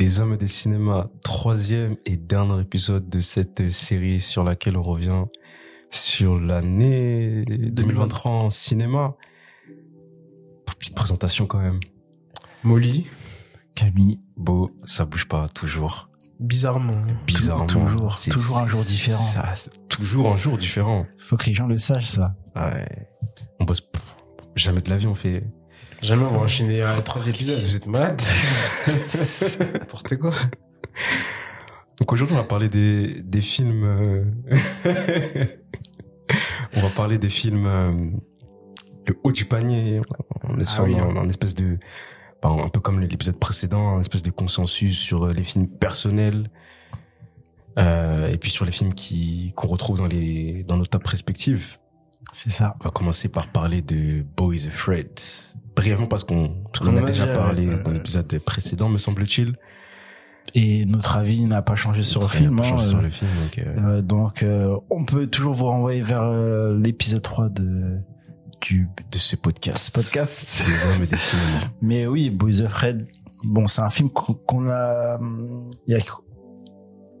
des 0.00 0.18
hommes 0.18 0.32
et 0.32 0.36
des 0.38 0.48
cinémas, 0.48 1.08
troisième 1.22 1.94
et 2.06 2.16
dernier 2.16 2.62
épisode 2.62 3.10
de 3.10 3.20
cette 3.20 3.70
série 3.70 4.18
sur 4.18 4.42
laquelle 4.42 4.78
on 4.78 4.82
revient 4.82 5.24
sur 5.90 6.40
l'année 6.40 7.44
2023 7.44 8.32
en 8.32 8.48
cinéma. 8.48 9.14
Petite 10.78 10.94
présentation 10.94 11.44
quand 11.44 11.58
même. 11.58 11.80
Molly, 12.64 13.08
Camille, 13.74 14.18
Beau, 14.38 14.70
ça 14.86 15.04
bouge 15.04 15.28
pas, 15.28 15.48
toujours. 15.50 16.08
bizarrement. 16.38 17.02
Bizarrement. 17.26 17.66
toujours, 17.66 18.16
C'est- 18.16 18.30
toujours 18.30 18.56
un 18.56 18.66
jour 18.66 18.82
différent. 18.82 19.18
Ça, 19.20 19.52
toujours 19.90 20.32
un 20.32 20.38
jour 20.38 20.56
différent. 20.56 21.04
Faut 21.18 21.36
que 21.36 21.44
les 21.44 21.52
gens 21.52 21.66
le 21.66 21.76
sachent, 21.76 22.06
ça. 22.08 22.36
Ouais. 22.56 22.86
On 23.58 23.64
bosse 23.66 23.86
jamais 24.56 24.80
de 24.80 24.88
la 24.88 24.96
vie, 24.96 25.06
on 25.08 25.14
fait. 25.14 25.44
Jamais 26.02 26.24
on 26.24 26.28
va 26.30 26.38
enchaîner 26.38 26.82
à 26.82 27.00
trois 27.02 27.26
épisodes, 27.28 27.58
vous 27.60 27.76
êtes 27.76 27.86
malade 27.86 28.20
N'importe 29.60 30.16
quoi. 30.16 30.32
Donc 32.00 32.12
aujourd'hui, 32.12 32.34
on 32.34 32.38
va 32.38 32.44
parler 32.44 32.68
des, 32.70 33.20
des 33.22 33.42
films. 33.42 33.84
euh, 33.84 34.24
on 36.76 36.80
va 36.80 36.88
parler 36.90 37.18
des 37.18 37.28
films. 37.28 37.66
euh, 37.66 37.92
Le 39.06 39.18
haut 39.24 39.32
du 39.32 39.44
panier. 39.44 40.00
En 40.44 40.58
espèce, 40.58 40.76
Ah 40.78 40.82
oui. 40.84 40.94
en- 41.00 41.16
en 41.16 41.28
espèce 41.28 41.54
de. 41.54 41.78
ben, 42.42 42.56
un 42.64 42.68
peu 42.70 42.80
comme 42.80 43.00
l'épisode 43.00 43.38
précédent, 43.38 43.96
un 43.96 44.00
espèce 44.00 44.22
de 44.22 44.30
consensus 44.30 44.98
sur 44.98 45.26
euh, 45.26 45.32
les 45.34 45.44
films 45.44 45.68
personnels. 45.68 46.50
Euh, 47.78 48.28
et 48.28 48.38
puis 48.38 48.50
sur 48.50 48.64
les 48.64 48.72
films 48.72 48.94
qui 48.94 49.52
qu'on 49.54 49.68
retrouve 49.68 49.98
dans 49.98 50.06
les 50.08 50.62
dans 50.66 50.76
nos 50.78 50.86
top 50.86 51.06
respectives. 51.06 51.76
C'est 52.32 52.50
ça. 52.50 52.74
On 52.80 52.84
va 52.84 52.90
commencer 52.90 53.28
par 53.28 53.48
parler 53.52 53.82
de 53.82 54.22
Boys 54.36 54.66
Afraid. 54.66 55.10
Brièvement 55.80 56.06
parce 56.06 56.24
qu'on 56.24 56.54
en 56.82 56.96
a 56.96 57.00
a 57.00 57.02
déjà 57.02 57.26
parlé 57.26 57.68
ouais, 57.68 57.80
dans 57.82 57.90
l'épisode 57.90 58.38
précédent, 58.40 58.88
me 58.88 58.98
semble-t-il. 58.98 59.54
Et 60.54 60.84
notre 60.84 61.16
avis 61.16 61.44
n'a 61.46 61.62
pas 61.62 61.74
changé 61.74 62.02
sur 62.02 62.20
le 62.20 62.26
film. 62.26 62.56
pas 62.56 62.64
hein, 62.64 62.66
changé 62.66 62.84
euh, 62.84 62.88
sur 62.88 63.02
le 63.02 63.08
film. 63.10 63.30
Donc, 63.42 63.58
euh, 63.58 63.78
euh, 63.78 64.02
donc, 64.02 64.42
euh, 64.42 64.76
on 64.90 65.04
peut 65.04 65.26
toujours 65.26 65.54
vous 65.54 65.66
renvoyer 65.66 66.00
vers 66.02 66.28
l'épisode 66.72 67.22
3 67.22 67.48
de 67.50 67.98
du 68.60 68.88
de 69.10 69.18
ce 69.18 69.36
podcast. 69.36 69.94
podcast. 69.94 70.62
Des 70.66 70.84
hommes 70.86 71.04
et 71.04 71.06
des 71.06 71.16
cinémas. 71.16 71.72
Mais 71.80 72.06
oui, 72.06 72.28
Boys 72.28 72.60
of 72.60 72.74
Red, 72.74 73.06
bon, 73.42 73.66
c'est 73.66 73.80
un 73.80 73.88
film 73.90 74.10
qu'on 74.10 74.68
a, 74.68 75.18
il 75.86 75.94
y 75.94 75.96
a, 75.96 76.00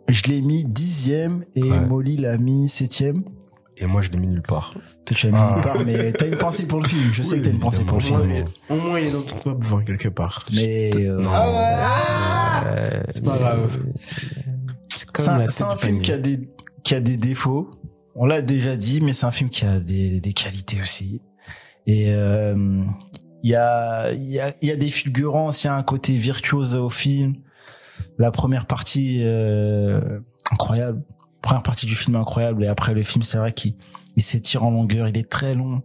je 0.08 0.22
l'ai 0.24 0.42
mis 0.42 0.64
dixième 0.64 1.44
et 1.54 1.62
Ouais. 1.62 1.80
Molly 1.80 2.18
l'a 2.18 2.36
mis 2.36 2.68
septième. 2.68 3.24
Et 3.82 3.86
moi, 3.86 4.02
je 4.02 4.10
l'ai 4.10 4.18
mis 4.18 4.26
nulle 4.26 4.42
part. 4.42 4.74
Toi, 5.06 5.16
tu 5.16 5.26
l'as 5.26 5.32
mis 5.32 5.38
Ah. 5.40 5.52
nulle 5.54 5.64
part, 5.64 5.80
mais 5.86 6.12
t'as 6.12 6.26
une 6.26 6.36
pensée 6.36 6.66
pour 6.66 6.80
le 6.80 6.86
film. 6.88 7.10
Je 7.12 7.22
sais 7.22 7.38
que 7.38 7.44
t'as 7.44 7.50
une 7.50 7.58
pensée 7.60 7.82
pour 7.84 7.96
le 7.98 8.02
Au 8.04 8.06
film. 8.06 8.18
moins, 8.26 8.36
il- 8.36 8.74
au 8.74 8.76
moins, 8.80 9.00
il 9.00 9.06
est 9.06 9.12
dans 9.12 9.22
ton 9.22 9.36
top 9.38 9.64
20 9.64 9.84
quelque 9.84 10.08
part. 10.08 10.46
Mais, 10.54 10.90
euh, 10.96 11.18
Non. 11.20 11.30
ah 11.34 12.64
C'est 13.08 13.24
pas 13.24 13.38
grave. 13.38 13.86
C'est 14.88 15.10
comme 15.10 15.46
C'est 15.48 15.64
un, 15.64 15.76
film 15.76 16.00
qui 16.00 16.12
a 16.12 16.18
des 16.18 16.48
qui 16.84 16.94
a 16.94 17.00
des 17.00 17.16
défauts. 17.16 17.70
On 18.14 18.26
l'a 18.26 18.42
déjà 18.42 18.76
dit, 18.76 19.00
mais 19.00 19.12
c'est 19.12 19.26
un 19.26 19.30
film 19.30 19.48
qui 19.50 19.64
a 19.64 19.80
des, 19.80 20.20
des 20.20 20.32
qualités 20.32 20.80
aussi. 20.80 21.22
Et 21.86 22.12
euh, 22.12 22.84
il 23.42 23.50
y 23.50 23.54
a 23.54 24.12
il 24.12 24.30
y 24.30 24.40
a 24.40 24.54
il 24.60 24.68
y 24.68 24.72
a 24.72 24.76
des 24.76 24.88
fulgurances, 24.88 25.64
il 25.64 25.68
y 25.68 25.70
a 25.70 25.74
un 25.74 25.82
côté 25.82 26.14
virtuose 26.16 26.74
au 26.76 26.90
film. 26.90 27.34
La 28.18 28.30
première 28.30 28.66
partie 28.66 29.20
euh, 29.22 30.20
incroyable, 30.50 31.02
première 31.42 31.62
partie 31.62 31.86
du 31.86 31.94
film 31.94 32.16
incroyable 32.16 32.64
et 32.64 32.68
après 32.68 32.94
le 32.94 33.02
film 33.02 33.22
c'est 33.22 33.38
vrai 33.38 33.52
qu'il 33.52 33.74
il 34.16 34.22
s'étire 34.22 34.64
en 34.64 34.70
longueur, 34.70 35.08
il 35.08 35.16
est 35.16 35.28
très 35.28 35.54
long 35.54 35.82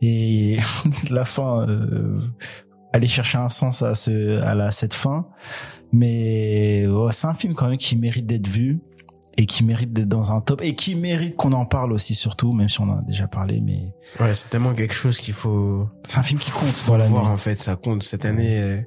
et 0.00 0.58
la 1.10 1.24
fin 1.24 1.68
euh, 1.68 2.20
aller 2.92 3.08
chercher 3.08 3.38
un 3.38 3.48
sens 3.48 3.82
à 3.82 3.94
ce 3.94 4.40
à 4.40 4.54
la 4.54 4.70
cette 4.70 4.94
fin 4.94 5.26
mais 5.92 6.86
ouais, 6.86 7.12
c'est 7.12 7.26
un 7.26 7.34
film 7.34 7.54
quand 7.54 7.68
même 7.68 7.78
qui 7.78 7.96
mérite 7.96 8.26
d'être 8.26 8.48
vu 8.48 8.80
et 9.36 9.46
qui 9.46 9.64
mérite 9.64 9.92
d'être 9.92 10.08
dans 10.08 10.32
un 10.32 10.40
top 10.40 10.60
et 10.62 10.74
qui 10.74 10.94
mérite 10.94 11.36
qu'on 11.36 11.52
en 11.52 11.64
parle 11.64 11.92
aussi 11.92 12.14
surtout 12.14 12.52
même 12.52 12.68
si 12.68 12.80
on 12.80 12.90
en 12.90 12.98
a 12.98 13.02
déjà 13.02 13.26
parlé 13.26 13.60
mais 13.60 13.92
Ouais, 14.18 14.34
c'est 14.34 14.50
tellement 14.50 14.74
quelque 14.74 14.94
chose 14.94 15.18
qu'il 15.20 15.34
faut, 15.34 15.88
c'est 16.02 16.18
un 16.18 16.22
film 16.22 16.38
qui 16.38 16.50
compte 16.50 16.68
faut 16.68 16.92
voilà 16.92 17.06
voir 17.06 17.26
en 17.26 17.36
fait, 17.36 17.60
ça 17.62 17.76
compte. 17.76 18.02
Cette 18.02 18.24
année, 18.24 18.60
euh, 18.60 18.80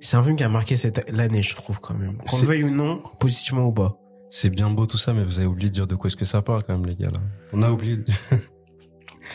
c'est 0.00 0.16
un 0.16 0.22
film 0.22 0.36
qui 0.36 0.44
a 0.44 0.48
marqué 0.48 0.76
cette 0.76 1.08
l'année, 1.10 1.42
je 1.42 1.54
trouve 1.54 1.78
quand 1.80 1.94
même. 1.94 2.16
Qu'on 2.18 2.40
le 2.40 2.46
veuille 2.46 2.64
ou 2.64 2.70
non, 2.70 3.02
positivement 3.18 3.66
ou 3.66 3.72
pas. 3.72 3.96
C'est 4.34 4.48
bien 4.48 4.70
beau 4.70 4.86
tout 4.86 4.96
ça, 4.96 5.12
mais 5.12 5.24
vous 5.24 5.38
avez 5.40 5.46
oublié 5.46 5.68
de 5.68 5.74
dire 5.74 5.86
de 5.86 5.94
quoi 5.94 6.08
est-ce 6.08 6.16
que 6.16 6.24
ça 6.24 6.40
parle 6.40 6.64
quand 6.64 6.72
même, 6.72 6.86
les 6.86 6.96
gars. 6.96 7.10
Là. 7.10 7.20
On 7.52 7.62
a 7.62 7.70
oublié. 7.70 7.98
de- 7.98 8.04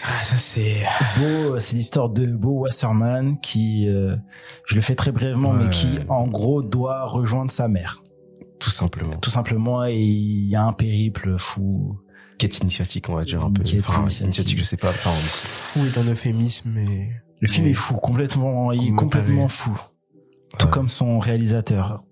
Ah, 0.03 0.23
ça 0.23 0.37
c'est. 0.37 0.77
Beau, 1.19 1.59
c'est 1.59 1.75
l'histoire 1.75 2.09
de 2.09 2.25
Beau 2.35 2.61
Wasserman 2.61 3.39
qui, 3.39 3.87
euh, 3.87 4.15
je 4.65 4.73
le 4.75 4.81
fais 4.81 4.95
très 4.95 5.11
brièvement, 5.11 5.51
Ouais. 5.51 5.65
mais 5.65 5.69
qui 5.69 5.87
en 6.09 6.27
gros 6.27 6.61
doit 6.63 7.05
rejoindre 7.05 7.51
sa 7.51 7.67
mère, 7.67 8.01
Tout 8.59 8.71
simplement. 8.71 9.17
tout 9.17 9.29
simplement. 9.29 9.85
Et 9.85 9.95
il 10.01 10.49
y 10.49 10.55
a 10.55 10.63
un 10.63 10.73
périple 10.73 11.35
fou. 11.37 11.99
Quête 12.39 12.57
initiatique, 12.59 13.07
on 13.09 13.15
va 13.15 13.23
dire 13.23 13.45
un 13.45 13.51
peu. 13.51 13.63
Quête 13.63 13.83
Enfin, 13.87 14.01
initiatique. 14.01 14.25
initiatique, 14.25 14.59
je 14.59 14.63
sais 14.63 14.77
pas. 14.77 14.89
Enfin, 14.89 15.11
Fou 15.11 15.85
est 15.85 15.97
un 15.99 16.11
euphémisme, 16.11 16.71
mais. 16.73 17.11
Le 17.39 17.47
film 17.47 17.67
est 17.67 17.73
fou, 17.73 17.93
complètement, 17.93 18.71
il 18.71 18.87
est 18.89 18.95
complètement 18.95 19.47
fou, 19.47 19.79
tout 20.57 20.65
Ouais. 20.65 20.71
comme 20.71 20.89
son 20.89 21.19
réalisateur. 21.19 22.03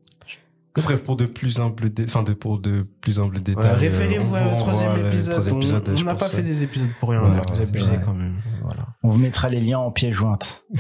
Bref, 0.84 1.04
pour 1.04 1.16
de 1.16 1.26
plus 1.26 1.60
humbles, 1.60 1.90
dé... 1.90 2.04
enfin, 2.06 2.24
de, 2.24 2.34
pour 2.34 2.60
de 2.60 2.86
plus 3.02 3.20
humbles 3.20 3.38
Ouais, 3.38 3.42
détails. 3.42 3.76
Référez-vous 3.80 4.36
euh, 4.36 4.40
on 4.40 4.42
à 4.42 4.44
vous 4.44 4.52
le 4.52 4.58
troisième 4.58 4.90
renvoie, 4.92 5.06
euh, 5.06 5.10
épisode. 5.10 5.32
troisième 5.34 5.56
On- 5.56 5.60
épisode, 5.60 5.90
on 5.90 5.96
je 5.96 6.04
n'a 6.06 6.16
pas 6.16 6.28
fait 6.28 6.44
des 6.44 6.64
épisodes 6.64 6.90
pour 7.00 7.10
rien, 7.10 7.22
Ouais, 7.24 7.32
là. 7.36 7.42
Vous 7.54 7.62
abusez 7.62 7.98
quand 8.04 8.14
même. 8.14 8.36
Voilà. 8.62 8.88
On 9.04 9.08
vous 9.10 9.20
mettra 9.20 9.50
les 9.50 9.62
liens 9.62 9.80
en 9.80 9.92
pièce 9.92 10.14
jointe. 10.14 10.64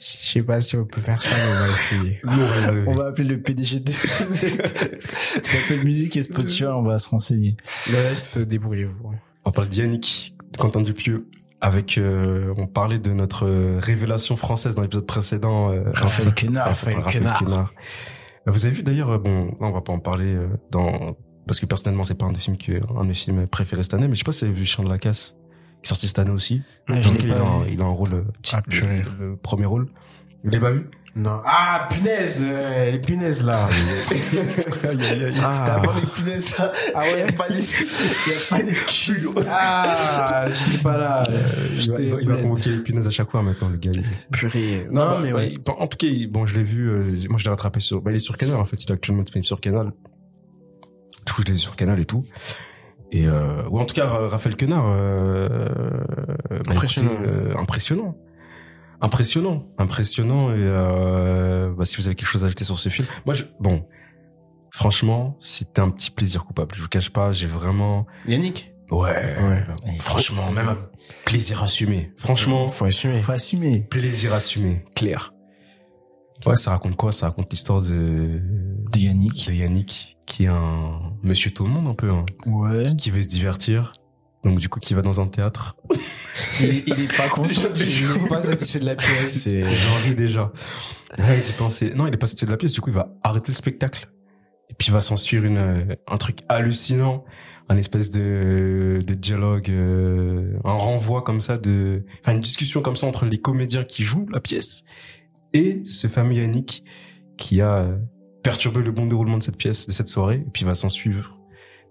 Je 0.00 0.06
sais 0.06 0.40
pas 0.44 0.60
si 0.60 0.76
on 0.76 0.84
peut 0.84 1.00
faire 1.00 1.20
ça, 1.20 1.34
mais 1.34 1.52
on 1.56 1.66
va 1.66 1.68
essayer. 1.72 2.20
On 2.24 2.94
va. 2.94 3.02
On 3.02 3.06
appeler 3.06 3.28
le 3.28 3.42
PDG 3.42 3.80
de, 3.80 3.90
Apple 3.90 5.84
Musique 5.84 6.16
et 6.16 6.22
Spotify, 6.22 6.64
on 6.66 6.82
va 6.84 7.00
se 7.00 7.08
renseigner. 7.08 7.56
Le 7.90 7.96
reste, 8.08 8.38
débrouillez-vous. 8.38 9.10
On 9.44 9.50
parle 9.50 9.66
d'Yannick, 9.68 10.36
Quentin 10.56 10.82
Dupieux. 10.82 11.26
Avec, 11.60 11.98
euh, 11.98 12.54
on 12.56 12.66
parlait 12.68 13.00
de 13.00 13.12
notre 13.12 13.46
euh, 13.46 13.78
révélation 13.80 14.36
française 14.36 14.74
dans 14.76 14.82
l'épisode 14.82 15.06
précédent. 15.06 15.72
Euh, 15.72 15.82
Raphaël 15.92 16.34
Quenard. 16.34 16.68
Raphaël 16.68 16.96
Quenard. 17.10 17.72
Euh, 18.46 18.50
Vous 18.50 18.64
avez 18.64 18.74
vu 18.74 18.82
d'ailleurs, 18.84 19.10
euh, 19.10 19.18
bon, 19.18 19.46
là 19.46 19.66
on 19.66 19.72
va 19.72 19.80
pas 19.80 19.92
en 19.92 19.98
parler 19.98 20.34
euh, 20.34 20.48
dans 20.70 21.16
parce 21.48 21.58
que 21.60 21.66
personnellement 21.66 22.04
c'est 22.04 22.14
pas 22.14 22.26
un 22.26 22.32
des 22.32 22.38
films 22.38 22.58
que 22.58 22.72
un 22.96 23.02
de 23.02 23.08
mes 23.08 23.14
films 23.14 23.46
préférés 23.48 23.82
cette 23.82 23.94
année, 23.94 24.06
mais 24.06 24.14
je 24.14 24.20
sais 24.20 24.24
pas 24.24 24.32
si 24.32 24.44
vous 24.44 24.50
avez 24.50 24.60
vu 24.60 24.64
Chien 24.66 24.84
de 24.84 24.88
la 24.88 24.98
casse, 24.98 25.34
qui 25.82 25.86
est 25.86 25.88
sorti 25.88 26.06
cette 26.06 26.18
année 26.20 26.30
aussi. 26.30 26.62
Ah, 26.88 26.92
dans 26.92 26.98
l'ai 27.00 27.02
lequel 27.10 27.26
il, 27.30 27.32
a, 27.32 27.72
il 27.72 27.82
a 27.82 27.84
un 27.86 27.88
rôle, 27.88 28.24
petit, 28.42 28.54
Ah, 28.54 28.62
le 29.18 29.34
premier 29.36 29.64
rôle. 29.66 29.86
Vous 30.44 30.50
l'avez 30.50 30.60
pas 30.60 30.70
vu? 30.70 30.88
Non. 31.16 31.40
Ah, 31.44 31.88
punaise, 31.90 32.44
euh, 32.46 32.92
les 32.92 32.98
punaises, 33.00 33.44
là. 33.44 33.58
Ah. 35.42 35.82
les 36.00 36.06
punaises, 36.06 36.44
ça. 36.44 36.70
Ah 36.94 37.00
ouais, 37.00 37.20
y 37.20 37.22
a 37.22 37.32
pas 37.32 37.48
d'excuse. 37.48 37.88
Y 38.26 38.30
a 38.30 38.56
pas 38.56 38.62
d'excuse. 38.62 39.34
Ah, 39.50 40.46
je 40.48 40.54
sais 40.54 40.82
pas 40.82 40.96
là. 40.96 41.22
il, 41.28 41.32
va, 41.34 41.40
J'étais 41.74 42.04
il 42.06 42.12
va- 42.14 42.20
il 42.20 42.28
va 42.28 42.36
convoquer 42.42 42.70
les 42.70 42.78
punaises 42.78 43.06
à 43.06 43.10
chaque 43.10 43.30
fois 43.30 43.42
maintenant 43.42 43.68
le 43.68 43.76
gars. 43.78 43.90
purée. 44.32 44.86
Non, 44.90 45.04
Non, 45.04 45.10
bah, 45.12 45.20
mais 45.22 45.32
ouais. 45.32 45.54
en 45.66 45.86
tout 45.86 45.96
cas, 45.98 46.06
bon, 46.30 46.46
je 46.46 46.56
l'ai 46.56 46.64
vu. 46.64 46.88
euh, 46.88 47.16
moi, 47.28 47.38
je 47.38 47.44
l'ai 47.44 47.50
rattrapé 47.50 47.80
sur. 47.80 48.00
Bah, 48.00 48.10
il 48.12 48.16
est 48.16 48.20
sur 48.20 48.36
Canal 48.36 48.56
en 48.56 48.64
fait. 48.64 48.82
Il 48.84 48.90
a 48.92 48.94
actuellement 48.94 49.24
fait 49.30 49.42
sur 49.42 49.60
Canal. 49.60 49.92
Du 51.26 51.32
coup, 51.32 51.42
je 51.46 51.52
l'ai 51.52 51.58
sur 51.58 51.74
Canal 51.76 51.98
et 52.00 52.04
tout. 52.04 52.24
Et 53.10 53.26
euh, 53.26 53.62
ou 53.70 53.80
en 53.80 53.84
tout 53.86 53.94
cas, 53.94 54.06
Ra- 54.06 54.28
Raphaël 54.28 54.56
Quenard. 54.56 54.84
Euh, 54.88 55.48
bah, 56.50 56.56
Impressionnant. 56.68 57.12
écoutez, 57.12 57.28
euh, 57.30 57.56
impressionnant. 57.58 58.16
Impressionnant, 59.00 59.66
impressionnant. 59.78 60.50
Et 60.50 60.56
euh, 60.58 61.72
bah, 61.76 61.84
si 61.84 61.96
vous 61.96 62.06
avez 62.06 62.14
quelque 62.16 62.28
chose 62.28 62.42
à 62.44 62.46
ajouter 62.46 62.64
sur 62.64 62.78
ce 62.78 62.88
film, 62.88 63.06
moi, 63.26 63.34
je, 63.34 63.44
bon, 63.60 63.86
franchement, 64.70 65.36
c'était 65.40 65.80
un 65.80 65.90
petit 65.90 66.10
plaisir 66.10 66.44
coupable. 66.44 66.74
Je 66.74 66.82
vous 66.82 66.88
cache 66.88 67.10
pas, 67.10 67.32
j'ai 67.32 67.46
vraiment, 67.46 68.06
Yannick? 68.26 68.72
ouais, 68.90 68.98
Ouais. 69.40 69.64
Ouais, 69.86 69.98
franchement, 70.00 70.50
même 70.50 70.68
un 70.68 70.78
plaisir 71.24 71.62
assumé. 71.62 72.12
Franchement, 72.16 72.68
Faut 72.68 72.84
assumer. 72.86 73.20
Faut 73.20 73.32
assumer. 73.32 73.80
plaisir 73.80 74.34
assumé, 74.34 74.84
clair. 74.96 75.32
Ouais, 76.46 76.56
ça 76.56 76.70
raconte 76.70 76.96
quoi? 76.96 77.10
Ça 77.12 77.26
raconte 77.26 77.50
l'histoire 77.52 77.82
de 77.82 78.40
De 78.92 78.98
Yannick. 78.98 79.48
de 79.48 79.54
Yannick, 79.54 80.16
qui 80.24 80.44
est 80.44 80.48
un 80.48 81.12
monsieur 81.22 81.50
tout 81.52 81.64
le 81.64 81.70
monde 81.70 81.88
un 81.88 81.94
peu, 81.94 82.10
hein, 82.10 82.24
Ouais. 82.46 82.84
qui 82.96 83.10
veut 83.10 83.22
se 83.22 83.26
divertir. 83.28 83.92
Donc 84.48 84.58
du 84.58 84.68
coup, 84.68 84.80
qui 84.80 84.94
va 84.94 85.02
dans 85.02 85.20
un 85.20 85.26
théâtre. 85.26 85.76
Il, 86.60 86.82
il 86.86 87.00
est 87.00 87.16
pas 87.16 87.28
content. 87.28 87.48
Je 87.74 87.84
suis 87.84 88.06
pas 88.28 88.40
satisfait 88.40 88.80
de 88.80 88.86
la 88.86 88.94
pièce. 88.94 89.30
C'est. 89.42 89.60
J'en 89.60 89.94
ris 90.04 90.14
déjà. 90.14 90.52
Ouais, 91.18 91.42
j'ai 91.44 91.52
pensé. 91.54 91.92
Non, 91.94 92.06
il 92.06 92.14
est 92.14 92.18
pas 92.18 92.26
satisfait 92.26 92.46
de 92.46 92.50
la 92.50 92.56
pièce. 92.56 92.72
Du 92.72 92.80
coup, 92.80 92.90
il 92.90 92.94
va 92.94 93.14
arrêter 93.22 93.52
le 93.52 93.56
spectacle. 93.56 94.08
Et 94.70 94.74
puis 94.74 94.88
il 94.88 94.92
va 94.92 95.00
s'en 95.00 95.16
suivre 95.16 95.44
une 95.44 95.56
euh, 95.56 95.94
un 96.06 96.16
truc 96.18 96.40
hallucinant, 96.48 97.24
un 97.68 97.76
espèce 97.78 98.10
de 98.10 99.00
de 99.06 99.14
dialogue, 99.14 99.70
euh, 99.70 100.58
un 100.64 100.72
renvoi 100.72 101.22
comme 101.22 101.40
ça 101.40 101.56
de, 101.56 102.04
enfin 102.20 102.34
une 102.34 102.42
discussion 102.42 102.82
comme 102.82 102.96
ça 102.96 103.06
entre 103.06 103.24
les 103.24 103.38
comédiens 103.38 103.84
qui 103.84 104.02
jouent 104.02 104.26
la 104.30 104.40
pièce 104.40 104.84
et 105.54 105.80
ce 105.86 106.06
fameux 106.06 106.34
Yannick 106.34 106.84
qui 107.38 107.62
a 107.62 107.76
euh, 107.76 107.96
perturbé 108.42 108.82
le 108.82 108.92
bon 108.92 109.06
déroulement 109.06 109.38
de 109.38 109.42
cette 109.42 109.56
pièce, 109.56 109.86
de 109.86 109.92
cette 109.92 110.08
soirée. 110.08 110.44
Et 110.46 110.50
puis 110.52 110.62
il 110.62 110.66
va 110.66 110.74
s'en 110.74 110.90
suivre 110.90 111.38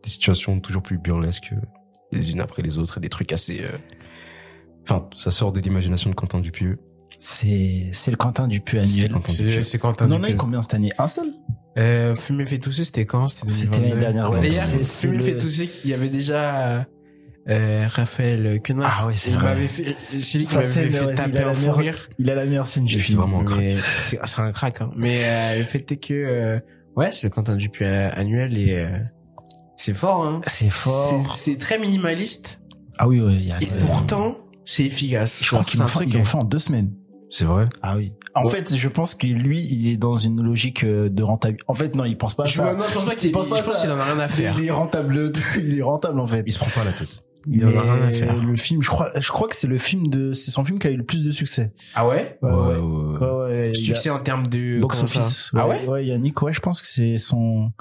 des 0.03 0.09
situations 0.09 0.59
toujours 0.59 0.83
plus 0.83 0.99
burlesques 0.99 1.53
les 2.11 2.31
unes 2.31 2.41
après 2.41 2.61
les 2.61 2.77
autres 2.77 2.97
et 2.97 3.01
des 3.01 3.09
trucs 3.09 3.31
assez. 3.33 3.61
euh, 3.61 3.77
Enfin, 4.83 5.09
ça 5.17 5.31
sort 5.31 5.51
de 5.51 5.59
l'imagination 5.59 6.09
de 6.09 6.15
Quentin 6.15 6.39
Dupieux. 6.39 6.77
C'est 7.19 7.89
c'est 7.93 8.11
le 8.11 8.17
Quentin 8.17 8.47
Dupieux 8.47 8.81
C'est 8.81 8.93
annuel. 9.05 9.11
Quentin 9.11 9.33
C'est 9.33 9.43
Dupieux. 9.43 9.61
c'est 9.61 9.79
Quentin 9.79 10.05
On 10.07 10.11
en 10.11 10.13
a 10.15 10.17
eu 10.17 10.21
Dupieux. 10.21 10.35
combien 10.37 10.61
cette 10.61 10.73
année? 10.75 10.93
Un 10.97 11.07
seul? 11.07 11.33
Euh, 11.77 12.15
Fumer 12.15 12.45
fait 12.45 12.57
tousser, 12.59 12.83
c'était 12.85 13.05
quand? 13.05 13.27
C'était 13.27 13.49
C'était 13.51 13.79
2022. 13.79 13.89
l'année 13.89 14.01
dernière. 14.01 14.31
Ouais. 14.31 15.11
Le- 15.11 15.21
fait 15.21 15.37
tousser, 15.37 15.69
il 15.83 15.89
y 15.89 15.93
avait 15.93 16.09
déjà 16.09 16.85
euh, 17.49 17.87
Raphaël 17.89 18.59
Quenard. 18.63 18.99
Ah 19.03 19.07
ouais, 19.07 19.13
c'est 19.15 19.31
vrai. 19.31 19.43
m'avait 19.43 19.67
fait, 19.67 19.95
c'est 20.19 20.37
lui 20.37 20.45
qui 20.45 20.55
m'avait 20.55 20.67
fait 20.67 21.05
ouais, 21.05 21.15
taper 21.15 21.37
a 21.39 21.41
la 21.45 21.51
un 21.51 21.53
fou 21.53 21.71
rire. 21.71 22.09
Il 22.19 22.29
a 22.29 22.35
la 22.35 22.45
meilleure 22.45 22.65
scène 22.65 22.85
du 22.85 22.93
C'est 22.93 22.99
film. 22.99 23.19
vraiment 23.19 23.41
un 23.41 23.43
crack. 23.45 23.59
Mais 23.59 23.75
c'est 23.75 24.19
c'est 24.25 24.39
un 24.41 24.51
crack, 24.51 24.81
hein. 24.81 24.91
Mais 24.95 25.21
euh, 25.25 25.59
le 25.59 25.65
fait 25.65 25.91
est 25.91 25.97
que, 25.97 26.13
euh, 26.13 26.59
ouais, 26.95 27.11
c'est 27.11 27.27
le 27.27 27.31
Quentin 27.31 27.55
Dupieux 27.55 27.85
euh, 27.87 28.09
annuel 28.13 28.57
et 28.57 28.79
euh, 28.79 28.99
c'est 29.87 29.93
fort, 29.93 30.25
hein. 30.25 30.41
C'est 30.47 30.69
fort. 30.69 31.33
C'est 31.35 31.57
très 31.57 31.79
minimaliste 31.79 32.59
Ah 32.97 33.07
oui, 33.07 33.21
ouais, 33.21 33.35
il 33.35 33.47
y 33.47 33.51
a. 33.51 33.57
et 33.61 33.67
pourtant 33.85 34.37
c'est 34.65 34.83
efficace. 34.83 35.39
je 35.43 35.47
crois 35.47 35.63
qu'ils 35.63 35.77
c'est 35.77 35.83
l'ont 35.83 35.87
fait, 35.87 36.05
ils 36.05 36.25
fait 36.25 36.35
en 36.37 36.43
deux 36.43 36.59
semaines. 36.59 36.91
C'est 37.29 37.45
vrai. 37.45 37.67
Ah 37.81 37.95
oui. 37.95 38.11
En 38.35 38.43
Ouais. 38.43 38.51
fait, 38.51 38.75
je 38.75 38.87
pense 38.89 39.15
que 39.15 39.27
lui, 39.27 39.61
il 39.61 39.87
est 39.89 39.97
dans 39.97 40.15
une 40.15 40.41
logique 40.41 40.83
euh, 40.83 41.09
de 41.09 41.23
rentabilité. 41.23 41.63
En 41.67 41.73
fait, 41.73 41.95
non, 41.95 42.03
il 42.05 42.17
pense 42.17 42.35
pas 42.35 42.43
à 42.43 42.45
Je, 42.47 42.53
ça. 42.57 42.73
non, 42.75 42.83
je 42.87 42.93
pense 42.93 43.05
pas 43.05 43.15
qu'il 43.15 43.29
Il 43.29 43.31
pense 43.33 43.47
pas 43.47 43.57
je 43.57 43.63
pense 43.63 43.75
ça. 43.75 43.81
qu'il 43.81 43.91
en 43.91 43.97
a 43.97 44.03
rien 44.05 44.19
à 44.19 44.27
faire. 44.27 44.55
Il 44.59 44.65
est 44.65 44.71
rentable, 44.71 45.31
il 45.57 45.77
est 45.77 45.81
rentable 45.81 46.19
en 46.19 46.27
fait. 46.27 46.43
Il 46.45 46.51
se 46.53 46.59
prend 46.59 46.69
pas 46.69 46.83
la 46.85 46.91
tête. 46.93 47.17
Il 47.49 47.65
en 47.65 47.69
a 47.69 47.81
rien 47.81 48.01
à 48.07 48.09
faire. 48.11 48.41
Le 48.43 48.55
film, 48.57 48.81
je 48.83 48.89
crois, 48.89 49.09
je 49.17 49.29
crois 49.31 49.47
que 49.47 49.55
c'est 49.55 49.67
le 49.67 49.77
film 49.77 50.07
de, 50.09 50.33
c'est 50.33 50.51
son 50.51 50.65
film 50.65 50.79
qui 50.79 50.87
a 50.87 50.89
eu 50.91 50.97
le 50.97 51.05
plus 51.05 51.23
de 51.25 51.31
succès. 51.31 51.71
Ah 51.95 52.05
ouais? 52.07 52.37
Ouais, 52.41 52.51
ouais. 52.51 52.75
ouais. 52.75 52.75
Ouais, 53.19 53.31
ouais, 53.31 53.71
il 53.73 53.77
a- 53.77 53.85
Succès 53.85 54.09
en 54.09 54.19
termes 54.19 54.47
de 54.47 54.79
box 54.81 55.01
office. 55.03 55.49
Ah 55.55 55.65
ouais? 55.67 55.85
Ouais, 55.85 56.05
Yannick, 56.05 56.41
ouais, 56.41 56.51
je 56.51 56.59
pense 56.59 56.81
que 56.81 56.87
c'est 56.87 57.17
son, 57.17 57.71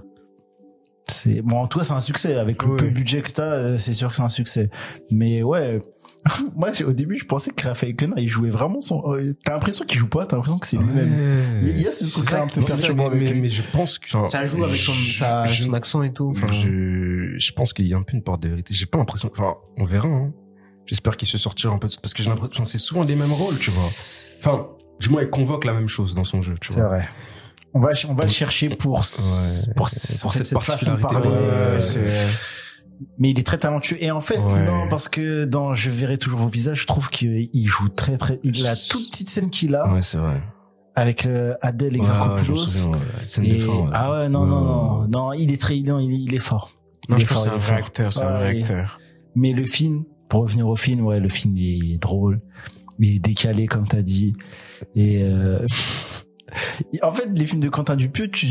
c'est, 1.16 1.42
bon, 1.42 1.56
en 1.58 1.66
tout 1.66 1.78
cas, 1.78 1.84
c'est 1.84 1.92
un 1.94 2.00
succès. 2.00 2.34
Avec 2.36 2.62
le 2.62 2.76
peu 2.76 2.86
de 2.88 2.92
budget 2.92 3.22
que 3.22 3.30
t'as, 3.30 3.42
euh, 3.42 3.78
c'est 3.78 3.92
sûr 3.94 4.10
que 4.10 4.16
c'est 4.16 4.22
un 4.22 4.28
succès. 4.28 4.70
Mais 5.10 5.42
ouais, 5.42 5.80
moi, 6.56 6.70
au 6.84 6.92
début, 6.92 7.18
je 7.18 7.24
pensais 7.24 7.50
que 7.52 7.66
Raphaël 7.68 7.94
Quenard, 7.94 8.18
il 8.18 8.28
jouait 8.28 8.50
vraiment 8.50 8.80
son, 8.80 9.02
euh, 9.14 9.32
t'as 9.44 9.52
l'impression 9.52 9.84
qu'il 9.84 9.98
joue 9.98 10.08
pas, 10.08 10.26
t'as 10.26 10.36
l'impression 10.36 10.58
que 10.58 10.66
c'est 10.66 10.76
lui-même. 10.76 11.60
Il 11.62 11.68
y 11.68 11.70
a- 11.70 11.74
il 11.74 11.82
y 11.82 11.86
a 11.86 11.92
ce 11.92 12.04
C'est 12.04 12.10
truc-là 12.12 12.38
ça 12.38 12.42
un 12.42 12.46
peu 12.48 12.60
perturbant 12.60 13.10
mais, 13.10 13.32
mais, 13.34 13.48
je 13.48 13.62
pense 13.72 13.98
que 13.98 14.08
Ça 14.28 14.44
joue 14.44 14.64
avec 14.64 14.76
son, 14.76 14.92
je- 14.92 15.18
sa, 15.18 15.46
je- 15.46 15.64
son 15.64 15.72
accent 15.74 16.02
et 16.02 16.12
tout. 16.12 16.28
Enfin, 16.34 16.50
je, 16.50 17.34
je 17.38 17.52
pense 17.52 17.72
qu'il 17.72 17.86
y 17.86 17.94
a 17.94 17.96
un 17.96 18.02
peu 18.02 18.14
une 18.16 18.22
part 18.22 18.38
de 18.38 18.48
vérité. 18.48 18.74
J'ai 18.74 18.86
pas 18.86 18.98
l'impression, 18.98 19.30
enfin, 19.32 19.54
on 19.78 19.84
verra, 19.84 20.08
hein. 20.08 20.32
J'espère 20.86 21.16
qu'il 21.16 21.26
se 21.28 21.38
sortira 21.38 21.74
un 21.74 21.78
peu, 21.78 21.88
de- 21.88 21.94
parce 22.00 22.12
que 22.14 22.22
j'ai 22.22 22.28
l'impression, 22.30 22.64
c'est 22.64 22.78
souvent 22.78 23.02
les 23.04 23.16
mêmes 23.16 23.32
rôles, 23.32 23.58
tu 23.58 23.70
vois. 23.70 23.84
Enfin, 24.38 24.66
du 25.00 25.08
moins, 25.10 25.22
il 25.22 25.30
convoque 25.30 25.64
la 25.64 25.72
même 25.74 25.88
chose 25.88 26.14
dans 26.14 26.24
son 26.24 26.42
jeu, 26.42 26.54
tu 26.60 26.72
C'est 26.72 26.80
vois. 26.80 26.88
vrai. 26.88 27.08
On 27.74 27.80
va, 27.80 27.90
on 28.08 28.14
va 28.14 28.24
le 28.24 28.30
chercher 28.30 28.70
pour, 28.70 28.98
Ouais. 29.00 29.04
pour, 29.76 29.88
Pour 30.22 30.32
cette, 30.32 30.46
cette 30.46 30.62
façon 30.62 30.94
de 30.94 31.00
parler. 31.00 31.28
ouais, 31.28 31.34
euh, 31.36 31.78
mais 33.18 33.30
il 33.30 33.38
est 33.38 33.42
très 33.46 33.58
talentueux. 33.58 34.02
Et 34.02 34.10
en 34.10 34.20
fait, 34.20 34.38
Ouais. 34.38 34.64
non, 34.64 34.88
parce 34.88 35.08
que 35.08 35.44
dans 35.44 35.74
Je 35.74 35.90
verrai 35.90 36.16
toujours 36.16 36.40
vos 36.40 36.48
visages, 36.48 36.80
je 36.82 36.86
trouve 36.86 37.10
qu'il 37.10 37.50
joue 37.66 37.88
très, 37.90 38.16
très, 38.16 38.40
il 38.42 38.64
a 38.66 38.70
la 38.70 38.76
toute 38.76 39.10
petite 39.10 39.28
scène 39.28 39.50
qu'il 39.50 39.74
a 39.74 39.92
Ouais, 39.92 40.02
c'est 40.02 40.16
vrai. 40.18 40.42
avec 40.94 41.26
euh, 41.26 41.54
Adèle 41.60 41.96
Exarchopoulos. 41.96 42.66
Scène 42.66 43.44
Et- 43.44 43.52
de 43.54 43.58
fin, 43.58 43.72
ouais. 43.72 43.90
Ah 43.92 44.10
ouais, 44.12 44.28
non, 44.30 44.40
Ouais, 44.42 44.46
non, 44.48 44.64
non, 44.64 45.08
non, 45.08 45.32
il 45.34 45.52
est 45.52 45.60
très, 45.60 45.78
non, 45.80 45.98
il 45.98 46.12
est, 46.12 46.18
il 46.22 46.34
est 46.34 46.38
fort. 46.38 46.70
Non, 47.10 47.18
je 47.18 47.26
pense 47.26 47.44
c'est 47.44 47.50
un 47.50 47.58
vrai 47.58 47.60
fort. 47.60 47.76
acteur, 47.76 48.12
c'est 48.12 48.22
un 48.22 48.32
Ouais, 48.32 48.38
vrai 48.38 48.48
acteur. 48.60 48.98
Mais 49.34 49.52
le 49.52 49.66
film, 49.66 50.04
pour 50.30 50.40
revenir 50.40 50.66
au 50.66 50.76
film, 50.76 51.04
ouais, 51.04 51.20
le 51.20 51.28
film, 51.28 51.54
il 51.58 51.62
est, 51.68 51.76
il 51.86 51.92
est 51.92 51.98
drôle. 51.98 52.40
Il 52.98 53.16
est 53.16 53.18
décalé, 53.18 53.66
comme 53.66 53.86
t'as 53.86 54.00
dit. 54.00 54.34
Et, 54.94 55.20
euh, 55.22 55.58
en 57.02 57.12
fait, 57.12 57.28
les 57.34 57.46
films 57.46 57.60
de 57.60 57.68
Quentin 57.68 57.96
Dupieux, 57.96 58.30
tu, 58.30 58.46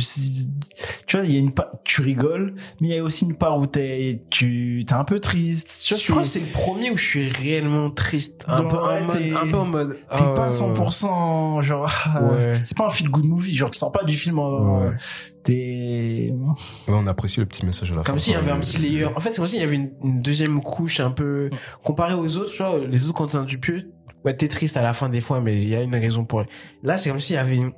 tu 1.08 1.18
vois, 1.18 1.26
il 1.26 1.32
y 1.34 1.36
a 1.38 1.40
une 1.40 1.54
part, 1.54 1.68
tu 1.84 2.02
rigoles, 2.02 2.56
mais 2.82 2.90
il 2.90 2.96
y 2.96 2.98
a 2.98 3.04
aussi 3.04 3.26
une 3.26 3.36
part 3.36 3.58
où 3.58 3.66
t'es, 3.66 4.22
tu, 4.30 4.84
t'es 4.88 4.94
un 4.94 5.04
peu 5.06 5.20
triste. 5.20 5.82
Tu 5.86 5.94
vois, 5.94 6.02
Je 6.04 6.12
crois 6.12 6.22
que 6.24 6.28
c'est- 6.28 6.40
le 6.40 6.46
premier 6.48 6.92
où 6.92 6.98
je 6.98 7.04
suis 7.04 7.30
réellement 7.30 7.90
triste. 7.92 8.44
Un 8.48 8.64
peu 8.64 8.78
en 8.78 9.04
mode, 9.06 9.18
t'es- 9.18 9.34
un 9.34 9.48
peu 9.48 9.58
en 9.58 9.66
mode. 9.66 9.98
T'es 10.18 10.24
euh, 10.24 10.36
pas 10.36 10.50
100% 10.50 11.62
genre 11.62 11.90
Ouais. 12.22 12.58
c'est 12.64 12.78
pas 12.78 12.88
un 12.88 12.90
feel 12.90 13.10
good 13.10 13.26
movie 13.26 13.56
genre 13.56 13.72
tu 13.72 13.80
sors 13.80 13.92
pas 13.92 14.04
du 14.04 14.16
film 14.16 14.40
en- 14.40 14.82
Ouais. 14.88 14.96
t'es 15.44 16.32
Ouais, 16.34 16.94
on 16.94 17.08
apprécie 17.08 17.40
le 17.40 17.46
petit 17.46 17.66
message 17.66 17.92
à 17.92 17.96
la 17.96 18.02
fin. 18.04 18.12
Comme 18.12 18.20
s'il 18.20 18.34
y 18.34 18.36
avait 18.36 18.52
un 18.52 18.60
petit 18.60 18.78
layer. 18.78 19.06
En 19.06 19.20
fait, 19.20 19.30
c'est 19.32 19.38
comme 19.38 19.48
s'il 19.48 19.60
y 19.60 19.64
avait 19.64 19.76
une, 19.78 19.92
une 20.04 20.22
deuxième 20.22 20.62
couche 20.62 21.00
un 21.00 21.12
peu 21.12 21.50
comparé 21.84 22.14
aux 22.14 22.38
autres. 22.38 22.52
Tu 22.52 22.58
vois, 22.64 22.78
les 22.80 23.06
autres 23.06 23.14
Quentin 23.16 23.44
Dupieux, 23.44 23.92
ouais, 24.26 24.36
t'es 24.36 24.48
triste 24.48 24.76
à 24.78 24.82
la 24.82 24.94
fin 24.94 25.10
des 25.10 25.22
fois, 25.22 25.40
mais 25.42 25.56
il 25.62 25.70
y 25.70 25.76
a 25.76 25.82
une 25.82 25.96
raison 25.96 26.26
pour. 26.26 26.44
Là, 26.84 26.98
c'est 26.98 27.10
comme 27.10 27.20
s'il 27.20 27.36
y 27.36 27.40
avait 27.40 27.58
une, 27.58 27.72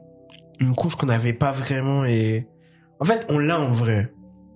une 0.59 0.75
couche 0.75 0.95
qu'on 0.95 1.05
n'avait 1.07 1.33
pas 1.33 1.51
vraiment 1.51 2.05
et 2.05 2.47
en 2.99 3.05
fait, 3.05 3.25
on 3.29 3.37
l'a 3.37 3.59
en 3.59 3.69
vrai 3.71 4.13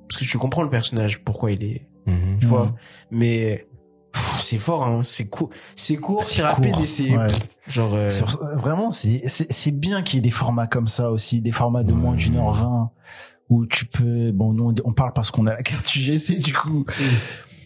parce 0.09 0.21
que 0.23 0.27
tu 0.29 0.37
comprends 0.37 0.63
le 0.63 0.69
personnage, 0.69 1.23
pourquoi 1.23 1.51
il 1.51 1.63
est, 1.63 1.87
Mhm. 2.07 2.37
tu 2.39 2.45
Mhm. 2.45 2.49
vois. 2.51 2.75
Mais 3.11 3.67
pff, 4.11 4.39
c'est 4.41 4.57
fort, 4.57 4.83
hein. 4.85 5.01
C'est 5.03 5.29
court, 5.29 5.49
c'est 5.75 5.95
court, 5.97 6.21
C'est 6.23 6.41
rapide 6.41 6.73
court, 6.73 6.83
et 6.83 6.85
c'est 6.87 7.15
ouais. 7.17 7.27
genre. 7.67 7.93
euh, 7.93 8.09
C'est- 8.09 8.25
vraiment 8.55 8.89
c'est 8.89 9.21
c'est 9.27 9.49
c'est 9.51 9.71
bien 9.71 10.01
qu'il 10.01 10.17
y 10.17 10.19
ait 10.19 10.21
des 10.21 10.31
formats 10.31 10.67
comme 10.67 10.87
ça 10.87 11.11
aussi 11.11 11.41
des 11.41 11.51
formats 11.53 11.83
de 11.83 11.93
moins 11.93 12.15
d'une 12.15 12.35
heure 12.37 12.51
vingt 12.53 12.91
où 13.49 13.65
tu 13.65 13.85
peux 13.85 14.31
bon 14.31 14.53
nous 14.53 14.69
on- 14.71 14.75
on 14.89 14.93
parle 14.93 15.13
parce 15.13 15.29
qu'on 15.31 15.45
a 15.47 15.51
la 15.53 15.61
carte 15.63 15.93
UGC 15.95 16.39
du 16.39 16.53
coup 16.53 16.83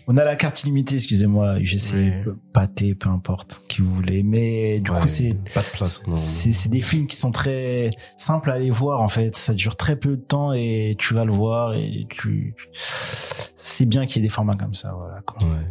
on 0.07 0.17
a 0.17 0.23
la 0.23 0.35
carte 0.35 0.63
illimitée 0.63 0.95
excusez-moi 0.95 1.59
UGC 1.59 1.93
Ouais. 1.93 2.23
pâté 2.53 2.93
peu 2.95 3.09
importe 3.09 3.63
qui 3.67 3.81
vous 3.81 3.93
voulez 3.93 4.21
mais 4.23 4.79
du 4.79 4.91
Ouais, 4.91 4.99
coup 5.01 5.07
c'est 5.07 5.33
pas 5.53 5.61
de 5.61 5.67
place. 5.77 6.01
non. 6.07 6.15
c'est 6.15 6.51
c'est 6.51 6.69
des 6.69 6.81
films 6.81 7.07
qui 7.07 7.15
sont 7.15 7.31
très 7.31 7.89
simples 8.17 8.51
à 8.51 8.53
aller 8.55 8.69
voir 8.71 9.01
en 9.01 9.07
fait 9.07 9.35
ça 9.35 9.53
dure 9.53 9.75
très 9.75 9.95
peu 9.95 10.11
de 10.17 10.21
temps 10.21 10.53
et 10.53 10.95
tu 10.99 11.13
vas 11.13 11.25
le 11.25 11.31
voir 11.33 11.73
et 11.73 12.05
tu 12.09 12.55
c'est 12.73 13.85
bien 13.85 14.05
qu'il 14.05 14.21
y 14.21 14.25
ait 14.25 14.27
des 14.27 14.33
formats 14.33 14.53
comme 14.53 14.73
ça 14.75 14.93
voilà 14.93 15.21
quoi. 15.21 15.37
Ouais. 15.47 15.65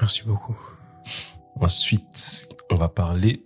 Merci 0.00 0.22
beaucoup. 0.24 0.56
Ensuite, 1.60 2.48
on 2.70 2.76
va 2.76 2.88
parler 2.88 3.42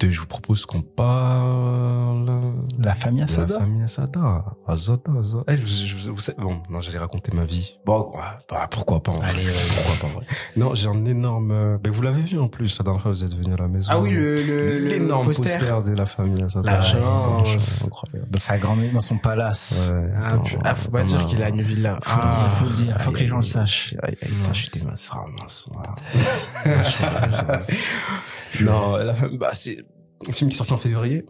de, 0.00 0.10
je 0.10 0.20
vous 0.20 0.26
propose 0.26 0.66
qu'on 0.66 0.82
parle 0.82 2.30
la 2.78 2.94
famille 2.94 3.22
Asada 3.22 3.54
la 3.54 3.60
famille 3.60 3.82
Asada. 3.84 4.44
Asada, 4.66 5.12
Asada. 5.20 5.44
Eh, 5.48 5.56
je, 5.56 5.86
je- 5.86 6.10
vous 6.10 6.20
savez, 6.20 6.40
bon, 6.42 6.60
non, 6.68 6.80
j'allais 6.80 6.98
raconter 6.98 7.32
ma 7.32 7.44
vie. 7.44 7.76
Bon, 7.86 8.10
bah, 8.50 8.68
pourquoi 8.70 9.02
pas, 9.02 9.12
en 9.12 9.16
vrai. 9.16 9.28
Allez, 9.30 9.46
ouais. 9.46 9.52
pourquoi 9.76 9.94
pas, 10.08 10.14
en 10.14 10.18
vrai. 10.18 10.26
Non, 10.56 10.74
j'ai 10.74 10.88
un 10.88 11.04
énorme, 11.04 11.78
ben, 11.78 11.92
vous 11.92 12.02
l'avez 12.02 12.22
vu, 12.22 12.38
en 12.40 12.48
plus, 12.48 12.76
la 12.78 12.82
dernière 12.84 13.02
fois, 13.02 13.12
vous 13.12 13.24
êtes 13.24 13.34
venu 13.34 13.54
à 13.54 13.56
la 13.56 13.68
maison. 13.68 13.92
Ah 13.92 14.00
oui, 14.00 14.10
le, 14.10 14.78
l'énorme 14.78 15.26
poster. 15.26 15.44
poster. 15.58 15.82
de 15.90 15.94
la 15.96 16.06
famille 16.06 16.42
Asada. 16.42 16.70
La 16.70 16.82
chance. 16.82 17.84
Incroyable. 17.84 18.30
dans 18.30 18.38
sa 18.38 18.58
grand 18.58 18.76
dans 18.92 19.00
son 19.00 19.18
palace 19.18 19.90
Ouais, 19.94 20.10
Ah, 20.24 20.34
non, 20.36 20.44
ah, 20.64 20.74
faut 20.74 20.90
pas 20.90 21.02
non, 21.02 21.06
dire 21.06 21.20
non. 21.20 21.26
qu'il 21.28 21.42
a 21.42 21.48
une 21.50 21.62
villa. 21.62 21.98
faut 22.02 22.20
le 22.20 22.30
dire 22.30 22.52
faut 22.52 22.64
le 22.64 22.70
dire 22.72 23.00
faut 23.00 23.10
que 23.12 23.18
les 23.18 23.26
gens 23.28 23.36
le 23.36 23.42
sachent 23.42 23.94
aïe, 24.02 24.16
aïe, 24.20 24.30
Non. 24.32 24.38
putain, 24.42 24.52
j'étais 24.54 24.80
mince, 24.84 25.10
ah, 25.14 25.24
mince, 25.40 25.68
non, 28.60 28.96
la 28.96 29.14
famille, 29.14 29.38
bah, 29.38 29.50
c'est 29.52 29.83
un 30.28 30.32
film 30.32 30.50
qui 30.50 30.54
est 30.54 30.58
sorti 30.58 30.72
en 30.72 30.78
février. 30.78 31.24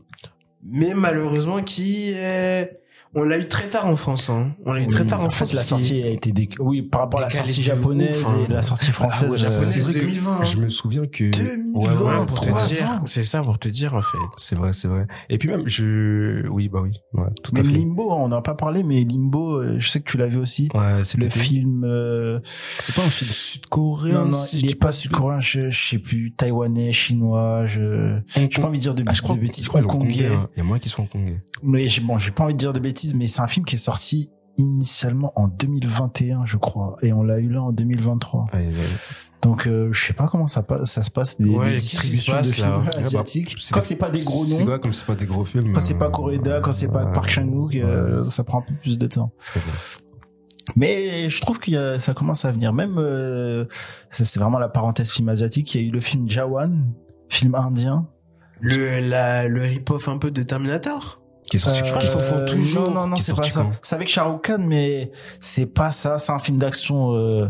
mais 0.62 0.94
malheureusement 0.94 1.62
qui 1.62 2.11
est... 2.11 2.83
on 3.16 3.22
l'a 3.22 3.38
eu 3.38 3.46
très 3.48 3.68
tard 3.68 3.86
en 3.86 3.96
France 3.96 4.30
hein. 4.30 4.52
on 4.66 4.72
l'a 4.72 4.80
eu 4.82 4.88
très 4.88 5.04
tard 5.06 5.20
en, 5.20 5.26
en 5.26 5.30
France 5.30 5.50
fait 5.50 5.56
la 5.56 5.62
sortie 5.62 6.02
a 6.02 6.08
été 6.08 6.32
déc... 6.32 6.56
oui 6.58 6.82
par 6.82 7.02
rapport 7.02 7.20
à 7.20 7.24
la 7.24 7.30
sortie 7.30 7.62
japonaise 7.62 8.22
ouf, 8.22 8.28
hein. 8.28 8.46
et 8.48 8.52
la 8.52 8.62
sortie 8.62 8.90
française 8.92 9.28
Ah 9.28 9.32
ouais, 9.32 9.38
euh, 9.40 9.42
japonaise 9.42 9.70
c'est 9.72 9.80
vrai 9.80 9.92
que 9.94 9.98
2020 10.00 10.32
hein. 10.32 10.42
Je 10.42 10.56
me 10.58 10.68
souviens 10.68 11.06
que 11.06 11.30
2020, 11.30 11.78
Ouais, 11.80 11.88
ouais, 11.88 12.26
pour 12.26 12.34
trois 12.40 12.62
te 12.62 12.68
dire 12.74 12.86
ans. 12.90 13.02
c'est 13.06 13.22
ça 13.22 13.42
pour 13.42 13.58
te 13.58 13.68
dire 13.68 13.94
en 13.94 14.02
fait 14.02 14.18
c'est 14.36 14.56
vrai, 14.56 14.72
c'est 14.72 14.88
vrai. 14.88 15.06
Et 15.30 15.38
puis 15.38 15.48
même, 15.48 15.62
je, 15.68 16.46
oui, 16.48 16.68
bah 16.68 16.80
oui, 16.82 16.92
ouais, 17.14 17.28
tout 17.42 17.52
à 17.56 17.62
même 17.62 17.72
fait. 17.72 17.78
Limbo 17.78 18.10
on 18.10 18.28
n'en 18.28 18.36
a 18.38 18.42
pas 18.42 18.54
parlé 18.54 18.82
mais 18.82 19.02
Limbo 19.04 19.56
euh, 19.60 19.76
je 19.78 19.88
sais 19.88 20.00
que 20.00 20.10
tu 20.10 20.16
l'as 20.18 20.26
vu 20.26 20.38
aussi 20.38 20.68
Ouais, 20.74 21.02
c'était 21.04 21.24
le 21.24 21.30
film 21.30 21.84
euh, 21.84 22.40
C'est 22.44 22.94
pas 22.94 23.02
un 23.02 23.08
film 23.10 23.30
sud-coréen. 23.30 24.14
non 24.14 24.24
non 24.26 24.32
si 24.32 24.56
il 24.56 24.60
je 24.60 24.64
est 24.66 24.68
dis 24.70 24.74
pas 24.74 24.92
sud-coréen 24.92 25.40
je, 25.40 25.70
je 25.70 25.88
sais 25.90 25.98
plus 25.98 26.32
taïwanais 26.34 26.92
chinois 26.92 27.66
je 27.66 28.18
j'ai 28.34 28.48
pas 28.48 28.66
envie 28.68 28.78
de 28.78 28.82
dire 28.82 28.94
de, 28.94 29.04
Ah, 29.06 29.12
je 29.14 29.22
crois, 29.22 29.36
de 29.36 29.40
bêtises 29.40 29.64
je 29.64 29.68
crois, 29.68 29.80
hongkongais. 29.82 30.26
hein. 30.26 30.48
Il 30.54 30.58
y 30.58 30.60
a 30.60 30.64
moins 30.64 30.78
qui 30.78 30.88
sont 30.88 31.02
hongkongais. 31.02 31.42
mais 31.62 31.86
bon 32.02 32.18
j'ai 32.18 32.30
pas 32.30 32.44
envie 32.44 32.54
de 32.54 32.58
dire 32.58 32.72
de 32.72 32.80
bêtises 32.80 33.04
mais 33.15 33.27
c'est 33.27 33.41
un 33.43 33.46
film 33.46 33.65
qui 33.67 33.75
est 33.75 33.79
sorti 33.79 34.31
initialement 34.56 35.32
en 35.37 35.49
2021 35.49 36.44
je 36.44 36.56
crois 36.56 36.96
et 37.03 37.13
on 37.13 37.23
l'a 37.23 37.39
eu 37.39 37.49
là 37.49 37.63
en 37.63 37.73
2023 37.73 38.46
Ouais, 38.53 38.61
ouais. 38.61 38.73
Donc 39.43 39.67
euh, 39.67 39.93
je 39.93 40.06
sais 40.06 40.13
pas 40.15 40.27
comment 40.27 40.46
ça 40.46 40.63
passe, 40.63 40.91
ça 40.91 41.03
se 41.03 41.11
passe 41.11 41.37
les, 41.39 41.51
Ouais, 41.51 41.77
distributions 41.77 42.32
passe, 42.32 42.49
de 42.49 42.53
films 42.55 42.69
là 42.69 42.79
Ouais, 42.79 42.84
bah, 42.87 43.01
asiatiques. 43.03 43.56
quand 43.73 43.81
c'est 43.84 43.96
pas 43.96 44.08
des 44.11 44.20
gros 44.20 44.46
noms, 44.46 44.79
comme 44.79 44.93
c'est 44.93 45.05
pas 45.05 45.15
des 45.15 45.27
gros 45.27 45.44
films. 45.44 45.73
quand 45.73 45.81
c'est 45.81 45.99
pas 45.99 46.06
euh, 46.06 46.11
Coréda, 46.11 46.61
quand 46.61 46.73
c'est 46.73 46.89
pas 46.89 47.05
Park 47.06 47.29
Chan-wook, 47.29 47.75
euh, 47.77 48.19
ouais. 48.19 48.23
ça 48.23 48.43
prend 48.43 48.61
un 48.61 48.63
peu 48.63 48.75
plus 48.81 48.96
de 48.96 49.06
temps. 49.06 49.32
Mais 50.77 51.29
je 51.29 51.41
trouve 51.43 51.58
qu'il 51.58 51.75
y 51.75 51.77
a, 51.77 51.99
ça 51.99 52.15
commence 52.15 52.44
à 52.46 52.53
venir. 52.53 52.73
Même 52.73 52.96
euh, 52.99 53.67
c'est 54.11 54.39
vraiment 54.39 54.58
la 54.58 54.69
parenthèse 54.69 55.11
film 55.11 55.29
asiatique. 55.29 55.75
Il 55.75 55.81
y 55.82 55.84
a 55.84 55.89
eu 55.89 55.91
le 55.91 56.01
film 56.01 56.29
Jawan, 56.29 56.94
film 57.29 57.55
indien. 57.55 58.08
le 58.61 59.01
la 59.01 59.46
le 59.46 59.69
un 60.06 60.19
peu 60.19 60.31
de 60.31 60.43
Terminator 60.43 61.23
Qui 61.55 61.58
est 61.58 61.61
sorti, 61.61 61.82
Euh, 61.82 61.84
je 61.84 61.91
crois 61.91 62.01
qu'ils 62.01 62.11
s'en 62.11 62.19
font 62.19 62.44
toujours, 62.44 62.91
Non, 62.91 63.03
non, 63.03 63.06
non, 63.08 63.17
c'est 63.17 63.37
pas 63.37 63.44
ça. 63.44 63.65
C'est 63.81 63.94
avec 63.94 64.08
Shah 64.08 64.25
Rukh 64.25 64.43
Khan, 64.43 64.56
mais 64.58 65.13
c'est 65.39 65.67
pas 65.67 65.93
ça. 65.93 66.19
C'est 66.19 66.32
un 66.32 66.41
film 66.41 66.58
d'action 66.58 67.15
euh, 67.15 67.46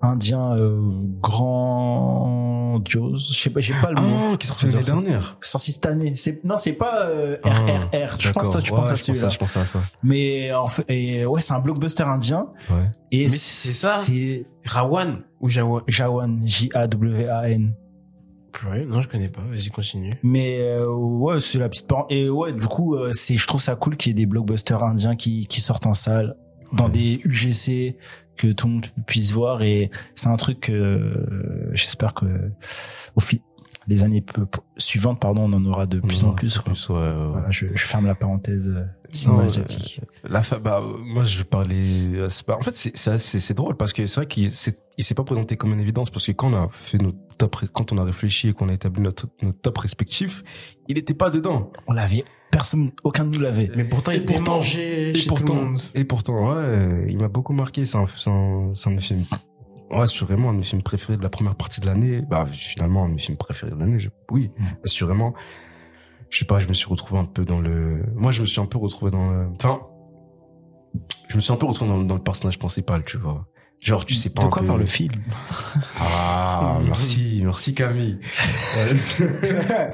indien 0.00 0.54
euh, 0.60 0.78
grandiose. 1.20 3.30
Je 3.32 3.36
sais 3.42 3.50
pas, 3.50 3.58
j'ai 3.58 3.74
pas 3.74 3.90
le 3.90 4.00
mot. 4.00 4.16
Ah, 4.32 4.36
qui 4.36 4.46
est 4.46 4.48
sorti 4.48 4.66
l'année 4.66 4.82
dernière. 4.84 5.36
sorti 5.40 5.72
cette 5.72 5.86
année. 5.86 6.12
C'est 6.14 6.44
non, 6.44 6.56
c'est 6.56 6.74
pas 6.74 7.06
euh, 7.06 7.36
Ah, 7.44 7.48
RRR. 7.50 8.16
Je 8.20 8.30
pense 8.30 8.48
toi 8.50 8.62
tu 8.62 8.70
D'accord. 8.70 8.84
penses 8.84 8.88
Ouais, 8.88 8.92
à 8.92 8.96
je 8.96 9.02
pense 9.02 9.06
celui-là. 9.06 9.28
Je 9.30 9.38
pense 9.38 9.56
à 9.56 9.64
ça. 9.66 9.80
Mais 10.04 10.52
en 10.52 10.68
fait, 10.68 10.84
et 10.88 11.26
ouais, 11.26 11.40
c'est 11.40 11.52
un 11.52 11.58
blockbuster 11.60 12.04
indien. 12.04 12.46
Ouais. 12.70 12.84
Et 13.10 13.24
Mais 13.24 13.28
c'est 13.30 13.72
ça. 13.72 13.96
C'est 14.04 14.46
Rawan 14.64 15.22
ou 15.40 15.48
Jawan 15.48 15.82
Jawan, 15.88 16.38
J 16.44 16.70
A 16.74 16.86
W 16.86 17.28
A 17.28 17.48
N. 17.50 17.74
Purée, 18.58 18.84
non, 18.86 19.00
je 19.00 19.08
connais 19.08 19.28
pas. 19.28 19.40
Vas-y, 19.48 19.68
continue. 19.68 20.14
Mais 20.22 20.58
euh, 20.60 20.82
ouais, 20.96 21.38
c'est 21.40 21.58
la 21.58 21.68
petite 21.68 21.88
et 22.10 22.28
ouais, 22.28 22.52
du 22.52 22.66
coup, 22.66 22.94
euh, 22.96 23.12
c'est 23.12 23.36
je 23.36 23.46
trouve 23.46 23.60
ça 23.62 23.76
cool 23.76 23.96
qu'il 23.96 24.10
y 24.10 24.12
ait 24.12 24.14
des 24.14 24.26
blockbusters 24.26 24.82
indiens 24.82 25.16
qui 25.16 25.46
qui 25.46 25.60
sortent 25.60 25.86
en 25.86 25.94
salle 25.94 26.36
dans 26.72 26.86
Ouais. 26.86 26.90
des 26.90 27.20
UGC 27.24 27.96
que 28.36 28.48
tout 28.52 28.66
le 28.66 28.72
monde 28.74 28.86
puisse 29.06 29.32
voir 29.32 29.62
et 29.62 29.90
c'est 30.14 30.28
un 30.28 30.36
truc 30.36 30.60
que 30.60 30.72
euh, 30.72 31.70
j'espère 31.74 32.14
que 32.14 32.26
au 33.16 33.20
fil 33.20 33.40
les 33.86 34.04
années 34.04 34.22
suivantes 34.76 35.18
pardon, 35.18 35.44
on 35.50 35.52
en 35.54 35.64
aura 35.64 35.86
de 35.86 35.98
plus 36.00 36.24
en 36.24 36.32
plus. 36.32 36.58
quoi. 36.58 36.72
Plus, 36.72 36.88
ouais. 36.90 37.10
Voilà, 37.30 37.50
je, 37.50 37.66
je 37.74 37.86
ferme 37.86 38.06
la 38.06 38.14
parenthèse 38.14 38.74
cinéma 39.12 39.38
Non, 39.40 39.44
asiatique. 39.44 40.00
euh, 40.24 40.28
La 40.30 40.42
fa- 40.42 40.58
bah, 40.58 40.82
moi, 40.98 41.24
je 41.24 41.42
parlais. 41.42 41.74
euh, 42.14 42.26
c'est 42.28 42.44
pas- 42.46 42.56
En 42.56 42.60
fait, 42.62 42.74
c'est 42.74 43.18
c'est 43.18 43.54
drôle 43.54 43.76
parce 43.76 43.92
que 43.92 44.06
c'est 44.06 44.20
vrai 44.20 44.26
qu'il 44.26 44.50
s'est 44.50 44.74
il 44.96 45.04
s'est 45.04 45.14
pas 45.14 45.24
présenté 45.24 45.56
comme 45.56 45.72
une 45.72 45.80
évidence 45.80 46.10
parce 46.10 46.26
que 46.26 46.32
quand 46.32 46.52
on 46.52 46.56
a 46.56 46.68
fait 46.72 46.98
notre 46.98 47.18
top, 47.38 47.56
quand 47.72 47.92
on 47.92 47.98
a 47.98 48.04
réfléchi 48.04 48.48
et 48.48 48.52
qu'on 48.52 48.68
a 48.68 48.72
établi 48.72 49.00
notre 49.02 49.26
notre 49.42 49.60
top 49.60 49.78
respectif, 49.78 50.42
il 50.88 50.98
était 50.98 51.14
pas 51.14 51.30
dedans. 51.30 51.70
On 51.86 51.92
l'avait, 51.92 52.24
personne, 52.50 52.90
aucun 53.04 53.24
de 53.24 53.34
nous 53.36 53.40
l'avait. 53.40 53.70
Mais 53.76 53.84
pourtant, 53.84 54.12
Et 54.12 54.16
il 54.16 54.22
était 54.22 54.34
pourtant- 54.34 54.56
mangé 54.56 55.10
Et 55.10 55.14
chez 55.14 55.28
tout 55.28 55.34
le 55.36 55.44
pourtant, 55.44 55.54
monde. 55.62 55.80
et 55.94 56.04
pourtant, 56.04 56.54
ouais, 56.56 57.06
il 57.08 57.18
m'a 57.18 57.28
beaucoup 57.28 57.52
marqué. 57.52 57.84
C'est 57.86 57.98
un, 57.98 58.06
c'est 58.16 58.30
un, 58.30 58.70
c'est 58.74 58.88
un 58.88 58.92
de 58.92 58.96
mes 58.96 59.02
films. 59.02 59.26
Ouais, 59.90 60.00
assurément, 60.02 60.50
un 60.50 60.52
de 60.52 60.58
mes 60.58 60.64
films 60.64 60.82
préférés 60.82 61.16
de 61.16 61.22
la 61.22 61.30
première 61.30 61.54
partie 61.54 61.80
de 61.80 61.86
l'année. 61.86 62.20
Bah, 62.28 62.44
finalement, 62.52 63.04
un 63.04 63.08
de 63.08 63.14
mes 63.14 63.20
films 63.20 63.38
préférés 63.38 63.70
de 63.72 63.76
l'année. 63.78 63.98
je- 63.98 64.10
Oui, 64.30 64.50
Mm. 64.58 64.64
assurément. 64.84 65.32
Je 66.30 66.38
sais 66.38 66.44
pas, 66.44 66.58
je 66.58 66.68
me 66.68 66.74
suis 66.74 66.86
retrouvé 66.86 67.20
un 67.20 67.24
peu 67.24 67.44
dans 67.44 67.60
le. 67.60 68.04
Moi, 68.14 68.32
je 68.32 68.40
me 68.40 68.46
suis 68.46 68.60
un 68.60 68.66
peu 68.66 68.78
retrouvé 68.78 69.10
dans 69.10 69.30
le. 69.30 69.48
Enfin, 69.56 69.80
je 71.28 71.36
me 71.36 71.40
suis 71.40 71.52
un 71.52 71.56
peu 71.56 71.66
retrouvé 71.66 71.90
dans, 71.90 72.02
dans 72.02 72.14
le 72.14 72.22
personnage 72.22 72.58
principal, 72.58 73.04
tu 73.04 73.16
vois. 73.16 73.46
Genre, 73.80 74.04
tu 74.04 74.14
sais 74.14 74.30
pas 74.30 74.42
de 74.42 74.48
quoi 74.48 74.62
peu. 74.62 74.68
par 74.68 74.76
le 74.76 74.86
film 74.86 75.12
Ah, 76.00 76.80
merci, 76.82 77.42
merci 77.44 77.74
Camille. 77.74 78.18
Euh, 78.76 78.94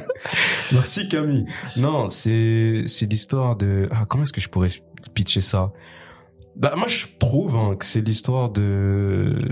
merci 0.73 1.07
Camille. 1.09 1.45
Non, 1.77 2.09
c'est 2.09 2.85
c'est 2.87 3.05
l'histoire 3.05 3.57
de 3.57 3.89
ah 3.93 4.07
comment 4.09 4.25
est-ce 4.25 4.33
que 4.33 4.41
je 4.41 4.49
pourrais 4.49 4.71
pitcher 5.13 5.43
ça? 5.43 5.73
Bah 6.57 6.75
moi 6.77 6.87
je 6.89 7.07
trouve 7.19 7.57
hein, 7.57 7.77
que 7.77 7.85
c'est 7.85 8.01
l'histoire 8.01 8.49
de 8.49 9.51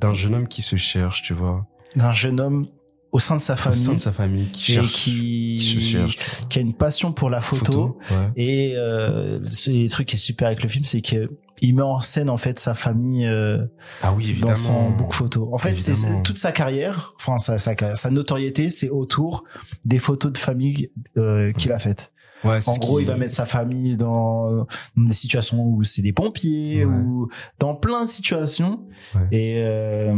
d'un 0.00 0.10
jeune 0.10 0.34
homme 0.34 0.48
qui 0.48 0.60
se 0.60 0.76
cherche, 0.76 1.22
tu 1.22 1.32
vois, 1.32 1.66
D'un 1.96 2.12
jeune 2.12 2.40
homme 2.40 2.66
au 3.12 3.18
sein 3.18 3.36
de 3.36 3.42
sa 3.42 3.52
au 3.52 3.56
famille, 3.56 3.78
sein 3.78 3.92
de 3.94 3.98
sa 3.98 4.10
famille 4.12 4.50
qui 4.50 4.72
cherche, 4.72 4.92
qui, 4.92 5.56
qui 5.58 5.64
se 5.64 5.80
cherche. 5.80 6.16
qui 6.48 6.58
a 6.58 6.62
une 6.62 6.72
passion 6.74 7.12
pour 7.12 7.28
la 7.30 7.40
photo. 7.42 7.98
ouais. 8.10 8.16
Et 8.36 8.72
euh, 8.76 9.38
le 9.66 9.88
truc 9.88 10.08
qui 10.08 10.16
est 10.16 10.18
super 10.18 10.48
avec 10.48 10.62
le 10.62 10.68
film, 10.68 10.84
c'est 10.84 11.02
que 11.02 11.30
il 11.64 11.76
met 11.76 11.82
en 11.82 12.00
scène 12.00 12.28
en 12.28 12.36
fait 12.38 12.58
sa 12.58 12.74
famille 12.74 13.24
euh, 13.26 13.64
Ah 14.02 14.12
oui, 14.16 14.30
évidemment. 14.30 14.50
dans 14.52 14.56
son 14.56 14.90
book 14.90 15.12
photo. 15.12 15.48
En 15.52 15.58
fait, 15.58 15.78
c'est 15.78 16.22
toute 16.24 16.36
sa 16.38 16.50
carrière, 16.50 17.14
enfin 17.20 17.38
sa, 17.38 17.56
sa, 17.58 17.76
sa 17.94 18.10
notoriété, 18.10 18.68
c'est 18.68 18.88
autour 18.90 19.44
des 19.84 19.98
photos 20.00 20.32
de 20.32 20.38
famille 20.38 20.90
euh, 21.18 21.52
qu'il 21.52 21.70
a 21.70 21.78
faites. 21.78 22.12
Ouais, 22.42 22.58
En 22.66 22.74
gros, 22.78 22.98
il 22.98 23.06
va 23.06 23.16
mettre 23.16 23.34
sa 23.34 23.46
famille 23.46 23.96
dans, 23.96 24.66
dans 24.96 25.04
des 25.06 25.12
situations 25.12 25.64
où 25.64 25.84
c'est 25.84 26.02
des 26.02 26.12
pompiers 26.12 26.84
Ouais. 26.84 26.92
ou 26.92 27.28
dans 27.60 27.76
plein 27.76 28.06
de 28.06 28.10
situations. 28.10 28.84
Ouais. 29.14 29.20
Et 29.30 29.54
euh, 29.58 30.16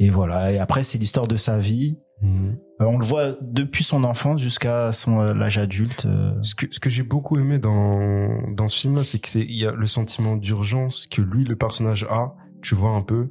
et 0.00 0.08
voilà. 0.08 0.50
Et 0.50 0.58
après, 0.58 0.82
c'est 0.82 0.96
l'histoire 0.98 1.28
de 1.28 1.36
sa 1.36 1.58
vie. 1.58 1.98
Mhm. 2.22 2.56
Euh, 2.80 2.84
on 2.86 2.98
le 2.98 3.04
voit 3.04 3.36
depuis 3.42 3.84
son 3.84 4.02
enfance 4.02 4.40
jusqu'à 4.40 4.92
son 4.92 5.20
euh, 5.20 5.34
l'âge 5.34 5.58
adulte. 5.58 6.06
euh. 6.06 6.32
Ce 6.42 6.54
que, 6.54 6.66
ce 6.70 6.80
que 6.80 6.88
j'ai 6.88 7.02
beaucoup 7.02 7.38
aimé 7.38 7.58
dans, 7.58 8.50
dans 8.50 8.66
ce 8.66 8.78
film-là, 8.78 9.04
c'est 9.04 9.18
que 9.18 9.28
c'est, 9.28 9.42
il 9.42 9.58
y 9.58 9.66
a 9.66 9.72
le 9.72 9.86
sentiment 9.86 10.36
d'urgence 10.36 11.06
que 11.06 11.20
lui, 11.20 11.44
le 11.44 11.54
personnage 11.54 12.04
a, 12.04 12.34
tu 12.62 12.74
vois, 12.74 12.92
un 12.92 13.02
peu, 13.02 13.28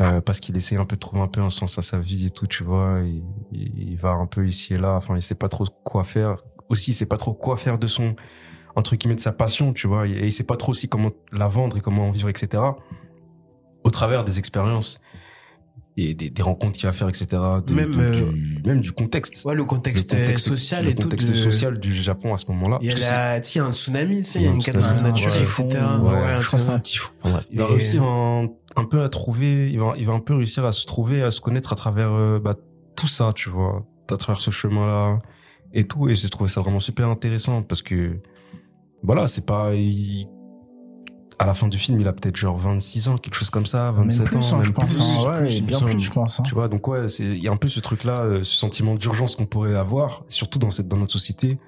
euh, 0.00 0.20
parce 0.20 0.40
qu'il 0.40 0.56
essaie 0.56 0.76
un 0.76 0.84
peu 0.84 0.96
de 0.96 1.00
trouver 1.00 1.22
un 1.22 1.28
peu 1.28 1.40
un 1.40 1.50
sens 1.50 1.78
à 1.78 1.82
sa 1.82 1.98
vie 1.98 2.26
et 2.26 2.30
tout, 2.30 2.48
tu 2.48 2.64
vois, 2.64 3.00
et 3.02 3.22
il 3.52 3.96
va 3.96 4.10
un 4.10 4.26
peu 4.26 4.44
ici 4.48 4.74
et 4.74 4.78
là, 4.78 4.96
enfin, 4.96 5.14
il 5.14 5.22
sait 5.22 5.36
pas 5.36 5.48
trop 5.48 5.66
quoi 5.84 6.02
faire. 6.02 6.38
Aussi, 6.70 6.90
il 6.90 6.94
sait 6.94 7.06
pas 7.06 7.18
trop 7.18 7.34
quoi 7.34 7.56
faire 7.56 7.78
de 7.78 7.86
son, 7.86 8.16
entre 8.74 8.96
guillemets, 8.96 9.14
de 9.14 9.20
sa 9.20 9.32
passion, 9.32 9.72
tu 9.72 9.86
vois, 9.86 10.08
et 10.08 10.24
il 10.26 10.32
sait 10.32 10.46
pas 10.46 10.56
trop 10.56 10.70
aussi 10.70 10.88
comment 10.88 11.12
la 11.30 11.46
vendre 11.46 11.76
et 11.76 11.80
comment 11.80 12.08
en 12.08 12.10
vivre, 12.10 12.30
etc. 12.30 12.60
Au 13.84 13.90
travers 13.90 14.24
des 14.24 14.40
expériences 14.40 15.00
et 15.96 16.14
des, 16.14 16.30
des 16.30 16.42
rencontres 16.42 16.72
qu'il 16.78 16.86
va 16.86 16.92
faire, 16.92 17.08
etc. 17.08 17.26
de- 17.66 17.74
Même, 17.74 17.92
de- 17.94 18.00
euh, 18.00 18.10
du, 18.12 18.62
même 18.64 18.80
du 18.80 18.92
contexte 18.92 19.44
Ouais, 19.44 19.54
le 19.54 19.64
contexte, 19.64 20.12
le 20.14 20.20
contexte 20.20 20.48
social 20.48 20.84
le 20.84 20.90
et 20.90 20.94
tout. 20.94 21.02
contexte 21.02 21.28
de- 21.28 21.34
social 21.34 21.78
du 21.78 21.92
Japon 21.92 22.32
à 22.32 22.38
ce 22.38 22.46
moment-là. 22.52 22.78
Il 22.80 22.88
y 22.88 22.92
a 22.92 22.94
la, 23.34 23.40
tu 23.40 23.46
sais, 23.48 23.58
il 23.58 23.58
y 23.58 23.60
a 23.60 23.66
un 23.66 23.72
tsunami, 23.74 24.18
tu 24.18 24.24
sais, 24.24 24.38
Il 24.40 24.44
y 24.44 24.48
a 24.48 24.50
une 24.52 24.62
catastrophe 24.62 24.96
ouais, 24.98 25.02
naturelle, 25.02 25.42
etc. 25.42 25.68
ouais, 25.68 25.76
un 25.78 26.40
je 26.40 26.46
crois 26.46 26.58
que 26.58 26.64
c'est 26.64 26.70
un 26.70 26.80
typhon. 26.80 27.12
c'est- 27.24 27.30
il 27.50 27.58
va 27.58 27.64
Et- 27.64 27.68
réussir 27.68 28.02
un, 28.04 28.48
un 28.76 28.84
peu 28.84 29.02
à 29.02 29.08
trouver, 29.10 29.70
il 29.70 29.78
va, 29.80 29.94
il 29.98 30.06
va 30.06 30.14
un 30.14 30.20
peu 30.20 30.34
réussir 30.34 30.64
à 30.64 30.72
se 30.72 30.86
trouver, 30.86 31.22
à 31.22 31.30
se 31.30 31.40
connaître 31.42 31.72
à 31.72 31.76
travers 31.76 32.10
euh, 32.12 32.38
bah, 32.38 32.54
tout 32.96 33.08
ça, 33.08 33.32
tu 33.34 33.50
vois, 33.50 33.84
à 34.10 34.16
travers 34.16 34.40
ce 34.40 34.50
chemin-là 34.50 35.18
et 35.74 35.84
tout. 35.86 36.08
Et 36.08 36.14
j'ai 36.14 36.28
trouvé 36.30 36.48
ça 36.48 36.62
vraiment 36.62 36.80
super 36.80 37.08
intéressant 37.08 37.62
parce 37.62 37.82
que 37.82 38.18
voilà, 39.02 39.26
c'est 39.26 39.44
pas 39.44 39.74
il- 39.74 40.26
à 41.38 41.46
la 41.46 41.54
fin 41.54 41.68
du 41.68 41.78
film, 41.78 42.00
il 42.00 42.08
a 42.08 42.12
peut-être 42.12 42.36
genre 42.36 42.56
26 42.56 43.08
ans, 43.08 43.16
quelque 43.18 43.34
chose 43.34 43.50
comme 43.50 43.66
ça, 43.66 43.90
27 43.92 44.20
même 44.20 44.28
plus, 44.28 44.38
ans, 44.52 44.54
hein, 44.54 44.56
même 44.58 44.64
je 44.66 44.72
pense. 44.72 44.86
plus. 44.96 45.00
hein, 45.00 45.30
ouais, 45.30 45.38
plus, 45.46 45.62
bien 45.62 45.78
plus, 45.80 46.00
je 46.00 46.10
pense. 46.10 46.40
hein. 46.40 46.42
Tu 46.44 46.54
vois, 46.54 46.68
donc 46.68 46.86
ouais, 46.88 47.08
c'est 47.08 47.24
il 47.24 47.42
y 47.42 47.48
a 47.48 47.52
un 47.52 47.56
peu 47.56 47.68
ce 47.68 47.80
truc-là, 47.80 48.20
euh, 48.22 48.42
ce 48.42 48.56
sentiment 48.56 48.94
d'urgence 48.94 49.36
qu'on 49.36 49.46
pourrait 49.46 49.74
avoir, 49.74 50.22
surtout 50.28 50.58
dans 50.58 50.70
cette 50.70 50.88
dans 50.88 50.96
notre 50.96 51.12
société. 51.12 51.58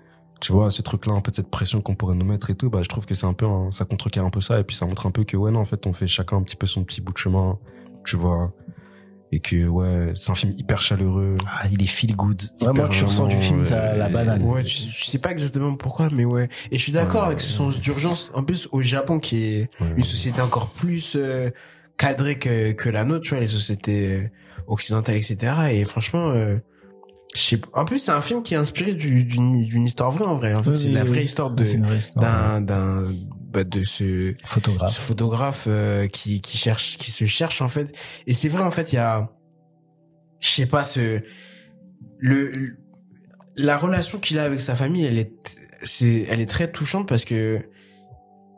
Tu 0.40 0.52
vois, 0.52 0.70
ce 0.70 0.82
truc-là, 0.82 1.12
un 1.14 1.20
peu 1.20 1.30
de 1.30 1.36
cette 1.36 1.50
pression 1.50 1.80
qu'on 1.80 1.94
pourrait 1.94 2.16
nous 2.16 2.24
mettre 2.26 2.50
et 2.50 2.54
tout, 2.54 2.68
bah 2.68 2.80
je 2.82 2.88
trouve 2.88 3.06
que 3.06 3.14
c'est 3.14 3.26
un 3.26 3.32
peu 3.32 3.46
un- 3.46 3.70
ça 3.70 3.84
contrecarre 3.86 4.26
un 4.26 4.30
peu 4.30 4.40
ça 4.42 4.58
et 4.60 4.64
puis 4.64 4.76
ça 4.76 4.84
montre 4.84 5.06
un 5.06 5.10
peu 5.10 5.24
que 5.24 5.36
ouais 5.36 5.50
non, 5.50 5.60
en 5.60 5.64
fait, 5.64 5.86
on 5.86 5.92
fait 5.94 6.06
chacun 6.06 6.36
un 6.36 6.42
petit 6.42 6.56
peu 6.56 6.66
son 6.66 6.84
petit 6.84 7.00
bout 7.00 7.12
de 7.12 7.18
chemin, 7.18 7.58
tu 8.04 8.16
vois. 8.16 8.52
Et 9.34 9.40
que 9.40 9.66
ouais, 9.66 10.12
c'est 10.14 10.30
un 10.30 10.36
film 10.36 10.52
hyper 10.56 10.80
chaleureux. 10.80 11.34
Ah, 11.44 11.64
il 11.72 11.82
est 11.82 11.86
feel 11.88 12.14
good. 12.14 12.40
Vraiment, 12.60 12.86
tu 12.88 13.02
ressens 13.02 13.26
du 13.26 13.34
film, 13.36 13.64
t'as 13.64 13.96
la 13.96 14.08
banane. 14.08 14.42
Ouais, 14.42 14.62
tu, 14.62 14.86
tu 14.86 15.04
sais 15.04 15.18
pas 15.18 15.32
exactement 15.32 15.74
pourquoi, 15.74 16.08
mais 16.12 16.24
ouais. 16.24 16.48
Et 16.70 16.78
je 16.78 16.82
suis 16.84 16.92
d'accord 16.92 17.22
Ouais. 17.22 17.26
avec 17.28 17.40
ce 17.40 17.50
sens 17.52 17.80
d'urgence. 17.80 18.30
En 18.32 18.44
plus, 18.44 18.68
au 18.70 18.80
Japon, 18.80 19.18
qui 19.18 19.44
est 19.44 19.68
Ouais. 19.80 19.88
une 19.96 20.04
société 20.04 20.40
encore 20.40 20.70
plus 20.70 21.16
euh, 21.16 21.50
cadrée 21.96 22.38
que, 22.38 22.70
que 22.72 22.88
la 22.88 23.04
nôtre, 23.04 23.24
tu 23.24 23.30
vois, 23.30 23.40
les 23.40 23.48
sociétés 23.48 24.12
euh, 24.12 24.28
occidentales, 24.68 25.16
etc. 25.16 25.52
Et 25.72 25.84
franchement, 25.84 26.30
euh, 26.30 26.58
je 27.34 27.40
sais 27.40 27.56
pas. 27.56 27.66
En 27.72 27.84
plus, 27.84 27.98
c'est 27.98 28.12
un 28.12 28.20
film 28.20 28.42
qui 28.44 28.54
est 28.54 28.58
inspiré 28.58 28.94
du- 28.94 29.24
d'une 29.24 29.64
d'une 29.64 29.84
histoire 29.86 30.12
vraie, 30.12 30.26
en 30.26 30.34
vrai. 30.34 30.54
En 30.54 30.62
fait, 30.62 30.70
Oui, 30.70 30.76
c'est 30.76 30.88
oui, 30.88 30.94
la 30.94 31.02
oui. 31.02 31.08
vraie 31.08 31.24
histoire 31.24 31.50
de 31.50 31.64
C'est 31.64 31.78
une 31.78 31.86
vraie 31.86 31.98
histoire. 31.98 32.24
d'un 32.24 32.60
d'un 32.60 33.12
bah, 33.54 33.64
de 33.64 33.82
ce 33.84 34.34
ce 34.44 34.52
Photographe. 34.54 34.96
photographe 34.98 35.64
euh, 35.68 36.06
qui 36.08 36.40
qui 36.40 36.58
cherche 36.58 36.96
qui 36.98 37.10
se 37.10 37.24
cherche 37.26 37.62
en 37.62 37.68
fait 37.68 37.96
et 38.26 38.34
c'est 38.34 38.48
vrai 38.48 38.62
en 38.62 38.70
fait 38.70 38.92
il 38.92 38.96
y 38.96 38.98
a 38.98 39.30
je 40.40 40.48
sais 40.48 40.66
pas 40.66 40.82
ce 40.82 41.22
le 42.18 42.76
la 43.56 43.78
relation 43.78 44.18
qu'il 44.18 44.38
a 44.38 44.44
avec 44.44 44.60
sa 44.60 44.74
famille 44.74 45.04
elle 45.04 45.18
est 45.18 45.32
c'est 45.82 46.26
elle 46.28 46.40
est 46.40 46.46
très 46.50 46.70
touchante 46.70 47.06
parce 47.08 47.24
que 47.24 47.60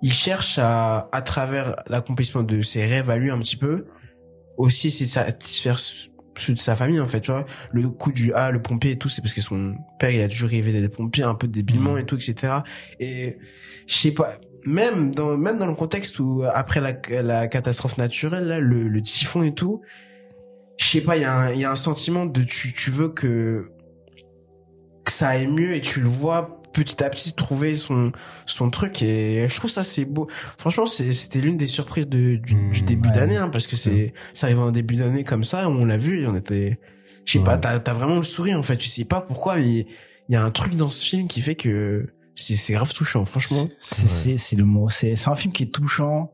il 0.02 0.12
cherche 0.12 0.58
à 0.58 1.08
à 1.12 1.22
travers 1.22 1.76
l'accomplissement 1.86 2.42
de 2.42 2.62
ses 2.62 2.86
rêves 2.86 3.10
à 3.10 3.16
lui 3.16 3.30
un 3.30 3.38
petit 3.38 3.56
peu 3.56 3.86
aussi 4.56 4.90
c'est 4.90 5.06
satisfaire 5.06 5.78
ceux 5.78 6.52
de 6.52 6.58
sa 6.58 6.76
famille 6.76 7.00
en 7.00 7.06
fait 7.08 7.20
tu 7.22 7.30
vois 7.30 7.46
le 7.72 7.88
coup 7.88 8.12
du 8.12 8.32
ah 8.34 8.50
le 8.50 8.60
pompier 8.60 8.92
et 8.92 8.98
tout 8.98 9.08
c'est 9.08 9.22
parce 9.22 9.32
que 9.34 9.40
son 9.40 9.74
père 9.98 10.10
il 10.10 10.20
a 10.22 10.28
toujours 10.28 10.50
rêvé 10.50 10.70
d'être 10.72 10.96
pompier 10.96 11.24
un 11.24 11.34
peu 11.34 11.48
débilement 11.48 11.92
Mhm. 11.92 11.98
et 11.98 12.04
tout 12.06 12.16
etc 12.16 12.58
et 13.00 13.38
je 13.86 13.94
sais 13.94 14.12
pas 14.12 14.38
même 14.66 15.14
dans 15.14 15.36
même 15.36 15.58
dans 15.58 15.66
le 15.66 15.74
contexte 15.74 16.18
où 16.18 16.42
après 16.52 16.80
la 16.80 16.92
la 17.22 17.46
catastrophe 17.46 17.96
naturelle 17.98 18.46
là 18.48 18.60
le, 18.60 18.88
le 18.88 19.00
typhon 19.00 19.42
et 19.42 19.54
tout 19.54 19.80
je 20.78 20.84
sais 20.84 21.00
pas 21.00 21.16
il 21.16 21.22
y 21.22 21.24
a 21.24 21.32
un 21.34 21.52
il 21.52 21.60
y 21.60 21.64
a 21.64 21.70
un 21.70 21.76
sentiment 21.76 22.26
de 22.26 22.42
tu 22.42 22.72
tu 22.72 22.90
veux 22.90 23.08
que 23.08 23.70
que 25.04 25.12
ça 25.12 25.28
aille 25.28 25.46
mieux 25.46 25.74
et 25.74 25.80
tu 25.80 26.00
le 26.00 26.08
vois 26.08 26.60
petit 26.72 27.02
à 27.02 27.08
petit 27.08 27.32
trouver 27.34 27.74
son 27.74 28.12
son 28.44 28.68
truc 28.70 29.02
et 29.02 29.46
je 29.48 29.56
trouve 29.56 29.70
ça 29.70 29.82
c'est 29.82 30.04
beau. 30.04 30.26
Franchement 30.58 30.84
c'était 30.84 31.40
l'une 31.40 31.56
des 31.56 31.66
surprises 31.68 32.08
de, 32.08 32.36
du, 32.36 32.54
du 32.54 32.54
Mmh, 32.82 32.86
début 32.86 33.08
ouais. 33.08 33.14
d'année 33.14 33.36
hein, 33.36 33.48
parce 33.48 33.66
que 33.66 33.76
c'est 33.76 34.12
ça 34.32 34.46
arrive 34.48 34.58
en 34.58 34.72
début 34.72 34.96
d'année 34.96 35.24
comme 35.24 35.44
ça 35.44 35.68
on 35.70 35.84
l'a 35.86 35.96
vu 35.96 36.22
et 36.22 36.26
on 36.26 36.34
était 36.34 36.78
je 37.24 37.32
sais 37.32 37.38
pas 37.44 37.56
t'as 37.56 37.78
t'as 37.78 37.94
vraiment 37.94 38.16
le 38.16 38.22
sourire 38.22 38.58
en 38.58 38.62
fait. 38.62 38.76
Tu 38.76 38.88
sais 38.88 39.04
pas 39.04 39.20
pourquoi 39.20 39.56
mais 39.56 39.86
il 40.28 40.32
y 40.32 40.36
a 40.36 40.42
un 40.44 40.50
truc 40.50 40.74
dans 40.76 40.90
ce 40.90 41.04
film 41.04 41.28
qui 41.28 41.40
fait 41.40 41.54
que 41.54 42.08
c'est 42.36 42.54
c'est 42.56 42.74
grave 42.74 42.92
touchant 42.92 43.24
franchement 43.24 43.66
C'est 43.80 44.06
c'est 44.08 44.36
c'est 44.36 44.56
le 44.56 44.64
mot. 44.64 44.88
C'est 44.88 45.16
c'est 45.16 45.28
un 45.28 45.34
film 45.34 45.52
qui 45.52 45.64
est 45.64 45.72
touchant. 45.74 46.32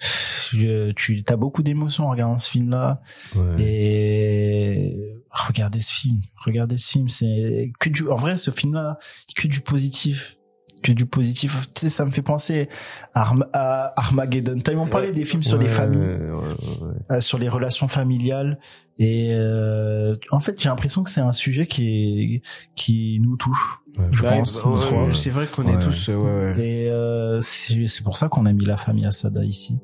Je- 0.00 0.92
tu 0.92 1.22
as 1.28 1.36
beaucoup 1.36 1.62
d'émotions 1.62 2.06
en 2.06 2.10
regardant 2.10 2.38
ce 2.38 2.50
film-là. 2.50 3.02
Ouais. 3.36 3.62
Et 3.62 5.14
regardez 5.30 5.80
ce 5.80 5.92
film. 5.92 6.20
Regardez 6.44 6.78
ce 6.78 6.88
film. 6.90 7.08
C'est 7.10 7.70
que 7.78 7.90
du. 7.90 8.08
En 8.08 8.16
vrai, 8.16 8.36
ce 8.38 8.50
film-là, 8.50 8.96
que 9.36 9.46
du 9.48 9.60
positif. 9.60 10.37
Que 10.82 10.92
du 10.92 11.06
positif. 11.06 11.68
Tu 11.74 11.80
sais, 11.82 11.90
ça 11.90 12.04
me 12.04 12.10
fait 12.10 12.22
penser 12.22 12.68
à, 13.14 13.22
Arm- 13.22 13.46
à 13.52 13.92
Armageddon. 14.00 14.58
T'as 14.62 14.74
m'en 14.74 14.86
parlé 14.86 15.10
des 15.12 15.24
films 15.24 15.42
sur 15.42 15.58
les 15.58 15.66
Ouais, 15.66 15.70
familles. 15.72 16.00
ouais, 16.06 16.30
ouais, 16.30 16.32
ouais. 16.32 16.94
euh, 17.10 17.20
sur 17.20 17.38
les 17.38 17.48
relations 17.48 17.88
familiales 17.88 18.58
et 19.00 19.30
euh, 19.32 20.12
en 20.32 20.40
fait 20.40 20.60
j'ai 20.60 20.68
l'impression 20.68 21.04
que 21.04 21.10
c'est 21.10 21.20
un 21.20 21.30
sujet 21.30 21.68
qui 21.68 22.34
est 22.34 22.42
qui 22.74 23.20
nous 23.22 23.36
touche 23.36 23.78
Ouais. 23.96 24.04
je 24.12 24.22
Ouais, 24.24 24.38
pense 24.38 24.62
bah, 24.62 24.70
ouais, 24.70 25.06
ouais, 25.06 25.12
c'est 25.12 25.30
vrai 25.30 25.46
qu'on 25.46 25.66
est 25.68 25.76
Ouais. 25.76 25.80
tous 25.82 26.08
ouais, 26.08 26.14
ouais. 26.16 26.54
et 26.60 26.90
euh, 26.90 27.40
c'est 27.40 28.02
pour 28.02 28.16
ça 28.16 28.28
qu'on 28.28 28.44
a 28.46 28.52
mis 28.52 28.64
la 28.64 28.76
famille 28.76 29.06
Asada 29.06 29.44
ici 29.44 29.78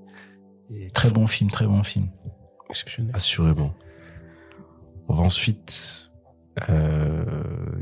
et 0.71 0.91
très 0.91 1.11
bon 1.11 1.27
film 1.29 1.49
très 1.51 1.67
bon 1.67 1.83
film 1.85 2.09
exceptionnel 2.71 3.13
Assurément. 3.15 3.73
On 5.09 5.15
va 5.15 5.23
ensuite, 5.25 6.11
euh, 6.71 7.25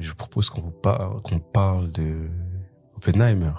je 0.01 0.09
vous 0.11 0.17
propose 0.17 0.51
qu'on 0.51 0.61
vous 0.63 0.71
parle, 0.71 1.23
qu'on 1.23 1.39
parle 1.39 1.91
de 1.93 2.29
Oppenheimer. 3.07 3.53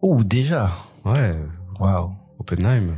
Oh, 0.00 0.24
déjà. 0.24 0.70
Ouais, 1.04 1.36
Waouh. 1.78 2.12
Oppenheimer. 2.38 2.94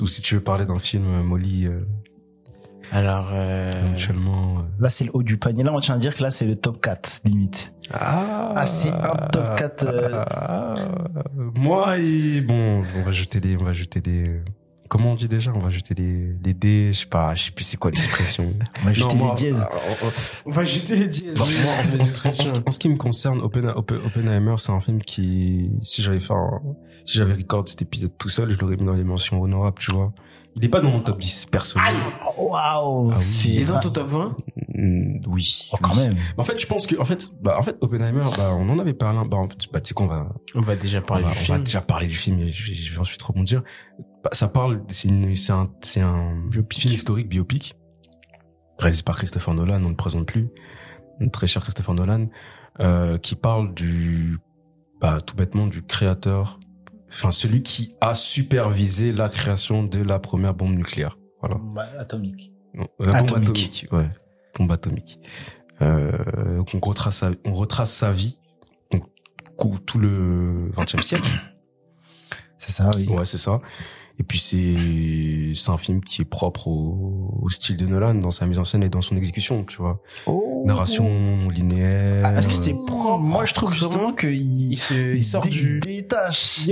Ou 0.00 0.06
si 0.08 0.22
tu 0.22 0.34
veux 0.34 0.40
parler 0.42 0.66
d'un 0.66 0.78
film 0.80 1.04
euh, 1.06 1.22
Molly, 1.22 1.66
euh, 1.66 1.84
Alors, 2.90 3.30
euh, 3.32 3.70
éventuellement. 3.70 4.58
euh. 4.58 4.62
Là, 4.80 4.88
c'est 4.88 5.04
le 5.04 5.10
haut 5.14 5.22
du 5.22 5.38
panier. 5.38 5.62
Là, 5.62 5.72
on 5.72 5.78
tient 5.78 5.94
à 5.94 5.98
dire 5.98 6.16
que 6.16 6.22
là, 6.24 6.32
c'est 6.32 6.46
le 6.46 6.56
top 6.56 6.80
4, 6.82 7.20
limite. 7.24 7.72
Ah, 7.92 8.54
Ah, 8.56 8.66
c'est 8.66 8.90
un 8.90 9.28
top 9.32 9.54
4, 9.56 9.84
euh. 9.86 10.24
Ah, 10.30 10.74
moi, 11.36 11.96
et 11.98 12.40
bon, 12.40 12.82
on 12.96 13.02
va 13.04 13.12
jeter 13.12 13.38
des, 13.40 13.56
on 13.56 13.62
va 13.64 13.72
jeter 13.72 14.00
des. 14.00 14.42
Comment 14.90 15.12
on 15.12 15.14
dit 15.14 15.28
déjà? 15.28 15.52
On 15.54 15.60
va 15.60 15.70
jeter 15.70 15.94
des, 15.94 16.34
des 16.34 16.52
dés. 16.52 16.90
Je 16.92 16.98
sais 17.00 17.06
pas, 17.06 17.34
je 17.36 17.44
sais 17.44 17.50
plus 17.52 17.64
c'est 17.64 17.76
quoi 17.78 17.90
l'expression. 17.92 18.52
On 18.82 18.84
va 18.86 18.92
jeter 18.92 19.14
Non, 19.14 19.28
les 19.28 19.34
dièses. 19.36 19.60
euh, 19.72 20.10
on 20.44 20.50
va 20.50 20.64
jeter 20.64 20.96
les 20.96 21.08
dièses. 21.08 21.38
Bon, 21.38 21.44
moi, 21.62 21.72
en, 21.78 21.82
Les 21.82 21.94
en- 21.94 21.96
en- 21.96 22.00
expressions. 22.00 22.52
en- 22.56 22.68
en 22.68 22.72
ce 22.72 22.78
qui 22.80 22.88
me 22.88 22.96
concerne, 22.96 23.40
Oppen, 23.40 23.66
Oppen- 23.68 24.04
Oppenheimer, 24.04 24.54
c'est 24.58 24.72
un 24.72 24.80
film 24.80 25.00
qui, 25.00 25.70
si 25.82 26.02
j'avais 26.02 26.18
fait 26.20 26.34
un, 26.34 26.60
si 27.06 27.16
j'avais 27.18 27.34
record 27.34 27.66
cet 27.68 27.80
épisode 27.82 28.10
tout 28.18 28.28
seul, 28.28 28.50
je 28.50 28.58
l'aurais 28.58 28.76
mis 28.76 28.84
dans 28.84 28.92
les 28.94 29.04
mentions 29.04 29.40
honorables, 29.40 29.78
tu 29.78 29.92
vois. 29.92 30.12
Il 30.56 30.64
est 30.64 30.68
pas 30.68 30.80
dans 30.80 30.90
mon 30.90 30.98
top 31.00 31.20
10 31.20 31.46
personnel. 31.46 31.94
Waouh. 32.36 33.12
Ah 33.14 33.18
Il 33.44 33.60
est 33.60 33.64
dans 33.66 33.78
ton 33.78 33.90
top 33.90 34.08
20 34.08 34.36
Mm, 34.74 35.20
oui. 35.28 35.68
Oh, 35.72 35.76
quand 35.82 35.94
même. 35.94 36.14
En 36.38 36.42
fait, 36.42 36.58
je 36.58 36.66
pense 36.66 36.86
que, 36.86 36.98
en 37.00 37.04
fait, 37.04 37.28
bah, 37.42 37.56
en 37.58 37.62
fait, 37.62 37.76
Oppenheimer, 37.80 38.24
bah, 38.36 38.54
on 38.54 38.68
en 38.70 38.78
avait 38.78 38.94
parlé, 38.94 39.20
bah, 39.28 39.36
en 39.36 39.46
fait, 39.46 39.56
bah, 39.72 39.80
tu 39.80 39.88
sais 39.88 39.94
qu'on 39.94 40.06
va, 40.06 40.28
On 40.54 40.60
va 40.62 40.74
déjà 40.74 40.98
on 40.98 41.02
parler 41.02 41.24
va, 41.24 41.30
du 41.30 41.36
on 41.36 41.40
film. 41.40 41.58
va 41.58 41.64
déjà 41.64 41.80
parler 41.82 42.06
du 42.06 42.16
film 42.16 42.38
et 42.40 42.50
je, 42.50 42.66
vais- 42.66 42.74
je 42.74 42.92
vais 42.92 42.98
ensuite 42.98 43.22
rebondir. 43.22 43.62
Bah, 44.22 44.30
ça 44.32 44.48
parle, 44.48 44.82
c'est 44.88 45.08
une- 45.08 45.34
c'est 45.34 45.52
un, 45.52 45.70
c'est 45.82 46.00
un 46.02 46.42
film 46.72 46.92
historique 46.94 47.28
biopic 47.28 47.74
réalisé 48.78 49.02
par 49.02 49.16
Christopher 49.16 49.54
Nolan, 49.54 49.76
on 49.80 49.84
ne 49.84 49.88
le 49.90 49.96
présente 49.96 50.26
plus, 50.26 50.48
notre 51.20 51.32
très 51.32 51.46
cher 51.46 51.62
Christopher 51.62 51.94
Nolan, 51.94 52.28
euh, 52.80 53.18
qui 53.18 53.34
parle 53.34 53.74
du, 53.74 54.38
bah, 55.00 55.20
tout 55.20 55.36
bêtement 55.36 55.66
du 55.66 55.82
créateur, 55.82 56.58
enfin 57.10 57.30
celui 57.30 57.62
qui 57.62 57.94
a 58.00 58.14
supervisé 58.14 59.12
la 59.12 59.28
création 59.28 59.84
de 59.84 60.00
la 60.02 60.18
première 60.18 60.54
bombe 60.54 60.74
nucléaire. 60.74 61.18
Voilà. 61.40 61.56
atomique. 61.98 62.52
Non, 62.74 62.86
euh, 63.00 63.06
bombe 63.06 63.14
Atomique. 63.14 63.40
atomique, 63.48 63.86
ouais, 63.92 64.10
bombe 64.58 64.72
atomique. 64.72 65.18
Euh, 65.82 66.56
donc 66.58 66.70
on 66.74 66.80
retrace 66.80 67.16
sa, 67.16 67.30
on 67.46 67.54
retrace 67.54 67.90
sa 67.92 68.12
vie, 68.12 68.38
donc 68.90 69.04
tout 69.86 69.98
le 69.98 70.70
20e 70.76 71.02
siècle. 71.02 71.28
C'est 72.58 72.70
ça, 72.72 72.90
oui. 72.96 73.06
Ouais, 73.08 73.24
c'est 73.24 73.38
ça. 73.38 73.60
Et 74.18 74.22
puis 74.22 74.38
c'est 74.38 75.54
c'est 75.54 75.70
un 75.70 75.78
film 75.78 76.00
qui 76.02 76.22
est 76.22 76.26
propre 76.26 76.68
au, 76.68 77.38
au 77.40 77.48
style 77.50 77.76
de 77.76 77.86
Nolan 77.86 78.14
dans 78.14 78.30
sa 78.30 78.46
mise 78.46 78.58
en 78.58 78.64
scène 78.64 78.82
et 78.82 78.88
dans 78.88 79.00
son 79.02 79.16
exécution, 79.16 79.64
tu 79.64 79.78
vois. 79.78 80.02
Oh. 80.26 80.62
Narration 80.66 81.48
linéaire. 81.48 82.22
Ah, 82.26 82.34
est-ce 82.38 82.48
que 82.48 82.54
c'est 82.54 82.72
euh, 82.74 82.84
propre 82.86 83.18
Moi, 83.22 83.46
je 83.46 83.54
trouve 83.54 83.72
justement 83.72 84.12
qu'il 84.12 84.34
Il 84.34 84.76
se, 84.78 85.14
il 85.14 85.22
sort 85.22 85.42
dé- 85.44 85.48
du... 85.50 85.80
détache. 85.80 86.68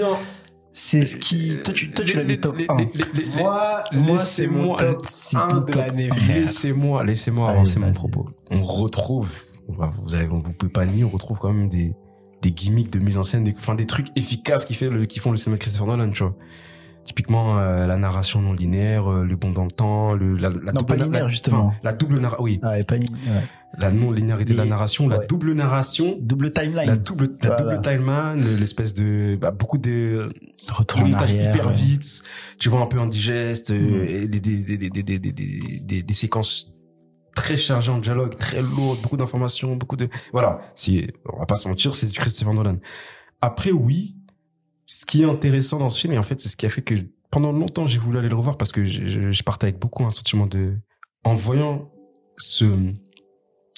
C'est 0.72 1.04
ce 1.06 1.16
qui, 1.16 1.56
toi, 1.64 1.74
tu, 1.74 1.90
toi, 1.90 2.04
tu 2.04 2.16
l'as 2.16 2.22
mis 2.24 2.38
top 2.38 2.56
les- 2.56 2.66
1. 2.68 2.76
les- 2.76 2.84
les- 2.94 3.24
les- 3.24 3.42
Moi, 3.42 3.82
laissez-moi- 3.92 4.76
top 4.76 5.02
c'est 5.08 5.36
1 5.36 5.48
ton 5.48 5.56
de 5.60 5.64
top 5.72 5.74
l'année, 5.74 6.08
un. 6.10 6.14
frère. 6.14 6.36
Laissez-moi, 6.36 7.04
laissez-moi 7.04 7.50
avancer 7.50 7.80
mon 7.80 7.92
propos. 7.92 8.26
On 8.50 8.62
retrouve, 8.62 9.32
on 9.68 9.72
va- 9.72 9.90
vous 10.04 10.14
avez, 10.14 10.26
vous 10.26 10.40
pouvez 10.40 10.70
pas 10.70 10.86
nier, 10.86 11.02
on 11.02 11.08
retrouve 11.08 11.38
quand 11.38 11.52
même 11.52 11.68
des, 11.68 11.94
des 12.42 12.52
gimmicks 12.52 12.90
de 12.90 13.00
mise 13.00 13.16
en 13.18 13.24
scène, 13.24 13.42
des, 13.42 13.54
enfin, 13.58 13.74
des 13.74 13.86
trucs 13.86 14.08
efficaces 14.16 14.66
qui 14.66 14.74
fait 14.74 14.88
le, 14.90 15.04
qui 15.06 15.18
font 15.18 15.30
le 15.32 15.36
cinéma 15.36 15.56
de 15.56 15.62
Christopher 15.62 15.86
Nolan, 15.88 16.10
tu 16.10 16.22
vois 16.22 16.36
typiquement 17.04 17.58
euh, 17.58 17.86
la 17.86 17.96
narration 17.96 18.40
non 18.40 18.52
linéaire, 18.52 19.10
euh, 19.10 19.24
le 19.24 19.36
bond 19.36 19.50
dans 19.50 19.64
le 19.64 19.70
temps, 19.70 20.14
le, 20.14 20.36
la, 20.36 20.50
la 20.50 20.72
non, 20.72 20.80
double 20.80 20.86
pas 20.86 20.96
linéaire 20.96 21.22
la, 21.24 21.28
justement, 21.28 21.72
la 21.82 21.92
double 21.92 22.18
narration, 22.20 22.44
oui, 22.44 22.60
ah, 22.62 22.74
pas, 22.86 22.96
ouais. 22.96 23.02
la 23.78 23.90
non 23.90 24.12
linéarité 24.12 24.52
de 24.52 24.58
la 24.58 24.64
narration, 24.64 25.08
la 25.08 25.18
double 25.18 25.52
narration, 25.52 26.18
double 26.20 26.52
timeline, 26.52 26.86
la 26.86 26.96
double, 26.96 27.28
la 27.42 27.54
double 27.56 27.80
timeline, 27.80 28.42
euh, 28.46 28.58
l'espèce 28.58 28.94
de 28.94 29.36
bah, 29.40 29.50
beaucoup 29.50 29.78
de 29.78 30.28
retour 30.68 31.00
en 31.00 31.12
arrière, 31.14 31.54
hyper 31.54 31.68
ouais. 31.68 31.72
vite, 31.72 32.22
tu 32.58 32.68
vois 32.68 32.80
un 32.80 32.86
peu 32.86 32.98
indigeste, 32.98 33.70
euh, 33.70 34.24
mm. 34.24 34.26
des, 34.26 34.40
des, 34.40 34.78
des, 34.78 35.18
des, 35.18 36.02
des 36.02 36.14
séquences 36.14 36.74
très 37.34 37.56
chargé 37.56 37.90
en 37.92 37.98
dialogue, 37.98 38.36
très 38.36 38.60
lourd, 38.60 38.96
beaucoup 39.02 39.16
d'informations, 39.16 39.76
beaucoup 39.76 39.96
de 39.96 40.08
voilà. 40.32 40.60
C'est 40.74 41.12
on 41.32 41.38
va 41.38 41.46
pas 41.46 41.56
se 41.56 41.68
mentir, 41.68 41.94
c'est 41.94 42.08
du 42.08 42.18
Christopher 42.18 42.52
Nolan. 42.52 42.78
Après 43.40 43.70
oui, 43.70 44.16
ce 44.90 45.04
qui 45.06 45.22
est 45.22 45.26
intéressant 45.26 45.78
dans 45.78 45.90
ce 45.90 46.00
film, 46.00 46.14
et 46.14 46.18
en 46.18 46.22
fait, 46.22 46.40
c'est 46.40 46.48
ce 46.48 46.56
qui 46.56 46.64
a 46.66 46.70
fait 46.70 46.82
que 46.82 46.94
pendant 47.30 47.52
longtemps, 47.52 47.86
j'ai 47.86 47.98
voulu 47.98 48.18
aller 48.18 48.30
le 48.30 48.36
revoir 48.36 48.56
parce 48.56 48.72
que 48.72 48.84
je, 48.86 49.06
je, 49.06 49.30
je 49.30 49.42
partais 49.42 49.66
avec 49.66 49.78
beaucoup 49.78 50.02
un 50.04 50.10
sentiment 50.10 50.46
de, 50.46 50.76
en 51.24 51.34
voyant 51.34 51.90
ce, 52.38 52.64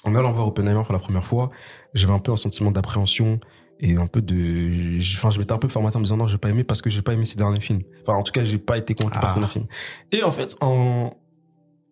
en 0.05 0.15
allant 0.15 0.33
voir 0.33 0.47
Oppenheimer 0.47 0.83
pour 0.85 0.93
la 0.93 1.01
première 1.01 1.25
fois, 1.25 1.51
j'avais 1.95 2.13
un 2.13 2.21
peu 2.21 2.31
un 2.31 2.37
sentiment 2.37 2.71
d'appréhension 2.71 3.41
et 3.81 3.97
un 3.97 4.07
peu 4.07 4.23
de, 4.23 4.99
enfin, 5.17 5.31
je 5.31 5.41
m'étais 5.41 5.53
un 5.53 5.59
peu 5.59 5.67
formaté 5.69 5.97
en 5.97 6.01
me 6.01 6.05
disant 6.05 6.17
non, 6.17 6.27
j'ai 6.29 6.39
pas 6.39 6.51
aimé 6.51 6.63
parce 6.63 6.81
que 6.81 6.91
j'ai 6.91 7.03
pas 7.03 7.13
aimé 7.13 7.25
ces 7.25 7.37
derniers 7.39 7.61
films. 7.61 7.83
Enfin, 8.03 8.15
en 8.15 8.23
tout 8.23 8.31
cas, 8.33 8.45
j'ai 8.45 8.59
pas 8.59 8.79
été 8.79 8.95
convaincu 8.95 9.19
par 9.19 9.31
Ah. 9.31 9.35
ces 9.35 9.41
derniers 9.41 9.53
films. 9.53 9.67
Et 10.13 10.23
en 10.23 10.31
fait, 10.31 10.57
en, 10.61 11.15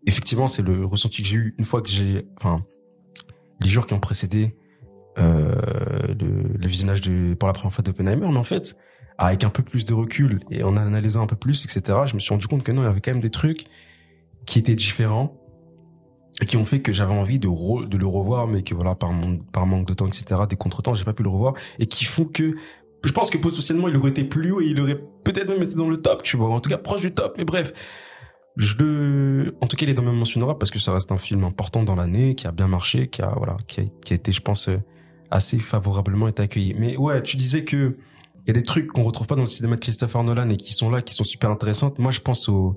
effectivement, 0.07 0.47
c'est 0.47 0.63
le 0.63 0.85
ressenti 0.85 1.23
que 1.23 1.29
j'ai 1.29 1.37
eu 1.37 1.55
une 1.59 1.65
fois 1.65 1.83
que 1.83 1.89
j'ai, 1.89 2.29
enfin, 2.37 2.63
les 3.61 3.69
jours 3.69 3.87
qui 3.87 3.95
ont 3.95 4.01
précédé, 4.01 4.55
euh, 5.19 5.55
le, 6.09 6.57
le 6.57 6.67
visionnage 6.69 7.01
de, 7.01 7.35
pour 7.35 7.49
la 7.49 7.53
première 7.53 7.73
fois 7.73 7.83
d'Oppenheimer, 7.83 8.29
mais 8.31 8.37
en 8.37 8.45
fait, 8.45 8.77
avec 9.19 9.45
un 9.45 9.51
peu 9.51 9.63
plus 9.63 9.85
de 9.85 9.95
recul 9.95 10.41
et 10.51 10.63
en 10.63 10.77
analysant 10.77 11.23
un 11.23 11.27
peu 11.27 11.37
plus, 11.37 11.65
etc., 11.65 11.99
je 12.07 12.15
me 12.15 12.21
suis 12.21 12.31
rendu 12.31 12.47
compte 12.47 12.63
que 12.63 12.73
non, 12.73 12.83
il 12.83 12.87
y 12.87 12.89
avait 12.89 13.01
quand 13.01 13.11
même 13.13 13.21
des 13.21 13.31
trucs 13.31 13.65
qui 14.47 14.59
étaient 14.61 14.77
différents 14.77 15.37
et 16.41 16.47
qui 16.47 16.57
ont 16.57 16.65
fait 16.65 16.81
que 16.81 16.93
j'avais 16.93 17.15
envie 17.15 17.41
de, 17.41 17.49
re- 17.49 17.89
de 17.89 17.99
le 17.99 18.07
revoir, 18.07 18.47
mais 18.47 18.63
que 18.63 18.75
voilà, 18.75 18.95
par, 18.95 19.13
mon, 19.13 19.39
par 19.39 19.67
manque 19.67 19.89
de 19.89 19.95
temps, 19.95 20.07
etc., 20.07 20.43
des 20.49 20.57
contretemps, 20.57 20.95
j'ai 20.95 21.05
pas 21.05 21.13
pu 21.13 21.25
le 21.25 21.31
revoir 21.31 21.55
et 21.81 21.87
qui 21.87 22.05
font 22.05 22.25
que 22.25 22.55
je 23.05 23.13
pense 23.13 23.31
que 23.31 23.39
potentiellement 23.39 23.89
il 23.89 23.97
aurait 23.97 24.11
été 24.11 24.25
plus 24.25 24.53
haut 24.53 24.61
et 24.61 24.67
il 24.67 24.81
aurait 24.81 25.01
peut-être 25.25 25.49
même 25.49 25.63
été 25.63 25.75
dans 25.75 25.89
le 25.89 25.97
top, 25.97 26.23
tu 26.23 26.37
vois, 26.37 26.51
en 26.51 26.61
tout 26.61 26.71
cas 26.71 26.79
proche 26.79 27.03
du 27.03 27.13
top, 27.13 27.35
mais 27.39 27.45
bref. 27.45 27.73
Je 28.57 28.77
le, 28.79 29.55
en 29.61 29.69
tout 29.69 29.77
cas, 29.77 29.87
il 29.87 29.91
est 29.91 29.95
dans 29.95 30.03
mes 30.03 30.11
mentions 30.11 30.41
honorables 30.41 30.59
parce 30.59 30.73
que 30.73 30.81
ça 30.81 30.93
reste 30.93 31.13
un 31.13 31.19
film 31.19 31.45
important 31.45 31.85
dans 31.85 31.95
l'année, 31.95 32.35
qui 32.35 32.49
a 32.49 32.51
bien 32.51 32.67
marché, 32.67 33.07
qui 33.07 33.23
a, 33.23 33.33
voilà, 33.37 33.57
qui 33.69 33.83
a, 33.83 33.85
qui 34.05 34.15
a 34.15 34.17
été, 34.17 34.33
je 34.33 34.41
pense, 34.41 34.69
euh, 34.69 34.83
assez 35.31 35.61
favorablement 35.61 36.27
accueilli. 36.27 36.75
Mais 36.77 36.97
ouais, 36.97 37.23
tu 37.23 37.37
disais 37.37 37.65
que 37.65 37.97
y 38.49 38.51
a 38.51 38.55
des 38.55 38.63
trucs 38.63 38.89
qu'on 38.89 39.03
retrouve 39.03 39.27
pas 39.27 39.35
dans 39.35 39.43
le 39.43 39.49
cinéma 39.49 39.77
de 39.77 39.81
Christopher 39.81 40.23
Nolan 40.25 40.49
et 40.51 40.57
qui 40.57 40.73
sont 40.73 40.91
là, 40.91 41.03
qui 41.03 41.15
sont 41.15 41.25
super 41.25 41.51
intéressantes. 41.51 41.99
Moi, 41.99 42.11
je 42.13 42.21
pense 42.21 42.49
au, 42.49 42.77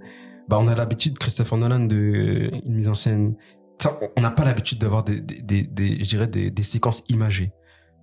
bah, 0.50 0.58
on 0.60 0.68
a 0.68 0.76
l'habitude, 0.76 1.18
Christopher 1.18 1.58
Nolan, 1.58 1.82
de 1.86 2.50
une 2.66 2.76
mise 2.76 2.90
en 2.90 2.94
scène. 2.94 3.36
Ça, 3.80 3.98
on- 4.18 4.22
n'a 4.22 4.32
pas 4.32 4.44
l'habitude 4.46 4.80
d'avoir 4.80 5.04
des, 5.04 5.22
des, 5.22 5.42
des, 5.42 5.64
des- 5.64 6.04
je 6.04 6.10
dirais, 6.10 6.28
des, 6.28 6.52
des 6.52 6.62
séquences 6.64 7.04
imagées. 7.10 7.52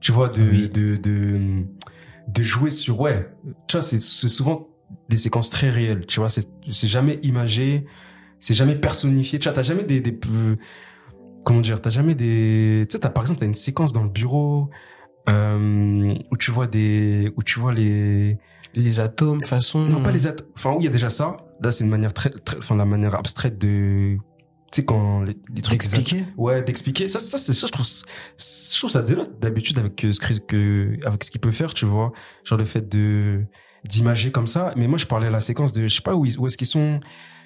Tu 0.00 0.12
vois, 0.12 0.28
de, 0.28 0.42
Oui. 0.42 0.68
de, 0.70 0.96
de, 0.96 1.64
de 2.28 2.42
jouer 2.42 2.70
sur, 2.70 3.00
ouais. 3.00 3.28
Tu 3.66 3.76
vois, 3.76 3.82
c'est, 3.82 4.00
c'est 4.00 4.28
souvent 4.28 4.68
des 5.08 5.16
séquences 5.18 5.50
très 5.50 5.68
réelles. 5.70 6.06
Tu 6.06 6.20
vois, 6.20 6.28
c'est, 6.30 6.48
c'est 6.72 6.86
jamais 6.86 7.20
imagé, 7.22 7.84
c'est 8.38 8.54
jamais 8.54 8.76
personnifié. 8.76 9.38
Tu 9.38 9.48
vois, 9.48 9.54
t'as 9.54 9.62
jamais 9.62 9.84
des, 9.84 10.00
des, 10.00 10.18
euh, 10.32 10.56
comment 11.44 11.60
dire, 11.60 11.80
t'as 11.80 11.90
jamais 11.90 12.14
des, 12.14 12.86
tu 12.88 12.94
sais, 12.94 13.00
t'as, 13.00 13.10
par 13.10 13.24
exemple, 13.24 13.40
t'as 13.40 13.46
une 13.46 13.54
séquence 13.54 13.92
dans 13.92 14.02
le 14.02 14.08
bureau, 14.08 14.70
euh, 15.28 16.14
où 16.30 16.36
tu 16.36 16.50
vois 16.50 16.66
des, 16.66 17.32
où 17.36 17.42
tu 17.42 17.58
vois 17.60 17.72
les, 17.72 18.38
Les 18.74 19.00
atomes, 19.00 19.40
façon... 19.42 19.86
non, 19.86 20.02
pas 20.02 20.10
les 20.10 20.26
atomes. 20.26 20.48
Enfin, 20.56 20.70
oui, 20.70 20.78
il 20.80 20.84
y 20.84 20.88
a 20.88 20.92
déjà 20.92 21.10
ça. 21.10 21.36
Là, 21.62 21.70
c'est 21.70 21.84
une 21.84 21.90
manière 21.90 22.12
très, 22.12 22.30
très, 22.30 22.56
enfin, 22.56 22.76
la 22.76 22.84
manière 22.84 23.14
abstraite 23.14 23.58
de, 23.58 24.16
tu 24.70 24.80
sais, 24.80 24.84
quand 24.84 25.22
les, 25.22 25.36
les 25.54 25.62
trucs. 25.62 25.74
Expliquer. 25.74 26.24
Ouais, 26.36 26.62
d'expliquer. 26.62 27.08
Ça, 27.08 27.18
ça, 27.18 27.38
c'est, 27.38 27.52
ça, 27.52 27.66
je 27.66 27.72
trouve, 27.72 27.86
je 27.86 28.78
trouve 28.78 28.90
ça 28.90 29.02
dénote 29.02 29.40
d'habitude 29.40 29.78
avec 29.78 30.04
euh, 30.04 30.12
ce 30.12 30.20
que, 30.20 30.98
avec 31.06 31.24
ce 31.24 31.30
qu'il 31.30 31.40
peut 31.40 31.52
faire, 31.52 31.72
tu 31.72 31.86
vois. 31.86 32.12
Genre 32.44 32.58
le 32.58 32.64
fait 32.64 32.88
de, 32.88 33.44
d'imager 33.84 34.30
comme 34.30 34.46
ça. 34.46 34.72
Mais 34.76 34.86
moi, 34.88 34.98
je 34.98 35.06
parlais 35.06 35.26
à 35.28 35.30
la 35.30 35.40
séquence 35.40 35.72
de, 35.72 35.86
je 35.86 35.94
sais 35.94 36.02
pas 36.02 36.14
où, 36.14 36.24
ils- 36.26 36.38
où 36.38 36.46
est-ce 36.46 36.56
qu'ils 36.56 36.66
sont. 36.66 37.00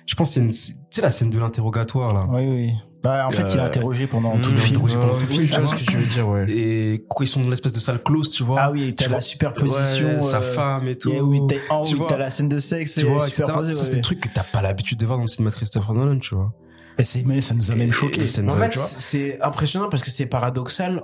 Je 0.06 0.14
pense 0.16 0.30
c'est 0.32 0.40
une, 0.40 0.48
tu 0.48 0.74
sais, 0.90 1.00
la 1.02 1.10
scène 1.10 1.30
de 1.30 1.38
l'interrogatoire, 1.38 2.12
là. 2.12 2.26
Oui, 2.28 2.44
oui. 2.48 2.72
Bah, 3.04 3.26
en 3.26 3.30
fait, 3.32 3.52
il 3.54 3.58
a 3.60 3.64
Euh, 3.64 3.66
interrogé 3.66 4.06
pendant 4.06 4.36
Mmh, 4.36 4.42
tout 4.42 4.50
le 4.50 4.56
film. 4.56 4.76
interrogé 4.76 4.96
pendant 4.98 5.14
tout 5.14 5.20
le 5.20 5.26
oui, 5.26 5.32
film, 5.32 5.44
je 5.44 5.52
tu 5.52 5.60
vois 5.60 5.64
vois. 5.68 5.76
ce 5.78 5.84
que 5.84 5.90
tu 5.90 5.96
veux 5.96 6.06
dire, 6.06 6.28
ouais. 6.28 6.44
Et 6.50 7.04
ils 7.20 7.26
sont 7.26 7.40
dans 7.42 7.50
l'espèce 7.50 7.72
de 7.72 7.80
salle 7.80 8.02
close, 8.02 8.30
tu 8.30 8.42
vois. 8.44 8.60
Ah 8.62 8.70
oui, 8.70 8.94
t'as 8.94 9.04
la 9.06 9.10
vois- 9.12 9.20
superposition. 9.20 10.06
Ouais, 10.16 10.22
sa 10.22 10.38
euh, 10.38 10.54
femme 10.54 10.88
et 10.88 10.96
tout. 10.96 11.10
yeah, 11.10 11.22
oui, 11.22 11.40
t'as, 11.48 11.82
Tu 11.82 11.96
vois. 11.96 12.06
t'as 12.08 12.16
la 12.16 12.30
scène 12.30 12.48
de 12.48 12.58
sexe 12.60 12.94
tu 12.94 13.00
et 13.00 13.04
vois, 13.04 13.16
etc. 13.26 13.42
superposée. 13.42 13.72
C'est 13.72 13.88
ouais. 13.90 13.94
des 13.96 14.00
trucs 14.02 14.20
que 14.20 14.28
t'as 14.32 14.44
pas 14.44 14.62
l'habitude 14.62 14.98
de 14.98 15.06
voir 15.06 15.18
dans 15.18 15.24
le 15.24 15.28
cinéma 15.28 15.50
de 15.50 15.54
Christopher 15.56 15.94
Nolan, 15.94 16.18
tu 16.18 16.34
vois. 16.34 16.52
Et 16.98 17.02
c'est, 17.02 17.22
mais 17.24 17.40
ça 17.40 17.54
nous 17.54 17.70
a 17.72 17.74
même 17.74 17.88
Et- 17.88 17.92
choqué. 17.92 18.20
et 18.20 18.24
En 18.24 18.50
fait, 18.56 18.68
tu 18.70 18.78
vois. 18.78 18.86
c'est 18.86 19.40
impressionnant 19.42 19.88
parce 19.88 20.02
que 20.02 20.10
c'est 20.10 20.26
paradoxal. 20.26 21.02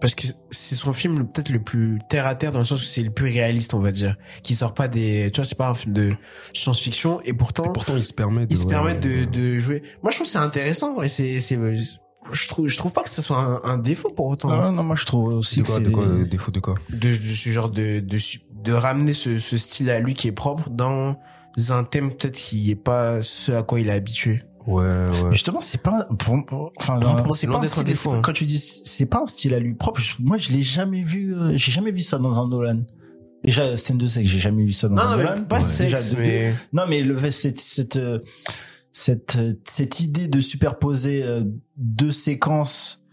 Parce 0.00 0.14
que 0.14 0.26
c'est 0.50 0.74
son 0.76 0.92
film 0.92 1.26
peut-être 1.26 1.48
le 1.50 1.62
plus 1.62 1.98
terre 2.08 2.26
à 2.26 2.34
terre 2.34 2.52
dans 2.52 2.58
le 2.58 2.64
sens 2.64 2.80
où 2.82 2.84
c'est 2.84 3.02
le 3.02 3.10
plus 3.10 3.26
réaliste, 3.28 3.74
on 3.74 3.78
va 3.80 3.92
dire, 3.92 4.16
qui 4.42 4.54
sort 4.54 4.74
pas 4.74 4.88
des, 4.88 5.30
tu 5.32 5.40
vois, 5.40 5.44
c'est 5.44 5.56
pas 5.58 5.68
un 5.68 5.74
film 5.74 5.94
de 5.94 6.12
science-fiction 6.54 7.20
et 7.24 7.32
pourtant, 7.32 7.64
Et 7.64 7.72
pourtant, 7.72 7.96
il 7.96 8.04
se 8.04 8.12
permet 8.14 8.46
de. 8.46 8.52
il 8.52 8.58
se 8.58 8.66
permet 8.66 8.94
de, 8.94 9.24
de 9.24 9.58
jouer. 9.58 9.82
Moi, 10.02 10.10
je 10.10 10.16
trouve 10.16 10.26
que 10.26 10.32
c'est 10.32 10.38
intéressant 10.38 11.02
et 11.02 11.08
c'est, 11.08 11.40
c'est, 11.40 11.58
je 12.32 12.48
trouve, 12.48 12.66
je 12.68 12.76
trouve 12.76 12.92
pas 12.92 13.02
que 13.02 13.08
ce 13.10 13.22
soit 13.22 13.38
un, 13.38 13.60
un 13.64 13.78
défaut 13.78 14.10
pour 14.10 14.26
autant 14.26 14.50
Ah, 14.50 14.70
non, 14.70 14.82
moi, 14.82 14.96
je 14.96 15.04
trouve 15.04 15.34
aussi 15.34 15.60
De 15.60 15.62
que 15.62 15.66
quoi, 15.68 15.76
c'est 15.76 15.82
de 15.84 15.90
quoi, 15.90 16.06
des- 16.06 16.12
euh, 16.22 16.26
défaut 16.26 16.50
de 16.50 16.60
quoi 16.60 16.74
de, 16.90 16.96
de 16.96 17.10
ce 17.34 17.50
genre 17.50 17.70
de, 17.70 18.00
de, 18.00 18.18
de 18.64 18.72
ramener 18.72 19.12
ce, 19.12 19.36
ce 19.38 19.56
style 19.56 19.90
à 19.90 20.00
lui 20.00 20.14
qui 20.14 20.28
est 20.28 20.32
propre 20.32 20.68
dans 20.70 21.16
un 21.70 21.84
thème 21.84 22.10
peut-être 22.12 22.34
qui 22.36 22.70
est 22.70 22.74
pas 22.76 23.22
ce 23.22 23.52
à 23.52 23.62
quoi 23.62 23.80
il 23.80 23.88
est 23.88 23.92
habitué. 23.92 24.42
Ouais, 24.66 24.84
ouais. 24.84 25.32
Justement, 25.32 25.60
c'est 25.60 25.82
pas, 25.82 26.06
pour, 26.18 26.44
pour- 26.44 26.72
enfin, 26.76 26.98
Non, 26.98 27.14
pour 27.16 27.26
moi, 27.26 27.36
c'est 27.36 27.46
pas 27.46 27.58
un 27.58 27.66
style, 27.66 27.84
défaut, 27.84 28.10
hein. 28.12 28.22
quand 28.22 28.32
tu 28.32 28.44
dis, 28.44 28.58
c'est 28.58 29.06
pas 29.06 29.20
un 29.22 29.26
style 29.26 29.54
à 29.54 29.58
lui 29.60 29.74
propre, 29.74 30.00
je- 30.00 30.16
moi, 30.20 30.36
je 30.38 30.52
l'ai 30.52 30.62
jamais 30.62 31.02
vu, 31.02 31.34
euh, 31.34 31.52
j'ai 31.56 31.70
jamais 31.72 31.92
vu 31.92 32.02
ça 32.02 32.18
dans 32.18 32.40
un 32.40 32.48
Nolan. 32.48 32.80
Déjà, 33.44 33.76
scène 33.76 33.98
de 33.98 34.06
sexe, 34.06 34.28
j'ai 34.28 34.38
jamais 34.38 34.64
vu 34.64 34.72
ça 34.72 34.88
dans 34.88 34.96
Non, 34.96 35.02
un 35.02 35.16
non, 35.16 35.22
Nolan. 35.22 35.44
pas 35.44 35.60
sexe, 35.60 36.14
mais... 36.18 36.52
Non, 36.72 36.82
mais 36.88 37.02
le 37.02 37.16
cette 37.30 37.60
cette 37.60 37.96
euh, 37.96 38.18
cette 38.90 39.36
euh, 39.36 39.52
cette 39.68 40.00
idée 40.00 40.26
de 40.26 40.40
superposer 40.40 41.22
euh, 41.22 41.42
deux 41.76 42.10
séquences 42.10 43.04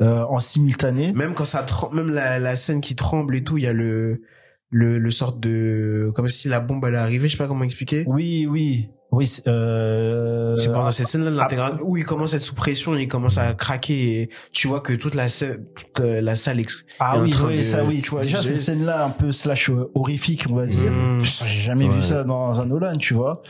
euh, 0.00 0.24
en 0.30 0.38
simultané. 0.38 1.12
Même 1.12 1.34
quand 1.34 1.44
ça 1.44 1.62
tremble, 1.62 1.96
même 1.96 2.10
la, 2.10 2.38
la 2.38 2.56
scène 2.56 2.80
qui 2.80 2.94
tremble 2.94 3.36
et 3.36 3.44
tout, 3.44 3.58
il 3.58 3.64
y 3.64 3.66
a 3.66 3.72
le, 3.74 4.22
le, 4.70 4.98
le 4.98 5.10
sorte 5.10 5.40
de, 5.40 6.10
comme 6.14 6.28
si 6.30 6.48
la 6.48 6.60
bombe 6.60 6.82
allait 6.86 6.96
arriver, 6.96 7.28
je 7.28 7.32
sais 7.32 7.38
pas 7.38 7.48
comment 7.48 7.64
expliquer. 7.64 8.04
Oui, 8.06 8.46
oui, 8.48 8.88
oui. 9.12 9.26
c'est, 9.26 9.46
Euh... 9.46 10.56
Pendant 10.72 10.90
cette 10.90 11.08
scène-là 11.08 11.30
l'intégrale 11.30 11.78
où 11.82 11.96
il 11.96 12.04
commence 12.04 12.32
à 12.34 12.36
être 12.36 12.42
sous 12.42 12.54
pression, 12.54 12.94
il 12.96 13.06
commence 13.08 13.38
à 13.38 13.54
craquer 13.54 14.22
et 14.22 14.30
tu 14.52 14.68
vois 14.68 14.80
que 14.80 14.92
toute 14.92 15.14
la 15.14 15.28
scène, 15.28 15.64
toute 15.74 16.00
euh, 16.00 16.20
la 16.20 16.34
salle 16.34 16.58
ex- 16.60 16.84
Ah 16.98 17.18
oui, 17.20 17.30
train 17.30 17.48
oui, 17.48 17.58
de- 17.58 17.62
ça 17.62 17.84
oui. 17.84 18.00
Tu 18.02 18.10
vois, 18.10 18.20
déjà 18.20 18.42
cette 18.42 18.58
scène-là 18.58 19.04
un 19.04 19.10
peu 19.10 19.30
slash 19.32 19.70
euh, 19.70 19.90
horrifique, 19.94 20.46
on 20.50 20.54
va 20.56 20.66
dire. 20.66 20.90
Mm. 20.90 21.20
Putain, 21.20 21.44
J'ai 21.46 21.60
jamais 21.60 21.86
Ouais. 21.86 21.94
vu 21.94 22.02
ça 22.02 22.24
dans 22.24 22.60
un 22.60 22.66
Nolan, 22.66 22.96
tu 22.98 23.14
vois. 23.14 23.42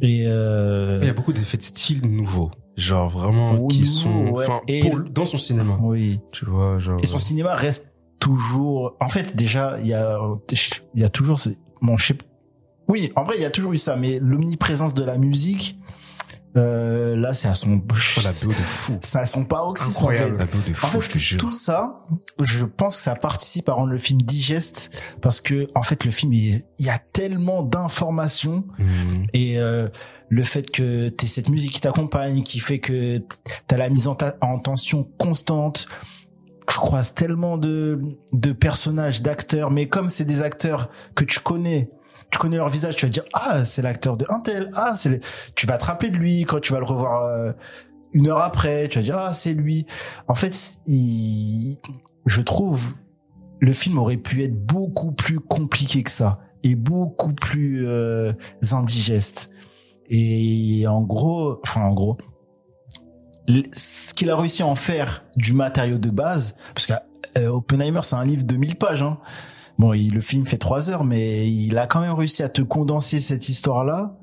Et 0.00 0.24
euh... 0.26 0.98
Il 1.02 1.06
y 1.06 1.10
a 1.10 1.12
beaucoup 1.12 1.32
d'effets 1.32 1.58
de 1.58 1.62
style 1.62 2.00
nouveaux. 2.10 2.50
Genre 2.76 3.08
vraiment 3.08 3.54
Oui, 3.60 3.74
qui 3.74 3.84
sont, 3.84 4.28
ouais. 4.30 4.44
enfin, 4.44 4.60
Et- 4.66 4.80
pour- 4.80 5.00
dans 5.00 5.24
son 5.26 5.36
cinéma. 5.38 5.78
oui. 5.82 6.20
Tu 6.32 6.46
vois, 6.46 6.78
genre. 6.78 6.98
Et 7.02 7.06
son 7.06 7.18
cinéma 7.18 7.54
reste 7.54 7.88
toujours. 8.18 8.96
En 9.00 9.08
fait, 9.08 9.36
déjà, 9.36 9.76
il 9.80 9.88
y 9.88 9.94
a, 9.94 10.18
il 10.94 11.00
y 11.02 11.04
a 11.04 11.08
toujours. 11.08 11.38
Bon, 11.82 11.96
je 11.96 12.06
sais. 12.06 12.18
Oui, 12.88 13.12
en 13.16 13.24
vrai, 13.24 13.36
il 13.38 13.42
y 13.42 13.46
a 13.46 13.50
toujours 13.50 13.72
eu 13.72 13.76
ça, 13.78 13.96
mais 13.96 14.18
l'omniprésence 14.20 14.92
de 14.94 15.04
la 15.04 15.16
musique, 15.18 15.78
euh, 16.56 17.16
là, 17.16 17.32
c'est 17.32 17.48
à 17.48 17.54
son. 17.54 17.80
Oh, 17.80 18.20
la 18.22 18.30
de 18.30 18.52
fou. 18.52 18.98
C'est 19.00 19.18
à 19.18 19.24
son 19.24 19.44
paroxysme. 19.44 19.90
Incroyable. 19.92 20.34
En 20.34 20.38
La 20.38 20.44
BO 20.44 20.58
de 20.58 20.62
fait, 20.64 20.74
fou, 20.74 20.98
en 20.98 21.00
fait 21.00 21.36
tout 21.36 21.52
ça, 21.52 22.04
je 22.42 22.64
pense 22.66 22.96
que 22.96 23.02
ça 23.02 23.14
participe 23.14 23.68
à 23.70 23.72
rendre 23.72 23.90
le 23.92 23.98
film 23.98 24.20
digeste 24.20 24.90
parce 25.22 25.40
que, 25.40 25.68
en 25.74 25.82
fait, 25.82 26.04
le 26.04 26.10
film, 26.10 26.32
il 26.34 26.62
y 26.78 26.90
a 26.90 26.98
tellement 26.98 27.62
d'informations 27.62 28.64
Mhm. 28.78 29.26
et 29.32 29.58
euh, 29.58 29.88
le 30.28 30.42
fait 30.42 30.70
que 30.70 31.08
t'aies 31.08 31.26
cette 31.26 31.48
musique 31.48 31.72
qui 31.72 31.80
t'accompagne, 31.80 32.42
qui 32.42 32.58
fait 32.58 32.80
que 32.80 33.22
t'as 33.66 33.76
la 33.78 33.88
mise 33.88 34.06
en, 34.08 34.14
ta- 34.14 34.36
en 34.42 34.58
tension 34.58 35.04
constante. 35.18 35.86
Je 36.70 36.76
croise 36.76 37.12
tellement 37.14 37.56
de, 37.58 38.00
de 38.32 38.52
personnages, 38.52 39.20
d'acteurs, 39.22 39.70
mais 39.70 39.88
comme 39.88 40.08
c'est 40.08 40.24
des 40.24 40.42
acteurs 40.42 40.90
que 41.14 41.24
tu 41.24 41.40
connais, 41.40 41.90
tu 42.30 42.38
connais 42.38 42.56
leur 42.56 42.68
visage, 42.68 42.96
tu 42.96 43.06
vas 43.06 43.10
dire 43.10 43.24
ah 43.34 43.64
c'est 43.64 43.82
l'acteur 43.82 44.16
de 44.16 44.26
Intel, 44.28 44.68
ah 44.76 44.94
c'est, 44.94 45.20
tu 45.54 45.66
vas 45.66 45.78
te 45.78 45.84
rappeler 45.84 46.10
de 46.10 46.16
lui 46.16 46.42
quand 46.42 46.60
tu 46.60 46.72
vas 46.72 46.78
le 46.78 46.84
revoir 46.84 47.24
euh, 47.24 47.52
une 48.12 48.28
heure 48.28 48.42
après, 48.42 48.88
tu 48.88 48.98
vas 48.98 49.04
dire 49.04 49.18
ah 49.18 49.32
c'est 49.32 49.54
lui. 49.54 49.86
En 50.28 50.34
fait, 50.34 50.78
il, 50.86 51.78
je 52.26 52.40
trouve 52.40 52.94
le 53.60 53.72
film 53.72 53.98
aurait 53.98 54.16
pu 54.16 54.42
être 54.42 54.56
beaucoup 54.56 55.12
plus 55.12 55.38
compliqué 55.38 56.02
que 56.02 56.10
ça 56.10 56.40
et 56.64 56.74
beaucoup 56.74 57.32
plus 57.32 57.86
euh, 57.86 58.32
indigeste. 58.72 59.50
Et 60.08 60.84
en 60.88 61.02
gros, 61.02 61.60
enfin 61.64 61.82
en 61.82 61.94
gros, 61.94 62.18
ce 63.72 64.14
qu'il 64.14 64.30
a 64.30 64.36
réussi 64.36 64.62
à 64.62 64.66
en 64.66 64.74
faire 64.74 65.24
du 65.36 65.52
matériau 65.52 65.98
de 65.98 66.10
base, 66.10 66.56
parce 66.74 66.86
que 66.86 66.92
euh, 67.38 67.48
Oppenheimer 67.48 68.00
c'est 68.02 68.16
un 68.16 68.24
livre 68.24 68.44
de 68.44 68.56
1000 68.56 68.76
pages. 68.76 69.02
Hein. 69.02 69.18
Bon, 69.78 69.92
il, 69.94 70.12
le 70.14 70.20
film 70.20 70.46
fait 70.46 70.58
trois 70.58 70.90
heures, 70.90 71.04
mais 71.04 71.50
il 71.50 71.76
a 71.78 71.86
quand 71.86 72.00
même 72.00 72.12
réussi 72.14 72.42
à 72.42 72.48
te 72.48 72.62
condenser 72.62 73.20
cette 73.20 73.48
histoire-là. 73.48 74.16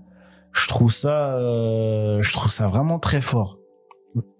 Je 0.53 0.67
trouve 0.67 0.91
ça, 0.91 1.33
euh, 1.35 2.21
je 2.21 2.33
trouve 2.33 2.51
ça 2.51 2.67
vraiment 2.67 2.99
très 2.99 3.21
fort. 3.21 3.57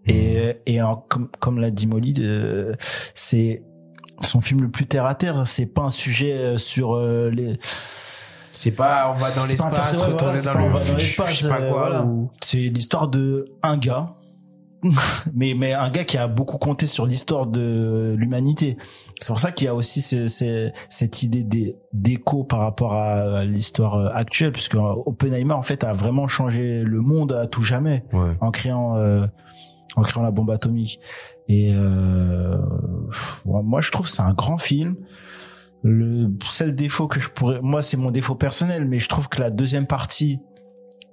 Et, 0.07 0.55
et 0.65 0.81
en- 0.81 0.95
comme, 0.95 1.29
comme 1.39 1.59
l'a 1.59 1.69
dit 1.71 1.85
Molly, 1.87 2.15
euh, 2.19 2.73
c'est 3.13 3.61
son 4.21 4.41
film 4.41 4.61
le 4.61 4.69
plus 4.71 4.87
terre 4.87 5.05
à 5.05 5.13
terre. 5.15 5.45
C'est 5.45 5.65
pas 5.67 5.83
un 5.83 5.89
sujet 5.91 6.33
euh, 6.33 6.57
sur 6.57 6.95
euh, 6.95 7.29
les. 7.29 7.59
C'est 8.51 8.71
pas, 8.71 9.11
on 9.11 9.13
va 9.19 9.29
dans 9.31 9.45
l'espace, 9.75 9.93
retourner 10.13 10.41
dans 10.41 10.53
le 10.53 10.73
futur, 10.79 10.99
je 11.27 11.33
sais 11.35 11.47
pas 11.49 11.57
quoi, 11.69 11.79
voilà. 11.89 12.03
ou- 12.03 12.31
C'est 12.43 12.57
l'histoire 12.69 13.07
de 13.07 13.45
un 13.61 13.77
gars, 13.77 14.07
mais 15.35 15.53
mais 15.55 15.73
un 15.73 15.89
gars 15.91 16.03
qui 16.03 16.17
a 16.17 16.27
beaucoup 16.27 16.57
compté 16.57 16.87
sur 16.87 17.05
l'histoire 17.05 17.45
de 17.45 18.15
l'humanité. 18.17 18.77
C'est 19.21 19.27
pour 19.27 19.39
ça 19.39 19.51
qu'il 19.51 19.65
y 19.65 19.67
a 19.67 19.75
aussi 19.75 20.01
ce- 20.01 20.27
ce- 20.27 20.71
cette 20.87 21.23
idée 21.23 21.43
d'é- 21.43 21.75
d'écho 21.93 22.43
par 22.45 22.59
rapport 22.59 22.93
à 22.93 23.43
l'histoire 23.43 23.95
euh, 23.95 24.09
actuelle, 24.13 24.51
puisque 24.53 24.75
Oppenheimer 24.75 25.53
en 25.53 25.61
fait 25.61 25.83
a 25.83 25.91
vraiment 25.93 26.27
changé 26.27 26.83
le 26.83 27.01
monde 27.01 27.33
à 27.33 27.45
tout 27.47 27.61
jamais 27.63 28.03
Ouais. 28.13 28.31
en 28.39 28.49
créant 28.51 28.95
euh, 28.97 29.25
en 29.95 30.03
créant 30.03 30.23
la 30.23 30.31
bombe 30.31 30.51
atomique. 30.51 30.99
Et 31.49 31.73
euh, 31.75 32.57
moi, 33.45 33.81
je 33.81 33.91
trouve 33.91 34.05
que 34.05 34.11
c'est 34.11 34.21
un 34.21 34.33
grand 34.33 34.57
film. 34.57 34.95
Le 35.81 36.27
seul 36.45 36.75
défaut 36.75 37.07
que 37.07 37.19
je 37.19 37.29
pourrais, 37.29 37.59
moi, 37.61 37.81
c'est 37.81 37.97
mon 37.97 38.11
défaut 38.11 38.35
personnel, 38.35 38.85
mais 38.85 38.99
je 38.99 39.09
trouve 39.09 39.29
que 39.29 39.39
la 39.41 39.49
deuxième 39.49 39.87
partie, 39.87 40.39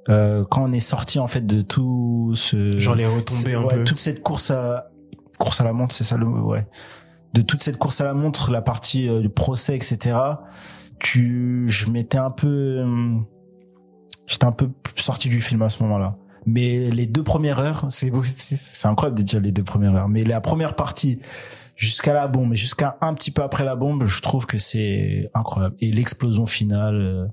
euh, 0.09 0.45
quand 0.51 0.69
on 0.69 0.73
est 0.73 0.81
sorti 0.81 1.19
en 1.19 1.27
fait 1.27 1.45
de 1.47 1.63
tout 1.63 2.33
ce 2.35 2.77
Genre 2.79 2.95
les 2.95 3.07
retombées 3.07 3.55
un 3.55 3.63
ouais, 3.63 3.77
peu. 3.77 3.85
toute 3.85 3.99
cette 3.99 4.23
course 4.23 4.51
à 4.51 4.91
course 5.39 5.61
à 5.61 5.65
la 5.65 5.73
montre, 5.73 5.95
c'est 5.95 6.05
ça 6.05 6.17
le 6.17 6.27
mot, 6.27 6.51
ouais. 6.53 6.67
De 7.37 7.43
toute 7.43 7.63
cette 7.63 7.77
course 7.77 8.01
à 8.01 8.05
la 8.05 8.15
montre, 8.15 8.51
la 8.51 8.63
partie 8.63 9.11
euh, 9.11 9.21
du 9.21 9.29
procès, 9.29 9.77
etc. 9.77 10.17
Tu, 10.99 11.67
je 11.69 11.91
m'étais 11.91 12.17
un 12.17 12.31
peu, 12.31 12.81
hum, 12.81 13.27
j'étais 14.27 14.47
un 14.47 14.53
peu 14.53 14.71
sorti 14.95 15.29
du 15.29 15.43
film 15.43 15.61
à 15.61 15.69
ce 15.69 15.83
moment-là. 15.83 16.17
Mais 16.47 16.91
les 16.91 17.07
deux 17.07 17.23
premières 17.23 17.61
heures, 17.61 17.85
c'est 17.91 18.11
c'est 18.25 18.89
incroyable 18.89 19.19
de 19.19 19.23
dire 19.23 19.41
les 19.41 19.53
deux 19.53 19.65
premières 19.65 19.95
heures. 19.95 20.09
Mais 20.09 20.25
la 20.25 20.41
première 20.41 20.77
partie, 20.77 21.19
jusqu'à 21.75 22.15
la 22.15 22.27
bombe, 22.27 22.55
et 22.55 22.57
jusqu'à 22.57 22.97
un 23.03 23.13
petit 23.13 23.31
peu 23.31 23.43
après 23.43 23.67
la 23.67 23.77
bombe, 23.77 24.07
je 24.07 24.23
trouve 24.23 24.47
que 24.47 24.57
c'est 24.57 25.29
incroyable. 25.35 25.77
Et 25.81 25.93
l'explosion 25.93 26.47
finale 26.47 26.97
euh, 27.03 27.27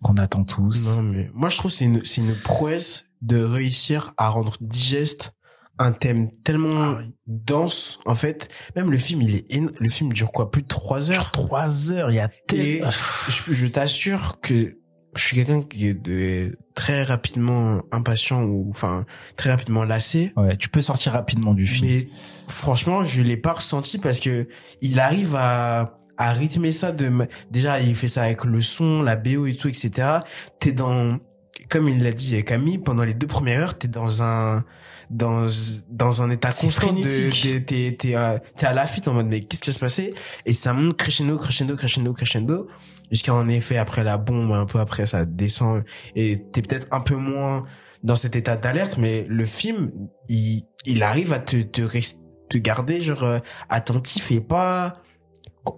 qu'on 0.00 0.16
attend 0.16 0.44
tous. 0.44 0.96
Non, 0.96 1.02
mais 1.02 1.28
moi, 1.34 1.48
je 1.48 1.56
trouve 1.56 1.72
c'est 1.72 1.86
une, 1.86 2.04
c'est 2.04 2.20
une 2.20 2.36
prouesse 2.36 3.06
de 3.20 3.42
réussir 3.42 4.14
à 4.16 4.28
rendre 4.28 4.56
digeste 4.60 5.34
un 5.78 5.92
thème 5.92 6.30
tellement 6.44 6.70
Ah 6.72 6.98
oui. 6.98 7.14
dense, 7.26 7.98
en 8.06 8.14
fait. 8.14 8.48
Même 8.76 8.90
le 8.90 8.98
film, 8.98 9.22
il 9.22 9.36
est, 9.36 9.44
le 9.78 9.88
film 9.88 10.12
dure 10.12 10.32
quoi? 10.32 10.50
Plus 10.50 10.62
de 10.62 10.68
trois 10.68 11.10
heures? 11.10 11.30
Trois 11.32 11.92
heures, 11.92 12.10
il 12.10 12.16
y 12.16 12.20
a 12.20 12.28
tellement... 12.46 12.90
je, 13.28 13.52
je 13.52 13.66
t'assure 13.66 14.40
que 14.40 14.78
je 15.16 15.22
suis 15.22 15.36
quelqu'un 15.36 15.62
qui 15.62 15.88
est 15.88 15.94
de, 15.94 16.56
très 16.74 17.02
rapidement 17.02 17.82
impatient 17.90 18.42
ou, 18.42 18.66
enfin, 18.70 19.04
très 19.36 19.50
rapidement 19.50 19.84
lassé. 19.84 20.32
Ouais, 20.36 20.56
tu 20.56 20.68
peux 20.68 20.80
sortir 20.80 21.12
rapidement 21.12 21.54
du 21.54 21.66
film. 21.66 21.88
Mais 21.88 22.08
franchement, 22.46 23.02
je 23.04 23.22
l'ai 23.22 23.36
pas 23.36 23.54
ressenti 23.54 23.98
parce 23.98 24.20
que 24.20 24.48
il 24.80 25.00
arrive 25.00 25.34
à, 25.34 25.98
à 26.18 26.32
rythmer 26.32 26.72
ça 26.72 26.92
de, 26.92 27.10
déjà, 27.50 27.80
il 27.80 27.96
fait 27.96 28.08
ça 28.08 28.22
avec 28.22 28.44
le 28.44 28.60
son, 28.60 29.02
la 29.02 29.16
BO 29.16 29.46
et 29.46 29.54
tout, 29.54 29.68
etc. 29.68 30.18
T'es 30.60 30.72
dans, 30.72 31.18
comme 31.68 31.88
il 31.88 32.02
l'a 32.02 32.12
dit 32.12 32.42
Camille, 32.44 32.78
pendant 32.78 33.04
les 33.04 33.14
deux 33.14 33.26
premières 33.26 33.60
heures, 33.62 33.78
t'es 33.78 33.88
dans 33.88 34.22
un, 34.22 34.64
dans, 35.10 35.46
dans 35.90 36.22
un 36.22 36.30
état 36.30 36.50
C'est 36.50 36.66
constant 36.66 36.92
de, 36.92 37.58
t'es, 37.60 37.96
t'es, 37.98 38.14
à- 38.14 38.38
t'es 38.38 38.66
à 38.66 38.72
la 38.72 38.86
fuite 38.86 39.08
en 39.08 39.14
mode, 39.14 39.26
mais 39.26 39.40
qu'est-ce 39.40 39.60
qui 39.62 39.70
va 39.70 39.74
se 39.74 39.80
passer? 39.80 40.10
Et 40.46 40.52
ça 40.52 40.72
monte 40.72 40.96
crescendo, 40.96 41.36
crescendo, 41.38 41.74
crescendo, 41.76 42.12
crescendo, 42.12 42.68
jusqu'à 43.10 43.34
en 43.34 43.48
effet, 43.48 43.76
après 43.78 44.04
la 44.04 44.18
bombe, 44.18 44.52
un 44.52 44.66
peu 44.66 44.78
après, 44.80 45.06
ça 45.06 45.24
descend 45.24 45.82
et 46.14 46.42
t'es 46.52 46.62
peut-être 46.62 46.86
un 46.90 47.00
peu 47.00 47.16
moins 47.16 47.62
dans 48.04 48.16
cet 48.16 48.36
état 48.36 48.56
d'alerte, 48.56 48.96
mais 48.98 49.26
le 49.28 49.44
film, 49.44 49.90
il, 50.28 50.62
il 50.86 51.02
arrive 51.02 51.32
à 51.32 51.38
te, 51.40 51.56
te, 51.62 51.82
rest- 51.82 52.22
te 52.48 52.56
garder, 52.56 53.00
genre, 53.00 53.24
euh, 53.24 53.38
attentif 53.68 54.30
et 54.30 54.40
pas, 54.40 54.92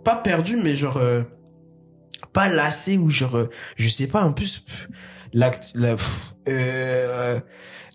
pas 0.04 0.16
perdu, 0.16 0.56
mais 0.62 0.76
genre, 0.76 0.98
euh, 0.98 1.22
pas 2.34 2.48
lassé 2.48 2.98
ou 2.98 3.08
genre, 3.08 3.36
euh, 3.36 3.46
je 3.76 3.88
sais 3.88 4.06
pas, 4.06 4.22
en 4.22 4.32
plus, 4.32 4.62
l'acte, 5.32 5.72
la, 5.74 5.94
pff, 5.96 6.34
euh, 6.48 7.40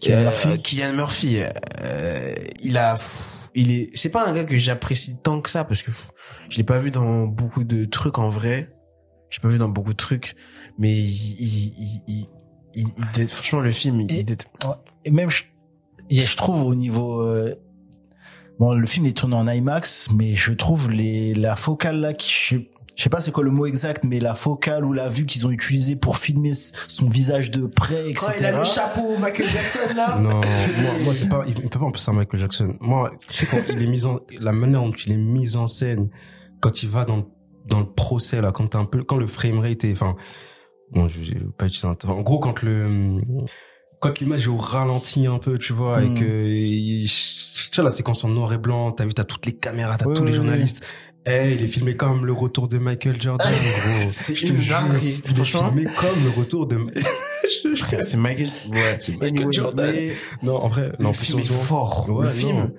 Cillian 0.01 0.17
euh, 0.19 0.23
Murphy. 0.23 0.83
Murphy, 0.93 1.39
euh, 1.81 2.35
il 2.61 2.77
a, 2.77 2.93
pff, 2.95 3.49
il 3.55 3.71
est, 3.71 3.89
c'est 3.93 4.09
pas 4.11 4.27
un 4.27 4.33
gars 4.33 4.43
que 4.45 4.57
j'apprécie 4.57 5.21
tant 5.21 5.41
que 5.41 5.49
ça 5.49 5.63
parce 5.63 5.81
que 5.83 5.91
pff, 5.91 6.09
je 6.49 6.57
l'ai 6.57 6.63
pas 6.63 6.77
vu 6.77 6.91
dans 6.91 7.25
beaucoup 7.25 7.63
de 7.63 7.85
trucs 7.85 8.17
en 8.19 8.29
vrai. 8.29 8.71
J'ai 9.29 9.39
pas 9.41 9.47
vu 9.49 9.57
dans 9.57 9.69
beaucoup 9.69 9.91
de 9.91 9.97
trucs, 9.97 10.35
mais 10.77 10.93
il, 10.93 11.07
il, 11.07 12.03
il, 12.07 12.27
il, 12.75 13.27
franchement 13.27 13.59
le 13.61 13.71
film, 13.71 13.99
il, 14.01 14.11
Et- 14.11 14.19
il 14.21 14.35
Et 15.03 15.11
même, 15.11 15.29
je, 15.31 15.43
je 16.09 16.37
trouve 16.37 16.61
au 16.63 16.75
niveau... 16.75 17.21
euh, 17.21 17.55
bon, 18.59 18.73
le 18.75 18.85
film 18.85 19.05
est 19.07 19.17
tourné 19.17 19.35
en 19.35 19.47
IMAX, 19.47 20.09
mais 20.15 20.35
je 20.35 20.53
trouve 20.53 20.91
les 20.91 21.33
la 21.33 21.55
focale 21.55 21.99
là, 21.99 22.13
qui, 22.13 22.69
je, 22.95 23.03
sais- 23.03 23.09
pas 23.09 23.19
c'est 23.19 23.31
quoi 23.31 23.43
le 23.43 23.51
mot 23.51 23.65
exact, 23.65 24.03
mais 24.03 24.19
la 24.19 24.35
focale 24.35 24.85
ou 24.85 24.93
la 24.93 25.09
vue 25.09 25.25
qu'ils 25.25 25.45
ont 25.45 25.51
utilisée 25.51 25.95
pour 25.95 26.17
filmer 26.17 26.53
son 26.87 27.09
visage 27.09 27.51
de 27.51 27.65
près, 27.65 28.09
etc. 28.09 28.25
Quand 28.27 28.33
il 28.39 28.45
a 28.45 28.57
le 28.57 28.63
chapeau 28.63 29.17
Michael 29.17 29.49
Jackson 29.49 29.93
là. 29.95 30.17
Non, 30.19 30.41
moi, 30.79 30.91
moi 31.03 31.13
c'est 31.13 31.27
pas, 31.29 31.43
il 31.47 31.53
peut 31.55 31.79
pas 31.79 31.85
en 31.85 31.91
plus 31.91 32.07
à 32.07 32.13
Michael 32.13 32.39
Jackson. 32.39 32.75
Moi, 32.79 33.11
tu 33.29 33.33
sais 33.33 33.45
quand 33.45 33.61
il 33.69 33.81
est 33.81 33.87
mis 33.87 34.05
en, 34.05 34.19
la 34.39 34.51
manière 34.53 34.81
dont 34.81 34.91
il 34.91 35.11
est 35.11 35.17
mis 35.17 35.55
en 35.57 35.67
scène, 35.67 36.09
quand 36.61 36.83
il 36.83 36.89
va 36.89 37.05
dans, 37.05 37.27
dans 37.67 37.79
le 37.79 37.85
procès 37.85 38.41
là, 38.41 38.51
quand 38.51 38.67
t'as 38.67 38.79
un 38.79 38.85
peu, 38.85 39.03
quand 39.03 39.17
le 39.17 39.27
framerate 39.27 39.83
est, 39.83 39.91
enfin, 39.91 40.15
bon, 40.91 41.07
je 41.09 41.19
vais 41.19 41.39
pas 41.57 41.65
utiliser 41.67 41.87
un, 41.87 41.97
en 42.09 42.21
gros 42.21 42.39
quand 42.39 42.61
le, 42.61 43.19
quand 43.99 44.19
l'image 44.19 44.45
est 44.45 44.49
au 44.49 44.57
ralenti 44.57 45.25
un 45.27 45.39
peu, 45.39 45.57
tu 45.57 45.73
vois, 45.73 46.03
et 46.03 46.09
Mm. 46.09 46.13
que 46.15 47.05
tu 47.71 47.75
vois 47.75 47.83
la 47.85 47.91
séquence 47.91 48.23
en 48.23 48.29
noir 48.29 48.53
et 48.53 48.57
blanc, 48.57 48.91
t'as 48.91 49.05
vu, 49.05 49.13
t'as 49.13 49.23
toutes 49.23 49.45
les 49.47 49.53
caméras, 49.55 49.97
t'as 49.97 50.05
Ouais, 50.05 50.13
tous 50.13 50.23
les 50.25 50.33
journalistes. 50.33 50.85
Eh, 51.27 51.53
il 51.55 51.63
est 51.63 51.67
filmé 51.67 51.95
comme 51.95 52.25
le 52.25 52.33
retour 52.33 52.67
de 52.67 52.77
Michael 52.77 53.19
Jordan, 53.19 53.47
gros. 53.47 54.07
C'est 54.11 54.35
Je 54.35 54.45
te 54.47 54.51
une 54.53 54.59
jure, 54.61 54.75
dinguerie. 54.79 55.21
Il 55.25 55.39
est 55.39 55.43
filmé 55.43 55.85
comme 55.85 56.23
le 56.23 56.29
retour 56.39 56.67
de. 56.67 56.77
C'est 58.01 58.17
Michael, 58.17 58.49
ouais. 58.69 58.95
C'est 58.99 59.13
Michael 59.13 59.29
Anyway, 59.37 59.53
Jordan. 59.53 59.91
mais 59.93 60.13
Non, 60.43 60.55
en 60.57 60.67
vrai, 60.67 60.91
non, 60.99 61.09
le 61.09 61.13
film 61.15 61.39
est 61.39 61.43
fort. 61.51 62.07
Ouais, 62.09 62.25
le 62.25 62.29
non. 62.29 62.35
film, 62.35 62.73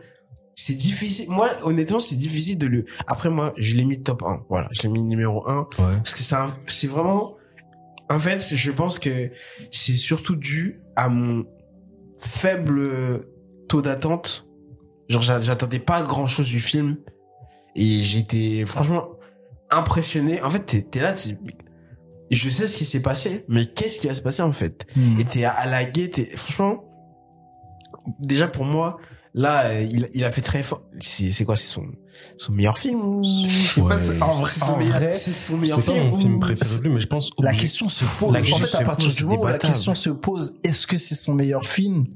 c'est 0.54 0.74
difficile. 0.74 1.26
Moi, 1.28 1.48
honnêtement, 1.64 1.98
c'est 2.00 2.14
difficile 2.16 2.56
de 2.58 2.66
le. 2.68 2.84
Après, 3.08 3.30
moi, 3.30 3.52
je 3.56 3.74
l'ai 3.74 3.84
mis 3.84 4.00
top 4.02 4.22
1. 4.22 4.44
Voilà, 4.48 4.68
je 4.72 4.82
l'ai 4.82 4.88
mis 4.90 5.02
numéro 5.02 5.48
1. 5.48 5.58
Ouais. 5.78 5.96
Parce 5.96 6.14
que 6.14 6.20
c'est 6.20 6.36
un- 6.36 6.56
c'est 6.68 6.86
vraiment. 6.86 7.34
En 8.08 8.20
fait, 8.20 8.54
je 8.54 8.70
pense 8.70 9.00
que 9.00 9.30
c'est 9.72 9.94
surtout 9.96 10.36
dû 10.36 10.80
à 10.94 11.08
mon 11.08 11.44
faible 12.20 13.26
taux 13.68 13.82
d'attente. 13.82 14.46
Genre, 15.08 15.22
j'a- 15.22 15.40
j'attendais 15.40 15.78
pas 15.80 16.02
grand 16.02 16.26
chose 16.26 16.48
du 16.48 16.60
film. 16.60 16.96
Et 17.78 18.02
j'étais 18.02 18.64
franchement 18.66 19.10
impressionné. 19.70 20.42
En 20.42 20.50
fait, 20.50 20.60
t'es 20.60 20.82
t'es 20.82 21.00
là, 21.00 21.12
tu- 21.12 21.36
je 22.30 22.48
sais 22.50 22.66
ce 22.66 22.76
qui 22.76 22.84
s'est 22.84 23.02
passé, 23.02 23.44
mais 23.48 23.66
qu'est-ce 23.66 24.00
qui 24.00 24.08
va 24.08 24.14
se 24.14 24.22
passer 24.22 24.42
en 24.42 24.50
fait? 24.52 24.86
Hmm. 24.96 25.20
et 25.20 25.24
t'es 25.24 25.44
à, 25.44 25.52
à 25.52 25.66
la 25.66 25.84
t'es, 25.84 26.24
franchement, 26.34 26.84
déjà 28.18 28.48
pour 28.48 28.64
moi, 28.64 28.98
là, 29.34 29.80
il, 29.80 30.08
il 30.14 30.24
a 30.24 30.30
fait 30.30 30.40
très 30.40 30.62
fort. 30.62 30.82
C'est, 31.00 31.30
c'est 31.30 31.44
quoi, 31.44 31.54
c'est 31.56 31.68
son, 31.72 31.84
son 32.38 32.52
meilleur 32.52 32.78
film 32.78 33.00
ou? 33.00 33.20
Ouais, 33.22 33.96
pas, 34.18 34.24
en 34.26 34.32
vrai, 34.32 34.50
c'est 34.50 34.64
son 34.64 34.76
meilleur, 34.76 34.96
vrai, 34.96 35.12
c'est 35.14 35.32
son 35.32 35.58
meilleur 35.58 35.80
C'est 35.80 35.86
pas 35.86 35.92
film 35.92 36.10
mon 36.10 36.18
film 36.18 36.40
préféré 36.40 36.80
lui, 36.82 36.88
mais 36.90 37.00
je 37.00 37.06
pense. 37.06 37.30
La 37.40 37.52
question 37.54 37.88
se 37.88 38.04
pose. 38.18 38.32
La 38.32 38.40
question 38.40 38.56
en 38.56 38.60
fait, 38.60 38.66
se 38.66 38.76
à 38.78 38.80
partir 38.84 39.12
du 39.12 39.24
moment 39.26 39.42
où 39.42 39.46
la 39.46 39.58
question 39.58 39.94
se 39.94 40.10
pose, 40.10 40.54
est-ce 40.64 40.86
que 40.86 40.96
c'est 40.96 41.14
son 41.14 41.34
meilleur 41.34 41.64
film? 41.64 42.06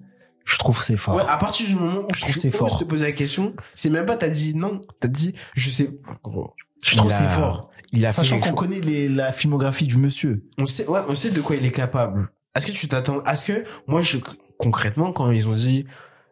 Je 0.44 0.58
trouve 0.58 0.82
c'est 0.82 0.96
fort. 0.96 1.14
Ouais, 1.16 1.22
à 1.28 1.36
partir 1.36 1.66
du 1.66 1.74
moment 1.76 2.00
où 2.00 2.06
Je 2.12 2.18
je 2.18 2.20
trouve 2.22 2.34
c'est 2.34 2.40
c'est 2.40 2.50
fort. 2.50 2.78
te 2.78 2.84
poser 2.84 3.04
la 3.04 3.12
question, 3.12 3.54
c'est 3.72 3.90
même 3.90 4.06
pas 4.06 4.16
t'as 4.16 4.28
dit 4.28 4.54
non, 4.54 4.80
t'as 5.00 5.08
dit 5.08 5.34
je 5.54 5.70
sais. 5.70 5.90
Gros, 6.22 6.54
je 6.82 6.96
trouve 6.96 7.10
c'est 7.10 7.24
a- 7.24 7.28
fort. 7.28 7.70
Il 7.92 8.06
a 8.06 8.12
fait 8.12 8.18
Sachant 8.18 8.38
qu'on 8.40 8.52
connaît 8.52 8.80
les, 8.80 9.08
la 9.08 9.32
filmographie 9.32 9.86
du 9.86 9.98
monsieur. 9.98 10.44
On 10.58 10.66
sait, 10.66 10.86
ouais, 10.86 11.00
on 11.08 11.14
sait 11.16 11.30
de 11.30 11.40
quoi 11.40 11.56
il 11.56 11.64
est 11.66 11.72
capable. 11.72 12.30
Est-ce 12.54 12.66
que 12.66 12.72
tu 12.72 12.86
t'attends, 12.86 13.22
est-ce 13.24 13.44
que, 13.44 13.64
moi, 13.88 14.00
je, 14.00 14.18
concrètement, 14.58 15.12
quand 15.12 15.30
ils 15.32 15.48
ont 15.48 15.54
dit 15.56 15.86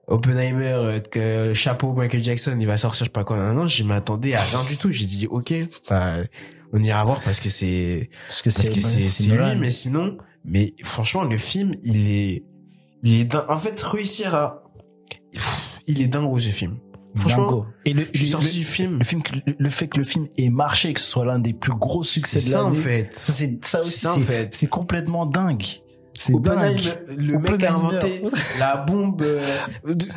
Oppenheimer, 0.06 0.66
euh, 0.72 1.00
que 1.00 1.52
chapeau 1.54 1.92
Michael 1.94 2.22
Jackson, 2.22 2.56
il 2.60 2.66
va 2.66 2.76
sortir, 2.76 3.00
je 3.00 3.04
sais 3.08 3.12
pas 3.12 3.24
quoi, 3.24 3.38
non, 3.38 3.54
non, 3.62 3.66
je 3.66 3.82
m'attendais 3.84 4.34
à 4.34 4.40
rien 4.40 4.64
du 4.68 4.76
tout. 4.78 4.90
J'ai 4.92 5.04
dit, 5.06 5.26
ok, 5.28 5.52
bah, 5.90 6.14
on 6.72 6.82
ira 6.82 7.04
voir 7.04 7.20
parce 7.22 7.40
que 7.40 7.48
c'est, 7.48 8.08
Parce 8.28 8.40
que 8.42 8.50
parce 8.50 8.68
que 8.68 8.80
c'est, 9.02 9.24
lui, 9.24 9.56
mais 9.56 9.70
sinon, 9.70 10.16
mais 10.44 10.74
franchement, 10.82 11.24
le 11.24 11.36
film, 11.38 11.74
il 11.82 12.08
est, 12.08 12.44
il 13.02 13.20
est 13.20 13.24
dingue. 13.24 13.44
En 13.48 13.58
fait, 13.58 13.80
réussir 13.80 14.34
à, 14.34 14.62
il 15.86 16.00
est 16.02 16.06
dingue, 16.08 16.38
ce 16.38 16.50
film. 16.50 16.78
Franchement, 17.16 17.46
Dingo. 17.46 17.66
Et 17.84 17.94
le, 17.94 18.02
je 18.02 18.18
suis 18.18 18.26
le- 18.26 18.32
sorti 18.32 18.58
le- 18.58 18.64
film. 18.64 18.98
le 18.98 19.04
film, 19.04 19.22
le, 19.46 19.54
le 19.58 19.70
fait 19.70 19.88
que 19.88 19.98
le 19.98 20.04
film 20.04 20.28
ait 20.36 20.50
marché, 20.50 20.92
que 20.92 21.00
ce 21.00 21.06
soit 21.10 21.24
l'un 21.24 21.38
des 21.38 21.52
plus 21.54 21.72
gros 21.72 22.02
succès 22.02 22.38
de 22.38 22.44
ça, 22.44 22.62
en 22.64 22.68
l'année. 22.70 22.80
fait. 22.82 23.08
Ça, 23.12 23.32
c'est, 23.32 23.58
ça 23.64 23.80
aussi, 23.80 23.90
C'est 24.00 24.06
en 24.08 24.18
fait. 24.20 24.54
c'est 24.54 24.66
complètement 24.68 25.26
dingue. 25.26 25.64
C'est 26.16 26.32
dingue. 26.40 26.80
le 27.16 27.38
mec 27.38 27.62
a 27.64 27.74
inventé 27.74 28.22
la 28.58 28.76
bombe. 28.76 29.22
euh, 29.22 29.40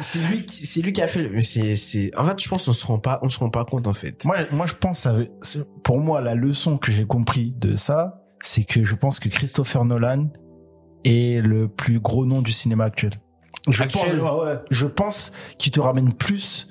c'est 0.01 0.19
lui 0.19 0.45
qui, 0.45 0.65
c'est 0.65 0.81
lui 0.81 0.93
qui 0.93 1.01
a 1.01 1.07
fait. 1.07 1.21
le- 1.21 1.29
Mais 1.29 1.41
c'est, 1.41 1.75
c'est. 1.75 2.11
En 2.17 2.25
fait, 2.25 2.39
je 2.41 2.49
pense 2.49 2.65
qu'on 2.65 2.73
se 2.73 2.85
rend 2.85 2.99
pas, 2.99 3.19
on 3.23 3.29
se 3.29 3.39
rend 3.39 3.49
pas 3.49 3.65
compte 3.65 3.87
en 3.87 3.93
fait. 3.93 4.23
Moi, 4.25 4.37
moi, 4.51 4.65
je 4.65 4.73
pense, 4.73 4.99
ça 4.99 5.15
pour 5.83 5.99
moi, 5.99 6.21
la 6.21 6.35
leçon 6.35 6.77
que 6.77 6.91
j'ai 6.91 7.05
compris 7.05 7.53
de 7.57 7.75
ça, 7.75 8.21
c'est 8.43 8.63
que 8.63 8.83
je 8.83 8.95
pense 8.95 9.19
que 9.19 9.29
Christopher 9.29 9.85
Nolan 9.85 10.27
est 11.03 11.41
le 11.41 11.67
plus 11.67 11.99
gros 11.99 12.25
nom 12.25 12.41
du 12.41 12.51
cinéma 12.51 12.85
actuel. 12.85 13.11
Je 13.69 13.83
Actuel. 13.83 14.19
pense, 14.19 14.33
ouais, 14.39 14.45
ouais. 14.45 14.55
je 14.71 14.85
pense 14.87 15.31
qu'il 15.57 15.71
te 15.71 15.79
ramène 15.79 16.13
plus 16.13 16.67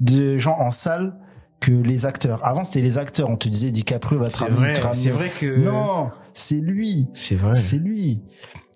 de 0.00 0.36
gens 0.38 0.56
en 0.58 0.70
salle 0.70 1.16
que 1.60 1.72
les 1.72 2.06
acteurs. 2.06 2.46
Avant, 2.46 2.64
c'était 2.64 2.82
les 2.82 2.98
acteurs. 2.98 3.28
On 3.30 3.36
te 3.36 3.48
disait 3.48 3.70
DiCaprio 3.70 4.18
va 4.18 4.28
te 4.28 4.38
ramener, 4.38 4.72
c'est 4.92 5.10
vrai 5.10 5.30
que. 5.30 5.58
Non, 5.58 6.10
c'est 6.32 6.60
lui. 6.60 7.08
c'est 7.14 7.36
vrai. 7.36 7.54
C'est 7.54 7.78
lui. 7.78 8.22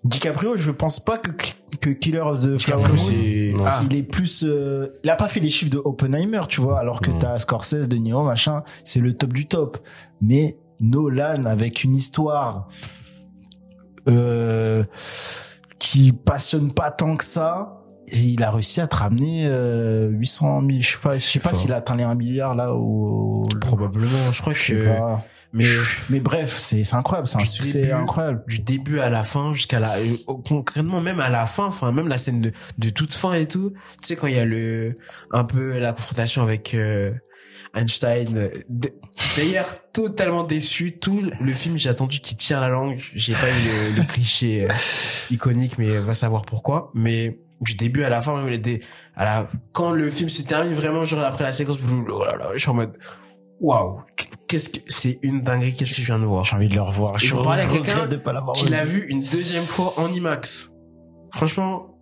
DiCaprio, 0.04 0.56
je 0.56 0.70
pense 0.70 1.00
pas 1.00 1.16
que, 1.16 1.30
que 1.80 1.88
Killer 1.90 2.20
of 2.20 2.42
the 2.42 2.58
Flower 2.60 2.88
Moon, 2.88 3.62
Ah, 3.64 3.80
il 3.90 3.96
est 3.96 4.02
plus 4.02 4.44
euh, 4.46 4.88
il 5.02 5.08
a 5.08 5.16
pas 5.16 5.28
fait 5.28 5.40
les 5.40 5.48
chiffres 5.48 5.70
de 5.70 5.80
Oppenheimer 5.82 6.42
tu 6.46 6.60
vois 6.60 6.78
alors 6.78 7.00
que 7.00 7.10
t'as 7.10 7.38
Scorsese 7.38 7.88
De 7.88 7.96
Niro 7.96 8.22
machin 8.22 8.62
c'est 8.84 9.00
le 9.00 9.14
top 9.14 9.32
du 9.32 9.46
top 9.46 9.78
mais 10.20 10.58
Nolan 10.78 11.46
avec 11.46 11.84
une 11.84 11.96
histoire 11.96 12.68
euh, 14.08 14.84
qui 15.78 16.12
passionne 16.12 16.72
pas 16.72 16.90
tant 16.90 17.16
que 17.16 17.24
ça 17.24 17.80
et 18.08 18.18
il 18.18 18.42
a 18.42 18.50
réussi 18.50 18.80
à 18.80 18.86
te 18.86 18.96
ramener 18.96 19.46
euh, 19.46 20.08
800 20.10 20.60
000 20.68 20.82
je 20.82 20.90
sais 20.90 20.98
pas 21.02 21.14
je 21.16 21.18
sais 21.18 21.38
pas 21.38 21.52
s'il 21.54 21.72
a 21.72 21.76
atteint 21.76 21.96
les 21.96 22.04
1 22.04 22.14
milliard 22.14 22.54
là 22.54 22.74
ou 22.74 23.42
probablement. 23.60 24.30
Je 24.32 24.40
crois 24.40 24.52
je 24.52 24.58
sais 24.62 24.74
que. 24.74 24.86
pas 24.98 25.24
Mais 25.54 25.64
mais 26.10 26.20
bref 26.20 26.50
c'est 26.52 26.84
c'est 26.84 26.96
incroyable 26.96 27.26
c'est 27.28 27.40
un 27.40 27.44
succès 27.46 27.80
début. 27.82 27.92
incroyable 27.92 28.44
du 28.46 28.60
début 28.60 28.98
à 29.00 29.08
la 29.08 29.24
fin 29.24 29.52
jusqu'à 29.54 29.80
la 29.80 29.96
euh, 29.98 30.16
concrètement 30.46 31.00
même 31.00 31.20
à 31.20 31.30
la 31.30 31.46
fin 31.46 31.66
enfin 31.66 31.92
même 31.92 32.08
la 32.08 32.18
scène 32.18 32.40
de 32.42 32.52
de 32.76 32.90
toute 32.90 33.14
fin 33.14 33.32
et 33.32 33.46
tout 33.46 33.72
tu 34.02 34.08
sais 34.08 34.16
quand 34.16 34.26
il 34.26 34.34
y 34.34 34.38
a 34.38 34.44
le 34.44 34.96
un 35.30 35.44
peu 35.44 35.78
la 35.78 35.92
confrontation 35.92 36.42
avec 36.42 36.74
euh, 36.74 37.12
Einstein 37.74 38.36
euh, 38.36 38.48
d'ailleurs 39.36 39.76
totalement 39.92 40.42
déçu. 40.44 40.98
Tout 40.98 41.22
le 41.40 41.52
film 41.52 41.76
j'ai 41.76 41.88
attendu 41.88 42.20
qu'il 42.20 42.36
tire 42.36 42.60
la 42.60 42.68
langue. 42.68 42.98
J'ai 43.14 43.32
pas 43.34 43.48
eu 43.48 43.52
le, 43.92 43.96
le 43.96 44.02
cliché 44.06 44.66
euh, 44.68 44.72
iconique 45.30 45.78
mais 45.78 45.98
va 45.98 46.14
savoir 46.14 46.42
pourquoi. 46.42 46.90
Mais 46.94 47.38
du 47.60 47.74
début 47.74 48.04
à 48.04 48.08
la 48.08 48.20
fin 48.20 48.36
même 48.36 48.48
les 48.48 48.58
dé- 48.58 48.80
à 49.16 49.24
la 49.24 49.48
quand 49.72 49.92
le 49.92 50.10
film 50.10 50.28
se 50.28 50.42
termine 50.42 50.72
vraiment 50.74 51.04
genre 51.04 51.24
après 51.24 51.44
la 51.44 51.52
séquence 51.52 51.78
oh 52.10 52.24
là 52.24 52.36
là, 52.36 52.48
je 52.54 52.58
suis 52.58 52.68
en 52.70 52.74
mode 52.74 52.96
waouh 53.60 54.00
qu'est-ce 54.48 54.68
que 54.68 54.80
c'est 54.88 55.18
une 55.22 55.40
dinguerie 55.42 55.72
qu'est-ce 55.72 55.94
que 55.94 56.00
je 56.02 56.06
viens 56.06 56.18
de 56.18 56.24
voir? 56.26 56.44
J'ai 56.44 56.56
envie 56.56 56.68
de 56.68 56.74
le 56.74 56.82
revoir. 56.82 57.18
Je 57.18 57.28
faut 57.28 57.42
parler 57.42 57.62
à 57.62 57.66
quelqu'un 57.66 58.06
de 58.06 58.16
pas 58.16 58.32
l'avoir 58.32 58.56
qui 58.56 58.68
l'a 58.68 58.84
vu 58.84 59.06
une 59.08 59.20
deuxième 59.20 59.62
fois 59.64 59.94
en 59.96 60.08
IMAX. 60.12 60.70
Franchement, 61.32 61.93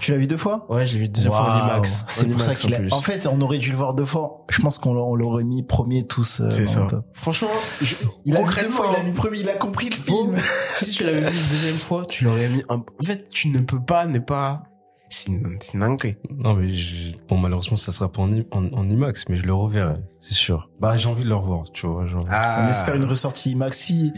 tu 0.00 0.12
l'as 0.12 0.16
vu 0.18 0.26
deux 0.26 0.36
fois 0.36 0.66
ouais, 0.70 0.86
je 0.86 0.94
l'ai 0.94 1.00
vu 1.00 1.08
deuxième 1.08 1.32
fois 1.32 1.52
en. 1.62 1.66
IMAX. 1.66 2.04
C'est 2.08 2.26
En 2.26 2.30
pour 2.30 2.40
ça 2.40 2.46
IMAX 2.48 2.60
qu'il 2.60 2.74
en 2.74 2.78
a. 2.78 2.94
En 2.94 3.02
fait, 3.02 3.26
on 3.26 3.40
aurait 3.40 3.58
dû 3.58 3.70
le 3.70 3.76
voir 3.76 3.94
deux 3.94 4.04
fois. 4.04 4.44
Je 4.48 4.60
pense 4.62 4.78
qu'on 4.78 4.94
l'a- 4.94 5.00
on 5.02 5.14
l'aurait 5.14 5.44
mis 5.44 5.62
premier 5.62 6.06
tous. 6.06 6.40
euh, 6.40 6.50
c'est 6.50 6.66
ça. 6.66 6.82
top. 6.88 7.04
Franchement, 7.12 7.48
je, 7.80 7.94
Il 8.24 8.34
a 8.36 8.38
vu 8.40 8.44
deux 8.44 8.44
concrètement, 8.46 8.70
fois, 8.76 8.90
il 8.92 9.00
a 9.00 9.02
vu 9.04 9.12
premier, 9.12 9.38
il 9.40 9.48
a 9.48 9.54
compris 9.54 9.90
le 9.90 9.96
film. 9.96 10.36
si 10.76 10.90
tu 10.92 11.04
l'avais 11.04 11.20
vu 11.20 11.26
une 11.26 11.32
deuxième 11.32 11.74
fois, 11.76 12.04
tu 12.06 12.24
l'aurais 12.24 12.48
mis 12.48 12.62
un... 12.68 12.76
En 12.76 13.02
fait, 13.04 13.28
tu 13.28 13.48
ne 13.48 13.58
peux 13.58 13.80
pas 13.80 14.06
ne 14.06 14.18
pas... 14.18 14.62
C'est 15.10 15.32
dinguerie. 15.78 16.16
Non, 16.36 16.52
mais 16.54 16.70
je- 16.70 17.14
bon, 17.28 17.38
malheureusement, 17.38 17.78
ça 17.78 17.92
sera 17.92 18.12
pas 18.12 18.20
en, 18.20 18.30
I- 18.30 18.46
en, 18.52 18.66
en 18.74 18.88
IMAX, 18.90 19.24
mais 19.30 19.36
je 19.38 19.44
le 19.46 19.54
reverrai, 19.54 19.96
c'est 20.20 20.34
sûr. 20.34 20.68
Bah, 20.80 20.96
j'ai 20.96 21.08
envie 21.08 21.24
de 21.24 21.30
le 21.30 21.34
revoir, 21.34 21.64
tu 21.72 21.86
vois. 21.86 22.06
Genre, 22.06 22.26
Ah, 22.30 22.64
On 22.66 22.68
espère 22.70 22.94
une 22.94 23.06
ressortie 23.06 23.54
maxi. 23.54 24.12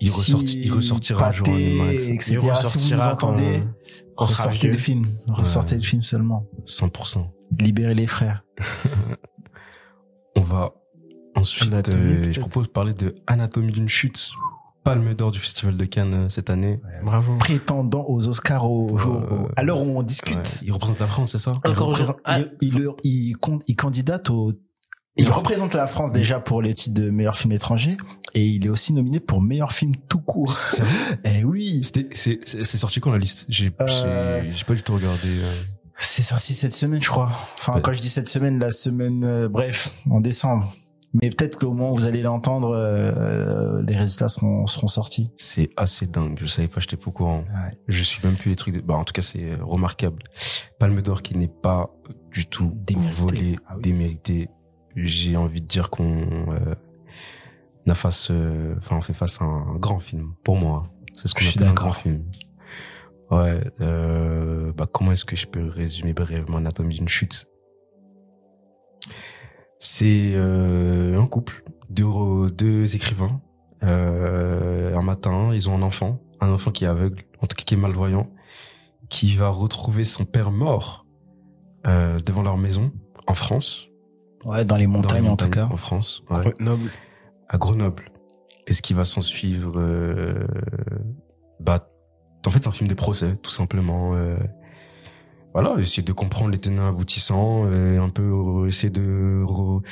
il, 0.00 0.08
si 0.08 0.16
ressorti, 0.16 0.60
il 0.64 0.72
ressortira 0.72 1.28
un 1.28 1.32
jour 1.32 1.48
en 1.48 1.52
IMAX. 1.56 2.08
etc. 2.08 2.12
Il 2.16 2.22
Si 2.22 2.36
vous 2.36 2.42
nous 2.42 2.48
ressortira 2.52 3.12
entendez, 3.12 3.62
quand 3.62 4.05
on 4.18 4.26
sera 4.26 4.44
ressortez 4.44 4.58
vieux. 4.58 4.70
le 4.72 4.76
film. 4.78 5.06
Ressortez 5.30 5.74
le 5.76 5.82
film 5.82 6.02
seulement. 6.02 6.46
100%. 6.66 7.28
Libérez 7.60 7.94
les 7.94 8.06
frères. 8.06 8.44
On 10.36 10.40
va 10.42 10.72
ensuite, 11.34 11.72
Anatomie, 11.72 12.26
euh, 12.26 12.32
je 12.32 12.40
propose 12.40 12.64
de 12.66 12.72
parler 12.72 12.94
de 12.94 13.14
Anatomie 13.26 13.72
d'une 13.72 13.88
chute. 13.88 14.30
Palme 14.84 15.14
d'or 15.14 15.32
du 15.32 15.40
Festival 15.40 15.76
de 15.76 15.84
Cannes 15.84 16.14
euh, 16.14 16.28
cette 16.28 16.48
année. 16.50 16.80
Bravo. 17.02 17.36
Prétendant 17.38 18.04
aux 18.08 18.28
Oscars 18.28 18.70
au 18.70 18.96
jour, 18.96 19.16
Euh, 19.16 19.48
à 19.56 19.62
l'heure 19.64 19.80
où 19.80 19.84
on 19.86 19.98
Ouais, 19.98 20.04
discute. 20.04 20.60
il 20.62 20.70
représente 20.72 21.00
la 21.00 21.06
France, 21.08 21.32
c'est 21.32 21.38
ça? 21.38 21.52
Il 21.64 21.72
représente-. 21.72 22.18
Ah. 22.24 22.38
il, 22.40 22.50
il, 22.60 22.88
il, 23.02 23.36
con- 23.36 23.58
il 23.66 23.74
candidate 23.74 24.30
au 24.30 24.52
il 25.16 25.30
représente 25.30 25.74
la 25.74 25.86
France 25.86 26.12
déjà 26.12 26.40
pour 26.40 26.62
le 26.62 26.72
titre 26.74 26.94
de 26.94 27.10
meilleur 27.10 27.36
film 27.36 27.52
étranger 27.52 27.96
et 28.34 28.44
il 28.44 28.66
est 28.66 28.68
aussi 28.68 28.92
nominé 28.92 29.18
pour 29.20 29.40
meilleur 29.40 29.72
film 29.72 29.92
tout 30.08 30.20
court. 30.20 30.52
Eh 31.24 31.44
oui, 31.44 31.80
C'était, 31.82 32.08
c'est, 32.14 32.40
c'est 32.46 32.76
sorti 32.76 33.00
quand 33.00 33.10
la 33.10 33.18
liste? 33.18 33.46
J'ai, 33.48 33.72
Euh, 33.80 34.42
j'ai, 34.52 34.64
pas 34.64 34.74
du 34.74 34.82
tout 34.82 34.94
regardé. 34.94 35.28
euh. 35.28 35.52
c'est 35.96 36.22
sorti 36.22 36.52
cette 36.54 36.74
semaine, 36.74 37.00
je 37.02 37.08
crois. 37.08 37.30
Enfin, 37.58 37.80
quand 37.80 37.92
je 37.94 38.00
dis 38.00 38.10
cette 38.10 38.28
semaine, 38.28 38.58
la 38.58 38.70
semaine, 38.70 39.24
euh, 39.24 39.48
bref, 39.48 39.90
en 40.10 40.20
décembre. 40.20 40.74
Mais 41.14 41.30
peut-être 41.30 41.56
qu'au 41.58 41.72
moment 41.72 41.92
où 41.92 41.94
vous 41.94 42.06
allez 42.06 42.20
l'entendre, 42.20 42.74
euh, 42.76 43.82
les 43.86 43.96
résultats 43.96 44.28
seront, 44.28 44.66
seront 44.66 44.88
sortis. 44.88 45.30
C'est 45.38 45.70
assez 45.78 46.06
dingue. 46.06 46.36
Je 46.38 46.44
savais 46.46 46.68
pas, 46.68 46.80
j'étais 46.80 46.96
pas 46.98 47.06
au 47.08 47.12
courant. 47.12 47.38
Ouais. 47.38 47.78
Je 47.88 48.02
suis 48.02 48.20
même 48.26 48.36
plus 48.36 48.50
les 48.50 48.56
trucs 48.56 48.74
de, 48.74 48.80
bah, 48.82 48.94
en 48.96 49.04
tout 49.04 49.14
cas, 49.14 49.22
c'est 49.22 49.52
euh, 49.52 49.56
remarquable. 49.62 50.22
Palme 50.78 51.00
d'or 51.00 51.22
qui 51.22 51.34
n'est 51.38 51.48
pas 51.48 51.88
du 52.32 52.44
tout 52.44 52.72
Démérité. 52.74 53.14
volé, 53.16 53.56
Ah 53.66 53.72
oui. 53.76 53.82
démérité. 53.82 54.48
J'ai 54.96 55.36
envie 55.36 55.60
de 55.60 55.66
dire 55.66 55.90
qu'on, 55.90 56.46
euh, 56.52 57.94
face, 57.94 58.28
euh, 58.30 58.74
enfin, 58.78 58.96
on 58.96 59.00
fait 59.02 59.14
face 59.14 59.40
à 59.40 59.44
un 59.44 59.76
grand 59.76 60.00
film. 60.00 60.34
Pour 60.42 60.56
moi. 60.56 60.90
C'est 61.12 61.28
ce 61.28 61.34
qu'on 61.34 61.46
appelle 61.46 61.68
un 61.68 61.74
grand 61.74 61.92
film. 61.92 62.24
Ouais, 63.30 63.60
euh, 63.80 64.72
bah, 64.72 64.86
comment 64.90 65.12
est-ce 65.12 65.24
que 65.24 65.36
je 65.36 65.46
peux 65.46 65.66
résumer 65.68 66.12
brièvement 66.12 66.58
Anatomie 66.58 66.94
d'une 66.96 67.08
chute? 67.08 67.46
C'est 69.78 70.32
euh, 70.34 71.20
un 71.20 71.26
couple, 71.26 71.62
deux, 71.90 72.50
deux 72.50 72.96
écrivains. 72.96 73.40
Euh, 73.82 74.96
un 74.96 75.02
matin, 75.02 75.50
ils 75.52 75.68
ont 75.68 75.74
un 75.74 75.82
enfant, 75.82 76.20
un 76.40 76.50
enfant 76.50 76.70
qui 76.70 76.84
est 76.84 76.88
aveugle, 76.88 77.24
en 77.42 77.46
tout 77.46 77.56
cas 77.56 77.64
qui 77.64 77.74
est 77.74 77.78
malvoyant. 77.78 78.30
qui 79.08 79.36
va 79.36 79.48
retrouver 79.48 80.04
son 80.04 80.24
père 80.24 80.50
mort 80.50 81.06
euh, 81.86 82.20
devant 82.20 82.42
leur 82.42 82.56
maison 82.56 82.92
en 83.26 83.34
France. 83.34 83.88
Ouais, 84.44 84.64
dans 84.64 84.76
les 84.76 84.86
Dans 84.86 84.92
les 84.92 84.98
montagnes, 84.98 85.28
en 85.28 85.36
tout 85.36 85.50
cas. 85.50 85.68
En 85.70 85.76
France, 85.76 86.22
ouais, 86.30 86.54
Noble. 86.60 86.90
à 87.48 87.58
Grenoble. 87.58 88.10
Et 88.68 88.74
ce 88.74 88.82
qui 88.82 88.94
va 88.94 89.04
s'en 89.04 89.22
suivre, 89.22 89.72
euh, 89.76 90.46
bah, 91.60 91.88
en 92.46 92.50
fait, 92.50 92.58
c'est 92.62 92.68
un 92.68 92.72
film 92.72 92.88
de 92.88 92.94
procès, 92.94 93.36
tout 93.36 93.50
simplement. 93.50 94.14
euh, 94.14 94.36
voilà, 95.52 95.80
essayer 95.80 96.02
de 96.02 96.12
comprendre 96.12 96.50
les 96.50 96.58
tenants 96.58 96.88
aboutissants, 96.88 97.70
et 97.72 97.96
un 97.96 98.10
peu 98.10 98.22
euh, 98.22 98.66
essayer 98.66 98.90
de 98.90 99.42
re- 99.44 99.82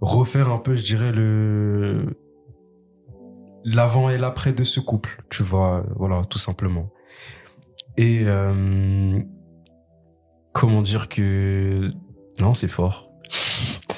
refaire 0.00 0.50
un 0.50 0.58
peu, 0.58 0.74
je 0.76 0.84
dirais, 0.84 1.12
le 1.12 2.16
l'avant 3.64 4.10
et 4.10 4.18
l'après 4.18 4.52
de 4.52 4.64
ce 4.64 4.80
couple, 4.80 5.22
tu 5.30 5.44
vois, 5.44 5.84
voilà, 5.94 6.22
tout 6.24 6.38
simplement. 6.38 6.90
Et 7.96 8.22
euh, 8.24 9.20
comment 10.52 10.82
dire 10.82 11.08
que 11.08 11.92
non, 12.40 12.54
c'est 12.54 12.66
fort. 12.66 13.11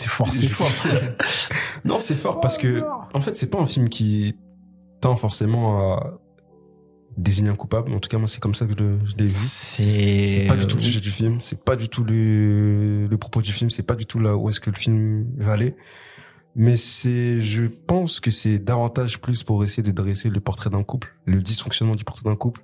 C'est 0.05 0.09
fort, 0.09 0.29
c'est 0.33 0.47
fort. 0.49 0.69
Non, 1.85 2.01
c'est 2.01 2.15
fort 2.15 2.41
parce 2.41 2.57
que 2.59 2.83
en 3.13 3.21
fait, 3.21 3.37
c'est 3.37 3.51
pas 3.51 3.59
un 3.61 3.67
film 3.67 3.89
qui 3.89 4.35
tend 5.01 5.17
forcément 5.17 5.93
à 5.95 6.19
désigner 7.17 7.51
un 7.51 7.55
coupable. 7.57 7.93
En 7.93 8.01
tout 8.01 8.09
cas, 8.09 8.19
moi, 8.19 8.27
c'est 8.29 8.41
comme 8.41 8.55
ça 8.55 8.67
que 8.67 8.73
je, 8.73 8.79
le- 8.85 8.99
je 9.07 9.17
l'ai 9.17 9.25
vu. 9.27 9.31
C'est 9.33 10.27
C'est 10.27 10.47
pas 10.47 10.57
du 10.57 10.67
tout 10.67 10.77
le 10.77 10.83
sujet 10.83 11.01
du 11.01 11.11
film, 11.11 11.39
c'est 11.43 11.63
pas 11.63 11.77
du 11.77 11.89
tout 11.89 12.03
le, 12.05 13.07
le 13.07 13.19
propos 13.19 13.41
du 13.43 13.53
film, 13.53 13.71
c'est 13.71 13.83
pas 13.83 13.95
du 13.97 14.07
tout 14.07 14.19
là 14.19 14.37
où 14.37 14.49
est-ce 14.49 14.61
que 14.61 14.71
le 14.71 14.77
film 14.77 15.27
va 15.37 15.53
aller. 15.53 15.77
Mais 16.57 16.77
c'est, 16.77 17.41
je 17.41 17.65
pense 17.65 18.21
que 18.21 18.31
c'est 18.31 18.59
davantage 18.61 19.21
plus 19.21 19.43
pour 19.43 19.65
essayer 19.65 19.83
de 19.83 19.91
dresser 19.91 20.31
le 20.31 20.41
portrait 20.41 20.71
d'un 20.71 20.85
couple, 20.85 21.17
le 21.27 21.41
dysfonctionnement 21.41 21.97
du 21.97 22.05
portrait 22.05 22.29
d'un 22.29 22.37
couple 22.37 22.63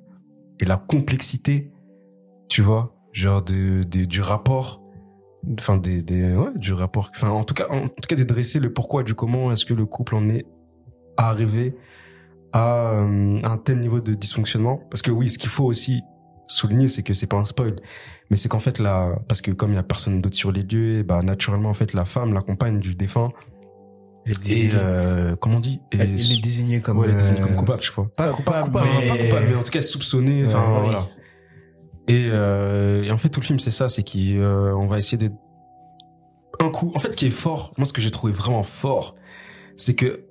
et 0.60 0.64
la 0.64 0.76
complexité, 0.76 1.70
tu 2.48 2.62
vois, 2.62 2.94
genre 3.12 3.42
de, 3.42 3.82
de- 3.84 4.04
du 4.04 4.20
rapport, 4.20 4.80
enfin 5.58 5.76
des, 5.76 6.02
des, 6.02 6.34
ouais, 6.34 6.50
du 6.56 6.72
rapport, 6.72 7.10
enfin 7.14 7.30
en 7.30 7.44
tout 7.44 7.54
cas, 7.54 7.66
en 7.70 7.88
tout 7.88 8.06
cas 8.08 8.16
de 8.16 8.24
dresser 8.24 8.60
le 8.60 8.72
pourquoi 8.72 9.02
du 9.02 9.14
comment 9.14 9.52
est-ce 9.52 9.64
que 9.64 9.74
le 9.74 9.86
couple 9.86 10.16
en 10.16 10.28
est 10.28 10.46
arrivé 11.16 11.76
à 12.52 12.90
euh, 12.90 13.40
un 13.42 13.56
tel 13.58 13.80
niveau 13.80 14.00
de 14.00 14.14
dysfonctionnement. 14.14 14.80
Parce 14.90 15.02
que 15.02 15.10
oui, 15.10 15.28
ce 15.28 15.38
qu'il 15.38 15.50
faut 15.50 15.64
aussi 15.64 16.02
souligner, 16.46 16.88
c'est 16.88 17.02
que 17.02 17.14
c'est 17.14 17.26
pas 17.26 17.36
un 17.36 17.44
spoil, 17.44 17.76
mais 18.28 18.36
c'est 18.36 18.48
qu'en 18.48 18.58
fait 18.58 18.78
là, 18.78 19.14
parce 19.28 19.40
que 19.40 19.52
comme 19.52 19.70
il 19.70 19.76
y 19.76 19.78
a 19.78 19.82
personne 19.82 20.20
d'autre 20.20 20.36
sur 20.36 20.50
les 20.52 20.62
lieux, 20.62 20.98
et 20.98 21.02
bah 21.02 21.22
naturellement 21.22 21.70
en 21.70 21.74
fait 21.74 21.94
la 21.94 22.04
femme, 22.04 22.34
la 22.34 22.42
compagne 22.42 22.80
du 22.80 22.94
défunt, 22.94 23.30
Elle 24.26 24.32
est 24.32 24.36
et 24.36 24.48
désignée, 24.48 24.72
euh, 24.74 25.36
comment 25.36 25.56
on 25.56 25.60
dit, 25.60 25.80
et 25.92 25.98
elle, 25.98 26.10
est 26.10 26.42
désignée 26.42 26.80
comme, 26.80 26.98
ouais, 26.98 27.06
elle 27.06 27.14
est 27.14 27.18
désignée 27.18 27.40
euh, 27.40 27.44
comme 27.44 27.56
coupable, 27.56 27.82
je 27.82 27.92
crois. 27.92 28.10
Pas 28.16 28.30
coupable, 28.30 28.66
coupable, 28.66 28.88
mais... 29.00 29.08
pas 29.08 29.16
coupable, 29.16 29.46
mais 29.48 29.54
en 29.54 29.62
tout 29.62 29.70
cas 29.70 29.80
soupçonné. 29.80 30.44
Ouais, 30.44 30.54
Enfin 30.54 30.84
oui. 30.86 30.94
Et, 32.10 32.28
euh, 32.32 33.04
et 33.04 33.10
en 33.10 33.16
fait 33.16 33.28
tout 33.28 33.40
le 33.40 33.44
film 33.46 33.60
c'est 33.60 33.70
ça, 33.70 33.88
c'est 33.88 34.02
qu'on 34.02 34.86
va 34.86 34.98
essayer 34.98 35.18
de 35.18 35.32
un 36.58 36.70
coup. 36.70 36.90
En 36.94 36.98
fait 36.98 37.12
ce 37.12 37.16
qui 37.16 37.26
est 37.26 37.30
fort, 37.30 37.72
moi 37.78 37.84
ce 37.84 37.92
que 37.92 38.00
j'ai 38.00 38.10
trouvé 38.10 38.32
vraiment 38.32 38.62
fort, 38.62 39.14
c'est 39.76 39.94
que 39.94 40.26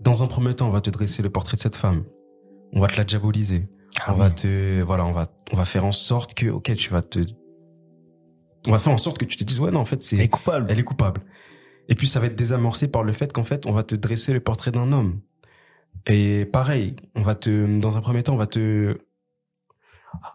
dans 0.00 0.22
un 0.22 0.26
premier 0.26 0.54
temps 0.54 0.68
on 0.68 0.70
va 0.70 0.80
te 0.80 0.90
dresser 0.90 1.22
le 1.22 1.30
portrait 1.30 1.56
de 1.56 1.62
cette 1.62 1.76
femme, 1.76 2.04
on 2.72 2.80
va 2.80 2.88
te 2.88 2.96
la 2.96 3.04
diaboliser, 3.04 3.68
Ah 4.00 4.14
on 4.14 4.16
va 4.16 4.30
te 4.30 4.80
voilà, 4.82 5.04
on 5.04 5.12
va 5.12 5.26
on 5.52 5.56
va 5.56 5.64
faire 5.64 5.84
en 5.84 5.92
sorte 5.92 6.34
que 6.34 6.46
ok 6.46 6.74
tu 6.76 6.90
vas 6.90 7.02
te 7.02 7.20
on 8.66 8.72
va 8.72 8.78
faire 8.78 8.92
en 8.92 8.98
sorte 8.98 9.18
que 9.18 9.24
tu 9.24 9.36
te 9.36 9.44
dises 9.44 9.60
ouais 9.60 9.70
non 9.70 9.80
en 9.80 9.84
fait 9.84 10.02
c'est 10.02 10.16
Elle 10.16 10.22
est 10.22 10.28
coupable. 10.28 10.66
elle 10.70 10.78
est 10.78 10.84
coupable. 10.84 11.20
Et 11.88 11.94
puis 11.94 12.06
ça 12.06 12.20
va 12.20 12.26
être 12.26 12.36
désamorcé 12.36 12.90
par 12.90 13.02
le 13.02 13.12
fait 13.12 13.32
qu'en 13.32 13.44
fait, 13.44 13.66
on 13.66 13.72
va 13.72 13.82
te 13.82 13.94
dresser 13.94 14.32
le 14.32 14.40
portrait 14.40 14.70
d'un 14.70 14.92
homme. 14.92 15.20
Et 16.06 16.44
pareil, 16.44 16.96
on 17.14 17.22
va 17.22 17.34
te, 17.34 17.78
dans 17.80 17.96
un 17.96 18.00
premier 18.00 18.22
temps, 18.22 18.34
on 18.34 18.38
va 18.38 18.46
te, 18.46 18.98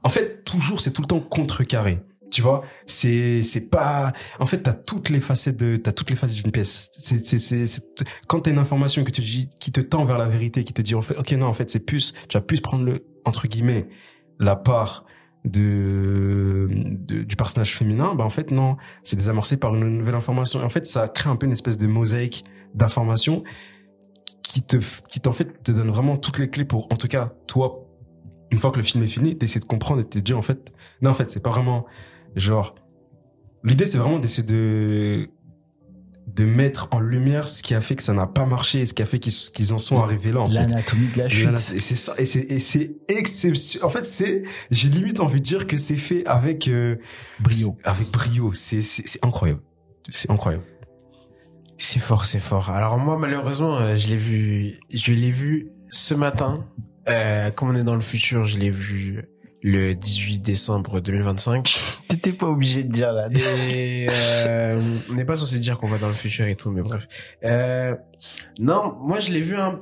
en 0.03 0.09
fait, 0.09 0.43
toujours, 0.43 0.81
c'est 0.81 0.91
tout 0.91 1.01
le 1.01 1.07
temps 1.07 1.19
contrecarré. 1.19 2.01
Tu 2.31 2.41
vois, 2.41 2.63
c'est 2.87 3.43
c'est 3.43 3.69
pas. 3.69 4.11
En 4.39 4.47
fait, 4.47 4.63
t'as 4.63 4.73
toutes 4.73 5.09
les 5.09 5.19
facettes 5.19 5.55
de, 5.57 5.77
t'as 5.77 5.91
toutes 5.91 6.09
les 6.09 6.15
facettes 6.15 6.41
d'une 6.41 6.51
pièce. 6.51 6.89
C'est 6.97 7.23
c'est 7.23 7.37
c'est 7.37 7.83
quand 8.27 8.39
t'as 8.41 8.49
une 8.51 8.57
information 8.57 9.03
que 9.03 9.11
tu 9.11 9.21
dis, 9.21 9.49
qui 9.59 9.71
te 9.71 9.81
tend 9.81 10.03
vers 10.03 10.17
la 10.17 10.27
vérité, 10.27 10.63
qui 10.63 10.73
te 10.73 10.81
dit 10.81 10.95
en 10.95 11.01
fait, 11.03 11.15
ok 11.15 11.31
non, 11.33 11.45
en 11.45 11.53
fait 11.53 11.69
c'est 11.69 11.85
plus, 11.85 12.13
tu 12.27 12.35
vas 12.35 12.41
plus 12.41 12.59
prendre 12.59 12.85
le 12.85 13.05
entre 13.23 13.47
guillemets 13.47 13.87
la 14.39 14.55
part 14.55 15.05
de, 15.45 16.67
de- 16.71 17.21
du 17.23 17.35
personnage 17.35 17.75
féminin. 17.77 18.15
Bah 18.15 18.23
en 18.23 18.29
fait 18.31 18.49
non, 18.49 18.77
c'est 19.03 19.15
désamorcé 19.15 19.57
par 19.57 19.75
une 19.75 19.97
nouvelle 19.99 20.15
information. 20.15 20.59
Et 20.61 20.63
en 20.63 20.69
fait, 20.69 20.85
ça 20.87 21.07
crée 21.07 21.29
un 21.29 21.35
peu 21.35 21.45
une 21.45 21.51
espèce 21.53 21.77
de 21.77 21.85
mosaïque 21.85 22.43
d'informations 22.73 23.43
qui 24.41 24.61
te, 24.63 24.77
qui 25.09 25.19
t'en 25.19 25.31
fait 25.31 25.61
te 25.63 25.71
donne 25.71 25.89
vraiment 25.89 26.17
toutes 26.17 26.39
les 26.39 26.49
clés 26.49 26.65
pour, 26.65 26.87
en 26.91 26.95
tout 26.95 27.07
cas, 27.07 27.31
toi, 27.47 27.82
une 28.53 28.59
fois 28.59 28.71
que 28.71 28.77
le 28.77 28.83
film 28.83 29.03
est 29.03 29.07
fini, 29.07 29.35
d'essayer 29.35 29.59
de 29.59 29.65
comprendre 29.65 29.99
et 30.01 30.03
de 30.03 30.09
te 30.09 30.19
dire 30.19 30.37
en 30.37 30.41
fait, 30.43 30.71
non 31.01 31.09
en 31.09 31.13
fait 31.13 31.29
c'est 31.29 31.41
pas 31.41 31.49
vraiment 31.49 31.85
genre. 32.35 32.75
L'idée 33.63 33.85
c'est 33.85 33.97
vraiment 33.97 34.19
d'essayer 34.19 34.47
de 34.47 35.29
de 36.27 36.45
mettre 36.45 36.87
en 36.91 36.99
lumière 36.99 37.49
ce 37.49 37.61
qui 37.61 37.73
a 37.75 37.81
fait 37.81 37.95
que 37.97 38.03
ça 38.03 38.13
n'a 38.13 38.27
pas 38.27 38.45
marché 38.45 38.79
et 38.81 38.85
ce 38.85 38.93
qui 38.93 39.01
a 39.01 39.05
fait 39.05 39.19
qu'ils 39.19 39.73
en 39.73 39.79
sont 39.79 39.99
arrivés 40.01 40.31
là 40.31 40.39
en 40.41 40.47
fait. 40.47 40.53
L'anatomie 40.55 41.07
de 41.13 41.17
la 41.17 41.27
chute. 41.29 41.57
c'est 41.57 41.79
ça 41.79 42.13
et 42.17 42.25
c'est 42.25 42.39
et 42.49 42.59
c'est 42.59 42.95
exceptionnel. 43.09 43.85
En 43.85 43.89
fait, 43.89 44.05
c'est 44.05 44.43
j'ai 44.71 44.87
limite 44.89 45.19
envie 45.19 45.41
de 45.41 45.45
dire 45.45 45.67
que 45.67 45.75
c'est 45.77 45.97
fait 45.97 46.25
avec 46.25 46.67
euh, 46.67 46.95
Brio. 47.41 47.75
c'est- 47.81 47.87
Avec 47.87 48.09
brio, 48.11 48.53
c'est 48.53 48.81
c'est 48.81 49.05
c'est 49.07 49.23
incroyable. 49.25 49.61
C'est 50.09 50.29
incroyable. 50.31 50.63
C'est 51.77 51.99
fort, 51.99 52.23
c'est 52.25 52.39
fort. 52.39 52.69
Alors 52.69 52.97
moi, 52.97 53.17
malheureusement, 53.17 53.77
euh, 53.77 53.95
je 53.95 54.09
l'ai 54.09 54.17
vu, 54.17 54.79
je 54.93 55.11
l'ai 55.11 55.31
vu 55.31 55.71
ce 55.89 56.13
matin. 56.13 56.65
Euh, 57.09 57.51
comme 57.51 57.69
on 57.69 57.75
est 57.75 57.83
dans 57.83 57.95
le 57.95 58.01
futur, 58.01 58.45
je 58.45 58.57
l'ai 58.59 58.69
vu 58.69 59.25
le 59.61 59.93
18 59.93 60.39
décembre 60.39 60.99
2025. 61.01 61.75
T'étais 62.07 62.33
pas 62.33 62.47
obligé 62.47 62.83
de 62.83 62.91
dire 62.91 63.11
là. 63.13 63.27
Et 63.73 64.07
euh, 64.45 64.81
on 65.09 65.13
n'est 65.13 65.25
pas 65.25 65.35
censé 65.35 65.59
dire 65.59 65.77
qu'on 65.77 65.87
va 65.87 65.97
dans 65.97 66.07
le 66.07 66.13
futur 66.13 66.45
et 66.45 66.55
tout, 66.55 66.69
mais 66.71 66.81
bref. 66.81 67.07
Euh, 67.43 67.95
non, 68.59 68.95
moi 69.01 69.19
je 69.19 69.31
l'ai 69.33 69.39
vu 69.41 69.55
un. 69.55 69.81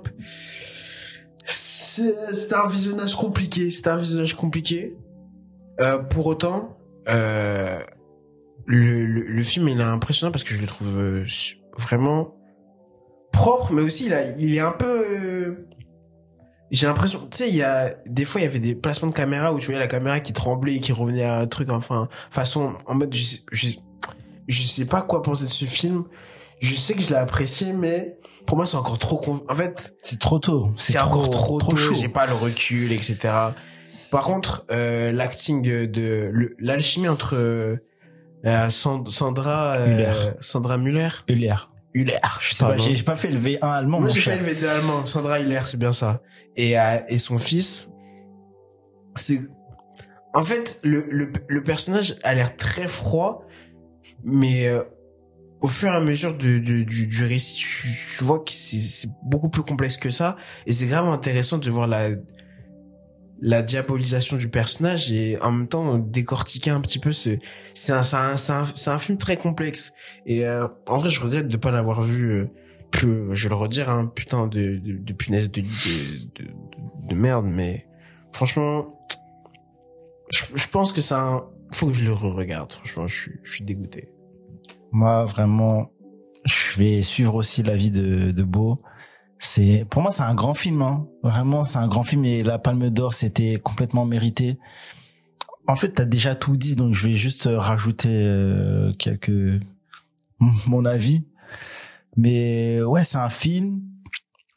C'est- 1.46 2.16
C'était 2.32 2.56
un 2.56 2.68
visionnage 2.68 3.16
compliqué. 3.16 3.70
C'était 3.70 3.90
un 3.90 3.98
visionnage 3.98 4.36
compliqué. 4.36 4.96
Euh, 5.82 5.98
pour 5.98 6.28
autant, 6.28 6.78
euh, 7.10 7.80
le, 8.66 9.06
le, 9.06 9.22
le 9.24 9.42
film 9.42 9.68
il 9.68 9.80
est 9.80 9.84
impressionnant 9.84 10.32
parce 10.32 10.44
que 10.44 10.54
je 10.54 10.62
le 10.62 10.68
trouve 10.68 11.00
euh, 11.00 11.26
vraiment 11.78 12.36
propre, 13.32 13.74
mais 13.74 13.82
aussi 13.82 14.06
il, 14.06 14.14
a, 14.14 14.24
il 14.38 14.56
est 14.56 14.60
un 14.60 14.72
peu. 14.72 15.68
J'ai 16.72 16.88
l'impression, 16.88 17.28
tu 17.30 17.38
sais, 17.38 17.50
il 17.50 17.56
y 17.56 17.64
a 17.64 17.94
des 18.06 18.26
fois 18.26 18.42
il 18.42 18.46
y 18.46 18.48
avait 18.48 18.60
des 18.60 18.76
placements 18.76 19.10
de 19.10 19.14
caméra 19.14 19.54
où 19.54 19.60
tu 19.60 19.66
voyais 19.68 19.80
la 19.80 19.88
caméra 19.88 20.20
qui 20.22 20.34
tremblait 20.34 20.76
et 20.76 20.80
qui 20.80 20.92
revenait 20.94 21.24
à 21.24 21.40
un 21.40 21.48
truc, 21.48 21.70
enfin, 21.70 22.08
façon 22.32 22.74
en 22.86 22.96
mode 22.96 23.14
je, 23.14 23.22
sais- 23.24 23.42
je, 23.52 23.68
je 24.48 24.62
sais 24.64 24.86
pas 24.86 25.02
quoi 25.02 25.22
penser 25.22 25.44
de 25.46 25.50
ce 25.50 25.66
film. 25.66 26.06
Je 26.62 26.74
sais 26.76 26.94
que 26.94 27.02
je 27.02 27.10
l'ai 27.10 27.16
apprécié, 27.16 27.74
mais 27.74 28.18
pour 28.46 28.56
moi 28.58 28.66
c'est 28.66 28.78
encore 28.78 29.00
trop. 29.00 29.20
conv- 29.20 29.44
En 29.50 29.56
fait, 29.56 29.96
C'est 30.04 30.20
trop 30.20 30.40
tôt. 30.40 30.72
c'est 30.78 31.00
encore 31.00 31.30
trop, 31.30 31.58
trop 31.60 31.72
tôt, 31.72 31.76
chaud. 31.76 31.96
J'ai 31.96 32.08
pas 32.10 32.26
le 32.28 32.34
recul, 32.34 32.92
etc. 32.92 33.18
Par 34.12 34.22
contre, 34.24 34.66
euh, 34.72 35.12
l'acting 35.12 35.62
de 35.64 36.32
l'alchimie 36.60 37.08
entre 37.08 37.36
euh, 37.36 37.78
Sand- 38.70 39.10
Sandra 39.10 39.78
euh. 39.78 40.32
Sandra 40.40 40.78
Muller, 40.78 41.10
Euler. 41.96 42.18
Je 42.40 42.54
sais 42.54 42.64
pas, 42.64 42.78
j'ai 42.78 43.04
pas 43.04 43.16
fait 43.16 43.30
le 43.32 43.40
V1 43.40 43.60
allemand, 43.62 44.00
Moi 44.00 44.10
j'ai 44.10 44.22
fait 44.22 44.38
le 44.38 44.44
V2 44.46 44.66
allemand, 44.68 45.06
Sandra 45.06 45.40
Hiller, 45.40 45.62
c'est 45.66 45.78
bien 45.78 45.94
ça. 45.94 46.22
Et 46.56 46.80
euh, 46.80 46.98
et 47.10 47.18
son 47.18 47.38
fils, 47.38 47.90
c'est 49.16 49.42
en 50.34 50.44
fait 50.44 50.80
le 50.84 51.06
le 51.10 51.32
le 51.48 51.64
personnage 51.64 52.16
a 52.24 52.34
l'air 52.34 52.56
très 52.56 52.88
froid, 52.88 53.46
mais 54.24 54.68
euh, 54.68 54.84
au 55.60 55.68
fur 55.68 55.92
et 55.92 55.96
à 55.96 56.00
mesure 56.00 56.36
de, 56.36 56.60
de- 56.60 56.84
du, 56.84 57.08
du 57.08 57.26
récit, 57.26 57.58
tu, 57.58 57.88
tu 58.18 58.24
vois 58.24 58.40
que 58.40 58.52
c'est 58.52 58.78
c'est 58.78 59.10
beaucoup 59.24 59.50
plus 59.50 59.64
complexe 59.64 59.98
que 59.98 60.10
ça. 60.10 60.38
Et 60.66 60.74
c'est 60.74 60.86
vraiment 60.88 61.14
intéressant 61.14 61.58
de 61.58 61.70
voir 61.70 61.88
la, 61.88 62.10
la 63.42 63.64
diabolisation 63.64 64.38
du 64.38 64.50
personnage 64.50 65.12
et 65.12 65.42
en 65.42 65.52
même 65.52 65.68
temps 65.68 65.98
décortiquer 65.98 66.70
un 66.70 66.80
petit 66.80 67.00
peu 67.00 67.12
ce, 67.12 67.38
c'est 67.74 67.92
un, 67.92 68.04
c'est 68.04 68.16
un, 68.16 68.36
un, 68.64 68.92
un 68.94 69.00
film 69.00 69.18
très 69.18 69.36
complexe. 69.36 69.94
Et 70.28 70.46
euh, 70.46 70.68
en 70.88 70.98
vrai, 70.98 71.10
je 71.10 71.20
regrette 71.20 71.48
de 71.48 71.58
pas 71.58 71.72
l'avoir 71.72 72.02
vu 72.02 72.30
euh, 72.30 72.46
plus, 72.92 73.26
je 73.32 73.50
le 73.50 73.56
redire, 73.56 73.90
hein, 73.90 74.12
putain 74.14 74.48
de, 74.48 74.78
de, 74.78 74.94
de 74.98 75.14
punaise 75.14 75.50
de, 75.50 75.62
de, 75.62 75.66
de, 75.66 76.44
de, 76.46 77.08
de 77.10 77.16
merde, 77.16 77.46
mais 77.48 77.88
franchement, 78.32 79.08
je, 80.30 80.44
je 80.54 80.68
pense 80.68 80.94
que 80.94 81.02
un, 81.14 81.44
faut 81.74 81.88
que 81.88 81.94
je 81.94 82.06
le 82.06 82.14
re-regarde. 82.14 82.72
Franchement, 82.72 83.08
je 83.08 83.16
suis, 83.16 83.32
je 83.44 83.52
suis 83.54 83.64
dégoûté. 83.64 84.12
Moi, 84.92 85.26
vraiment, 85.26 85.92
je 86.46 86.78
vais 86.78 87.02
suivre 87.02 87.36
aussi 87.36 87.64
l'avis 87.64 87.92
de, 87.92 88.32
de 88.32 88.44
Beau. 88.44 88.82
C'est, 89.44 89.88
pour 89.90 90.04
moi, 90.04 90.12
c'est 90.12 90.22
un 90.22 90.36
grand 90.36 90.54
film, 90.54 90.84
hein. 90.84 91.08
Vraiment, 91.24 91.64
c'est 91.66 91.80
un 91.80 91.88
grand 91.88 92.04
film 92.04 92.26
et 92.26 92.44
la 92.44 92.60
Palme 92.60 92.92
d'Or, 92.92 93.12
c'était 93.12 93.60
complètement 93.62 94.06
mérité. 94.06 94.60
En 95.68 95.76
fait, 95.76 95.94
t'as 95.94 96.06
déjà 96.06 96.36
tout 96.36 96.56
dit, 96.56 96.76
donc 96.76 96.94
je 96.94 97.08
vais 97.08 97.16
juste 97.16 97.48
euh, 97.48 97.58
rajouter 97.58 98.10
euh, 98.12 98.92
quelques, 99.00 99.60
mon 100.68 100.86
avis. 100.86 101.26
Mais 102.16 102.84
ouais, 102.84 103.04
c'est 103.04 103.18
un 103.18 103.30
film. 103.30 103.82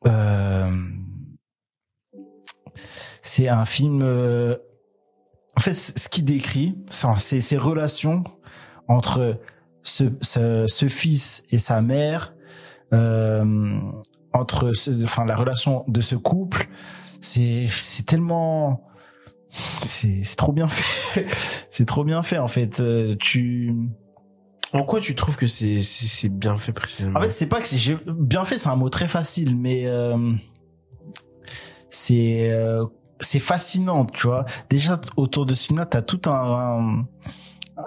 Euh, 0.06 0.70
c'est 3.22 3.48
un 3.48 3.64
film. 3.64 4.02
euh, 4.02 4.58
en 5.56 5.60
fait, 5.60 5.76
ce 5.76 6.10
qu'il 6.10 6.26
décrit, 6.26 6.76
c'est 6.90 7.40
ces 7.40 7.56
relations 7.56 8.22
entre 8.86 9.40
ce, 9.82 10.04
ce, 10.20 10.66
ce, 10.66 10.88
fils 10.88 11.44
et 11.50 11.58
sa 11.58 11.80
mère, 11.80 12.34
euh, 12.92 13.78
entre, 14.34 14.72
ce, 14.72 14.90
enfin, 15.02 15.24
la 15.24 15.36
relation 15.36 15.84
de 15.88 16.00
ce 16.00 16.16
couple, 16.16 16.68
c'est, 17.20 17.66
c'est 17.70 18.04
tellement, 18.04 18.84
c'est, 19.80 20.22
c'est 20.24 20.36
trop 20.36 20.52
bien 20.52 20.68
fait. 20.68 21.26
c'est 21.70 21.86
trop 21.86 22.04
bien 22.04 22.22
fait, 22.22 22.38
en 22.38 22.48
fait. 22.48 22.80
Euh, 22.80 23.14
tu, 23.18 23.72
en 24.74 24.82
quoi 24.82 25.00
tu 25.00 25.14
trouves 25.14 25.36
que 25.36 25.46
c'est, 25.46 25.82
c'est, 25.82 26.28
bien 26.28 26.56
fait 26.56 26.72
précisément? 26.72 27.18
En 27.18 27.22
fait, 27.22 27.30
c'est 27.30 27.46
pas 27.46 27.60
que 27.60 27.68
c'est 27.68 27.96
bien 28.06 28.44
fait, 28.44 28.58
c'est 28.58 28.68
un 28.68 28.76
mot 28.76 28.88
très 28.88 29.08
facile, 29.08 29.56
mais, 29.56 29.86
euh, 29.86 30.32
c'est, 31.90 32.50
euh, 32.50 32.84
c'est 33.20 33.38
fascinant, 33.38 34.04
tu 34.04 34.26
vois. 34.26 34.44
Déjà 34.68 35.00
autour 35.16 35.46
de 35.46 35.54
ce 35.54 35.68
film-là, 35.68 35.86
t'as 35.86 36.02
tout 36.02 36.28
un, 36.28 37.06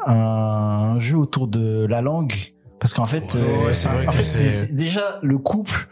un, 0.06 1.00
jeu 1.00 1.18
autour 1.18 1.50
de 1.50 1.86
la 1.90 2.02
langue, 2.02 2.34
parce 2.80 2.94
qu'en 2.94 3.06
fait, 3.06 3.36
euh, 3.36 3.70
en 4.08 4.12
fait, 4.12 4.24
c'est 4.24 4.74
déjà 4.74 5.20
le 5.22 5.38
couple. 5.38 5.90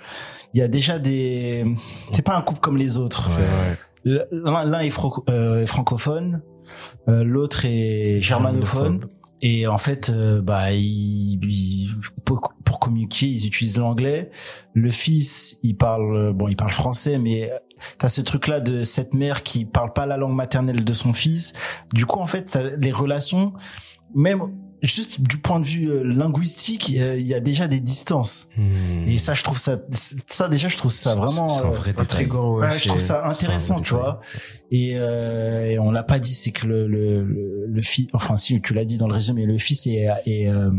Il 0.55 0.59
y 0.59 0.61
a 0.61 0.69
déjà 0.69 0.99
des, 0.99 1.65
c'est 2.13 2.25
pas 2.25 2.37
un 2.37 2.41
couple 2.41 2.61
comme 2.61 2.77
les 2.77 2.97
autres. 2.97 3.29
L'un 4.05 4.79
est 4.79 4.97
euh, 5.29 5.65
francophone, 5.65 6.41
euh, 7.09 7.25
l'autre 7.25 7.65
est 7.65 8.21
germanophone. 8.21 9.01
Et 9.41 9.67
en 9.67 9.77
fait, 9.77 10.13
bah, 10.43 10.67
pour, 12.23 12.53
pour, 12.63 12.79
communiquer, 12.79 13.27
ils 13.27 13.45
utilisent 13.45 13.77
l'anglais. 13.77 14.31
Le 14.73 14.91
fils, 14.91 15.59
il 15.61 15.75
parle, 15.75 16.31
bon, 16.31 16.47
il 16.47 16.55
parle 16.55 16.71
français, 16.71 17.19
mais 17.19 17.51
t'as 17.97 18.07
ce 18.07 18.21
truc 18.21 18.47
là 18.47 18.61
de 18.61 18.81
cette 18.83 19.13
mère 19.13 19.43
qui 19.43 19.65
parle 19.65 19.91
pas 19.91 20.05
la 20.05 20.15
langue 20.15 20.35
maternelle 20.35 20.85
de 20.85 20.93
son 20.93 21.11
fils 21.11 21.51
du 21.93 22.05
coup 22.05 22.19
en 22.19 22.25
fait 22.25 22.57
les 22.79 22.91
relations 22.91 23.51
même 24.13 24.41
juste 24.87 25.21
du 25.21 25.37
point 25.37 25.59
de 25.59 25.65
vue 25.65 25.89
euh, 25.89 26.03
linguistique 26.03 26.89
il 26.89 26.95
y, 26.95 27.33
a 27.33 27.39
déjà 27.39 27.67
des 27.67 27.79
distances. 27.79 28.49
Hmm. 28.57 29.07
et 29.07 29.17
ça 29.17 29.33
je 29.33 29.43
trouve 29.43 29.57
ça 29.57 29.77
ça 30.27 30.49
déjà 30.49 30.67
je 30.67 30.77
trouve 30.77 30.91
ça 30.91 31.15
vraiment 31.15 31.55
un 31.57 31.69
vrai 31.69 31.93
euh, 31.97 32.59
ouais, 32.59 32.71
je 32.71 32.89
trouve 32.89 32.99
ça 32.99 33.27
intéressant 33.27 33.79
tu 33.81 33.93
vois. 33.93 34.19
et, 34.71 34.93
euh, 34.95 35.65
et 35.65 35.79
on 35.79 35.91
l'a 35.91 36.03
pas 36.03 36.19
dit 36.19 36.33
c'est 36.33 36.51
que 36.51 36.67
le 36.67 36.87
le, 36.87 37.65
le, 37.67 37.81
fils 37.81 38.07
enfin 38.13 38.35
si 38.35 38.61
tu 38.61 38.73
l'as 38.73 38.85
dit 38.85 38.97
dans 38.97 39.07
le 39.07 39.13
résumé 39.13 39.45
le 39.45 39.57
fils 39.57 39.87
est, 39.87 40.07
est 40.25 40.47
euh, 40.47 40.69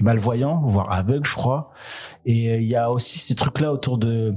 malvoyant, 0.00 0.62
voire 0.64 0.92
aveugle, 0.92 1.26
je 1.26 1.34
crois. 1.34 1.70
Et 2.24 2.56
il 2.56 2.66
y 2.66 2.76
a 2.76 2.90
aussi 2.90 3.18
ces 3.18 3.34
trucs-là 3.34 3.72
autour 3.72 3.98
de 3.98 4.34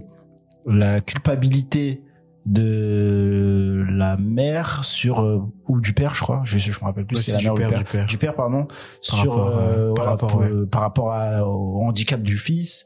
la 0.66 1.01
culpabilité 1.01 2.03
de 2.46 3.86
la 3.90 4.18
mère 4.18 4.84
sur 4.84 5.22
euh, 5.22 5.42
ou 5.68 5.80
du 5.82 5.94
père 5.94 6.14
je 6.14 6.22
crois. 6.22 6.42
Je 6.44 6.58
je 6.58 6.72
me 6.80 6.86
rappelle 6.86 7.06
plus 7.06 7.18
c'est 7.18 7.34
la 7.34 7.42
mère 7.42 7.54
du, 7.54 7.62
père, 7.62 7.78
du 7.78 7.84
père. 7.84 8.06
Du 8.06 8.18
père 8.18 8.36
pardon. 8.36 8.66
Par 8.66 8.76
sur 9.00 9.34
rapport, 9.34 9.60
euh, 9.60 9.94
par, 9.94 10.06
rapport, 10.06 10.44
par 10.72 10.82
rapport 10.82 11.14
à, 11.14 11.48
au 11.48 11.82
handicap 11.82 12.22
du 12.22 12.38
fils. 12.38 12.86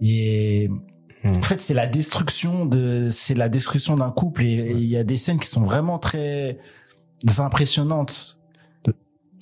Et 0.00 0.68
hmm. 1.24 1.38
en 1.38 1.42
fait 1.42 1.60
c'est 1.60 1.74
la 1.74 1.86
destruction 1.86 2.66
de 2.66 3.08
c'est 3.10 3.34
la 3.34 3.48
destruction 3.48 3.94
d'un 3.96 4.10
couple. 4.10 4.44
Et 4.44 4.72
il 4.72 4.88
y 4.88 4.96
a 4.96 5.04
des 5.04 5.16
scènes 5.16 5.38
qui 5.38 5.48
sont 5.48 5.62
vraiment 5.62 5.98
très 5.98 6.58
impressionnantes. 7.38 8.40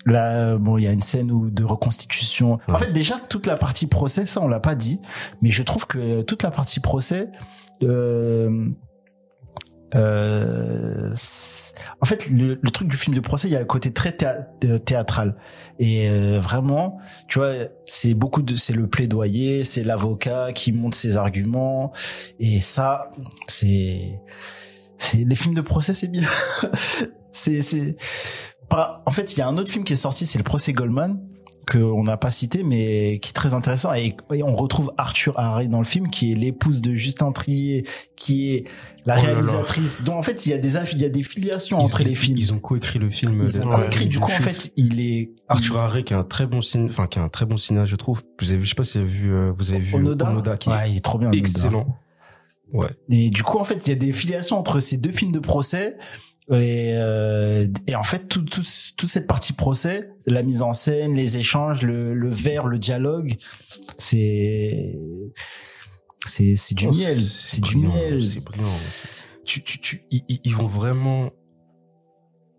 Là, 0.07 0.59
bon, 0.59 0.77
il 0.77 0.85
y 0.85 0.87
a 0.87 0.93
une 0.93 1.01
scène 1.01 1.33
où 1.33 1.49
de 1.49 1.65
reconstitution. 1.65 2.59
En 2.69 2.77
fait, 2.77 2.93
déjà 2.93 3.19
toute 3.31 3.47
la 3.47 3.57
partie 3.57 3.87
procès, 3.87 4.27
ça 4.27 4.43
on 4.43 4.49
l'a 4.49 4.61
pas 4.61 4.75
dit, 4.75 5.01
mais 5.41 5.49
je 5.49 5.63
trouve 5.63 5.87
que 5.87 6.21
toute 6.21 6.43
la 6.43 6.51
partie 6.51 6.81
procès, 6.81 7.31
euh, 7.83 8.69
euh, 9.95 11.13
en 12.01 12.07
fait, 12.07 12.31
le, 12.31 12.59
le, 12.61 12.71
truc 12.71 12.89
du 12.89 12.97
film 12.97 13.15
de 13.15 13.21
procès, 13.21 13.49
il 13.49 13.53
y 13.53 13.57
a 13.57 13.61
un 13.61 13.65
côté 13.65 13.93
très 13.93 14.17
euh, 14.65 14.79
théâtral. 14.79 15.37
Et 15.79 16.09
euh, 16.09 16.41
vraiment, 16.41 16.99
tu 17.29 17.39
vois, 17.39 17.53
c'est 17.85 18.15
beaucoup 18.15 18.43
de, 18.43 18.57
c'est 18.57 18.73
le 18.73 18.89
plaidoyer, 18.89 19.65
c'est 19.65 19.85
l'avocat 19.85 20.53
qui 20.53 20.73
monte 20.73 20.95
ses 20.95 21.17
arguments. 21.17 21.93
Et 22.39 22.61
ça, 22.61 23.11
c'est, 23.47 24.21
c'est 24.99 25.25
les 25.25 25.37
films 25.37 25.55
de 25.55 25.61
procès, 25.61 25.95
c'est 25.95 26.09
bien. 26.09 26.29
c'est, 27.33 27.63
c'est 27.63 27.97
en 29.07 29.11
fait, 29.11 29.35
il 29.35 29.39
y 29.39 29.43
a 29.43 29.47
un 29.47 29.57
autre 29.57 29.71
film 29.71 29.85
qui 29.85 29.93
est 29.93 29.97
sorti, 29.97 30.27
c'est 30.27 30.39
le 30.39 30.45
procès 30.45 30.73
Goldman 30.73 31.21
qu'on 31.67 32.05
n'a 32.05 32.17
pas 32.17 32.31
cité 32.31 32.63
mais 32.63 33.19
qui 33.21 33.31
est 33.31 33.35
très 33.35 33.55
intéressant. 33.55 33.93
Et, 33.95 34.17
on 34.31 34.57
retrouve 34.57 34.93
Arthur 34.97 35.39
Harry 35.39 35.69
dans 35.69 35.79
le 35.79 35.85
film 35.85 36.11
qui 36.11 36.33
est 36.33 36.35
l'épouse 36.35 36.81
de 36.81 36.95
Justin 36.95 37.33
Trier 37.33 37.85
qui 38.17 38.55
est 38.55 38.65
la 39.07 39.17
oh 39.19 39.23
réalisatrice. 39.23 40.03
Donc 40.03 40.17
en 40.17 40.23
fait 40.23 40.47
il 40.47 40.51
y 40.51 40.53
a 40.53 40.59
des 40.59 40.77
il 40.93 40.99
y 40.99 41.05
a 41.05 41.09
des 41.09 41.23
filiations 41.23 41.79
entre 41.79 42.03
les 42.03 42.15
films. 42.15 42.39
ils 42.39 42.53
ont 42.53 42.59
coécrit 42.59 42.99
le 42.99 43.11
film 43.11 43.43
ils 43.43 43.61
ont 43.61 43.71
coécrit 43.71 44.07
du 44.07 44.19
coup 44.19 44.31
en 44.31 44.41
fait 44.41 44.73
il 44.77 45.01
est 45.01 45.31
Arthur 45.49 45.79
Harry 45.79 46.05
qui 46.05 46.15
est 46.15 46.17
un 46.17 46.25
très 46.25 46.47
bon 46.47 46.63
ciné 46.63 46.89
enfin 46.89 47.07
qui 47.07 47.19
est 47.19 47.23
un 47.23 47.29
très 47.29 47.47
bon 47.47 47.57
cinéaste 47.57 47.91
je 47.91 47.97
trouve. 47.97 48.23
Vous 48.41 48.51
avez 48.51 48.59
vu 48.59 48.65
je 48.65 48.71
sais 48.71 48.75
pas 48.75 48.85
si 48.85 48.99
vous 48.99 49.05
avez 49.05 49.13
vu 49.13 49.35
euh, 49.35 49.53
vous 49.57 49.71
avez 49.71 49.81
vu 49.81 49.95
Onoda, 49.95 50.57
qui 50.57 50.69
ouais, 50.69 50.91
il 50.91 50.97
est 50.97 51.05
trop 51.05 51.19
bien 51.19 51.31
excellent. 51.33 51.99
Ouais. 52.73 52.89
Et 53.11 53.31
du 53.31 53.43
coup 53.43 53.59
en 53.59 53.65
fait 53.65 53.87
il 53.87 53.91
y 53.91 53.93
a 53.93 53.97
des 53.97 54.13
filiations 54.13 54.59
entre 54.59 54.81
ces 54.81 54.97
deux 54.97 55.13
films 55.13 55.33
de 55.33 55.39
procès 55.39 55.97
et, 56.51 56.93
euh, 56.95 57.67
et 57.87 57.95
en 57.95 58.03
fait, 58.03 58.29
tout, 58.29 58.43
tout, 58.43 58.63
toute 58.97 59.09
cette 59.09 59.27
partie 59.27 59.55
procès, 59.55 60.11
la 60.27 60.43
mise 60.43 60.61
en 60.61 60.75
scène, 60.75 61.15
les 61.15 61.39
échanges, 61.39 61.83
le, 61.83 62.15
le 62.15 62.29
verre, 62.29 62.67
le 62.67 62.79
dialogue, 62.79 63.37
c'est 63.97 64.95
c'est 66.27 66.55
c'est 66.57 66.75
du 66.75 66.87
oh, 66.87 66.93
miel, 66.93 67.21
c'est 67.23 67.63
du 67.63 67.77
miel. 67.79 68.25
C'est 68.25 68.45
brillant. 68.45 68.69
Tu, 69.45 69.63
tu, 69.63 69.79
tu, 69.79 70.05
ils, 70.11 70.41
ils, 70.45 70.55
vont 70.55 70.69
vraiment 70.69 71.31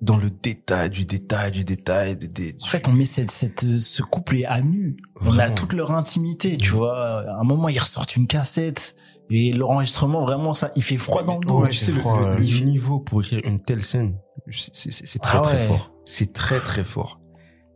dans 0.05 0.17
le 0.17 0.29
détail 0.29 0.89
du 0.89 1.05
détail 1.05 1.51
du 1.51 1.63
détail. 1.63 2.15
Des, 2.15 2.55
En 2.61 2.67
fait, 2.67 2.87
on 2.87 2.93
met 2.93 3.05
cette, 3.05 3.31
cette 3.31 3.77
ce 3.77 4.01
couple 4.01 4.37
est 4.37 4.45
à 4.45 4.61
nu. 4.61 4.97
On 5.21 5.37
a 5.37 5.49
toute 5.49 5.73
leur 5.73 5.91
intimité, 5.91 6.57
tu 6.57 6.71
vois. 6.71 7.21
À 7.21 7.39
un 7.39 7.43
moment, 7.43 7.67
ils 7.69 7.79
ressortent 7.79 8.15
une 8.15 8.27
cassette 8.27 8.95
et 9.29 9.53
l'enregistrement, 9.53 10.21
vraiment, 10.21 10.53
ça, 10.53 10.71
il 10.75 10.83
fait 10.83 10.97
froid 10.97 11.23
dans 11.23 11.39
le 11.39 11.45
dos. 11.45 11.67
tu 11.67 11.77
sais, 11.77 11.91
le, 11.91 12.63
niveau 12.63 12.99
pour 12.99 13.21
écrire 13.21 13.41
une 13.43 13.61
telle 13.61 13.81
scène, 13.81 14.17
c'est 14.51 15.19
très, 15.21 15.39
ah 15.39 15.41
très 15.41 15.67
fort. 15.67 15.91
C'est 16.05 16.33
très, 16.33 16.59
très 16.59 16.83
fort. 16.83 17.19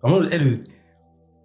Vraiment, 0.03 0.19
le, 0.19 0.63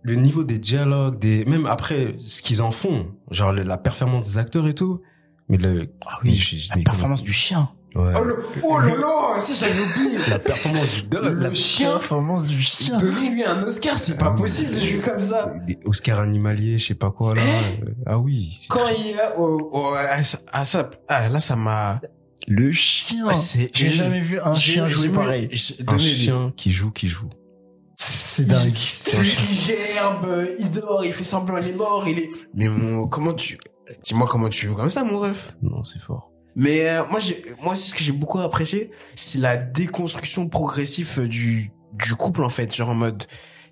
le 0.02 0.14
niveau 0.14 0.44
des 0.44 0.58
dialogues, 0.58 1.18
des, 1.18 1.44
même 1.46 1.66
après, 1.66 2.16
ce 2.24 2.42
qu'ils 2.42 2.60
en 2.60 2.70
font, 2.70 3.14
genre 3.30 3.52
la 3.52 3.78
performance 3.78 4.28
des 4.28 4.38
acteurs 4.38 4.68
et 4.68 4.74
tout, 4.74 5.00
mais 5.48 5.56
le, 5.56 5.94
ah 6.06 6.18
oui, 6.22 6.40
la 6.76 6.82
performance 6.82 7.22
du 7.22 7.32
chien. 7.32 7.70
Ouais. 7.94 8.12
Oh, 8.18 8.24
le, 8.24 8.44
oh 8.64 8.78
là 8.80 8.96
là, 8.96 9.38
si 9.38 9.54
j'avais 9.54 9.80
oublié. 9.80 10.18
La 10.28 10.40
performance 10.40 10.94
du 10.94 11.02
dog. 11.02 11.24
Le 11.24 11.34
la 11.34 11.54
chien. 11.54 11.92
performance 11.92 12.44
du 12.44 12.60
chien. 12.60 12.96
Donner 12.96 13.30
lui 13.30 13.44
un 13.44 13.62
Oscar, 13.62 13.98
c'est 13.98 14.16
pas 14.16 14.32
possible 14.32 14.74
de 14.74 14.80
jouer 14.80 14.98
comme 14.98 15.20
ça. 15.20 15.54
Des 15.66 15.78
Oscars 15.84 16.18
animaliers, 16.18 16.80
je 16.80 16.86
sais 16.86 16.94
pas 16.94 17.12
quoi, 17.12 17.36
là. 17.36 17.42
Eh 17.42 17.92
ah 18.06 18.18
oui. 18.18 18.58
Quand 18.68 18.88
il 18.98 19.10
est, 19.10 19.16
oh, 19.38 19.70
oh, 19.72 19.94
ah, 19.96 20.64
ça, 20.64 20.90
ah, 21.08 21.28
là, 21.28 21.38
ça 21.38 21.54
m'a, 21.54 22.00
le 22.48 22.72
chien. 22.72 23.28
J'ai 23.72 23.90
jamais 23.90 24.20
vu 24.20 24.40
un 24.40 24.54
chien 24.54 24.88
jouer 24.88 25.08
pareil. 25.10 25.48
Un 25.86 25.98
chien 25.98 26.52
qui 26.56 26.72
joue, 26.72 26.90
qui 26.90 27.06
joue. 27.06 27.30
C'est 27.96 28.46
dingue. 28.46 28.76
Celui 28.76 29.30
qui 29.30 29.54
gerbe, 29.54 30.48
il 30.58 30.70
dort, 30.70 31.04
il 31.04 31.12
fait 31.12 31.22
semblant 31.22 31.58
il 31.58 31.68
est 31.68 31.76
mort, 31.76 32.04
il 32.08 32.18
est... 32.18 32.30
Mais 32.54 32.68
mon, 32.68 33.06
comment 33.06 33.32
tu... 33.32 33.58
Dis-moi 34.02 34.26
comment 34.28 34.48
tu 34.48 34.66
joues 34.66 34.74
comme 34.74 34.90
ça, 34.90 35.04
mon 35.04 35.20
ref? 35.20 35.56
Non, 35.62 35.84
c'est 35.84 36.00
fort. 36.00 36.33
Mais 36.56 36.88
euh, 36.88 37.04
moi, 37.10 37.18
moi 37.62 37.72
aussi, 37.72 37.90
ce 37.90 37.94
que 37.94 38.02
j'ai 38.02 38.12
beaucoup 38.12 38.38
apprécié, 38.38 38.90
c'est 39.16 39.38
la 39.38 39.56
déconstruction 39.56 40.48
progressive 40.48 41.22
du 41.22 41.70
du 41.92 42.16
couple 42.16 42.42
en 42.42 42.48
fait, 42.48 42.74
genre 42.74 42.88
en 42.88 42.94
mode, 42.94 43.24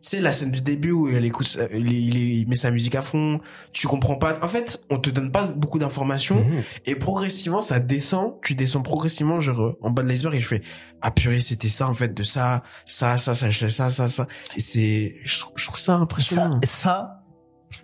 sais, 0.03 0.21
la 0.21 0.33
scène 0.33 0.51
du 0.51 0.61
début 0.61 0.91
où 0.91 1.09
il 1.09 1.25
écoute, 1.25 1.59
il, 1.73 1.93
il, 1.93 2.49
met 2.49 2.57
sa 2.57 2.71
musique 2.71 2.95
à 2.95 3.03
fond, 3.03 3.41
tu 3.73 3.87
comprends 3.87 4.17
pas. 4.17 4.39
En 4.43 4.49
fait, 4.49 4.85
on 4.91 4.99
te 4.99 5.11
donne 5.11 5.31
pas 5.31 5.45
beaucoup 5.45 5.79
d'informations 5.79 6.45
mhm. 6.45 6.63
et 6.87 6.95
progressivement 6.95 7.61
ça 7.61 7.79
descend, 7.79 8.35
tu 8.43 8.55
descends 8.55 8.83
progressivement 8.83 9.41
genre 9.41 9.77
en 9.81 9.91
bas 9.91 10.03
de 10.03 10.09
l'iceberg 10.09 10.35
et 10.35 10.41
je 10.41 10.47
fais 10.47 10.63
ah 11.01 11.11
purée 11.11 11.41
c'était 11.41 11.69
ça 11.69 11.89
en 11.89 11.95
fait 11.95 12.13
de 12.15 12.23
ça, 12.23 12.63
ça, 12.85 13.17
ça, 13.17 13.35
ça, 13.35 13.51
ça, 13.51 13.71
ça, 13.71 13.91
ça, 13.91 14.09
ça. 14.09 14.27
Et 14.57 14.61
c'est, 14.61 15.17
je, 15.23 15.39
trouve 15.39 15.79
ça 15.79 15.95
impressionnant. 15.95 16.61
Ça, 16.65 16.69
ça 16.69 17.22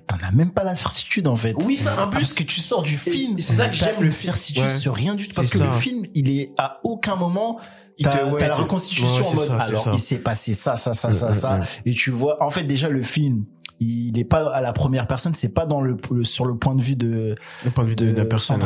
t'en 0.07 0.17
as 0.17 0.31
même 0.33 0.51
pas 0.51 0.65
la 0.65 0.75
certitude 0.75 1.29
en 1.29 1.37
fait. 1.37 1.55
Oui, 1.65 1.77
ça 1.77 2.01
un 2.01 2.07
peu 2.07 2.19
parce 2.19 2.33
que 2.33 2.43
tu 2.43 2.61
sors 2.61 2.83
du 2.83 2.97
film, 2.97 3.39
c'est 3.39 3.55
ça 3.55 3.69
que 3.69 3.77
j'aime 3.77 4.01
le 4.01 4.11
certitude 4.11 4.71
sur 4.71 4.95
rien 4.95 5.15
du 5.15 5.29
tout. 5.29 5.35
Parce 5.35 5.51
que 5.51 5.59
le 5.59 5.73
film, 5.73 6.07
il 6.15 6.31
est 6.31 6.53
à 6.59 6.81
aucun 6.85 7.17
moment 7.17 7.59
t'as 8.01 8.31
ouais, 8.31 8.47
la 8.47 8.55
reconstitution 8.55 9.27
en 9.27 9.35
mode 9.35 9.51
alors 9.59 9.91
il 9.93 9.99
s'est 9.99 10.19
passé 10.19 10.53
ça 10.53 10.77
ça 10.77 10.95
ça 10.95 11.11
ça 11.11 11.33
ça. 11.33 11.59
et 11.85 11.93
tu 11.93 12.13
vois 12.13 12.41
en 12.41 12.49
fait 12.49 12.63
déjà 12.63 12.89
le 12.89 13.03
film 13.03 13.45
il 13.81 14.19
est 14.19 14.25
pas 14.25 14.53
à 14.53 14.61
la 14.61 14.73
première 14.73 15.07
personne. 15.07 15.35
C'est 15.35 15.55
pas 15.55 15.65
dans 15.65 15.81
le, 15.81 15.97
sur 16.25 16.45
le 16.45 16.57
point 16.57 16.75
de 16.75 16.83
vue 16.83 16.97
de 16.97 17.37
le 17.65 17.71
point 17.71 17.85
de 17.85 17.91
vue 17.91 17.97
de, 17.97 18.13
la 18.13 18.25
personne 18.25 18.61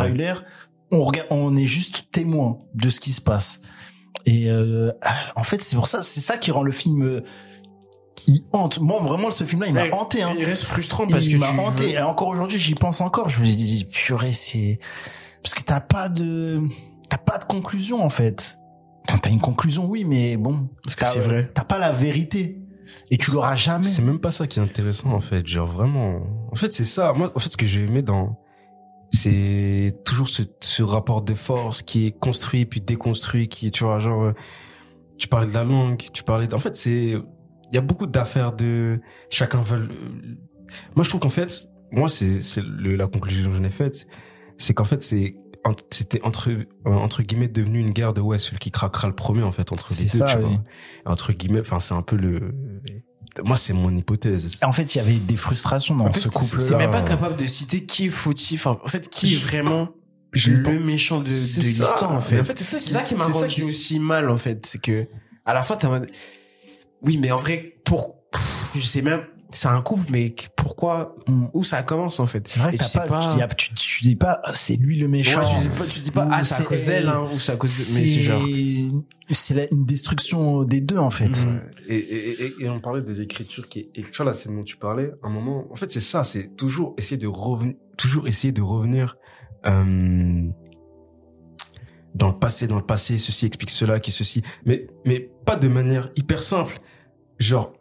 on 0.91 1.01
regarde 1.01 1.29
on 1.31 1.57
est 1.57 1.67
juste 1.67 2.05
témoin 2.13 2.59
de 2.75 2.91
ce 2.91 3.01
qui 3.01 3.13
se 3.13 3.21
passe. 3.21 3.61
Et 4.27 4.51
euh, 4.51 4.93
en 5.37 5.43
fait 5.43 5.63
c'est 5.63 5.77
pour 5.77 5.87
ça 5.87 6.03
c'est 6.03 6.21
ça 6.21 6.37
qui 6.37 6.51
rend 6.51 6.63
le 6.63 6.73
film 6.73 7.23
il 8.27 8.45
hante. 8.53 8.81
Moi, 8.81 9.01
vraiment, 9.03 9.31
ce 9.31 9.45
film-là, 9.45 9.69
il 9.69 9.75
m'a 9.75 9.97
hanté. 9.97 10.23
Hein. 10.23 10.35
Il 10.39 10.45
reste 10.45 10.65
frustrant 10.65 11.07
parce 11.07 11.27
il 11.27 11.35
que 11.35 11.39
m'a 11.39 11.63
hanté. 11.63 11.93
Et 11.93 11.99
encore 12.01 12.29
aujourd'hui, 12.29 12.59
j'y 12.59 12.75
pense 12.75 13.01
encore. 13.01 13.29
Je 13.29 13.41
me 13.41 13.47
dis, 13.47 13.87
purée, 13.91 14.33
c'est 14.33 14.79
parce 15.43 15.55
que 15.55 15.63
t'as 15.63 15.81
pas 15.81 16.09
de, 16.09 16.63
t'as 17.09 17.19
pas 17.19 17.39
de 17.39 17.45
conclusion 17.45 18.05
en 18.05 18.11
fait. 18.11 18.59
quand 19.09 19.19
t'as 19.19 19.31
une 19.31 19.41
conclusion, 19.41 19.87
oui, 19.87 20.05
mais 20.05 20.37
bon, 20.37 20.69
Est-ce 20.87 20.97
que 20.97 21.07
c'est 21.07 21.21
vrai 21.21 21.43
T'as 21.53 21.65
pas 21.65 21.79
la 21.79 21.93
vérité 21.93 22.59
et 23.11 23.19
tu 23.19 23.31
l'auras 23.33 23.57
jamais. 23.57 23.85
C'est 23.85 24.03
même 24.03 24.21
pas 24.21 24.31
ça 24.31 24.47
qui 24.47 24.59
est 24.59 24.63
intéressant 24.63 25.11
en 25.11 25.21
fait, 25.21 25.47
genre 25.47 25.69
vraiment. 25.69 26.21
En 26.51 26.55
fait, 26.55 26.73
c'est 26.73 26.85
ça. 26.85 27.13
Moi, 27.13 27.31
en 27.35 27.39
fait, 27.39 27.51
ce 27.51 27.57
que 27.57 27.67
j'ai 27.67 27.83
aimé 27.83 28.03
dans, 28.03 28.39
c'est 29.11 29.93
toujours 30.05 30.29
ce, 30.29 30.43
ce 30.61 30.83
rapport 30.83 31.23
de 31.23 31.35
force 31.35 31.83
qui 31.83 32.07
est 32.07 32.13
construit 32.13 32.65
puis 32.65 32.81
déconstruit, 32.81 33.49
qui, 33.49 33.71
tu 33.71 33.85
vois, 33.85 33.99
genre, 33.99 34.23
euh, 34.23 34.33
tu 35.19 35.29
parlais 35.29 35.49
de 35.49 35.55
la 35.55 35.65
langue, 35.65 36.03
tu 36.13 36.23
parlais. 36.23 36.53
En 36.55 36.59
fait, 36.59 36.75
c'est, 36.75 37.17
il 37.73 37.77
y 37.77 37.79
a 37.79 37.81
beaucoup 37.83 38.07
d'affaires 38.07 38.53
de 38.53 39.01
chacun 39.31 39.63
veut. 39.63 39.79
le- 39.79 40.39
Moi, 40.95 41.05
je 41.05 41.09
trouve 41.09 41.21
qu'en 41.21 41.29
fait, 41.31 41.69
moi, 41.91 42.09
c'est 42.09 42.41
c'est 42.43 42.63
le- 42.63 42.97
la 42.97 43.07
conclusion 43.07 43.51
que 43.51 43.57
j'en 43.57 43.65
ai 43.65 43.71
faite, 43.71 44.07
c'est 44.59 44.75
qu'en 44.75 44.85
fait, 44.85 45.03
c'est 45.03 45.37
c'était 45.91 46.21
entre 46.25 46.51
euh, 46.51 46.65
entre 46.87 47.23
guillemets 47.23 47.47
devenu 47.49 47.79
une 47.81 47.91
guerre 47.93 48.13
de 48.15 48.21
ouais 48.21 48.39
celui 48.41 48.59
qui 48.59 48.73
craquera 48.73 49.07
le 49.07 49.15
premier 49.15 49.43
en 49.45 49.53
fait 49.53 49.71
entre 49.71 49.85
les 49.97 50.03
deux 50.07 50.09
ça, 50.09 50.25
tu 50.27 50.39
oui. 50.39 50.43
vois 50.43 50.61
entre 51.13 51.33
guillemets 51.33 51.61
enfin 51.61 51.79
c'est 51.79 51.95
un 51.95 52.03
peu 52.03 52.17
le 52.17 52.53
moi 53.45 53.57
c'est 53.57 53.73
mon 53.73 53.97
hypothèse 53.97 54.59
En 54.65 54.73
fait, 54.73 54.93
il 54.95 54.99
y 54.99 55.01
avait 55.01 55.21
des 55.21 55.37
frustrations 55.37 55.95
dans 55.97 56.07
En 56.07 56.13
fait, 56.13 56.19
ce 56.19 56.29
couple. 56.31 56.47
C'est 56.47 56.59
Ça, 56.59 56.77
même 56.77 56.91
pas 56.91 56.99
euh, 57.01 57.05
capable 57.05 57.37
de 57.37 57.47
citer 57.47 57.85
qui 57.87 58.07
est 58.07 58.11
fautif. 58.11 58.67
En 58.67 58.77
fait, 58.89 59.09
qui 59.09 59.33
est 59.35 59.39
vraiment 59.39 59.91
je 60.33 60.51
le 60.53 60.79
méchant 60.81 61.21
de, 61.21 61.25
de 61.27 61.29
l'histoire, 61.31 62.11
en 62.11 62.19
fait. 62.21 62.35
Mais 62.37 62.41
en 62.41 62.45
fait, 62.45 62.59
c'est 62.59 62.65
ça 62.65 62.79
qui- 62.79 62.85
C'est 62.87 62.93
ça 62.93 63.03
qui 63.03 63.15
m'a 63.15 63.25
rendu 63.27 63.47
qui- 63.49 63.63
aussi 63.63 63.99
mal, 64.01 64.29
en 64.31 64.37
fait. 64.37 64.67
C'est 64.67 64.81
que, 64.81 65.07
à 65.45 65.55
la 65.55 65.63
fin, 65.63 65.77
t'as, 65.77 66.01
oui, 67.05 67.19
mais 67.19 67.31
en 67.33 67.37
vrai, 67.37 67.75
pour, 67.85 68.17
pff, 68.31 68.71
je 68.75 68.81
sais 68.81 69.03
même, 69.03 69.23
c'est 69.51 69.69
un 69.69 69.83
couple, 69.83 70.07
mais 70.11 70.35
pourquoi, 70.57 71.15
Mm. 71.29 71.47
où 71.53 71.63
ça 71.63 71.83
commence, 71.83 72.21
en 72.21 72.27
fait? 72.27 72.49
C'est 72.49 72.59
vrai 72.59 72.73
que 72.73 72.83
tu 72.83 72.89
sais 72.89 72.99
pas, 73.01 73.07
pas- 73.07 73.29
tu, 73.29 73.37
dis, 73.37 73.43
ah, 73.43 73.49
tu, 73.49 73.75
tu 73.75 74.05
dis 74.05 74.17
pas, 74.17 74.41
ah, 74.45 74.53
c'est 74.55 74.77
lui 74.77 74.99
le 74.99 75.09
méchant. 75.09 75.41
Ouais, 75.43 75.47
tu 75.47 75.69
dis 75.69 75.79
pas, 75.79 75.85
tu 75.87 76.01
dis 76.01 76.11
pas, 76.11 76.29
ah, 76.31 76.43
c'est 76.43 76.63
à 76.63 76.65
cause 76.65 76.85
d'elle, 76.87 77.03
elle. 77.03 77.09
hein, 77.09 77.27
ou 77.35 77.39
c'est 77.39 77.53
à 77.53 77.57
cause 77.57 77.71
de, 77.77 77.95
mais 78.01 78.07
c'est 78.07 78.21
genre, 78.23 78.43
c'est 79.31 79.69
une 79.71 79.85
destruction 79.85 80.65
des 80.65 80.81
deux, 80.81 80.97
en 80.97 81.11
fait. 81.11 81.45
Mm. 81.45 81.61
Et, 81.89 81.97
et, 81.97 82.43
et, 82.45 82.53
et 82.61 82.69
on 82.71 82.81
parlait 82.81 83.03
de 83.03 83.13
l'écriture 83.13 83.69
qui 83.69 83.81
est, 83.81 83.91
et 83.95 84.03
tu 84.03 84.11
vois 84.17 84.25
la 84.27 84.35
scène 84.35 84.57
dont 84.57 84.65
tu 84.65 84.79
parlais, 84.79 85.11
un 85.23 85.29
moment, 85.29 85.67
en 85.71 85.77
fait, 85.77 85.91
c'est 85.93 86.01
ça, 86.01 86.25
c'est 86.25 86.57
toujours 86.57 86.95
essayer 86.97 87.19
de 87.19 87.27
revenir, 87.27 87.75
toujours 87.99 88.27
essayer 88.29 88.53
de 88.53 88.63
revenir, 88.63 89.17
euh, 89.67 90.49
dans 92.15 92.29
le 92.29 92.39
passé, 92.39 92.67
dans 92.67 92.77
le 92.77 92.87
passé, 92.87 93.19
ceci 93.19 93.47
explique 93.47 93.71
cela, 93.71 93.99
qui 94.01 94.11
ceci, 94.13 94.43
mais, 94.67 94.87
mais 95.07 95.31
pas 95.47 95.57
de 95.57 95.69
manière 95.69 96.11
hyper 96.17 96.43
simple. 96.43 96.79
Genre, 97.43 97.73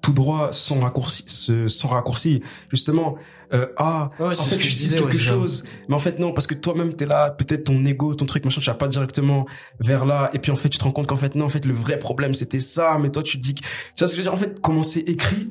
tout 0.00 0.12
droit, 0.12 0.52
sans 0.52 0.80
raccourci, 0.80 1.24
sans 1.66 1.88
raccourci. 1.88 2.42
Justement, 2.70 3.16
euh, 3.52 3.66
ah, 3.78 4.10
Ouais, 4.20 4.26
en 4.26 4.32
fait, 4.34 4.56
que 4.56 4.62
tu 4.62 4.68
je 4.68 4.74
dis 4.74 4.80
disais, 4.84 4.96
quelque 4.96 5.12
ouais, 5.14 5.18
chose, 5.18 5.64
mais 5.88 5.94
en 5.94 5.98
fait 5.98 6.18
non, 6.18 6.32
parce 6.32 6.46
que 6.46 6.54
toi-même 6.54 6.92
t'es 6.94 7.06
là, 7.06 7.30
peut-être 7.30 7.64
ton 7.64 7.84
ego, 7.86 8.14
ton 8.14 8.26
truc, 8.26 8.44
machin, 8.44 8.60
tu 8.60 8.66
vas 8.66 8.74
pas 8.74 8.88
directement 8.88 9.46
vers 9.80 10.04
là, 10.04 10.30
et 10.34 10.38
puis 10.38 10.50
en 10.52 10.56
fait 10.56 10.68
tu 10.68 10.78
te 10.78 10.84
rends 10.84 10.92
compte 10.92 11.06
qu'en 11.06 11.16
fait 11.16 11.34
non, 11.34 11.46
en 11.46 11.48
fait 11.48 11.64
le 11.64 11.72
vrai 11.74 11.98
problème 11.98 12.34
c'était 12.34 12.60
ça, 12.60 12.98
mais 13.00 13.10
toi 13.10 13.22
tu 13.22 13.38
te 13.38 13.42
dis, 13.42 13.54
que... 13.54 13.60
tu 13.62 13.66
vois 13.98 14.06
ce 14.08 14.12
que 14.12 14.16
je 14.16 14.16
veux 14.16 14.22
dire, 14.24 14.34
en 14.34 14.36
fait 14.36 14.60
comment 14.60 14.82
c'est 14.82 15.00
écrit, 15.00 15.50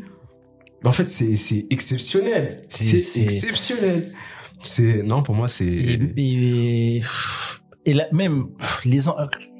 mais 0.83 0.89
en 0.89 0.91
fait 0.93 1.07
c'est 1.07 1.35
c'est 1.35 1.65
exceptionnel, 1.71 2.63
C'est- 2.69 3.21
exceptionnel, 3.21 4.13
c'est 4.61 5.01
non 5.03 5.23
pour 5.23 5.33
moi 5.35 5.47
c'est 5.47 5.65
Et, 5.65 5.99
et, 6.97 7.01
et 7.85 7.93
là, 7.93 8.05
même 8.11 8.47
les 8.85 9.07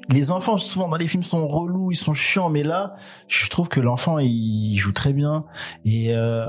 les 0.08 0.30
enfants 0.30 0.56
souvent 0.56 0.88
dans 0.88 0.96
les 0.96 1.06
films 1.08 1.22
sont 1.22 1.46
relous, 1.48 1.90
ils 1.92 1.96
sont 1.96 2.12
chiants, 2.14 2.50
mais 2.50 2.62
là, 2.62 2.94
je 3.28 3.48
trouve 3.48 3.68
que 3.68 3.80
l'enfant 3.80 4.18
il 4.18 4.76
joue 4.76 4.92
très 4.92 5.12
bien. 5.12 5.44
Et 5.84 6.14
euh, 6.14 6.46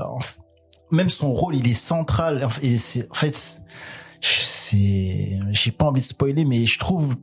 même 0.90 1.08
son 1.08 1.32
rôle 1.32 1.56
il 1.56 1.66
est 1.68 1.72
central. 1.74 2.44
En 2.44 2.48
fait, 2.48 2.66
et 2.66 2.76
c'est 2.76 3.10
en 3.10 3.14
fait 3.14 3.62
c'est 4.20 5.38
j'ai 5.50 5.70
pas 5.72 5.86
envie 5.86 6.00
de 6.00 6.06
spoiler, 6.06 6.44
mais 6.44 6.66
je 6.66 6.78
trouve 6.78 7.16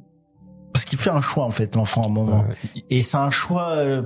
parce 0.74 0.86
qu'il 0.86 0.98
fait 0.98 1.10
un 1.12 1.22
choix 1.22 1.44
en 1.46 1.52
fait 1.52 1.76
l'enfant 1.76 2.02
à 2.02 2.06
un 2.08 2.10
moment. 2.12 2.46
Et 2.90 3.04
c'est 3.04 3.18
un 3.18 3.30
choix 3.30 3.76
euh, 3.78 4.04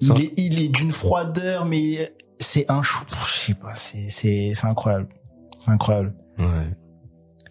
Ça- 0.00 0.14
il 0.16 0.22
est 0.24 0.32
il 0.36 0.58
est 0.62 0.68
d'une 0.68 0.92
froideur 0.92 1.64
mais 1.64 2.12
c'est 2.38 2.70
un 2.70 2.82
choix 2.82 3.06
je 3.10 3.16
sais 3.46 3.54
pas 3.54 3.74
c'est 3.74 4.08
c'est 4.10 4.52
c'est 4.54 4.66
incroyable. 4.66 5.08
Incroyable. 5.66 6.14
Ouais, 6.38 6.46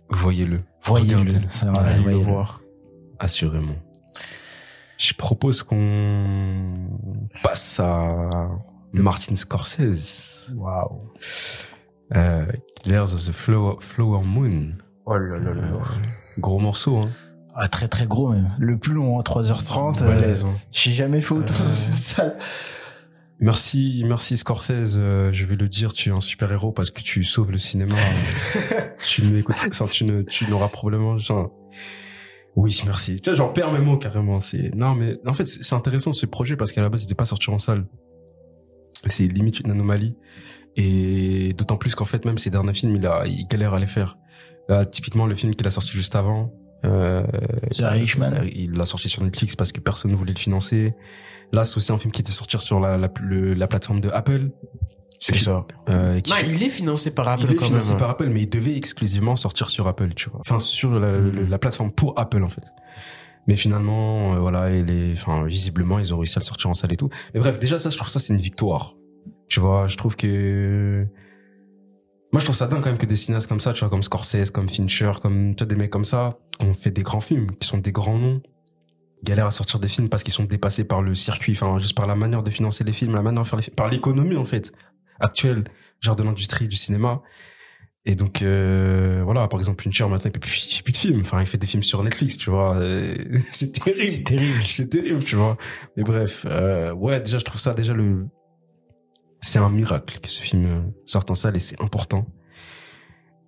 voyez-le, 0.09 0.61
voyez-le 0.83 1.21
Allez 1.79 2.03
vrai 2.03 2.11
le 2.11 2.17
voir. 2.17 2.61
assurément. 3.19 3.73
Je 5.03 5.13
propose 5.15 5.63
qu'on 5.63 6.87
passe 7.43 7.81
à 7.81 8.29
Martin 8.93 9.35
Scorsese. 9.35 10.53
Waouh. 10.55 11.01
Euh, 12.15 12.45
Killers 12.83 13.13
of 13.13 13.25
the 13.27 13.31
Flower, 13.33 13.75
Flower 13.81 14.23
Moon. 14.23 14.75
Oh 15.05 15.17
là 15.17 15.39
là 15.39 15.53
là 15.53 15.61
là. 15.71 15.77
Gros 16.37 16.59
morceau, 16.59 16.97
hein. 16.99 17.09
Ah, 17.53 17.67
très 17.67 17.89
très 17.89 18.07
gros 18.07 18.29
même. 18.31 18.49
Le 18.59 18.77
plus 18.77 18.93
long, 18.93 19.19
hein, 19.19 19.23
3h30. 19.23 20.03
euh, 20.03 20.35
hein. 20.45 20.55
J'ai 20.71 20.91
jamais 20.93 21.19
fait 21.19 21.33
autant 21.33 21.53
Euh. 21.53 21.63
dans 21.67 21.75
une 21.75 21.95
salle. 21.95 22.37
Merci, 23.39 24.03
merci 24.07 24.37
Scorsese. 24.37 24.95
euh, 24.95 25.33
je 25.33 25.43
vais 25.45 25.57
le 25.57 25.67
dire, 25.67 25.91
tu 25.91 26.09
es 26.09 26.11
un 26.13 26.21
super 26.21 26.49
héros 26.51 26.71
parce 26.71 26.91
que 26.91 27.01
tu 27.01 27.25
sauves 27.25 27.51
le 27.51 27.57
cinéma. 27.57 27.95
tu 29.05 29.21
n'écoutes, 29.23 29.57
enfin, 29.69 29.85
tu 29.85 30.05
ne, 30.05 30.21
tu 30.21 30.47
n'auras 30.49 30.69
probablement, 30.69 31.17
genre, 31.17 31.51
oui, 32.55 32.79
merci. 32.85 33.19
Tu 33.21 33.29
vois, 33.29 33.37
j'en 33.37 33.49
perds 33.49 33.71
mes 33.71 33.79
mots 33.79 33.97
carrément. 33.97 34.39
C'est, 34.39 34.73
non, 34.75 34.93
mais, 34.95 35.17
en 35.25 35.33
fait, 35.33 35.45
c'est 35.45 35.73
intéressant 35.75 36.13
ce 36.13 36.25
projet 36.25 36.55
parce 36.55 36.71
qu'à 36.71 36.81
la 36.81 36.89
base, 36.89 37.01
il 37.01 37.05
n'était 37.05 37.15
pas 37.15 37.25
sorti 37.25 37.49
en 37.49 37.57
salle. 37.57 37.85
C'est 39.07 39.27
limite 39.27 39.59
une 39.59 39.71
anomalie. 39.71 40.15
Et 40.75 41.53
d'autant 41.53 41.77
plus 41.77 41.93
qu'en 41.95 42.05
fait, 42.05 42.25
même 42.25 42.37
ses 42.37 42.49
derniers 42.49 42.73
films, 42.73 42.95
il 42.95 43.05
a, 43.05 43.25
il 43.27 43.47
galère 43.47 43.73
à 43.73 43.79
les 43.79 43.87
faire. 43.87 44.17
Là, 44.69 44.85
typiquement, 44.85 45.25
le 45.27 45.35
film 45.35 45.53
qu'il 45.55 45.67
a 45.67 45.71
sorti 45.71 45.91
juste 45.91 46.15
avant, 46.15 46.53
euh, 46.85 47.23
The 47.71 47.81
euh, 47.81 48.49
il 48.53 48.71
l'a 48.71 48.85
sorti 48.85 49.07
sur 49.09 49.23
Netflix 49.23 49.55
parce 49.55 49.71
que 49.71 49.79
personne 49.79 50.11
ne 50.11 50.15
voulait 50.15 50.33
le 50.33 50.39
financer. 50.39 50.93
Là, 51.51 51.63
c'est 51.65 51.77
aussi 51.77 51.91
un 51.91 51.97
film 51.97 52.11
qui 52.11 52.21
était 52.21 52.31
sortir 52.31 52.61
sur 52.61 52.79
la, 52.79 52.97
la, 52.97 53.09
le- 53.21 53.53
la 53.53 53.67
plateforme 53.67 54.01
de 54.01 54.09
Apple. 54.09 54.49
C'est 55.25 55.35
ça. 55.35 55.65
Euh, 55.89 56.19
qui 56.19 56.31
Non, 56.31 56.37
fait- 56.37 56.49
il 56.49 56.61
est 56.63 56.69
financé 56.69 57.11
par 57.15 57.27
Apple 57.29 57.45
il 57.45 57.51
est 57.51 57.55
quand 57.55 57.65
financé 57.67 57.91
même. 57.91 57.99
par 57.99 58.09
Apple, 58.09 58.27
mais 58.27 58.41
il 58.41 58.49
devait 58.49 58.75
exclusivement 58.75 59.35
sortir 59.37 59.69
sur 59.69 59.87
Apple, 59.87 60.13
tu 60.15 60.29
vois. 60.29 60.41
Enfin, 60.41 60.59
sur 60.59 60.91
la, 60.99 61.11
le- 61.13 61.45
la 61.45 61.57
plateforme 61.57 61.91
pour 61.91 62.19
Apple, 62.19 62.43
en 62.43 62.49
fait. 62.49 62.63
Mais 63.47 63.55
finalement, 63.55 64.35
euh, 64.35 64.39
voilà, 64.39 64.69
il 64.75 64.89
est, 64.91 65.13
enfin, 65.13 65.45
visiblement, 65.45 65.99
ils 65.99 66.13
ont 66.13 66.17
réussi 66.17 66.37
à 66.37 66.41
le 66.41 66.45
sortir 66.45 66.69
en 66.69 66.73
salle 66.73 66.91
et 66.93 66.97
tout. 66.97 67.09
Mais 67.33 67.39
bref, 67.39 67.57
déjà, 67.59 67.79
ça, 67.79 67.89
je 67.89 67.95
trouve 67.97 68.09
ça, 68.09 68.19
c'est 68.19 68.33
une 68.33 68.39
victoire. 68.39 68.95
Tu 69.49 69.59
vois, 69.61 69.87
je 69.87 69.95
trouve 69.97 70.15
que, 70.15 71.05
moi, 72.31 72.39
je 72.39 72.45
trouve 72.45 72.55
ça 72.55 72.67
dingue 72.67 72.81
quand 72.81 72.89
même 72.89 72.97
que 72.97 73.05
des 73.05 73.15
cinéastes 73.15 73.47
comme 73.47 73.59
ça, 73.59 73.71
tu 73.73 73.79
vois, 73.81 73.89
comme 73.89 74.03
Scorsese, 74.03 74.49
comme 74.51 74.67
Fincher, 74.67 75.11
comme, 75.21 75.55
tu 75.55 75.63
vois, 75.63 75.67
des 75.69 75.75
mecs 75.75 75.91
comme 75.91 76.05
ça, 76.05 76.37
qui 76.59 76.65
ont 76.65 76.73
fait 76.73 76.91
des 76.91 77.03
grands 77.03 77.19
films, 77.21 77.47
qui 77.59 77.67
sont 77.67 77.77
des 77.77 77.91
grands 77.91 78.17
noms, 78.17 78.41
galèrent 79.23 79.45
à 79.47 79.51
sortir 79.51 79.79
des 79.79 79.87
films 79.87 80.09
parce 80.09 80.23
qu'ils 80.23 80.33
sont 80.33 80.43
dépassés 80.43 80.83
par 80.83 81.01
le 81.01 81.15
circuit, 81.15 81.53
enfin, 81.53 81.77
juste 81.79 81.95
par 81.95 82.07
la 82.07 82.15
manière 82.15 82.43
de 82.43 82.49
financer 82.49 82.83
les 82.83 82.91
films, 82.91 83.13
la 83.15 83.21
manière 83.21 83.43
de 83.43 83.47
faire 83.47 83.57
les 83.57 83.63
films, 83.63 83.75
par 83.75 83.87
l'économie, 83.87 84.35
en 84.35 84.43
fait, 84.45 84.73
actuelle, 85.23 85.63
genre 85.99 86.15
de 86.15 86.23
l'industrie 86.23 86.67
du 86.67 86.75
cinéma. 86.75 87.21
Et 88.05 88.15
donc, 88.15 88.41
euh, 88.41 89.21
voilà, 89.23 89.47
par 89.47 89.59
exemple, 89.59 89.81
Fincher, 89.81 90.03
maintenant, 90.03 90.29
il 90.29 90.33
fait 90.33 90.39
plus, 90.39 90.67
il 90.69 90.75
fait 90.75 90.83
plus 90.83 90.91
de 90.91 90.97
films. 90.97 91.21
Enfin, 91.21 91.39
il 91.39 91.47
fait 91.47 91.57
des 91.57 91.67
films 91.67 91.83
sur 91.83 92.03
Netflix, 92.03 92.37
tu 92.37 92.49
vois. 92.49 92.75
euh, 92.77 93.15
C'est 93.45 93.71
terrible. 93.71 94.01
C'est 94.11 94.23
terrible. 94.23 94.63
C'est 94.67 94.89
terrible, 94.89 95.23
tu 95.23 95.35
vois. 95.37 95.57
Mais 95.95 96.03
bref, 96.03 96.45
euh, 96.49 96.91
ouais, 96.93 97.19
déjà, 97.21 97.37
je 97.37 97.45
trouve 97.45 97.61
ça 97.61 97.73
déjà 97.73 97.93
le, 97.93 98.27
c'est 99.39 99.59
un 99.59 99.69
miracle 99.69 100.19
que 100.19 100.27
ce 100.29 100.41
film 100.41 100.91
sorte 101.05 101.31
en 101.31 101.35
salle 101.35 101.55
et 101.55 101.59
c'est 101.59 101.81
important. 101.81 102.27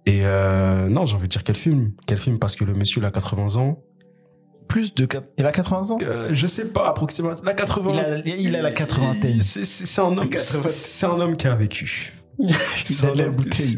Et 0.05 0.25
euh, 0.25 0.87
non, 0.87 1.05
j'ai 1.05 1.15
envie 1.15 1.27
de 1.27 1.31
dire 1.31 1.43
quel 1.43 1.55
film, 1.55 1.93
quel 2.07 2.17
film? 2.17 2.37
Parce 2.39 2.55
que 2.55 2.63
le 2.63 2.73
monsieur 2.73 3.01
il 3.01 3.05
a 3.05 3.11
80 3.11 3.55
ans. 3.57 3.83
Plus 4.67 4.93
de... 4.95 5.05
quatre- 5.05 5.27
Il 5.37 5.45
a 5.45 5.51
80 5.51 5.91
ans? 5.91 5.97
Euh, 6.01 6.29
je 6.31 6.47
sais 6.47 6.69
pas 6.69 6.87
approximativement. 6.87 7.45
La 7.47 7.53
80. 7.53 7.91
Il 7.93 7.99
a- 8.31 8.35
il 8.35 8.55
a 8.55 8.61
la 8.61 8.71
quatre-vingtaine. 8.71 9.41
C'est 9.41 9.65
c'est 9.65 9.85
c'est 9.85 10.01
un 10.01 10.17
homme. 10.17 10.29
80. 10.29 10.63
C'est 10.67 11.05
un 11.05 11.19
homme 11.19 11.37
qui 11.37 11.47
a 11.47 11.55
vécu. 11.55 12.13
Il 12.37 12.53
C'est 12.83 13.07
a 13.07 13.11
de 13.11 13.17
la 13.19 13.29
bouteille. 13.29 13.77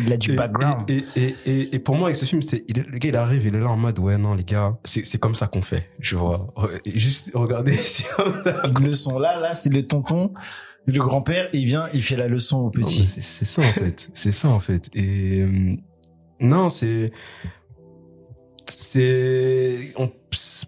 Il 0.00 0.10
a 0.10 0.16
du 0.16 0.32
et, 0.32 0.36
background. 0.36 0.88
Et, 0.88 1.04
et, 1.14 1.34
et, 1.44 1.74
et 1.74 1.78
pour 1.78 1.94
moi, 1.94 2.06
avec 2.06 2.16
ce 2.16 2.24
film, 2.24 2.40
c'était, 2.40 2.64
le 2.72 2.96
gars, 2.98 3.08
il 3.10 3.16
arrive, 3.18 3.44
il 3.46 3.54
est 3.54 3.60
là 3.60 3.68
en 3.68 3.76
mode, 3.76 3.98
ouais, 3.98 4.16
non, 4.16 4.32
les 4.34 4.44
gars, 4.44 4.78
c'est, 4.82 5.04
c'est 5.04 5.18
comme 5.18 5.34
ça 5.34 5.46
qu'on 5.46 5.60
fait, 5.60 5.86
tu 6.00 6.14
vois. 6.14 6.54
Juste, 6.86 7.32
regardez, 7.34 7.76
c'est 7.76 8.08
comme 8.16 8.32
ça. 8.42 8.62
Une 8.64 8.82
leçon. 8.86 9.18
Là, 9.18 9.38
là, 9.38 9.54
c'est 9.54 9.68
le 9.68 9.86
tonton, 9.86 10.32
le 10.86 11.02
grand-père, 11.02 11.50
il 11.52 11.66
vient, 11.66 11.86
il 11.92 12.02
fait 12.02 12.16
la 12.16 12.28
leçon 12.28 12.60
au 12.60 12.70
petit. 12.70 13.06
C'est, 13.06 13.20
c'est 13.20 13.44
ça, 13.44 13.60
en 13.60 13.64
fait. 13.72 14.08
C'est 14.14 14.32
ça, 14.32 14.48
en 14.48 14.60
fait. 14.60 14.88
Et, 14.94 15.40
euh, 15.42 15.76
non, 16.40 16.70
c'est, 16.70 17.12
c'est, 18.70 19.94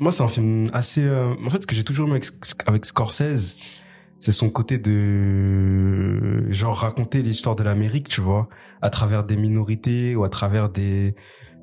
moi, 0.01 0.12
c'est 0.12 0.22
un 0.22 0.28
film 0.28 0.68
assez, 0.72 1.05
euh, 1.05 1.34
en 1.44 1.51
fait, 1.51 1.62
ce 1.62 1.66
que 1.66 1.74
j'ai 1.74 1.84
toujours 1.84 2.09
aimé 2.09 2.16
avec, 2.16 2.30
avec 2.66 2.84
Scorsese, 2.84 3.57
c'est 4.20 4.32
son 4.32 4.51
côté 4.51 4.78
de, 4.78 6.51
genre, 6.53 6.76
raconter 6.76 7.22
l'histoire 7.22 7.55
de 7.55 7.62
l'Amérique, 7.62 8.09
tu 8.09 8.20
vois, 8.20 8.49
à 8.82 8.90
travers 8.90 9.24
des 9.24 9.36
minorités 9.36 10.16
ou 10.16 10.24
à 10.24 10.28
travers 10.28 10.68
des, 10.70 11.14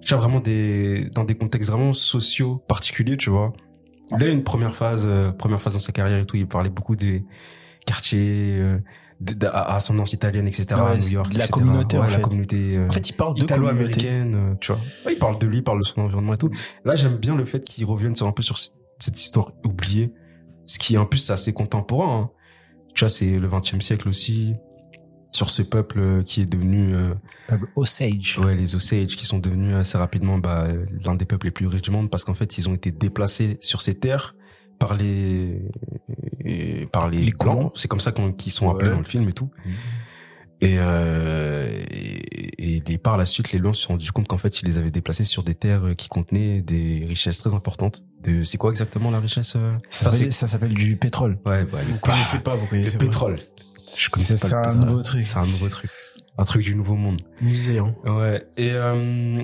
tu 0.01 0.13
vois, 0.13 0.21
vraiment 0.21 0.39
des, 0.39 1.09
dans 1.13 1.23
des 1.23 1.35
contextes 1.35 1.69
vraiment 1.69 1.93
sociaux 1.93 2.63
particuliers, 2.67 3.17
tu 3.17 3.29
vois. 3.29 3.53
Il 4.11 4.23
a 4.23 4.29
une 4.29 4.43
première 4.43 4.75
phase, 4.75 5.05
euh, 5.07 5.31
première 5.31 5.59
phase 5.59 5.73
dans 5.73 5.79
sa 5.79 5.91
carrière 5.91 6.19
et 6.19 6.25
tout, 6.25 6.37
il 6.37 6.47
parlait 6.47 6.69
beaucoup 6.69 6.95
des 6.95 7.25
quartiers, 7.85 8.57
euh, 8.59 8.79
à 9.45 9.75
ascendance 9.75 10.13
italienne, 10.13 10.47
etc. 10.47 10.65
Ouais, 10.71 10.79
à 10.81 10.95
New 10.97 11.07
York, 11.09 11.27
la 11.33 11.39
etc. 11.39 11.51
communauté, 11.51 11.97
en 11.97 12.01
Ouais, 12.01 12.11
la 12.11 12.19
communauté. 12.19 12.77
euh, 12.77 12.87
En 12.87 12.91
fait, 12.91 13.09
il 13.09 13.13
parle 13.13 13.37
italo-américaine, 13.37 14.35
euh, 14.35 14.55
tu 14.59 14.71
vois. 14.71 14.81
Ouais, 15.05 15.13
il 15.13 15.19
parle 15.19 15.37
de 15.39 15.47
lui, 15.47 15.57
il 15.57 15.63
parle 15.63 15.79
de 15.79 15.83
son 15.85 16.01
environnement 16.01 16.33
et 16.33 16.37
tout. 16.37 16.49
Là, 16.83 16.95
j'aime 16.95 17.17
bien 17.17 17.35
le 17.35 17.45
fait 17.45 17.63
qu'il 17.63 17.85
revienne 17.85 18.15
sur 18.15 18.27
un 18.27 18.31
peu 18.31 18.43
sur 18.43 18.57
cette 18.57 19.19
histoire 19.19 19.51
oubliée, 19.63 20.13
ce 20.65 20.79
qui 20.79 20.97
en 20.97 21.05
plus 21.05 21.19
c'est 21.19 21.33
assez 21.33 21.53
contemporain. 21.53 22.21
hein. 22.21 22.29
Tu 22.93 23.01
vois, 23.03 23.09
c'est 23.09 23.39
le 23.39 23.47
20e 23.49 23.81
siècle 23.81 24.07
aussi, 24.07 24.53
sur 25.31 25.49
ce 25.49 25.61
peuple 25.61 25.99
euh, 25.99 26.23
qui 26.23 26.39
est 26.41 26.45
devenu, 26.45 26.95
euh, 26.95 27.13
Peuple 27.47 27.67
Osage. 27.75 28.39
ouais, 28.41 28.55
les 28.55 28.73
Osage, 28.75 29.17
qui 29.17 29.25
sont 29.25 29.39
devenus 29.39 29.75
assez 29.75 29.97
rapidement 29.97 30.37
bah, 30.37 30.67
l'un 31.03 31.13
des 31.15 31.25
peuples 31.25 31.47
les 31.47 31.51
plus 31.51 31.67
riches 31.67 31.81
du 31.81 31.91
monde 31.91 32.09
parce 32.09 32.23
qu'en 32.23 32.33
fait, 32.33 32.57
ils 32.57 32.69
ont 32.69 32.73
été 32.73 32.91
déplacés 32.91 33.57
sur 33.59 33.81
ces 33.81 33.95
terres 33.95 34.33
par 34.79 34.93
les 34.95 35.61
et 36.45 36.85
par 36.91 37.09
les, 37.09 37.23
Les 37.25 37.31
colons. 37.31 37.71
C'est 37.75 37.87
comme 37.87 37.99
ça 37.99 38.11
qu'ils 38.11 38.51
sont 38.51 38.69
appelés 38.69 38.89
Ouais. 38.89 38.95
dans 38.95 39.01
le 39.01 39.05
film 39.07 39.27
et 39.27 39.33
tout. 39.33 39.49
Et, 40.61 40.77
euh, 40.79 41.69
et, 41.91 42.81
et 42.87 42.97
par 42.97 43.17
la 43.17 43.25
suite, 43.25 43.51
les 43.51 43.59
blancs 43.59 43.75
se 43.75 43.81
sont 43.83 43.93
rendus 43.93 44.11
compte 44.11 44.27
qu'en 44.27 44.37
fait, 44.37 44.61
ils 44.61 44.65
les 44.65 44.77
avaient 44.77 44.89
déplacés 44.91 45.25
sur 45.25 45.43
des 45.43 45.53
terres 45.53 45.83
qui 45.97 46.07
contenaient 46.07 46.61
des 46.61 47.03
richesses 47.07 47.39
très 47.39 47.53
importantes. 47.53 48.03
De, 48.23 48.43
c'est 48.43 48.57
quoi 48.57 48.71
exactement 48.71 49.11
la 49.11 49.19
richesse 49.19 49.55
euh 49.57 49.73
Ça 49.89 50.11
s'appelle- 50.11 50.73
du 50.73 50.95
pétrole. 50.95 51.37
c'est- 51.43 51.49
Ouais, 51.49 51.65
bah, 51.65 51.79
le, 51.85 51.93
Vous 51.93 51.99
connaissez 51.99 52.39
pas, 52.39 52.55
vous 52.55 52.63
le 52.65 52.69
connaissez 52.69 52.97
pas. 52.97 53.05
pétrole. 53.05 53.39
Je 53.97 54.09
connaissais 54.09 54.37
C'est 54.37 54.49
pas 54.49 54.61
le 54.61 54.67
un 54.69 54.75
nouveau 54.75 55.03
truc. 55.03 55.23
C'est 55.23 55.37
un 55.37 55.45
nouveau 55.45 55.67
truc. 55.69 55.89
Un 56.37 56.43
truc 56.43 56.63
du 56.63 56.75
nouveau 56.75 56.95
monde. 56.95 57.21
Hein. 57.41 57.93
Ouais. 58.05 58.45
Et 58.57 58.71
euh, 58.73 59.41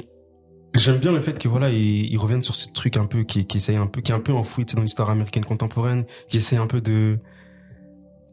j'aime 0.74 0.97
bien 0.97 1.11
le 1.11 1.19
fait 1.19 1.38
que 1.38 1.47
voilà, 1.47 1.69
ils, 1.69 2.11
ils 2.11 2.17
reviennent 2.17 2.43
sur 2.43 2.55
ce 2.55 2.69
truc 2.69 2.97
un 2.97 3.05
peu 3.05 3.24
qui, 3.24 3.45
qui 3.45 3.57
essaye 3.57 3.76
un 3.76 3.88
peu, 3.88 4.01
qui 4.01 4.11
est 4.11 4.15
un 4.15 4.19
peu 4.19 4.34
enfoui 4.34 4.65
dans 4.65 4.82
l'histoire 4.82 5.09
américaine 5.09 5.45
contemporaine, 5.45 6.05
qui 6.30 6.38
essaye 6.38 6.59
un 6.59 6.67
peu 6.67 6.82
de, 6.82 7.19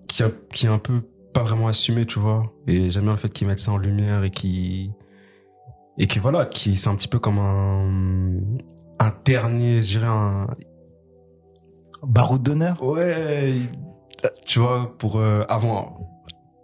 qui, 0.09 0.23
a, 0.23 0.31
qui 0.53 0.67
est 0.67 0.71
un 0.71 0.79
peu 0.79 1.03
pas 1.33 1.43
vraiment 1.43 1.69
assumé, 1.69 2.07
tu 2.07 2.19
vois. 2.19 2.43
Et 2.67 2.91
j'aime 2.91 3.05
bien 3.05 3.13
le 3.13 3.19
fait 3.19 3.33
qu'ils 3.33 3.47
mettent 3.47 3.61
ça 3.61 3.73
en 3.73 3.79
lumière 3.79 4.25
et 4.25 4.31
qui 4.31 4.91
et 5.99 6.07
que 6.07 6.21
voilà, 6.21 6.47
qui 6.47 6.77
c'est 6.77 6.89
un 6.89 6.95
petit 6.95 7.09
peu 7.09 7.19
comme 7.19 7.39
un 7.39 8.41
un 9.01 9.13
dernier, 9.25 9.83
je 9.83 9.99
dirais 9.99 10.07
un 10.07 10.47
Baroud 12.03 12.43
d'honneur? 12.43 12.81
ouais, 12.83 13.55
tu 14.47 14.61
vois, 14.61 14.97
pour 14.99 15.17
euh, 15.17 15.45
avant 15.49 16.18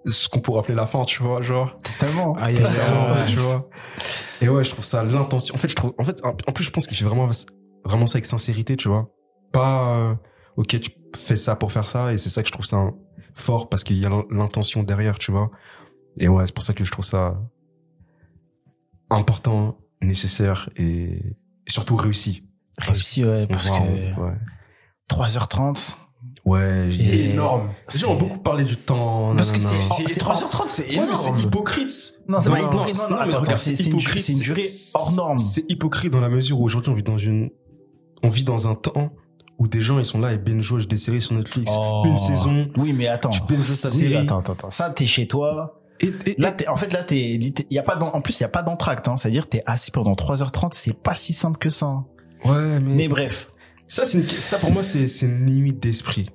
ce 0.07 0.29
qu'on 0.29 0.41
pourrait 0.41 0.61
appeler 0.61 0.75
la 0.75 0.87
fin, 0.87 1.03
tu 1.05 1.23
vois, 1.23 1.41
genre. 1.43 1.77
Testament. 1.83 2.37
Ah, 2.39 2.53
tu 3.27 3.37
vois. 3.37 3.69
Et 4.43 4.49
ouais, 4.49 4.63
je 4.65 4.71
trouve 4.71 4.85
ça 4.85 5.05
l'intention. 5.05 5.55
En 5.55 5.59
fait, 5.59 5.69
je 5.69 5.75
trouve, 5.75 5.95
en 5.99 6.05
fait, 6.05 6.21
en 6.25 6.35
plus, 6.53 6.65
je 6.65 6.71
pense 6.71 6.87
qu'il 6.87 6.97
fait 6.97 7.05
vraiment, 7.05 7.29
vraiment 7.85 8.07
ça 8.07 8.17
avec 8.17 8.27
sincérité, 8.27 8.77
tu 8.77 8.89
vois. 8.89 9.09
Pas, 9.53 9.97
euh, 9.97 10.15
ok, 10.57 10.79
tu 10.81 10.91
fais 11.17 11.37
ça 11.37 11.57
pour 11.57 11.73
faire 11.73 11.89
ça, 11.89 12.13
et 12.13 12.19
c'est 12.19 12.29
ça 12.31 12.43
que 12.43 12.49
je 12.49 12.53
trouve 12.53 12.67
ça 12.67 12.91
fort 13.35 13.69
parce 13.69 13.83
qu'il 13.85 13.97
y 13.99 14.05
a 14.07 14.09
l'in- 14.09 14.25
l'intention 14.31 14.83
derrière, 14.83 15.19
tu 15.19 15.31
vois. 15.33 15.51
Et 16.19 16.29
ouais, 16.29 16.45
c'est 16.47 16.55
pour 16.55 16.63
ça 16.65 16.75
que 16.75 16.85
je 16.85 16.91
trouve 16.93 17.05
ça 17.05 17.37
important, 19.11 19.79
nécessaire 20.03 20.69
et, 20.77 21.15
et 21.67 21.71
surtout 21.71 21.97
réussi. 21.97 22.45
Réussi, 22.79 23.25
ouais, 23.25 23.47
parce 23.47 23.69
que 23.71 24.21
ouais. 24.21 24.37
3h30. 25.09 25.97
Ouais, 26.45 26.89
j'ai 26.91 27.31
énorme. 27.31 27.71
Les 27.93 27.99
gens 28.01 28.11
ont 28.13 28.17
beaucoup 28.17 28.39
parlé 28.39 28.65
du 28.65 28.77
temps. 28.77 29.35
Parce 29.35 29.51
que 29.51 29.57
nanana. 29.59 29.81
c'est- 29.81 30.03
C'est 30.05 30.13
c'est- 30.15 30.21
3h30, 30.21 30.69
c'est 30.69 30.87
Ouais, 30.89 30.95
énorme. 31.05 31.15
c'est 31.37 31.43
hypocrite. 31.47 32.15
Non, 32.29 32.39
c'est 32.43 32.51
pas 32.51 32.61
hypocrite. 32.61 32.97
Non, 33.09 33.17
non, 33.17 33.23
attends, 33.23 33.39
regarde, 33.41 33.57
c'est 33.57 33.75
c'est 33.77 33.85
une, 33.85 33.99
hypocrite. 33.99 34.23
c'est 34.25 34.33
une 34.33 34.39
durée 34.41 34.63
hors 34.95 35.13
norme. 35.13 35.39
C'est 35.39 35.65
hypocrite 35.71 36.13
dans 36.13 36.21
la 36.21 36.29
mesure 36.29 36.61
où 36.61 36.65
aujourd'hui 36.65 36.93
on 36.93 36.95
vit 36.97 37.03
dans 37.03 37.17
une, 37.19 37.51
on 38.23 38.29
vit 38.29 38.45
dans 38.45 38.69
un 38.69 38.75
temps 38.75 39.11
où 39.59 39.69
des 39.69 39.81
gens 39.81 39.99
ils 39.99 40.05
sont 40.05 40.19
là 40.21 40.33
et 40.35 40.39
binge 40.39 40.87
des 40.87 40.99
séries 40.99 41.23
sur 41.23 41.35
Netflix, 41.35 41.73
Oh. 41.79 42.03
une 42.05 42.19
saison. 42.19 42.69
Oui, 42.77 42.93
mais 42.93 43.07
attends. 43.09 43.31
Tu 43.31 43.41
binges 43.49 43.81
ta 43.81 43.89
Oui, 43.89 43.95
série. 43.99 44.17
Attends, 44.17 44.41
attends, 44.41 44.53
attends. 44.53 44.71
Ça, 44.71 44.91
t'es 44.91 45.07
chez 45.07 45.27
toi. 45.27 45.81
Et, 46.01 46.13
et- 46.27 46.35
Là, 46.39 46.51
t'es, 46.53 46.67
en 46.69 46.77
fait, 46.77 46.93
là, 46.93 47.05
t'es, 47.05 47.35
il 47.37 47.55
y 47.71 47.79
a 47.79 47.83
pas 47.85 47.97
en 47.99 48.21
plus, 48.21 48.39
il 48.39 48.43
y 48.43 48.45
a 48.45 48.49
pas 48.49 48.63
d'entracte, 48.63 49.07
hein. 49.09 49.17
C'est-à-dire, 49.17 49.49
t'es 49.49 49.63
assis 49.65 49.93
pendant 49.93 50.15
3h30, 50.15 50.75
c'est 50.75 50.93
pas 50.93 51.15
si 51.15 51.33
simple 51.33 51.57
que 51.59 51.71
ça. 51.71 51.87
hein. 51.87 52.05
ouais, 52.45 52.81
mais, 52.81 52.95
Mais 52.97 53.09
bref. 53.09 53.51
Ça 53.89 54.03
une- 54.15 54.23
ça 54.23 54.59
pour 54.59 54.73
moi 54.73 54.83
c'est 54.83 55.07
une 55.23 55.47
limite 55.47 55.81
d'esprit, 55.81 56.31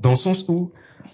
dans 0.00 0.10
le 0.10 0.16
sens 0.16 0.44
où 0.48 0.72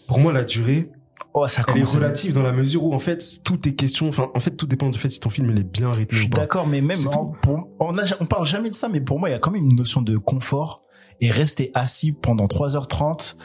pour 0.09 0.19
moi 0.21 0.33
la 0.33 0.45
durée 0.45 0.91
Oh, 1.37 1.47
ça 1.49 1.63
elle 1.69 1.79
est 1.79 1.85
relative 1.85 2.33
dans 2.33 2.43
la 2.45 2.53
mesure 2.53 2.85
où 2.85 2.93
en 2.95 2.99
fait 3.01 3.21
tout 3.45 3.69
est 3.69 3.73
question, 3.75 4.09
enfin 4.09 4.31
en 4.35 4.41
fait 4.41 4.53
tout 4.53 4.67
dépend 4.67 4.89
du 4.89 4.99
fait 4.99 5.11
si 5.11 5.19
ton 5.19 5.31
film 5.31 5.51
il 5.51 5.59
est 5.59 5.65
bien 5.65 5.93
Je 5.93 5.99
rythmé 5.99 6.19
suis 6.19 6.27
ou 6.27 6.31
pas. 6.31 6.41
d'accord, 6.43 6.67
mais 6.69 6.81
même, 6.81 6.97
C'est 6.97 7.09
en- 7.09 7.27
pour- 7.43 7.69
on, 7.81 7.97
a, 7.99 8.03
on 8.21 8.27
parle 8.27 8.47
jamais 8.47 8.71
de 8.71 8.75
ça, 8.75 8.89
mais 8.89 9.01
pour 9.01 9.19
moi, 9.19 9.29
il 9.29 9.33
y 9.33 9.35
a 9.35 9.39
quand 9.41 9.51
même 9.51 9.65
une 9.65 9.75
notion 9.77 10.01
de 10.01 10.17
confort 10.17 10.83
et 11.21 11.31
rester 11.33 11.71
assis 11.75 12.13
pendant 12.13 12.47
3h30 12.47 13.37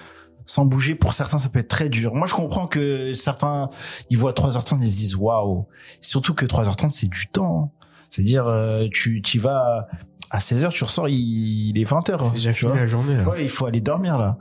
sans 0.45 0.65
bouger, 0.65 0.93
pour 0.95 1.13
certains, 1.13 1.37
ça 1.39 1.49
peut 1.49 1.59
être 1.59 1.67
très 1.67 1.89
dur. 1.89 2.13
Moi, 2.15 2.25
je 2.27 2.33
comprends 2.33 2.65
que 2.67 3.13
certains, 3.13 3.69
ils 4.11 4.17
voient 4.17 4.33
3h30 4.33 4.79
ils 4.81 4.91
se 4.91 4.95
disent 4.95 5.15
waouh. 5.15 5.65
Surtout 6.01 6.33
que 6.35 6.45
3h30, 6.45 6.89
c'est 6.89 7.07
du 7.09 7.27
temps. 7.27 7.71
hein. 7.75 7.85
C'est-à-dire, 8.11 8.47
euh, 8.47 8.87
tu, 8.91 9.21
tu 9.21 9.37
vas 9.39 9.87
à 10.31 10.37
16h, 10.39 10.69
tu 10.71 10.83
ressors, 10.83 11.09
il, 11.09 11.69
il 11.69 11.77
est 11.79 11.83
20h. 11.89 12.23
C'est 12.29 12.33
déjà 12.35 12.53
fini 12.53 12.73
la 12.75 12.85
journée, 12.85 13.17
là. 13.17 13.27
Ouais, 13.27 13.41
il 13.43 13.49
faut 13.49 13.65
aller 13.65 13.81
dormir, 13.81 14.17
là. 14.17 14.37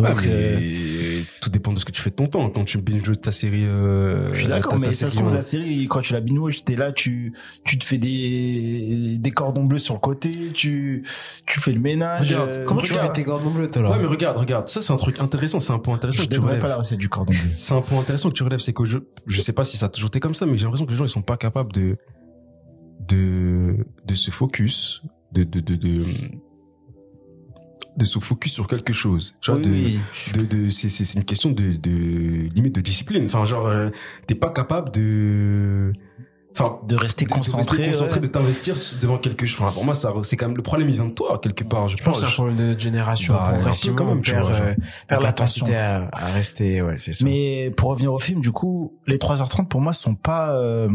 Ouais, 0.00 0.08
Donc, 0.08 0.26
euh, 0.26 1.20
tout 1.40 1.50
dépend 1.50 1.72
de 1.72 1.78
ce 1.78 1.84
que 1.84 1.92
tu 1.92 2.00
fais 2.02 2.10
de 2.10 2.16
ton 2.16 2.26
temps. 2.26 2.48
Quand 2.50 2.64
tu 2.64 2.78
binge 2.78 3.10
ta 3.20 3.30
série, 3.30 3.64
euh, 3.64 4.32
je 4.32 4.38
suis 4.40 4.48
d'accord, 4.48 4.78
mais 4.78 4.90
ça 4.92 5.06
se 5.06 5.12
série, 5.12 5.16
trouve, 5.16 5.28
ouais. 5.30 5.36
la 5.36 5.42
série, 5.42 5.86
quand 5.88 6.00
tu 6.00 6.12
la 6.12 6.20
binoues, 6.20 6.50
t'es 6.64 6.74
là, 6.74 6.90
tu, 6.92 7.32
tu 7.64 7.78
te 7.78 7.84
fais 7.84 7.98
des, 7.98 9.16
des 9.18 9.30
cordons 9.30 9.64
bleus 9.64 9.78
sur 9.78 9.94
le 9.94 10.00
côté, 10.00 10.30
tu, 10.52 11.04
tu 11.46 11.60
fais 11.60 11.72
le 11.72 11.80
ménage. 11.80 12.28
Regarde, 12.32 12.50
euh, 12.54 12.64
Comment 12.64 12.80
tu 12.80 12.92
regarde. 12.92 13.06
fais 13.08 13.12
tes 13.12 13.24
cordons 13.24 13.50
bleus, 13.50 13.70
toi, 13.70 13.82
là 13.82 13.90
Ouais, 13.90 13.98
mais 14.00 14.06
regarde, 14.06 14.36
regarde, 14.38 14.66
ça 14.66 14.80
c'est 14.82 14.92
un 14.92 14.96
truc 14.96 15.20
intéressant, 15.20 15.60
c'est 15.60 15.72
un 15.72 15.78
point 15.78 15.94
intéressant 15.94 16.22
Je 16.22 16.28
que 16.28 16.34
tu 16.34 16.40
relèves. 16.40 16.60
pas 16.60 16.68
la 16.68 16.76
recette 16.76 16.98
du 16.98 17.08
cordon 17.08 17.32
bleu. 17.32 17.40
C'est 17.56 17.74
un 17.74 17.80
point 17.80 18.00
intéressant 18.00 18.28
que 18.30 18.34
tu 18.34 18.42
relèves, 18.42 18.60
c'est 18.60 18.72
que 18.72 18.84
je, 18.84 18.98
je 19.26 19.40
sais 19.40 19.52
pas 19.52 19.62
si 19.64 19.76
ça 19.76 19.86
a 19.86 19.88
toujours 19.88 20.08
été 20.08 20.18
comme 20.20 20.34
ça, 20.34 20.46
mais 20.46 20.56
j'ai 20.56 20.64
l'impression 20.64 20.84
que 20.86 20.90
les 20.90 20.96
gens 20.96 21.04
ils 21.04 21.08
sont 21.08 21.22
pas 21.22 21.36
capables 21.36 21.72
de, 21.72 21.96
de, 23.08 23.86
de 24.06 24.14
se 24.14 24.30
focus, 24.30 25.02
de, 25.32 25.44
de, 25.44 25.60
de, 25.60 25.76
de, 25.76 26.04
de 27.96 28.04
se 28.04 28.18
focus 28.18 28.52
sur 28.52 28.66
quelque 28.68 28.92
chose. 28.92 29.34
Tu 29.40 29.50
vois, 29.50 29.60
Oui, 29.60 29.66
de, 29.66 29.70
oui. 29.70 29.98
de, 30.34 30.44
de, 30.64 30.68
c'est, 30.70 30.88
c'est, 30.88 31.14
une 31.18 31.24
question 31.24 31.50
de, 31.50 31.72
de, 31.72 32.48
limite 32.54 32.74
de 32.74 32.80
discipline. 32.80 33.24
Enfin, 33.26 33.44
genre, 33.44 33.66
euh, 33.66 33.88
t'es 34.26 34.34
pas 34.36 34.50
capable 34.50 34.92
de, 34.92 35.92
enfin, 36.52 36.78
de 36.86 36.94
rester 36.94 37.24
de- 37.24 37.30
de 37.30 37.34
concentré. 37.34 37.76
rester 37.86 37.90
concentré, 37.90 38.20
ouais. 38.20 38.26
de 38.28 38.32
t'investir 38.32 38.74
devant 39.02 39.18
quelque 39.18 39.44
chose. 39.46 39.60
Enfin, 39.60 39.72
pour 39.72 39.84
moi, 39.84 39.94
ça, 39.94 40.14
c'est 40.22 40.36
quand 40.36 40.46
même, 40.46 40.56
le 40.56 40.62
problème, 40.62 40.88
il 40.88 40.94
vient 40.94 41.06
de 41.06 41.12
toi, 41.12 41.40
quelque 41.42 41.64
part, 41.64 41.88
je, 41.88 41.96
Je 41.96 42.02
pense 42.04 42.20
que 42.20 42.26
c'est 42.26 42.32
un 42.32 42.34
problème 42.34 42.56
de 42.74 42.78
génération. 42.78 43.34
Bah, 43.34 43.50
progressivement, 43.54 43.96
quand 43.96 44.04
même, 44.06 44.22
perd, 44.22 44.46
euh, 44.48 44.74
perd 45.08 45.20
la 45.22 45.28
l'attention. 45.28 45.66
à 45.66 46.26
rester, 46.26 46.80
ouais, 46.82 46.96
c'est 47.00 47.12
ça. 47.12 47.24
Mais 47.24 47.72
pour 47.76 47.90
revenir 47.90 48.12
au 48.14 48.18
film, 48.20 48.40
du 48.40 48.52
coup, 48.52 48.98
les 49.08 49.18
3h30 49.18 49.66
pour 49.66 49.80
moi 49.80 49.92
sont 49.92 50.14
pas 50.14 50.54
euh, 50.54 50.88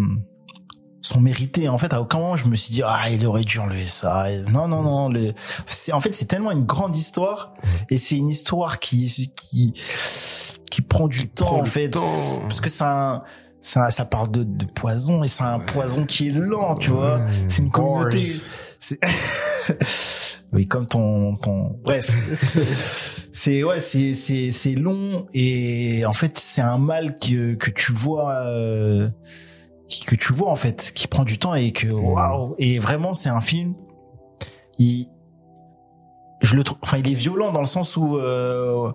sont 1.03 1.19
mérités. 1.19 1.69
En 1.69 1.77
fait, 1.77 1.93
à 1.93 2.01
aucun 2.01 2.17
moment 2.19 2.35
je 2.35 2.47
me 2.47 2.55
suis 2.55 2.71
dit 2.71 2.81
ah 2.83 3.09
il 3.11 3.25
aurait 3.27 3.43
dû 3.43 3.59
enlever 3.59 3.85
ça. 3.85 4.25
Non 4.49 4.67
non 4.67 4.81
non. 4.81 5.09
Les... 5.09 5.35
C'est 5.67 5.91
en 5.91 5.99
fait 5.99 6.13
c'est 6.13 6.25
tellement 6.25 6.51
une 6.51 6.65
grande 6.65 6.95
histoire 6.95 7.53
et 7.89 7.97
c'est 7.97 8.17
une 8.17 8.29
histoire 8.29 8.79
qui 8.79 9.31
qui 9.35 9.73
qui 10.71 10.81
prend 10.81 11.07
du 11.07 11.27
temps 11.29 11.57
en 11.57 11.59
le 11.59 11.65
fait 11.65 11.89
temps. 11.89 12.39
parce 12.41 12.61
que 12.61 12.69
ça 12.69 13.23
ça 13.59 13.89
ça 13.91 14.05
parle 14.05 14.31
de, 14.31 14.43
de 14.43 14.65
poison 14.65 15.23
et 15.23 15.27
c'est 15.27 15.43
un 15.43 15.59
poison 15.59 16.05
qui 16.05 16.29
est 16.29 16.31
lent 16.31 16.75
tu 16.75 16.91
vois. 16.91 17.21
C'est 17.47 17.61
une 17.63 17.71
communauté. 17.71 18.19
Oui 20.53 20.67
comme 20.67 20.85
ton 20.87 21.35
ton 21.37 21.75
bref. 21.83 22.11
c'est 23.31 23.63
ouais 23.63 23.79
c'est 23.79 24.13
c'est 24.13 24.51
c'est 24.51 24.75
long 24.75 25.25
et 25.33 26.05
en 26.05 26.13
fait 26.13 26.37
c'est 26.37 26.61
un 26.61 26.77
mal 26.77 27.17
que 27.17 27.55
que 27.55 27.71
tu 27.71 27.91
vois 27.91 28.35
euh, 28.45 29.09
que 30.01 30.15
tu 30.15 30.33
vois 30.33 30.49
en 30.49 30.55
fait 30.55 30.91
qui 30.95 31.07
prend 31.07 31.23
du 31.23 31.37
temps 31.39 31.53
et 31.55 31.71
que 31.71 31.87
waouh 31.87 32.55
et 32.57 32.79
vraiment 32.79 33.13
c'est 33.13 33.29
un 33.29 33.41
film 33.41 33.73
il 34.79 35.07
je 36.41 36.55
le 36.55 36.63
trouve 36.63 36.77
enfin 36.81 36.97
il 36.97 37.09
est 37.09 37.13
violent 37.13 37.51
dans 37.51 37.61
le 37.61 37.65
sens 37.67 37.95
où 37.97 38.17
euh, 38.17 38.91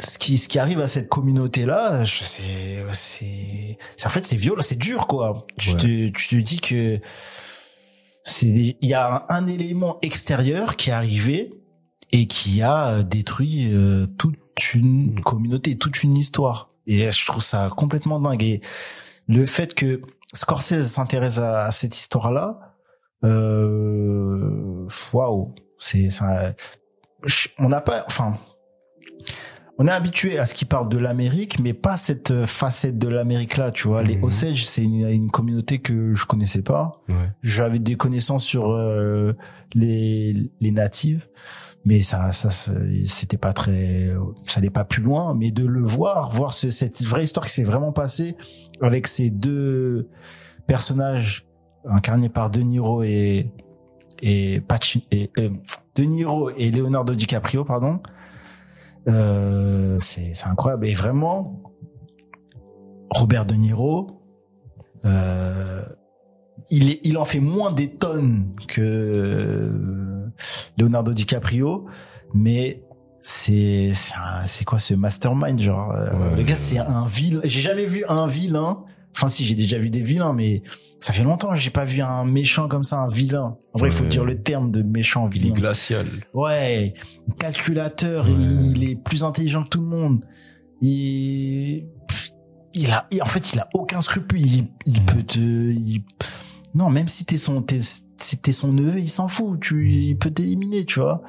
ce 0.00 0.18
qui 0.18 0.38
ce 0.38 0.48
qui 0.48 0.58
arrive 0.58 0.80
à 0.80 0.88
cette 0.88 1.08
communauté 1.08 1.64
là 1.66 2.04
c'est 2.04 2.84
c'est 2.92 3.76
en 4.04 4.08
fait 4.08 4.24
c'est 4.24 4.36
violent 4.36 4.62
c'est 4.62 4.78
dur 4.78 5.06
quoi 5.06 5.46
tu 5.58 5.70
Ouais. 5.70 5.76
te 5.76 6.08
tu 6.10 6.28
te 6.28 6.36
dis 6.36 6.60
que 6.60 7.00
c'est 8.24 8.46
il 8.48 8.76
y 8.88 8.94
a 8.94 9.24
un, 9.28 9.36
un 9.36 9.46
élément 9.46 9.98
extérieur 10.02 10.76
qui 10.76 10.90
est 10.90 10.94
arrivé 10.94 11.50
et 12.12 12.26
qui 12.26 12.62
a 12.62 12.88
euh, 12.88 13.02
détruit 13.02 13.68
euh, 13.72 14.06
toute 14.18 14.38
une 14.74 15.20
communauté, 15.22 15.76
toute 15.76 16.02
une 16.04 16.16
histoire. 16.16 16.70
Et 16.86 17.10
je 17.10 17.26
trouve 17.26 17.42
ça 17.42 17.70
complètement 17.76 18.20
dingue. 18.20 18.42
Et 18.44 18.60
le 19.28 19.46
fait 19.46 19.74
que 19.74 20.00
Scorsese 20.34 20.82
s'intéresse 20.90 21.38
à, 21.38 21.64
à 21.66 21.70
cette 21.70 21.96
histoire-là, 21.96 22.58
euh, 23.24 24.86
waouh, 25.12 25.54
c'est 25.78 26.10
ça. 26.10 26.54
On 27.58 27.68
n'a 27.68 27.80
pas, 27.80 28.04
enfin, 28.06 28.36
on 29.78 29.86
est 29.88 29.90
habitué 29.90 30.38
à 30.38 30.44
ce 30.44 30.54
qu'ils 30.54 30.68
parlent 30.68 30.88
de 30.88 30.98
l'Amérique, 30.98 31.58
mais 31.58 31.72
pas 31.72 31.96
cette 31.96 32.44
facette 32.44 32.98
de 32.98 33.08
l'Amérique 33.08 33.56
là, 33.56 33.70
tu 33.70 33.88
vois. 33.88 34.02
Les 34.02 34.16
Mhm. 34.16 34.24
Osage, 34.24 34.66
c'est 34.66 34.84
une, 34.84 35.08
une 35.08 35.30
communauté 35.30 35.80
que 35.80 36.14
je 36.14 36.26
connaissais 36.26 36.62
pas. 36.62 37.02
Ouais. 37.08 37.30
J'avais 37.42 37.78
des 37.78 37.96
connaissances 37.96 38.44
sur 38.44 38.70
euh, 38.70 39.34
les 39.74 40.50
les 40.60 40.70
natives, 40.70 41.26
mais 41.84 42.00
ça 42.00 42.32
ça 42.32 42.50
c'était 43.04 43.36
pas 43.36 43.52
très, 43.52 44.14
ça 44.46 44.60
allait 44.60 44.70
pas 44.70 44.84
plus 44.84 45.02
loin. 45.02 45.34
Mais 45.34 45.50
de 45.50 45.66
le 45.66 45.82
voir, 45.82 46.30
voir 46.30 46.52
ce, 46.52 46.70
cette 46.70 47.02
vraie 47.04 47.24
histoire 47.24 47.46
qui 47.46 47.52
s'est 47.52 47.64
vraiment 47.64 47.92
passée 47.92 48.36
avec 48.80 49.06
ces 49.06 49.30
deux 49.30 50.08
personnages 50.66 51.46
incarnés 51.86 52.28
par 52.28 52.50
De 52.50 52.60
Niro 52.60 53.02
et 53.02 53.52
et 54.22 54.62
et 55.10 55.30
euh, 55.38 55.50
De 55.94 56.02
Niro 56.02 56.50
et 56.50 56.70
Leonardo 56.70 57.14
DiCaprio, 57.14 57.64
pardon. 57.64 58.00
Euh, 59.06 59.98
c'est 59.98 60.32
c'est 60.32 60.46
incroyable 60.48 60.86
et 60.86 60.94
vraiment 60.94 61.62
Robert 63.10 63.44
De 63.44 63.54
Niro 63.54 64.22
euh, 65.04 65.84
il 66.70 66.90
est 66.90 67.00
il 67.04 67.16
en 67.18 67.24
fait 67.24 67.40
moins 67.40 67.72
des 67.72 67.90
tonnes 67.90 68.54
que 68.68 68.80
euh, 68.80 70.26
Leonardo 70.78 71.12
DiCaprio 71.12 71.86
mais 72.34 72.82
c'est 73.20 73.92
c'est 74.46 74.64
quoi 74.64 74.78
ce 74.78 74.94
mastermind 74.94 75.60
genre 75.60 75.92
euh, 75.92 76.10
Ouais. 76.30 76.36
le 76.36 76.42
gars 76.42 76.54
c'est 76.56 76.78
un 76.78 77.06
vilain 77.06 77.40
j'ai 77.44 77.60
jamais 77.60 77.86
vu 77.86 78.04
un 78.08 78.26
vilain 78.26 78.82
enfin 79.16 79.28
si 79.28 79.44
j'ai 79.44 79.54
déjà 79.54 79.78
vu 79.78 79.90
des 79.90 80.00
vilains 80.02 80.32
mais 80.32 80.62
ça 81.00 81.12
fait 81.12 81.22
longtemps 81.22 81.50
que 81.50 81.56
j'ai 81.56 81.70
pas 81.70 81.84
vu 81.84 82.00
un 82.00 82.24
méchant 82.24 82.66
comme 82.66 82.82
ça 82.82 82.98
un 82.98 83.08
vilain 83.08 83.56
en 83.74 83.78
vrai 83.78 83.88
il 83.90 83.92
faut 83.92 84.04
dire 84.06 84.24
le 84.24 84.40
terme 84.42 84.70
de 84.70 84.82
méchant 84.82 85.28
Il 85.32 85.36
est 85.36 85.40
vilain 85.44 85.54
glacial. 85.54 86.06
Ouais, 86.32 86.94
calculateur, 87.38 88.24
Ouais. 88.26 88.32
il 88.32 88.84
est 88.90 88.96
plus 88.96 89.22
intelligent 89.22 89.64
que 89.64 89.68
tout 89.68 89.80
le 89.80 89.86
monde. 89.86 90.24
Il, 90.80 91.88
il 92.74 92.90
a, 92.90 93.06
en 93.22 93.26
fait, 93.26 93.52
il 93.52 93.58
a 93.60 93.68
aucun 93.74 94.00
scrupule. 94.00 94.40
Il, 94.46 94.68
il 94.86 95.02
peut 95.04 95.22
te, 95.22 95.38
il- 95.38 96.04
non, 96.74 96.90
même 96.90 97.08
si 97.08 97.24
t'es 97.24 97.36
son, 97.38 97.62
t'es, 97.62 97.80
si 97.80 98.36
t'es 98.38 98.52
son 98.52 98.72
neveu, 98.72 98.98
il 98.98 99.08
s'en 99.08 99.28
fout. 99.28 99.60
Tu, 99.60 99.88
il 99.90 100.16
peut 100.18 100.30
t'éliminer, 100.30 100.84
tu 100.84 101.00
vois. 101.00 101.22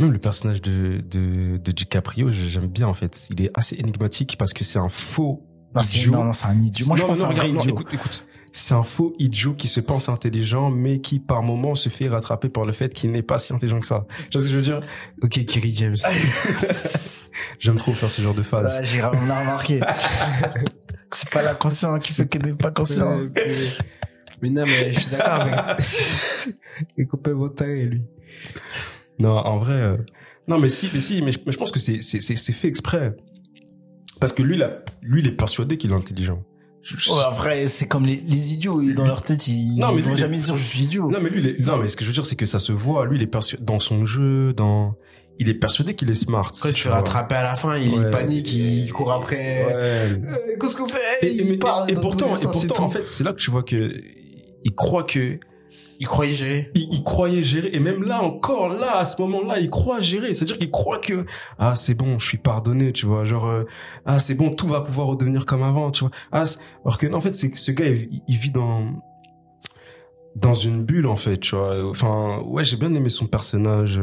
Même 0.00 0.10
le 0.12 0.18
personnage 0.18 0.60
de, 0.62 1.00
de, 1.08 1.58
de 1.58 1.72
DiCaprio, 1.72 2.30
j'aime 2.30 2.66
bien 2.66 2.88
en 2.88 2.94
fait. 2.94 3.28
Il 3.30 3.42
est 3.42 3.50
assez 3.54 3.76
énigmatique 3.76 4.36
parce 4.38 4.52
que 4.52 4.64
c'est 4.64 4.78
un 4.78 4.88
faux 4.88 5.46
Non, 5.74 5.82
c'est, 5.82 5.98
idiot. 5.98 6.12
non, 6.12 6.24
non, 6.24 6.32
c'est 6.32 6.46
un 6.46 6.58
idiot. 6.58 6.86
Moi, 6.86 6.96
je 6.96 7.02
pense 7.04 7.18
que 7.18 7.24
non, 7.24 7.30
c'est 7.30 7.34
un 7.34 7.36
vrai 7.36 7.46
regarde, 7.48 7.56
non, 7.56 7.62
idiot. 7.62 7.74
écoute, 7.74 7.94
écoute. 7.94 8.26
C'est 8.52 8.74
un 8.74 8.82
faux 8.82 9.14
idiot 9.20 9.54
qui 9.54 9.68
se 9.68 9.78
pense 9.78 10.08
intelligent, 10.08 10.70
mais 10.70 11.00
qui 11.00 11.20
par 11.20 11.44
moment 11.44 11.76
se 11.76 11.88
fait 11.88 12.08
rattraper 12.08 12.48
par 12.48 12.64
le 12.64 12.72
fait 12.72 12.92
qu'il 12.92 13.12
n'est 13.12 13.22
pas 13.22 13.38
si 13.38 13.52
intelligent 13.52 13.78
que 13.78 13.86
ça. 13.86 14.06
Tu 14.28 14.38
vois 14.38 14.40
ce 14.40 14.46
que 14.46 14.50
je 14.52 14.56
veux 14.56 14.62
dire? 14.62 14.80
Ok, 15.22 15.44
Kerry 15.46 15.72
James. 15.76 15.94
J'aime 17.60 17.76
trop 17.76 17.92
faire 17.92 18.10
ce 18.10 18.20
genre 18.22 18.34
de 18.34 18.42
phase. 18.42 18.80
J'ai, 18.82 19.02
on 19.04 19.06
a 19.06 19.40
remarqué. 19.40 19.80
c'est 21.12 21.30
pas 21.30 21.42
la 21.42 21.54
conscience 21.54 22.04
qui 22.04 22.12
fait 22.12 22.26
qu'elle 22.26 22.44
n'est 22.44 22.54
pas 22.54 22.72
consciente. 22.72 23.20
Mais 24.42 24.50
non, 24.50 24.64
mais 24.66 24.92
je 24.92 25.00
suis 25.00 25.10
d'accord 25.10 25.40
avec. 25.42 25.76
Il 26.96 27.06
coupait 27.06 27.32
votre 27.32 27.54
taré, 27.56 27.84
lui. 27.84 28.02
Non, 29.18 29.36
en 29.36 29.58
vrai, 29.58 29.74
euh, 29.74 29.96
non, 30.48 30.58
mais 30.58 30.68
si, 30.68 30.88
mais 30.92 31.00
si, 31.00 31.20
mais 31.22 31.32
je, 31.32 31.38
mais 31.44 31.52
je 31.52 31.58
pense 31.58 31.70
que 31.72 31.78
c'est 31.80 32.00
c'est 32.00 32.20
c'est 32.20 32.36
c'est 32.36 32.52
fait 32.52 32.68
exprès 32.68 33.14
parce 34.20 34.32
que 34.32 34.42
lui, 34.42 34.56
là, 34.56 34.82
lui, 35.02 35.20
il 35.20 35.26
est 35.26 35.32
persuadé 35.36 35.76
qu'il 35.76 35.90
est 35.92 35.94
intelligent. 35.94 36.42
Je- 36.82 36.96
je- 36.96 37.10
Ouais, 37.10 37.18
après, 37.26 37.68
c'est 37.68 37.86
comme 37.86 38.06
les, 38.06 38.16
les 38.16 38.54
idiots, 38.54 38.82
dans 38.94 39.06
leur 39.06 39.20
tête, 39.22 39.46
ils, 39.48 39.78
Non, 39.78 39.92
mais 39.92 39.98
ils 39.98 40.02
vont 40.04 40.10
lui, 40.12 40.16
jamais 40.16 40.38
dire 40.38 40.56
je 40.56 40.62
suis 40.62 40.84
idiot. 40.84 41.10
Non, 41.10 41.18
mais 41.22 41.28
lui, 41.28 41.40
il 41.40 41.46
est- 41.46 41.60
non, 41.66 41.76
mais 41.76 41.88
ce 41.88 41.96
que 41.96 42.04
je 42.04 42.08
veux 42.08 42.14
dire, 42.14 42.24
c'est 42.24 42.36
que 42.36 42.46
ça 42.46 42.58
se 42.58 42.72
voit. 42.72 43.04
Lui, 43.06 43.16
il 43.16 43.22
est 43.22 43.26
persuadé 43.26 43.62
dans 43.62 43.80
son 43.80 44.06
jeu, 44.06 44.54
dans, 44.54 44.94
il 45.38 45.50
est 45.50 45.54
persuadé 45.54 45.94
qu'il 45.94 46.10
est 46.10 46.14
smart. 46.14 46.54
Se 46.54 46.68
tu 46.68 46.74
fait 46.82 46.88
vois. 46.88 46.98
rattraper 46.98 47.34
à 47.34 47.42
la 47.42 47.54
fin, 47.56 47.76
il 47.76 47.98
Ouais. 47.98 48.10
panique, 48.10 48.50
il 48.54 48.90
court 48.92 49.12
après. 49.12 49.36
Ouais. 49.66 49.72
Euh, 49.74 50.16
Qu'est-ce 50.58 50.76
qu'on 50.78 50.88
fait? 50.88 50.98
Et, 51.22 51.26
et- 51.26 51.42
Il 51.42 51.50
mais- 51.50 51.58
parle 51.58 51.90
et 51.90 51.94
dans 51.94 52.00
pourtant, 52.00 52.34
et 52.34 52.38
et 52.38 52.42
pourtant, 52.44 52.84
en 52.84 52.88
fait, 52.88 53.06
c'est 53.06 53.24
là 53.24 53.32
que 53.34 53.38
tu 53.40 53.50
vois 53.50 53.62
que 53.62 53.92
il 54.64 54.74
croit 54.74 55.04
que 55.04 55.38
il 56.00 56.08
croyait 56.08 56.34
gérer. 56.34 56.70
il, 56.74 56.88
il 56.92 57.04
croyait 57.04 57.42
gérer. 57.42 57.70
Et 57.74 57.80
même 57.80 58.02
là, 58.02 58.22
encore 58.22 58.70
là, 58.70 58.96
à 58.96 59.04
ce 59.04 59.20
moment-là, 59.20 59.60
il 59.60 59.68
croit 59.68 60.00
gérer. 60.00 60.32
C'est-à-dire 60.32 60.56
qu'il 60.56 60.70
croit 60.70 60.98
que 60.98 61.26
ah 61.58 61.74
c'est 61.74 61.94
bon, 61.94 62.18
je 62.18 62.24
suis 62.24 62.38
pardonné, 62.38 62.92
tu 62.92 63.06
vois. 63.06 63.24
Genre 63.24 63.46
euh, 63.46 63.64
ah 64.06 64.18
c'est 64.18 64.34
bon, 64.34 64.50
tout 64.50 64.66
va 64.66 64.80
pouvoir 64.80 65.08
redevenir 65.08 65.44
comme 65.44 65.62
avant, 65.62 65.90
tu 65.90 66.04
vois. 66.04 66.10
Ah 66.32 66.44
alors 66.84 66.98
que 66.98 67.06
non, 67.06 67.18
en 67.18 67.20
fait, 67.20 67.34
c'est 67.34 67.50
que 67.50 67.58
ce 67.58 67.70
gars, 67.70 67.86
il, 67.86 68.08
il 68.26 68.36
vit 68.36 68.50
dans 68.50 69.02
dans 70.36 70.54
une 70.54 70.84
bulle 70.84 71.06
en 71.06 71.16
fait, 71.16 71.38
tu 71.38 71.54
vois. 71.54 71.88
Enfin 71.90 72.40
ouais, 72.46 72.64
j'ai 72.64 72.76
bien 72.76 72.94
aimé 72.94 73.10
son 73.10 73.26
personnage. 73.26 74.00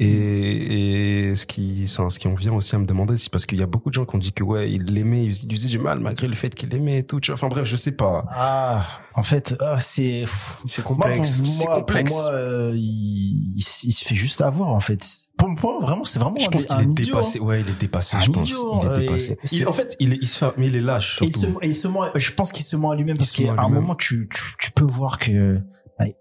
Euh, 0.00 0.04
Et, 0.04 1.28
et 1.30 1.34
ce 1.34 1.46
qui, 1.46 1.86
ça, 1.88 2.08
ce 2.10 2.18
qui 2.18 2.28
en 2.28 2.34
vient 2.34 2.52
aussi 2.54 2.74
à 2.74 2.78
me 2.78 2.86
demander, 2.86 3.16
c'est 3.16 3.30
parce 3.30 3.46
qu'il 3.46 3.58
y 3.58 3.62
a 3.62 3.66
beaucoup 3.66 3.88
de 3.90 3.94
gens 3.94 4.04
qui 4.04 4.16
ont 4.16 4.18
dit 4.18 4.32
que 4.32 4.42
ouais, 4.42 4.70
il 4.70 4.84
l'aimait, 4.84 5.24
il 5.26 5.48
lui 5.48 5.56
faisait 5.56 5.68
du 5.68 5.78
mal 5.78 6.00
malgré 6.00 6.26
le 6.28 6.34
fait 6.34 6.54
qu'il 6.54 6.68
l'aimait 6.70 6.98
et 6.98 7.06
tout, 7.06 7.20
tu 7.20 7.30
vois. 7.30 7.34
Enfin 7.36 7.48
bref, 7.48 7.64
je 7.64 7.76
sais 7.76 7.92
pas. 7.92 8.24
Ah, 8.30 8.84
en 9.14 9.22
fait, 9.22 9.54
ah, 9.60 9.78
c'est 9.78 10.24
C'est 10.66 10.82
complexe. 10.84 11.40
c'est 11.44 11.64
moi, 11.66 11.76
complexe. 11.76 12.12
Pour 12.12 12.22
moi, 12.22 12.32
euh, 12.32 12.72
il, 12.76 13.54
il, 13.56 13.62
se 13.92 14.04
fait 14.04 14.14
juste 14.14 14.40
avoir 14.40 14.68
en 14.70 14.80
fait. 14.80 15.06
Pour, 15.36 15.48
moi, 15.48 15.78
vraiment, 15.80 16.04
c'est 16.04 16.18
vraiment 16.18 16.36
Je 16.38 16.46
un, 16.46 16.50
pense 16.50 16.70
un 16.70 16.76
qu'il 16.76 16.88
est 16.88 16.90
idiot, 16.92 17.04
dépassé. 17.14 17.38
hein. 17.40 17.42
Ouais, 17.44 17.60
il 17.62 17.68
est 17.68 17.80
dépassé, 17.80 18.16
Un 18.16 18.20
je 18.20 18.30
pense. 18.30 18.44
idiot, 18.48 18.80
il 18.82 18.86
euh, 18.86 18.96
est 18.96 19.00
dépassé. 19.00 19.38
c'est- 19.42 19.56
Il- 19.56 19.68
en 19.68 19.72
fait, 19.72 19.96
il 19.98 20.12
est, 20.14 20.18
il 20.20 20.26
se 20.28 20.38
fait, 20.38 20.52
mais 20.56 20.66
il 20.68 20.76
est 20.76 20.80
lâche, 20.80 21.20
Et 21.22 21.26
il 21.26 21.36
surtout. 21.36 21.58
se, 21.62 21.66
il 21.66 21.74
se 21.74 21.88
ment, 21.88 22.02
je 22.14 22.30
pense 22.32 22.52
qu'il 22.52 22.64
se 22.64 22.76
ment 22.76 22.90
à 22.92 22.96
lui-même 22.96 23.16
Il 23.16 23.18
parce 23.18 23.32
qu'à 23.32 23.54
un 23.58 23.68
moment, 23.68 23.94
tu, 23.94 24.28
tu, 24.32 24.42
tu 24.58 24.70
peux 24.72 24.84
voir 24.84 25.18
que, 25.18 25.60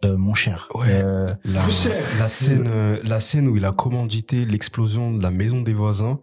euh, 0.06 0.18
mon 0.18 0.34
cher, 0.34 0.68
Ouais. 0.76 0.88
euh, 0.90 1.34
La, 1.46 1.62
la 2.20 2.30
scène, 2.30 2.68
euh, 2.68 3.00
la 3.04 3.20
scène 3.20 3.48
où 3.48 3.58
il 3.58 3.66
a 3.66 3.72
commandité 3.72 4.46
l'explosion 4.46 5.12
de 5.14 5.22
la 5.24 5.32
maison 5.32 5.62
des 5.62 5.74
voisins. 5.74 6.20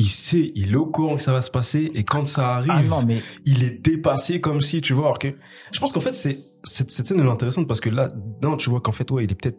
Il 0.00 0.06
sait, 0.08 0.52
il 0.54 0.72
est 0.72 0.76
au 0.76 0.86
courant 0.86 1.16
que 1.16 1.22
ça 1.22 1.32
va 1.32 1.42
se 1.42 1.50
passer 1.50 1.90
et 1.94 2.04
quand 2.04 2.24
ça 2.24 2.54
arrive, 2.54 2.70
ah 2.72 2.82
non, 2.82 3.02
mais 3.04 3.20
il 3.46 3.64
est 3.64 3.82
dépassé 3.84 4.40
comme 4.40 4.60
si, 4.60 4.80
tu 4.80 4.92
vois, 4.92 5.06
alors 5.06 5.18
que, 5.18 5.34
je 5.72 5.80
pense 5.80 5.90
qu'en 5.92 6.00
fait, 6.00 6.14
c'est, 6.14 6.38
cette, 6.62 6.92
cette 6.92 7.06
scène 7.08 7.18
est 7.20 7.28
intéressante 7.28 7.66
parce 7.66 7.80
que 7.80 7.90
là, 7.90 8.12
non, 8.42 8.56
tu 8.56 8.70
vois 8.70 8.80
qu'en 8.80 8.92
fait, 8.92 9.10
ouais, 9.10 9.24
il 9.24 9.32
est 9.32 9.34
peut-être, 9.34 9.58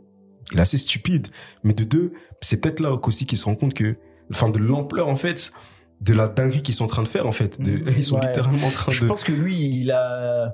il 0.54 0.58
est 0.58 0.62
assez 0.62 0.78
stupide, 0.78 1.28
mais 1.66 1.74
de 1.74 1.84
deux, 1.84 2.14
c'est 2.40 2.62
peut-être 2.62 2.80
là 2.80 2.94
aussi 3.04 3.26
qu'il 3.26 3.38
se 3.38 3.44
rend 3.46 3.56
compte 3.56 3.74
que, 3.74 3.98
enfin, 4.32 4.50
de 4.50 4.60
l'ampleur, 4.60 5.10
en 5.10 5.16
fait, 5.18 5.52
de 6.00 6.14
la 6.14 6.30
dinguerie 6.30 6.62
qu'ils 6.62 6.74
sont 6.76 6.86
en 6.86 6.88
train 6.88 7.04
de 7.04 7.10
faire, 7.10 7.28
en 7.28 7.34
fait. 7.34 7.60
De, 7.62 7.84
ils 7.98 8.04
sont 8.06 8.16
Ouais. 8.20 8.28
littéralement 8.28 8.66
en 8.68 8.72
train 8.72 8.94
je 8.94 9.02
de, 9.02 9.08
pense 9.08 9.26
que 9.26 9.34
lui, 9.34 9.58
il 9.58 9.92
a, 9.92 10.54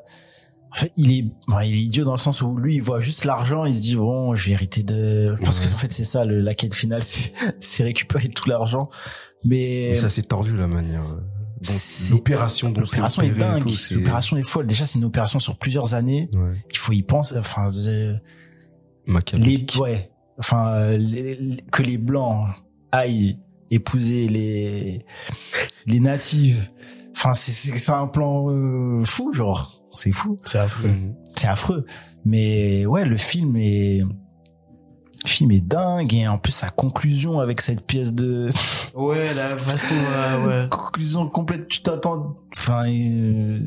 il 0.97 1.11
est, 1.17 1.21
bon, 1.47 1.59
il 1.61 1.73
est 1.73 1.81
idiot 1.81 2.03
dans 2.05 2.11
le 2.13 2.17
sens 2.17 2.41
où 2.41 2.55
lui, 2.57 2.75
il 2.75 2.81
voit 2.81 2.99
juste 2.99 3.23
l'argent, 3.25 3.65
il 3.65 3.75
se 3.75 3.81
dit 3.81 3.95
bon, 3.95 4.35
je 4.35 4.47
vais 4.47 4.51
hériter 4.53 4.83
de, 4.83 5.35
parce 5.43 5.59
que 5.59 5.65
en 5.73 5.77
fait, 5.77 5.91
c'est 5.93 6.03
ça, 6.03 6.25
le, 6.25 6.41
la 6.41 6.53
quête 6.55 6.75
finale, 6.75 7.01
c'est, 7.03 7.31
c'est 7.59 7.83
récupérer 7.83 8.27
tout 8.29 8.49
l'argent. 8.49 8.89
Mais, 9.43 9.87
mais 9.89 9.95
ça 9.95 10.09
s'est 10.09 10.23
tordu 10.23 10.55
la 10.57 10.67
manière. 10.67 11.03
euh, 11.03 11.21
C'est- 11.61 12.13
l'opération 12.13 12.73
c'est 12.73 12.79
l'opération 12.81 13.21
est 13.21 13.29
dingue. 13.29 13.69
c'est- 13.69 13.93
L'opération 13.95 14.37
est 14.37 14.43
folle. 14.43 14.65
Déjà, 14.67 14.85
c'est 14.85 14.97
une 14.99 15.05
opération 15.05 15.39
sur 15.39 15.57
plusieurs 15.57 15.93
années. 15.93 16.29
Ouais. 16.35 16.53
Il 16.71 16.77
faut 16.77 16.93
y 16.93 17.03
penser. 17.03 17.35
Enfin, 17.37 17.71
euh, 17.73 18.13
les, 19.07 19.13
Machiavélique. 19.13 19.77
ouais. 19.79 20.11
Enfin, 20.39 20.89
les- 20.97 21.35
les- 21.35 21.63
que 21.71 21.83
les 21.83 21.97
blancs 21.97 22.47
aillent 22.91 23.39
épouser 23.71 24.27
les 24.27 25.05
les 25.85 25.99
natives. 25.99 26.69
Enfin, 27.15 27.33
c'est 27.33 27.51
c'est 27.51 27.77
c'est 27.77 27.91
un 27.91 28.07
plan 28.07 28.49
euh, 28.49 29.03
fou, 29.05 29.31
genre. 29.31 29.81
C'est 29.95 30.11
fou. 30.11 30.37
C'est 30.45 30.59
affreux. 30.59 30.91
C'est 31.35 31.47
affreux. 31.47 31.85
Mais 32.25 32.85
ouais, 32.85 33.05
le 33.05 33.17
film 33.17 33.55
est 33.57 34.01
le 35.23 35.29
film 35.29 35.51
est 35.51 35.61
dingue 35.61 36.13
et 36.13 36.27
en 36.27 36.37
plus 36.37 36.51
sa 36.51 36.69
conclusion 36.69 37.39
avec 37.39 37.59
cette 37.61 37.81
pièce 37.85 38.13
de 38.13 38.47
Ouais, 38.93 39.25
la 39.25 39.47
façon, 39.57 39.95
ouais, 39.95 40.45
ouais. 40.47 40.67
conclusion 40.69 41.27
complète 41.29 41.67
tu 41.67 41.81
t'attends 41.81 42.37
enfin 42.55 42.87
euh, 42.87 43.63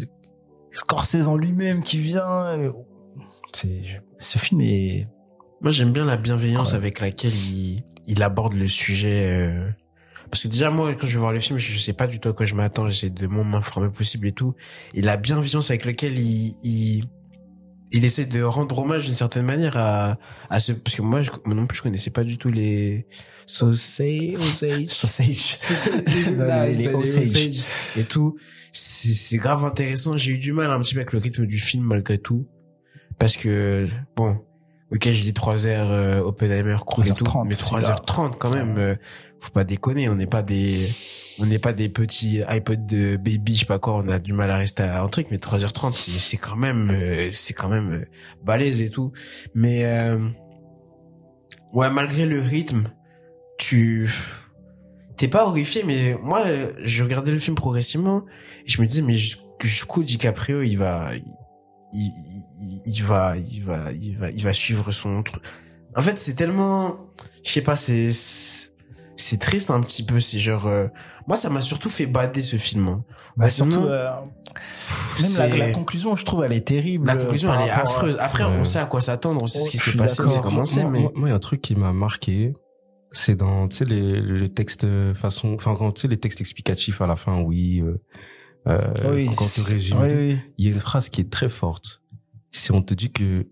Scorsese 0.72 1.26
en 1.26 1.36
lui-même 1.36 1.82
qui 1.82 1.98
vient 1.98 2.28
euh, 2.28 2.72
c'est 3.52 3.82
ce 4.16 4.38
film 4.38 4.60
est 4.60 5.08
Moi, 5.60 5.72
j'aime 5.72 5.90
bien 5.90 6.04
la 6.04 6.16
bienveillance 6.16 6.70
Ouais. 6.72 6.76
avec 6.78 7.00
laquelle 7.00 7.34
il, 7.34 7.82
il 8.06 8.22
aborde 8.22 8.54
le 8.54 8.68
sujet. 8.68 9.22
euh, 9.32 9.68
Parce 10.30 10.42
que 10.42 10.48
déjà, 10.48 10.70
moi, 10.70 10.92
quand 10.94 11.06
je 11.06 11.12
vais 11.14 11.18
voir 11.20 11.32
le 11.32 11.38
film, 11.40 11.58
je 11.58 11.78
sais 11.78 11.92
pas 11.92 12.06
du 12.06 12.20
tout 12.20 12.28
à 12.28 12.32
quoi 12.32 12.44
je 12.46 12.54
m'attends. 12.54 12.86
J'essaie 12.86 13.10
de 13.10 13.26
m'informer 13.26 13.88
possible 13.88 14.26
et 14.28 14.32
tout. 14.32 14.54
Et 14.94 15.02
la 15.02 15.16
bienveillance 15.16 15.70
avec 15.70 15.84
laquelle 15.84 16.18
il, 16.18 16.56
il, 16.62 17.04
il 17.92 18.04
essaie 18.04 18.26
de 18.26 18.42
rendre 18.42 18.78
hommage 18.78 19.06
d'une 19.06 19.14
certaine 19.14 19.46
manière 19.46 19.76
à, 19.76 20.18
à 20.50 20.60
ce, 20.60 20.72
parce 20.72 20.94
que 20.96 21.02
moi, 21.02 21.20
je, 21.22 21.30
moi 21.44 21.54
non 21.54 21.66
plus, 21.66 21.78
je 21.78 21.82
connaissais 21.82 22.10
pas 22.10 22.24
du 22.24 22.36
tout 22.38 22.50
les 22.50 23.06
sausage, 23.46 24.36
sausage. 24.38 24.86
Sausage 25.58 26.30
Non, 26.36 26.44
les, 26.66 26.88
les- 27.24 28.00
et 28.00 28.04
tout. 28.04 28.36
C'est 28.72 29.38
grave 29.38 29.64
intéressant. 29.64 30.16
J'ai 30.16 30.32
eu 30.32 30.38
du 30.38 30.52
mal 30.52 30.70
un 30.70 30.78
petit 30.80 30.94
peu 30.94 31.00
avec 31.00 31.12
le 31.12 31.18
rythme 31.18 31.46
du 31.46 31.58
film 31.58 31.84
malgré 31.84 32.18
tout. 32.18 32.46
Parce 33.18 33.36
que, 33.36 33.86
bon, 34.14 34.38
ok, 34.92 35.02
j'ai 35.04 35.22
dit 35.22 35.32
3 35.32 35.66
heures 35.66 35.90
euh, 35.90 36.20
Oppenheimer, 36.20 36.76
cool 36.86 37.08
et 37.08 37.10
tout, 37.12 37.24
3h30, 37.24 37.46
mais 37.48 37.54
c'est 37.54 37.64
3h30 37.74 38.36
quand 38.38 38.50
même. 38.54 38.76
euh, 38.78 38.94
faut 39.40 39.50
pas 39.50 39.64
déconner, 39.64 40.08
on 40.08 40.14
n'est 40.14 40.26
pas 40.26 40.42
des... 40.42 40.88
On 41.40 41.46
n'est 41.46 41.60
pas 41.60 41.72
des 41.72 41.88
petits 41.88 42.42
iPod 42.48 42.84
de 42.86 43.16
baby, 43.16 43.54
je 43.54 43.60
sais 43.60 43.64
pas 43.64 43.78
quoi, 43.78 43.94
on 43.94 44.08
a 44.08 44.18
du 44.18 44.32
mal 44.32 44.50
à 44.50 44.56
rester 44.56 44.82
à 44.82 45.04
un 45.04 45.08
truc, 45.08 45.28
mais 45.30 45.36
3h30, 45.36 45.92
c'est 45.94 46.36
quand 46.36 46.56
même, 46.56 46.90
euh, 46.90 47.28
c'est 47.30 47.54
quand 47.54 47.68
même 47.68 47.92
euh, 47.92 48.04
balèze 48.42 48.82
et 48.82 48.90
tout. 48.90 49.12
Mais, 49.54 49.84
euh, 49.84 50.18
ouais, 51.72 51.90
malgré 51.90 52.26
le 52.26 52.40
rythme, 52.40 52.88
tu, 53.56 54.10
t'es 55.16 55.28
pas 55.28 55.46
horrifié, 55.46 55.84
mais 55.84 56.16
moi, 56.20 56.42
je 56.82 57.04
regardais 57.04 57.30
le 57.30 57.38
film 57.38 57.54
progressivement 57.54 58.24
et 58.66 58.70
je 58.70 58.82
me 58.82 58.86
disais, 58.88 59.02
mais 59.02 59.14
jus- 59.14 59.36
jusqu'où 59.62 60.02
DiCaprio, 60.02 60.62
il 60.62 60.74
va, 60.76 61.12
il- 61.92 62.12
il 62.84 63.02
va, 63.04 63.36
il 63.36 63.62
va, 63.64 63.92
il 63.92 64.18
va, 64.18 64.30
il 64.30 64.42
va 64.42 64.52
suivre 64.52 64.90
son 64.90 65.22
truc. 65.22 65.42
En 65.94 66.02
fait, 66.02 66.18
c'est 66.18 66.34
tellement, 66.34 66.96
je 67.44 67.50
sais 67.52 67.62
pas, 67.62 67.76
c'est, 67.76 68.10
c'est 69.20 69.38
triste 69.38 69.70
un 69.70 69.80
petit 69.80 70.04
peu. 70.04 70.20
C'est 70.20 70.38
genre, 70.38 70.66
euh, 70.66 70.86
moi, 71.26 71.36
ça 71.36 71.50
m'a 71.50 71.60
surtout 71.60 71.88
fait 71.88 72.06
bader 72.06 72.42
ce 72.42 72.56
film. 72.56 72.88
hein. 72.88 73.04
Bah, 73.36 73.50
sinon, 73.50 73.70
surtout, 73.70 73.86
euh, 73.88 74.10
pff, 74.54 75.38
même 75.38 75.58
la, 75.58 75.70
conclusion, 75.72 76.16
je 76.16 76.24
trouve, 76.24 76.44
elle 76.44 76.52
est 76.52 76.66
terrible. 76.66 77.06
la 77.06 77.16
conclusion, 77.16 77.52
elle 77.54 77.66
est 77.68 77.70
à- 77.70 77.82
affreuse. 77.82 78.16
Après, 78.20 78.44
on 78.44 78.64
sait 78.64 78.78
à 78.78 78.86
quoi 78.86 79.00
s'attendre, 79.00 79.40
on 79.42 79.46
sait 79.46 79.58
Oh, 79.62 79.66
ce 79.66 79.70
qui 79.70 79.78
s'est 79.78 79.96
passé, 79.98 80.22
on 80.22 80.30
sait 80.30 80.40
comment 80.40 80.64
c'est, 80.66 80.84
mais 80.84 81.00
moi, 81.14 81.28
il 81.28 81.28
y 81.28 81.32
a 81.32 81.34
un 81.34 81.38
truc 81.38 81.60
qui 81.62 81.74
m'a 81.74 81.92
marqué, 81.92 82.52
c'est 83.12 83.36
dans, 83.36 83.68
tu 83.68 83.76
sais, 83.76 83.84
les, 83.84 84.20
les 84.20 84.48
textes 84.50 84.84
euh, 84.84 85.14
façon, 85.14 85.54
enfin, 85.54 85.74
quand, 85.76 85.92
tu 85.92 86.02
sais, 86.02 86.08
les 86.08 86.16
textes 86.18 86.40
explicatifs 86.40 87.00
à 87.00 87.06
la 87.06 87.16
fin, 87.16 87.40
oui, 87.42 87.80
euh, 87.80 87.96
euh, 88.68 89.14
Oui, 89.14 89.26
quand 89.26 89.32
on 89.32 89.36
te 89.36 89.42
c'est- 89.44 89.72
résume, 89.72 89.98
et 89.98 90.02
oui, 90.02 90.08
tout. 90.08 90.14
oui. 90.16 90.38
il 90.58 90.64
y 90.66 90.70
a 90.70 90.74
une 90.74 90.80
phrase 90.80 91.08
qui 91.08 91.20
est 91.20 91.30
très 91.30 91.48
forte. 91.48 92.02
C'est 92.50 92.72
on 92.72 92.82
te 92.82 92.94
dit 92.94 93.12
que 93.12 93.46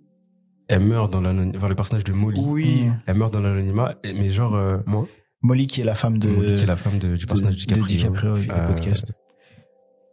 elle 0.69 0.81
meurt 0.83 1.13
dans 1.13 1.21
l'anonymat, 1.21 1.57
enfin, 1.59 1.69
le 1.69 1.75
personnage 1.77 2.03
de 2.05 2.13
Molly, 2.13 2.41
oui. 2.45 2.91
Elle 3.07 3.17
meurt 3.17 3.33
dans 3.33 3.41
l'anonymat, 3.41 3.95
et- 4.03 4.13
mais 4.15 4.31
genre, 4.31 4.55
euh, 4.57 4.79
Moi, 4.87 5.07
Molly 5.47 5.67
qui 5.67 5.81
est 5.81 5.85
la 5.85 5.95
femme 5.95 6.19
de, 6.19 6.29
Molly 6.29 6.53
qui 6.53 6.63
est 6.65 6.67
la 6.67 6.77
femme 6.77 6.99
de, 6.99 7.17
du 7.17 7.27
personnage 7.27 7.55
de, 7.55 7.75
de 7.75 7.81
DiCaprio. 7.81 8.35
DiCaprio, 8.35 8.35
oui. 8.35 8.49
Euh, 8.51 8.67
podcast. 8.69 9.13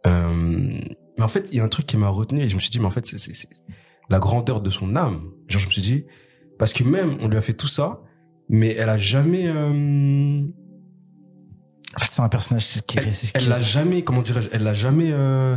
Euh, 0.06 0.80
mais 1.16 1.24
en 1.24 1.28
fait, 1.28 1.48
il 1.52 1.58
y 1.58 1.60
a 1.60 1.64
un 1.64 1.68
truc 1.68 1.86
qui 1.86 1.96
m'a 1.96 2.08
retenu 2.08 2.42
et 2.42 2.48
je 2.48 2.54
me 2.54 2.60
suis 2.60 2.70
dit, 2.70 2.78
mais 2.78 2.86
en 2.86 2.90
fait, 2.90 3.06
c'est, 3.06 3.48
la 4.10 4.18
grandeur 4.18 4.60
de 4.60 4.70
son 4.70 4.96
âme. 4.96 5.30
Genre, 5.48 5.60
je 5.60 5.66
me 5.66 5.72
suis 5.72 5.82
dit, 5.82 6.04
parce 6.58 6.72
que 6.72 6.84
même, 6.84 7.16
on 7.20 7.28
lui 7.28 7.36
a 7.36 7.40
fait 7.40 7.52
tout 7.54 7.68
ça, 7.68 8.02
mais 8.48 8.74
elle 8.74 8.90
a 8.90 8.98
jamais, 8.98 9.46
euh, 9.46 10.42
En 11.96 11.98
fait, 11.98 12.10
c'est 12.12 12.22
un 12.22 12.28
personnage 12.28 12.66
qui 12.86 12.98
elle 12.98 13.10
qui- 13.10 13.48
l'a 13.48 13.60
jamais, 13.60 14.02
comment 14.02 14.22
dirais-je, 14.22 14.50
elle 14.52 14.62
l'a 14.62 14.74
jamais, 14.74 15.10
euh, 15.12 15.56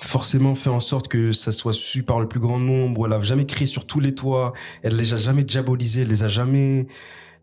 forcément 0.00 0.54
fait 0.54 0.70
en 0.70 0.80
sorte 0.80 1.08
que 1.08 1.30
ça 1.32 1.52
soit 1.52 1.72
su 1.72 2.02
par 2.02 2.20
le 2.20 2.28
plus 2.28 2.40
grand 2.40 2.58
nombre. 2.58 3.06
Elle 3.06 3.12
a 3.12 3.20
jamais 3.20 3.46
crié 3.46 3.66
sur 3.66 3.86
tous 3.86 4.00
les 4.00 4.14
toits. 4.14 4.54
Elle 4.82 4.96
les 4.96 5.12
a 5.12 5.16
jamais 5.16 5.44
diabolisés. 5.44 6.02
Elle 6.02 6.08
les 6.08 6.24
a 6.24 6.28
jamais, 6.28 6.86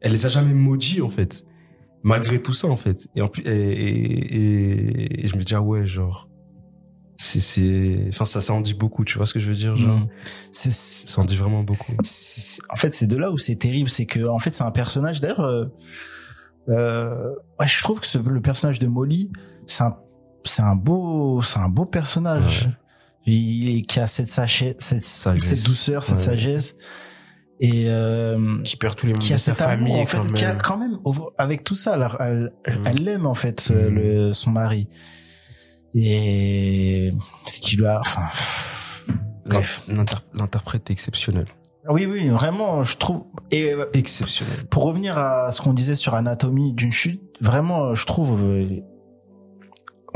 elle 0.01 0.11
les 0.11 0.25
a 0.25 0.29
jamais 0.29 0.53
maudits, 0.53 1.01
en 1.01 1.09
fait. 1.09 1.43
Malgré 2.03 2.41
tout 2.41 2.53
ça, 2.53 2.67
en 2.67 2.75
fait. 2.75 3.07
Et 3.15 3.21
en 3.21 3.27
plus, 3.27 3.43
et, 3.43 3.49
et, 3.51 5.23
et- 5.23 5.27
je 5.27 5.35
me 5.35 5.43
dis, 5.43 5.55
ah 5.55 5.61
ouais, 5.61 5.85
genre, 5.87 6.29
c'est, 7.17 7.39
c'est, 7.39 8.05
enfin, 8.09 8.25
ça, 8.25 8.41
ça 8.41 8.53
en 8.53 8.61
dit 8.61 8.75
beaucoup, 8.75 9.03
tu 9.03 9.17
vois 9.17 9.25
ce 9.25 9.33
que 9.33 9.39
je 9.39 9.49
veux 9.49 9.55
dire, 9.55 9.75
genre. 9.75 9.99
Mm. 9.99 10.07
C'est- 10.51 10.71
Ça 11.09 11.21
en 11.21 11.25
dit 11.25 11.35
vraiment 11.35 11.63
beaucoup. 11.63 11.93
en 11.93 12.75
fait, 12.75 12.93
c'est 12.93 13.07
de 13.07 13.17
là 13.17 13.31
où 13.31 13.37
c'est 13.37 13.55
terrible, 13.55 13.89
c'est 13.89 14.05
que 14.05 14.27
en 14.27 14.37
fait, 14.39 14.51
c'est 14.53 14.63
un 14.63 14.71
personnage. 14.71 15.19
D'ailleurs, 15.21 15.39
euh, 15.41 15.65
euh, 16.69 17.31
ouais, 17.59 17.67
je 17.67 17.81
trouve 17.81 17.99
que 17.99 18.07
ce- 18.07 18.17
le 18.19 18.41
personnage 18.41 18.79
de 18.79 18.87
Molly, 18.87 19.31
c'est 19.65 19.83
un, 19.83 19.97
c'est 20.43 20.61
un 20.61 20.75
beau, 20.75 21.41
c'est 21.41 21.59
un 21.59 21.69
beau 21.69 21.85
personnage. 21.85 22.69
Il 23.25 23.77
est 23.77 23.81
qui 23.81 23.99
a 23.99 24.07
cette 24.07 24.29
sagesse, 24.29 24.75
cette, 24.77 25.03
Sagesse. 25.03 25.43
cette 25.43 25.65
douceur, 25.65 26.03
cette 26.03 26.17
Ouais. 26.17 26.23
sagesse, 26.23 26.75
et 27.59 27.85
euh, 27.87 28.61
Qui 28.63 28.75
perd 28.77 28.95
tous 28.95 29.07
les 29.07 29.13
membres 29.13 29.25
qui 29.25 29.33
a 29.33 29.37
de 29.37 29.41
sa 29.41 29.51
amour, 29.51 29.65
famille, 29.89 30.01
en 30.01 30.05
fait, 30.05 30.17
quand 30.19 30.33
qui 30.33 30.45
a 30.45 30.55
quand 30.55 30.77
même, 30.77 30.97
avec 31.37 31.63
tout 31.63 31.75
ça, 31.75 31.95
elle, 32.19 32.51
elle, 32.65 32.79
Mm. 32.79 32.81
elle 32.85 33.03
l'aime 33.03 33.25
en 33.25 33.33
fait, 33.33 33.59
ce- 33.59 33.73
Mm. 33.73 33.87
le, 33.95 34.33
son 34.33 34.51
mari, 34.51 34.87
et 35.93 37.13
ce 37.45 37.59
qui 37.61 37.77
lui 37.77 37.85
a, 37.87 37.99
enfin, 37.99 38.27
bref. 39.47 39.83
L'inter- 39.87 40.17
L'interprète 40.33 40.89
est 40.89 40.93
exceptionnel. 40.93 41.45
Oui, 41.89 42.05
oui, 42.05 42.27
vraiment, 42.29 42.83
je 42.83 42.97
trouve. 42.97 43.23
Et 43.49 43.71
euh, 43.71 43.85
Exceptionnel. 43.93 44.65
pour 44.69 44.83
revenir 44.83 45.17
à 45.17 45.51
ce 45.51 45.61
qu'on 45.61 45.73
disait 45.73 45.95
sur 45.95 46.15
Anatomie 46.15 46.73
d'une 46.73 46.91
chute, 46.91 47.21
vraiment, 47.39 47.95
je 47.95 48.05
trouve, 48.05 48.43
euh, 48.43 48.81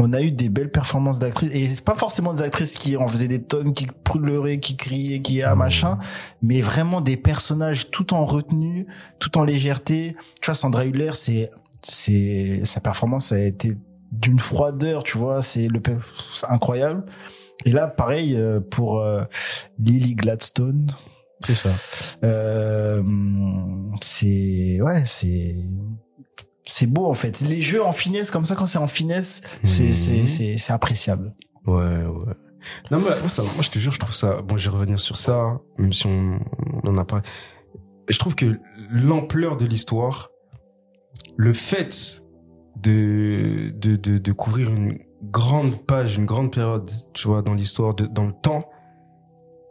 on 0.01 0.13
a 0.13 0.21
eu 0.21 0.31
des 0.31 0.49
belles 0.49 0.71
performances 0.71 1.19
d'actrices. 1.19 1.51
Et 1.53 1.67
c'est 1.67 1.85
pas 1.85 1.95
forcément 1.95 2.33
des 2.33 2.41
actrices 2.41 2.73
qui 2.75 2.97
en 2.97 3.07
faisaient 3.07 3.27
des 3.27 3.43
tonnes, 3.43 3.73
qui 3.73 3.87
pleuraient, 4.03 4.59
qui 4.59 4.75
criaient, 4.75 5.21
qui 5.21 5.43
ah, 5.43 5.53
Mmh. 5.55 5.59
machin, 5.59 5.99
mais 6.41 6.61
vraiment 6.61 7.01
des 7.01 7.17
personnages 7.17 7.91
tout 7.91 8.13
en 8.13 8.25
retenue, 8.25 8.87
tout 9.19 9.37
en 9.37 9.43
légèreté. 9.43 10.15
Tu 10.41 10.45
vois, 10.47 10.55
Sandra 10.55 10.85
Hüller, 10.85 11.11
c'est, 11.13 11.51
c'est, 11.83 12.61
sa 12.63 12.79
performance 12.81 13.31
a 13.31 13.39
été 13.39 13.77
d'une 14.11 14.39
froideur, 14.39 15.03
tu 15.03 15.17
vois, 15.17 15.41
c'est 15.41 15.67
le, 15.67 15.81
c'est 16.33 16.47
incroyable. 16.49 17.05
Et 17.65 17.71
là, 17.71 17.87
pareil, 17.87 18.35
euh, 18.35 18.59
pour 18.59 18.99
euh, 19.01 19.23
Lily 19.79 20.15
Gladstone, 20.15 20.87
C'est 21.41 21.53
ça. 21.53 21.69
euh, 22.23 23.03
c'est 24.01 24.79
ouais, 24.81 25.03
c'est 25.05 25.55
c'est 26.81 26.87
beau 26.87 27.05
en 27.05 27.13
fait. 27.13 27.41
Les 27.41 27.61
jeux 27.61 27.83
en 27.83 27.91
finesse 27.91 28.31
comme 28.31 28.45
ça, 28.45 28.55
quand 28.55 28.65
c'est 28.65 28.79
en 28.79 28.87
finesse, 28.87 29.41
c'est 29.63 29.85
Mhm. 29.87 29.93
c'est 29.93 30.25
c'est 30.25 30.57
c'est 30.57 30.73
appréciable. 30.73 31.33
Ouais, 31.67 32.03
ouais. 32.05 32.33
Non, 32.91 32.97
mais 32.99 33.09
moi, 33.19 33.29
ça, 33.29 33.43
moi, 33.43 33.61
je 33.61 33.69
te 33.69 33.79
jure, 33.79 33.91
je 33.91 33.99
trouve 33.99 34.13
ça, 34.13 34.41
bon, 34.41 34.57
je 34.57 34.69
vais 34.69 34.75
revenir 34.77 34.99
sur 34.99 35.17
ça, 35.17 35.59
même 35.79 35.93
si 35.93 36.05
on, 36.07 36.39
on 36.83 36.87
en 36.89 36.97
a 36.97 37.05
parlé. 37.05 37.23
Je 38.07 38.17
trouve 38.19 38.35
que 38.35 38.59
l'ampleur 38.91 39.57
de 39.57 39.65
l'histoire, 39.65 40.29
le 41.37 41.53
fait 41.53 42.21
de, 42.77 43.71
de, 43.75 43.95
de, 43.95 44.17
de 44.17 44.31
couvrir 44.31 44.69
une 44.69 44.99
grande 45.23 45.85
page, 45.85 46.17
une 46.17 46.25
grande 46.25 46.51
période, 46.51 46.89
tu 47.13 47.27
vois, 47.27 47.41
dans 47.41 47.53
l'histoire, 47.55 47.93
dans 47.95 48.25
le 48.27 48.33
temps, 48.41 48.69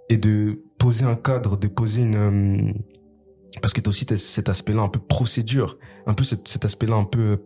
et 0.08 0.16
de 0.16 0.62
poser 0.78 1.04
un 1.06 1.16
cadre, 1.16 1.56
de 1.56 1.68
poser 1.68 2.02
une, 2.02 2.16
euh, 2.16 2.72
parce 3.60 3.72
que 3.72 3.80
t'as 3.80 3.88
aussi 3.90 4.06
cet 4.16 4.48
aspect-là 4.48 4.82
un 4.82 4.88
peu 4.88 5.00
procédure, 5.00 5.78
un 6.06 6.14
peu 6.14 6.24
cet, 6.24 6.46
cet 6.48 6.64
aspect-là 6.64 6.96
un 6.96 7.04
peu, 7.04 7.42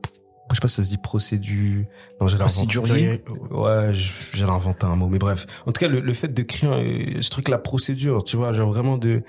je 0.51 0.55
sais 0.57 0.61
pas 0.61 0.69
si 0.69 0.75
ça 0.77 0.85
se 0.85 0.89
dit 0.91 0.99
procédure, 0.99 1.85
non, 2.21 2.29
j'ai 2.29 2.37
Procédurier. 2.39 3.25
Ouais, 3.51 3.91
j'allais 3.93 4.51
inventer 4.53 4.87
un 4.87 4.97
mot, 4.97 5.09
mais 5.09 5.19
bref. 5.19 5.47
En 5.67 5.73
tout 5.73 5.81
cas, 5.81 5.89
le, 5.89 6.01
le 6.01 6.15
fait 6.15 6.29
de 6.29 6.43
créer 6.43 6.71
un- 7.17 7.23
ce 7.23 7.31
truc, 7.31 7.49
la 7.49 7.59
procédure, 7.59 8.23
tu 8.25 8.37
vois, 8.37 8.53
genre 8.53 8.71
vraiment 8.71 8.99
de, 8.99 9.23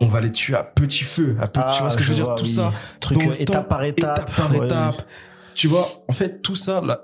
on 0.00 0.06
va 0.08 0.20
les 0.20 0.32
tuer 0.32 0.54
à 0.54 0.62
petit 0.62 1.04
feu, 1.04 1.36
à 1.40 1.48
petit, 1.48 1.74
tu 1.74 1.80
vois 1.82 1.90
ce 1.90 1.96
que 1.96 2.02
je 2.02 2.08
veux 2.10 2.14
dire, 2.14 2.24
vois, 2.26 2.34
tout 2.34 2.44
oui. 2.44 2.50
ça, 2.50 2.72
truc 3.00 3.18
euh, 3.26 3.34
étape 3.38 3.68
par 3.68 3.82
étape, 3.84 4.18
étape 4.18 4.36
par 4.36 4.50
Ouais, 4.52 4.66
étape. 4.66 5.06
Tu 5.54 5.66
vois, 5.68 5.86
en 6.08 6.12
fait, 6.12 6.40
tout 6.40 6.54
ça, 6.56 6.80
là, 6.80 7.02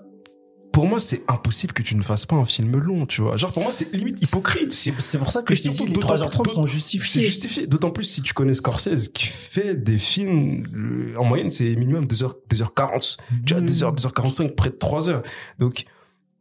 pour 0.77 0.87
moi, 0.87 1.01
c'est 1.01 1.23
impossible 1.27 1.73
que 1.73 1.81
tu 1.83 1.97
ne 1.97 2.03
fasses 2.03 2.27
pas 2.27 2.37
un 2.37 2.45
film 2.45 2.77
long, 2.77 3.07
tu 3.07 3.23
vois. 3.23 3.39
Genre, 3.39 3.51
pour 3.51 3.63
moi, 3.63 3.73
c'est 3.73 3.91
limite 3.95 4.21
hypocrite. 4.21 4.73
C'est 4.73 5.17
pour 5.19 5.31
ça 5.31 5.41
que 5.41 5.55
je 5.55 5.63
dit 5.63 5.87
les 5.87 5.93
d'autant- 5.95 6.09
3h30 6.15 6.51
sont 6.51 6.67
justifiés. 6.67 7.23
C'est 7.23 7.27
justifié. 7.27 7.67
D'autant 7.67 7.89
plus 7.89 8.05
si 8.05 8.21
tu 8.21 8.35
connais 8.35 8.53
Scorsese, 8.53 9.09
qui 9.09 9.25
fait 9.27 9.75
des 9.75 9.99
films, 9.99 10.67
le- 10.71 11.19
en 11.19 11.25
moyenne, 11.25 11.51
c'est 11.51 11.75
minimum 11.77 12.05
2h, 12.05 12.35
2h40. 12.51 13.17
Tu 13.47 13.55
vois, 13.55 13.63
Mm. 13.63 13.67
2h, 13.67 13.93
2h45, 13.95 14.55
près 14.55 14.69
de 14.69 14.75
3h. 14.77 15.23
Donc, 15.59 15.87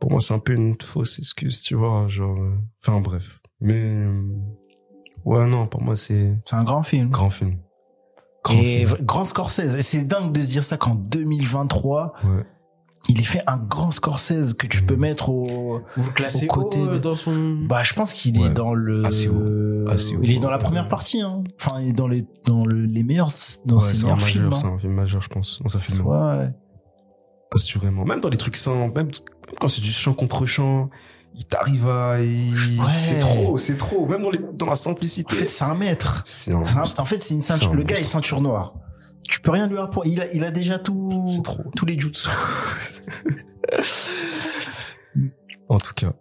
pour 0.01 0.11
moi, 0.11 0.19
c'est 0.19 0.33
un 0.33 0.39
peu 0.39 0.51
une 0.51 0.75
fausse 0.83 1.17
excuse, 1.17 1.61
tu 1.61 1.75
vois, 1.75 2.09
genre, 2.09 2.37
euh, 2.37 2.55
enfin, 2.83 2.99
bref. 2.99 3.39
Mais, 3.61 3.81
euh, 4.05 4.21
ouais, 5.23 5.45
non, 5.45 5.65
pour 5.67 5.81
moi, 5.81 5.95
c'est 5.95 6.35
C'est 6.43 6.57
un 6.57 6.65
grand 6.65 6.83
film. 6.83 7.09
grand 7.09 7.29
film. 7.29 7.55
Grand 8.43 8.57
Et 8.61 8.85
film. 8.85 8.97
grand 9.01 9.23
Scorsese. 9.23 9.75
Et 9.75 9.81
c'est 9.81 10.01
dingue 10.01 10.33
de 10.33 10.41
se 10.41 10.47
dire 10.49 10.63
ça 10.63 10.75
qu'en 10.75 10.95
2023, 10.95 12.13
Ouais. 12.25 12.43
Il 13.07 13.19
est 13.19 13.23
fait 13.23 13.41
un 13.47 13.57
grand 13.57 13.91
Scorsese 13.91 14.53
que 14.53 14.67
tu 14.67 14.83
peux 14.83 14.95
Mhm. 14.95 14.99
mettre 15.01 15.29
au, 15.29 15.81
Vous 15.97 16.11
classez 16.11 16.45
Au 16.45 16.53
côté 16.53 16.79
haut, 16.79 16.87
euh, 16.87 16.93
de- 16.93 16.99
dans 16.99 17.15
son... 17.15 17.57
Bah, 17.67 17.83
je 17.83 17.93
pense 17.93 18.13
qu'il 18.13 18.39
Ouais. 18.39 18.47
est 18.47 18.53
dans 18.53 18.73
le. 18.73 19.05
Assez 19.05 19.27
haut. 19.27 19.87
Assez 19.89 20.15
haut. 20.15 20.19
Il 20.23 20.31
est 20.31 20.39
dans 20.39 20.49
la 20.51 20.57
première 20.57 20.89
partie. 20.89 21.21
Hein. 21.21 21.43
Enfin, 21.61 21.81
il 21.81 21.89
est 21.89 21.93
dans 21.93 22.07
les 22.07 22.25
dans 22.45 22.65
le, 22.65 22.85
les 22.85 23.03
meilleurs 23.03 23.31
dans 23.65 23.75
Ouais, 23.75 23.79
ses 23.83 23.95
c'est 23.95 24.01
un 24.03 24.15
meilleurs 24.15 24.17
majeur, 24.19 24.31
films. 24.31 24.55
c'est 24.55 24.65
hein. 24.65 24.73
un 24.75 24.79
film 24.79 24.93
majeur, 24.93 25.21
je 25.21 25.29
pense, 25.29 25.61
dans 25.61 25.69
sa 25.69 25.79
film. 25.79 26.05
Ouais. 26.05 26.49
Assurément. 27.53 28.05
Même 28.05 28.19
dans 28.19 28.29
les 28.29 28.37
trucs 28.37 28.57
simples, 28.57 28.93
même 28.95 29.05
même 29.05 29.11
quand 29.59 29.67
c'est 29.67 29.81
du 29.81 29.91
chant 29.91 30.13
contre 30.13 30.45
chant, 30.45 30.89
il 31.35 31.45
t'arrive 31.45 31.87
à, 31.87 32.19
il- 32.21 32.53
Ouais. 32.79 32.85
c'est 32.95 33.19
trop, 33.19 33.57
c'est 33.57 33.77
trop. 33.77 34.07
Même 34.07 34.23
dans 34.23 34.31
les, 34.31 34.39
dans 34.53 34.65
la 34.65 34.71
En 34.71 34.75
simplicité. 34.75 35.35
fait, 35.35 35.45
c'est 35.47 35.63
un 35.63 35.75
maître. 35.75 36.23
C'est 36.25 36.53
un 36.53 36.63
C'est 36.63 36.99
en 36.99 37.05
fait, 37.05 37.21
c'est 37.21 37.33
une 37.35 37.41
C'est 37.41 37.53
ceinture. 37.53 37.71
un 37.71 37.75
Le 37.75 37.83
gars 37.83 37.95
est 37.97 38.03
ceinture 38.03 38.41
noire. 38.41 38.73
Tu 39.27 39.39
peux 39.41 39.51
rien 39.51 39.67
lui 39.67 39.77
apprendre. 39.77 40.05
Il 40.07 40.21
a, 40.21 40.31
il 40.33 40.43
a 40.43 40.51
déjà 40.51 40.77
tout, 40.79 41.25
trop. 41.43 41.63
tous 41.75 41.85
les 41.85 41.99
jutsu. 41.99 42.29
En 45.67 45.79
tout 45.79 45.93
cas, 45.95 46.13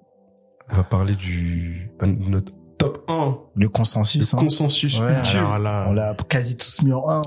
on 0.70 0.76
va 0.76 0.84
parler 0.84 1.14
du, 1.14 1.90
bah, 1.98 2.06
notre 2.06 2.52
top 2.78 3.04
1, 3.08 3.38
Le 3.54 3.62
le 3.64 3.68
consensus. 3.68 4.32
hein. 4.32 4.38
consensus 4.38 4.98
Ouais, 5.00 5.12
ultime. 5.14 5.40
Alors 5.40 5.58
là, 5.58 5.86
On 5.88 5.92
l'a 5.92 6.14
quasi 6.28 6.56
tous 6.56 6.80
mis 6.82 6.92
en 6.94 7.06
un. 7.10 7.22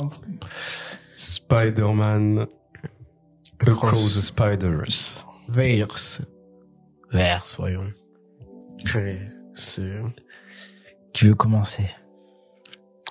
Spider-Man 1.15 2.47
Across 3.59 3.77
Across. 3.83 4.15
the 4.17 4.21
Spider-Verse. 4.21 5.25
verse. 5.47 6.21
Verse, 7.11 7.55
voyons. 7.57 7.91
Qui 11.13 11.25
veut 11.27 11.35
commencer? 11.35 11.87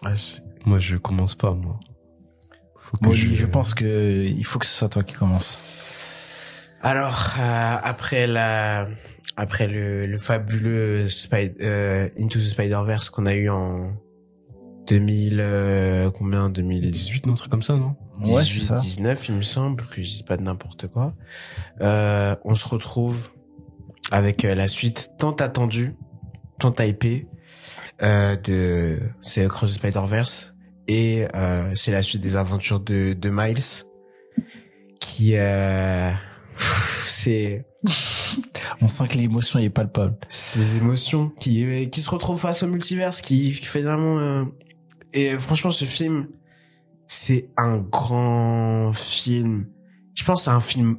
Ah, 0.04 0.14
c'est- 0.16 0.42
Moi, 0.64 0.78
je 0.80 0.96
commence 0.96 1.34
pas, 1.36 1.52
moi. 1.52 1.78
Faut 2.90 2.96
que 2.98 3.12
je... 3.12 3.46
pense 3.46 3.74
que 3.74 4.24
il 4.24 4.44
faut 4.44 4.58
que 4.58 4.66
ce 4.66 4.74
soit 4.76 4.88
toi 4.88 5.02
qui 5.02 5.14
commence. 5.14 5.60
Alors, 6.82 7.34
euh, 7.38 7.76
après 7.82 8.26
la... 8.26 8.88
Après 9.36 9.66
le, 9.66 10.06
le 10.06 10.18
fabuleux 10.18 11.08
Spy- 11.08 11.54
euh, 11.60 12.08
Into 12.18 12.38
the 12.38 12.42
Spider-Verse 12.42 13.10
qu'on 13.10 13.26
a 13.26 13.34
eu 13.34 13.48
en... 13.50 13.92
2000 14.86 15.38
euh, 15.40 16.10
combien? 16.12 16.48
2018 16.48 16.90
18, 16.92 17.26
non, 17.26 17.32
un 17.32 17.36
truc 17.36 17.50
comme 17.50 17.62
ça, 17.62 17.74
non? 17.76 17.96
Ouais, 18.24 18.44
c'est 18.44 18.60
ça. 18.60 18.78
19 18.78 19.28
il 19.28 19.34
me 19.34 19.42
semble 19.42 19.84
que 19.88 20.00
je 20.00 20.06
dise 20.06 20.22
pas 20.22 20.36
de 20.36 20.42
n'importe 20.42 20.86
quoi. 20.86 21.12
Euh, 21.80 22.36
on 22.44 22.54
se 22.54 22.68
retrouve 22.68 23.30
avec 24.12 24.44
euh, 24.44 24.54
la 24.54 24.68
suite 24.68 25.10
tant 25.18 25.32
attendue, 25.32 25.96
tant 26.60 26.72
hypée 26.78 27.26
euh, 28.02 28.36
de 28.36 29.00
c'est 29.22 29.44
Across 29.44 29.72
the 29.72 29.74
Spider-Verse 29.74 30.54
et 30.88 31.26
euh, 31.34 31.72
c'est 31.74 31.92
la 31.92 32.02
suite 32.02 32.20
des 32.22 32.36
aventures 32.36 32.80
de, 32.80 33.12
de 33.12 33.30
Miles 33.30 33.84
qui 35.00 35.36
euh, 35.36 36.10
c'est 37.06 37.66
On 38.82 38.88
sent 38.88 39.08
que 39.08 39.16
l'émotion 39.16 39.58
est 39.58 39.70
palpable. 39.70 40.16
c'est 40.28 40.58
des 40.58 40.76
émotions 40.78 41.30
qui 41.40 41.88
qui 41.90 42.00
se 42.00 42.10
retrouvent 42.10 42.40
face 42.40 42.62
au 42.62 42.66
multiverse 42.66 43.20
qui, 43.20 43.52
qui 43.52 43.64
fait 43.64 43.82
vraiment 43.82 44.18
euh, 44.18 44.44
et 45.12 45.38
franchement 45.38 45.70
ce 45.70 45.84
film 45.84 46.28
c'est 47.06 47.48
un 47.56 47.78
grand 47.78 48.92
film 48.92 49.66
je 50.14 50.24
pense 50.24 50.44
c'est 50.44 50.50
un 50.50 50.60
film 50.60 50.98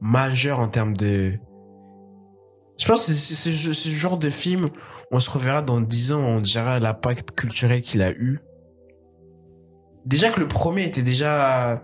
majeur 0.00 0.60
en 0.60 0.68
termes 0.68 0.96
de 0.96 1.34
je 2.78 2.86
pense 2.86 3.06
que 3.06 3.12
c'est 3.12 3.52
ce 3.52 3.72
ce 3.72 3.88
genre 3.88 4.18
de 4.18 4.30
film 4.30 4.68
on 5.10 5.20
se 5.20 5.30
reverra 5.30 5.62
dans 5.62 5.80
10 5.80 6.12
ans 6.12 6.20
on 6.20 6.40
dira 6.40 6.78
l'impact 6.78 7.32
culturel 7.32 7.82
qu'il 7.82 8.02
a 8.02 8.12
eu 8.12 8.38
déjà 10.08 10.30
que 10.30 10.40
le 10.40 10.48
premier 10.48 10.84
était 10.84 11.02
déjà 11.02 11.82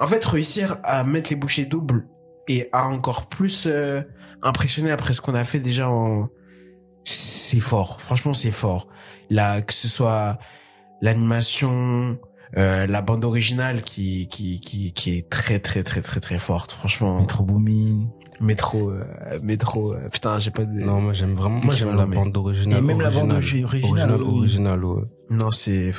en 0.00 0.06
fait 0.06 0.24
réussir 0.24 0.78
à 0.82 1.04
mettre 1.04 1.30
les 1.30 1.36
bouchées 1.36 1.66
doubles 1.66 2.08
et 2.48 2.68
à 2.72 2.88
encore 2.88 3.28
plus 3.28 3.66
euh, 3.66 4.02
impressionner 4.42 4.90
après 4.90 5.12
ce 5.12 5.20
qu'on 5.20 5.34
a 5.34 5.44
fait 5.44 5.60
déjà 5.60 5.88
en 5.88 6.28
c'est 7.04 7.60
fort 7.60 8.00
franchement 8.00 8.34
c'est 8.34 8.50
fort 8.50 8.88
là 9.30 9.62
que 9.62 9.72
ce 9.72 9.88
soit 9.88 10.38
l'animation 11.00 12.18
euh, 12.56 12.86
la 12.86 13.02
bande 13.02 13.24
originale 13.24 13.82
qui 13.82 14.26
qui 14.28 14.60
qui 14.60 14.92
qui 14.92 15.18
est 15.18 15.28
très 15.28 15.58
très 15.58 15.82
très 15.82 16.00
très 16.00 16.20
très 16.20 16.38
forte 16.38 16.72
franchement 16.72 17.20
Metro 17.20 17.44
Boomin. 17.44 18.06
métro 18.40 18.90
euh, 18.90 19.04
métro 19.42 19.92
euh, 19.92 20.08
putain 20.08 20.38
j'ai 20.38 20.50
pas 20.50 20.64
de 20.64 20.72
Non, 20.72 21.00
moi 21.00 21.12
j'aime 21.12 21.34
vraiment, 21.34 21.60
moi 21.62 21.74
j'aime 21.74 21.94
la 21.94 22.06
bande 22.06 22.36
originale. 22.36 22.78
Et 22.78 22.82
même 22.82 23.00
la 23.00 23.10
bande 23.10 23.32
originale. 23.32 23.66
originale, 23.66 24.22
originale, 24.22 24.84
ouais. 24.84 25.02
non 25.30 25.50
c'est 25.50 25.92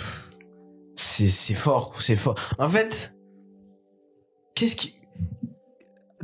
c'est 0.98 1.28
c'est 1.28 1.54
fort 1.54 1.94
c'est 2.00 2.16
fort 2.18 2.36
en 2.60 2.68
fait 2.68 3.14
qu'est-ce 4.56 4.76
qui 4.76 4.96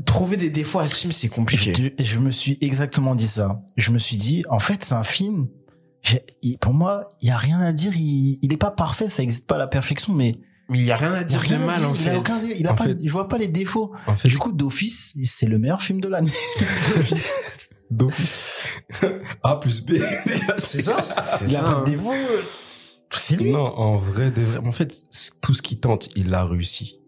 trouver 0.06 0.36
des 0.38 0.50
défauts 0.50 0.80
à 0.80 0.88
ce 0.88 0.96
film 0.96 1.12
c'est 1.12 1.28
Je, 1.28 1.32
compliqué 1.34 1.72
te- 1.72 2.04
je 2.04 2.20
me 2.20 2.32
suis 2.32 2.58
exactement 2.62 3.14
dit 3.16 3.28
ça. 3.28 3.62
Je 3.78 3.92
me 3.92 4.00
suis 4.00 4.18
dit, 4.18 4.44
en 4.50 4.58
fait, 4.58 4.84
c'est 4.84 4.96
un 4.96 5.04
film. 5.04 5.48
j'ai- 6.02 6.26
il- 6.42 6.58
Pour 6.58 6.74
moi, 6.74 7.08
il 7.22 7.28
y 7.28 7.32
a 7.32 7.38
rien 7.38 7.60
à 7.62 7.72
dire. 7.72 7.92
Il, 7.96 8.40
il 8.42 8.52
est 8.52 8.58
pas 8.58 8.72
parfait, 8.72 9.08
ça 9.08 9.22
existe 9.22 9.46
pas 9.46 9.56
à 9.56 9.60
la 9.60 9.68
perfection, 9.68 10.12
mais 10.14 10.40
mais 10.68 10.80
il 10.80 10.86
y 10.86 10.92
a 10.92 10.96
rien 10.96 11.14
à 11.14 11.20
il 11.22 11.26
dire 11.28 11.40
rien 11.40 11.60
de 11.60 11.64
à 11.64 11.68
mal 11.68 11.78
dire. 11.78 11.90
en 11.90 11.94
Il 11.94 12.00
fait 12.00 12.10
a 12.10 12.18
aucun, 12.18 12.42
il 12.42 12.68
a 12.68 12.72
En 12.72 12.76
pas, 12.76 12.86
fait- 12.86 12.98
je 13.06 13.10
vois 13.12 13.28
pas 13.28 13.38
les 13.38 13.48
défauts. 13.50 13.92
En 14.08 14.16
fait, 14.16 14.28
Du 14.30 14.38
coup, 14.40 14.52
d'office, 14.52 15.14
c'est 15.26 15.46
le 15.46 15.60
meilleur 15.60 15.82
film 15.84 16.02
de 16.02 16.08
l'année. 16.08 16.32
d'office. 17.92 18.48
A 19.44 19.58
plus 19.58 19.86
B. 19.86 19.94
c'est 20.58 20.82
ça 20.82 21.00
c'est 21.02 21.46
Il 21.50 21.56
a 21.56 21.60
ça, 21.60 21.64
pas 21.66 21.70
hein. 21.70 21.84
de 21.86 21.92
défauts. 21.92 22.12
C'est 23.16 23.36
lui. 23.38 23.52
Non, 23.52 23.66
en 23.78 23.98
vrai, 23.98 24.32
de 24.32 24.42
vrai. 24.42 24.58
En 24.66 24.72
fait, 24.72 25.04
tout 25.42 25.54
ce 25.54 25.62
qu'il 25.62 25.80
tente, 25.80 26.10
il 26.16 26.30
l'a 26.30 26.46
réussi. 26.46 27.00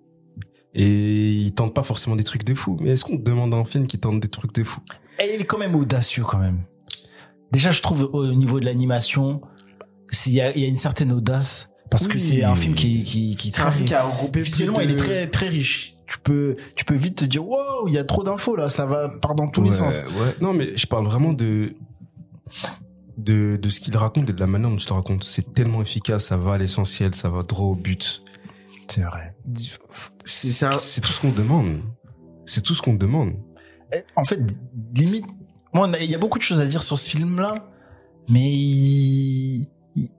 Et 0.73 1.31
il 1.31 1.53
tente 1.53 1.73
pas 1.73 1.83
forcément 1.83 2.15
des 2.17 2.23
trucs 2.25 2.43
de 2.43 2.53
fou. 2.53 2.77
Mais 2.81 2.89
est-ce 2.91 3.05
qu'on 3.05 3.15
demande 3.15 3.53
à 3.53 3.57
un 3.57 3.65
film 3.65 3.87
qui 3.87 3.97
tente 3.97 4.19
des 4.19 4.27
trucs 4.27 4.53
de 4.53 4.63
fou? 4.63 4.81
Et 5.19 5.33
il 5.35 5.41
est 5.41 5.45
quand 5.45 5.57
même 5.57 5.75
audacieux 5.75 6.23
quand 6.25 6.37
même. 6.37 6.63
Déjà, 7.51 7.71
je 7.71 7.81
trouve 7.81 8.09
au 8.11 8.33
niveau 8.33 8.59
de 8.59 8.65
l'animation, 8.65 9.39
il 10.25 10.33
y 10.33 10.41
a, 10.41 10.51
il 10.55 10.61
y 10.61 10.65
a 10.65 10.67
une 10.67 10.77
certaine 10.77 11.13
audace 11.13 11.69
parce 11.89 12.07
que 12.07 12.19
c'est 12.19 12.43
un 12.43 12.55
film 12.55 12.75
qui 12.75 13.03
qui 13.03 13.35
qui 13.37 13.51
c'est 13.51 13.61
un 13.61 13.71
film 13.71 13.85
qui 13.85 13.93
a 13.93 14.03
regroupé 14.03 14.41
visuellement 14.41 14.79
de- 14.79 14.83
il 14.83 14.91
est 14.91 14.95
très 14.97 15.27
très 15.27 15.47
riche. 15.47 15.95
Tu 16.07 16.19
peux 16.19 16.53
tu 16.75 16.83
peux 16.83 16.95
vite 16.95 17.15
te 17.19 17.25
dire 17.25 17.47
waouh, 17.47 17.87
il 17.87 17.93
y 17.93 17.97
a 17.97 18.03
trop 18.03 18.23
d'infos 18.23 18.55
là, 18.57 18.67
ça 18.67 18.85
va 18.85 19.07
part 19.07 19.35
dans 19.35 19.47
tous 19.47 19.63
les 19.63 19.71
sens. 19.71 20.03
Ouais. 20.19 20.35
Non, 20.41 20.51
mais 20.53 20.75
je 20.75 20.85
parle 20.87 21.05
vraiment 21.05 21.31
de 21.31 21.75
de 23.17 23.57
de 23.57 23.69
ce 23.69 23.79
qu'il 23.79 23.95
raconte 23.97 24.29
et 24.29 24.33
de 24.33 24.39
la 24.39 24.47
manière 24.47 24.69
dont 24.69 24.77
il 24.77 24.87
le 24.87 24.93
raconte. 24.93 25.23
C'est 25.23 25.53
tellement 25.53 25.81
efficace, 25.81 26.25
ça 26.25 26.37
va 26.37 26.53
à 26.53 26.57
l'essentiel, 26.57 27.15
ça 27.15 27.29
va 27.29 27.43
droit 27.43 27.67
au 27.67 27.75
but. 27.75 28.23
C'est 28.87 29.01
vrai. 29.01 29.35
c'est 30.25 30.65
un 30.65 30.71
C'est 30.71 31.01
tout 31.01 31.11
ce 31.11 31.21
qu'on 31.21 31.31
demande. 31.31 31.81
C'est 32.45 32.61
tout 32.61 32.75
ce 32.75 32.81
qu'on 32.81 32.93
demande. 32.93 33.33
Eh, 33.93 34.03
En 34.15 34.23
fait, 34.23 34.39
limite, 34.95 35.25
moi, 35.73 35.89
il 35.99 36.09
y 36.09 36.15
a 36.15 36.17
beaucoup 36.17 36.37
de 36.37 36.43
choses 36.43 36.61
à 36.61 36.65
dire 36.65 36.83
sur 36.83 36.97
ce 36.97 37.09
film-là, 37.09 37.67
mais 38.29 38.41
il, 38.41 39.67
il, 39.95 40.09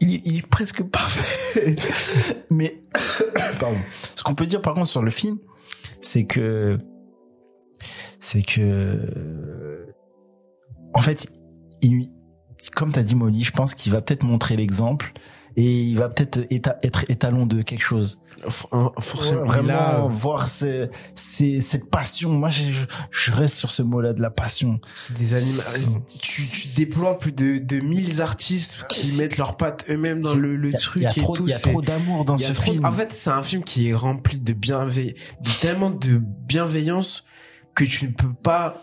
il 0.00 0.38
est 0.38 0.46
presque 0.46 0.82
parfait. 0.90 1.76
mais, 2.50 2.82
pardon. 3.60 3.78
Ce 4.14 4.22
qu'on 4.22 4.34
peut 4.34 4.46
dire, 4.46 4.60
par 4.60 4.74
contre, 4.74 4.88
sur 4.88 5.02
le 5.02 5.10
film, 5.10 5.38
c'est 6.00 6.24
que, 6.24 6.78
c'est 8.20 8.42
que, 8.42 9.86
en 10.92 11.00
fait, 11.00 11.28
il, 11.82 12.10
comme 12.74 12.92
t'as 12.92 13.02
dit 13.02 13.14
Molly, 13.14 13.44
je 13.44 13.52
pense 13.52 13.74
qu'il 13.74 13.92
va 13.92 14.00
peut-être 14.00 14.22
montrer 14.24 14.56
l'exemple 14.56 15.12
et 15.58 15.80
il 15.84 15.96
va 15.96 16.10
peut-être 16.10 16.40
être 16.50 17.10
étalon 17.10 17.46
de 17.46 17.62
quelque 17.62 17.82
chose. 17.82 18.20
For- 18.46 18.92
forcément 18.98 19.40
Ouais, 19.42 19.46
vraiment 19.48 19.68
là, 19.68 20.06
voir 20.10 20.46
ces, 20.48 20.90
ces, 21.14 21.62
cette 21.62 21.88
passion. 21.88 22.28
Moi, 22.30 22.50
je, 22.50 22.64
je- 23.10 23.32
reste 23.32 23.54
sur 23.56 23.70
ce 23.70 23.82
mot-là 23.82 24.12
de 24.12 24.20
la 24.20 24.28
passion. 24.28 24.78
c'est 24.92 25.16
des 25.16 25.32
animaux 25.32 26.04
tu, 26.20 26.42
tu 26.46 26.68
déploies 26.76 27.18
plus 27.18 27.32
de, 27.32 27.56
de 27.56 27.80
1000 27.80 28.20
artistes 28.20 28.84
qui 28.90 29.16
mettrop 29.16 29.38
leurs 29.38 29.56
pattes 29.56 29.84
eux-mêmes 29.88 30.20
dans 30.20 30.34
le, 30.34 30.68
a- 30.74 30.76
truc 30.76 30.96
il 31.00 31.04
y 31.04 31.06
a 31.06 31.10
et 31.10 31.20
trop, 31.20 31.34
tout 31.34 31.44
il 31.46 31.50
y 31.50 31.54
a 31.54 31.58
trop 31.58 31.80
d'amour 31.80 32.26
dans 32.26 32.36
ce 32.36 32.52
trop- 32.52 32.72
film. 32.72 32.84
en 32.84 32.92
fait 32.92 33.10
c'est 33.12 33.30
un 33.30 33.42
film 33.42 33.64
qui 33.64 33.88
est 33.88 33.94
rempli 33.94 34.38
de 34.38 34.52
bienveillance 34.52 35.14
de 35.40 35.50
tellement 35.62 35.90
de 35.90 36.20
bienveillance 36.20 37.24
que 37.74 37.84
tu 37.84 38.06
ne 38.08 38.12
peux 38.12 38.32
pas 38.32 38.82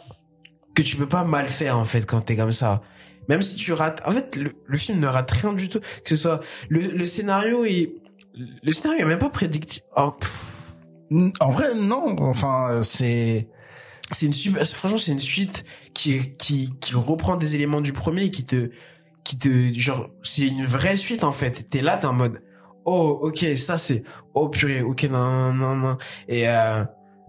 que 0.75 0.81
tu 0.81 0.95
peux 0.95 1.07
pas 1.07 1.23
mal 1.23 1.47
faire 1.49 1.77
en 1.77 1.83
fait 1.85 2.05
quand 2.05 2.21
t'es 2.21 2.35
comme 2.35 2.51
ça 2.51 2.81
même 3.29 3.41
si 3.41 3.55
tu 3.55 3.73
rates 3.73 4.01
en 4.05 4.11
fait 4.11 4.35
le, 4.35 4.51
le 4.65 4.77
film 4.77 4.99
ne 4.99 5.07
rate 5.07 5.31
rien 5.31 5.53
du 5.53 5.69
tout 5.69 5.79
que 5.79 6.09
ce 6.09 6.15
soit 6.15 6.41
le, 6.69 6.79
le 6.81 7.05
scénario 7.05 7.65
est 7.65 7.93
le 8.35 8.71
scénario 8.71 9.01
est 9.01 9.07
même 9.07 9.19
pas 9.19 9.29
prédictible 9.29 9.85
Oh, 9.95 10.13
en 11.39 11.49
vrai, 11.51 11.75
non. 11.75 12.15
Enfin, 12.19 12.81
c'est 12.81 13.47
c'est 14.11 14.25
une 14.25 14.33
super 14.33 14.67
franchement 14.67 14.97
c'est 14.97 15.11
une 15.13 15.19
suite 15.19 15.63
qui 15.93 16.35
qui 16.35 16.71
qui 16.79 16.93
reprend 16.93 17.35
des 17.35 17.55
éléments 17.55 17.81
du 17.81 17.93
premier 17.93 18.29
qui 18.29 18.45
te 18.45 18.69
qui 19.23 19.37
te 19.37 19.49
genre 19.79 20.09
c'est 20.23 20.45
une 20.47 20.65
vraie 20.65 20.97
suite 20.97 21.23
en 21.23 21.31
fait 21.31 21.67
t'es 21.69 21.81
là 21.81 21.97
t'es 21.97 22.05
en 22.05 22.13
mode 22.13 22.43
oh 22.85 23.19
ok 23.23 23.45
ça 23.55 23.77
c'est 23.77 24.03
oh 24.33 24.49
purée 24.49 24.81
ok 24.81 25.03
non 25.05 25.53
non 25.53 25.75
non 25.75 25.97
et 26.27 26.47
euh, 26.47 26.83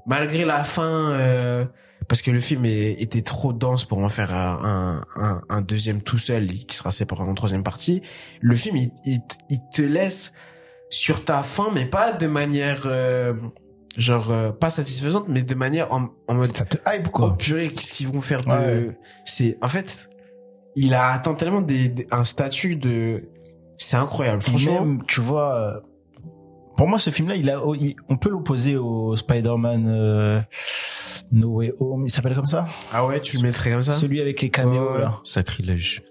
malgré 0.05 0.45
la 0.45 0.63
fin 0.65 1.13
euh, 1.13 1.65
parce 2.09 2.23
que 2.23 2.31
le 2.31 2.39
film 2.41 2.65
est- 2.65 3.01
était 3.01 3.23
trop 3.23 3.53
dense 3.53 3.85
pour 3.85 3.99
en 3.99 4.09
faire 4.09 4.35
un, 4.35 5.03
un, 5.17 5.41
un 5.49 5.61
deuxième 5.61 6.03
tout 6.03 6.19
seul 6.19 6.47
qui 6.49 6.77
sera 6.77 6.91
séparé 6.91 7.23
en 7.23 7.35
troisième 7.35 7.63
partie 7.63 8.03
le 8.41 8.55
film 8.55 8.77
il, 8.77 8.91
il, 9.05 9.21
il 9.51 9.61
te 9.73 9.83
laisse 9.83 10.33
sur 10.91 11.25
ta 11.25 11.43
fin 11.43 11.71
mais 11.73 11.87
pas 11.87 12.13
de 12.13 12.27
manière 12.27 12.83
euh, 12.87 13.35
genre 13.97 14.31
euh, 14.33 14.53
pas 14.53 14.71
satisfaisante 14.71 15.27
mais 15.29 15.43
de 15.43 15.55
manière 15.55 15.93
en, 15.93 16.09
en 16.29 16.35
mode 16.35 16.55
ça 16.57 16.65
te 16.65 16.77
hype 16.93 17.07
oh 17.09 17.11
quoi. 17.11 17.37
purée 17.37 17.71
qu'est-ce 17.71 17.93
qu'ils 17.93 18.09
vont 18.09 18.21
faire 18.21 18.43
de 18.43 18.51
Ouais. 18.51 18.99
c'est 19.25 19.57
en 19.63 19.69
fait 19.69 20.09
il 20.77 20.93
a 20.95 21.13
atteint 21.13 21.35
tellement 21.35 21.61
des, 21.63 21.89
des- 21.89 22.07
un 22.11 22.25
statut 22.25 22.77
de 22.77 23.29
c'est 23.77 23.97
incroyable 23.97 24.43
franchement 24.43 24.85
même, 24.85 25.03
tu 25.07 25.21
vois, 25.21 25.55
euh, 25.61 25.81
pour 26.77 26.89
moi, 26.89 26.99
ce 26.99 27.11
film-là, 27.11 27.37
il 27.37 27.49
a, 27.51 27.65
oh, 27.65 27.77
il- 27.77 27.95
on 28.09 28.17
peut 28.17 28.31
l'opposer 28.31 28.77
au 28.77 29.15
Spider-Man 29.15 29.87
euh, 29.89 30.41
No 31.33 31.49
Way 31.55 31.73
Home. 31.81 32.05
Il 32.07 32.11
s'appelle 32.11 32.35
comme 32.35 32.47
ça 32.47 32.67
ah 32.93 33.05
ouais 33.07 33.21
tu 33.21 33.37
le 33.39 33.43
mettrais 33.43 33.71
comme 33.73 33.83
ça? 33.83 33.93
Celui 33.93 34.21
avec 34.21 34.41
les 34.43 34.51
caméos 34.51 34.93
Ouais. 34.95 35.01
là. 35.01 35.21
Sacrilège. 35.25 36.03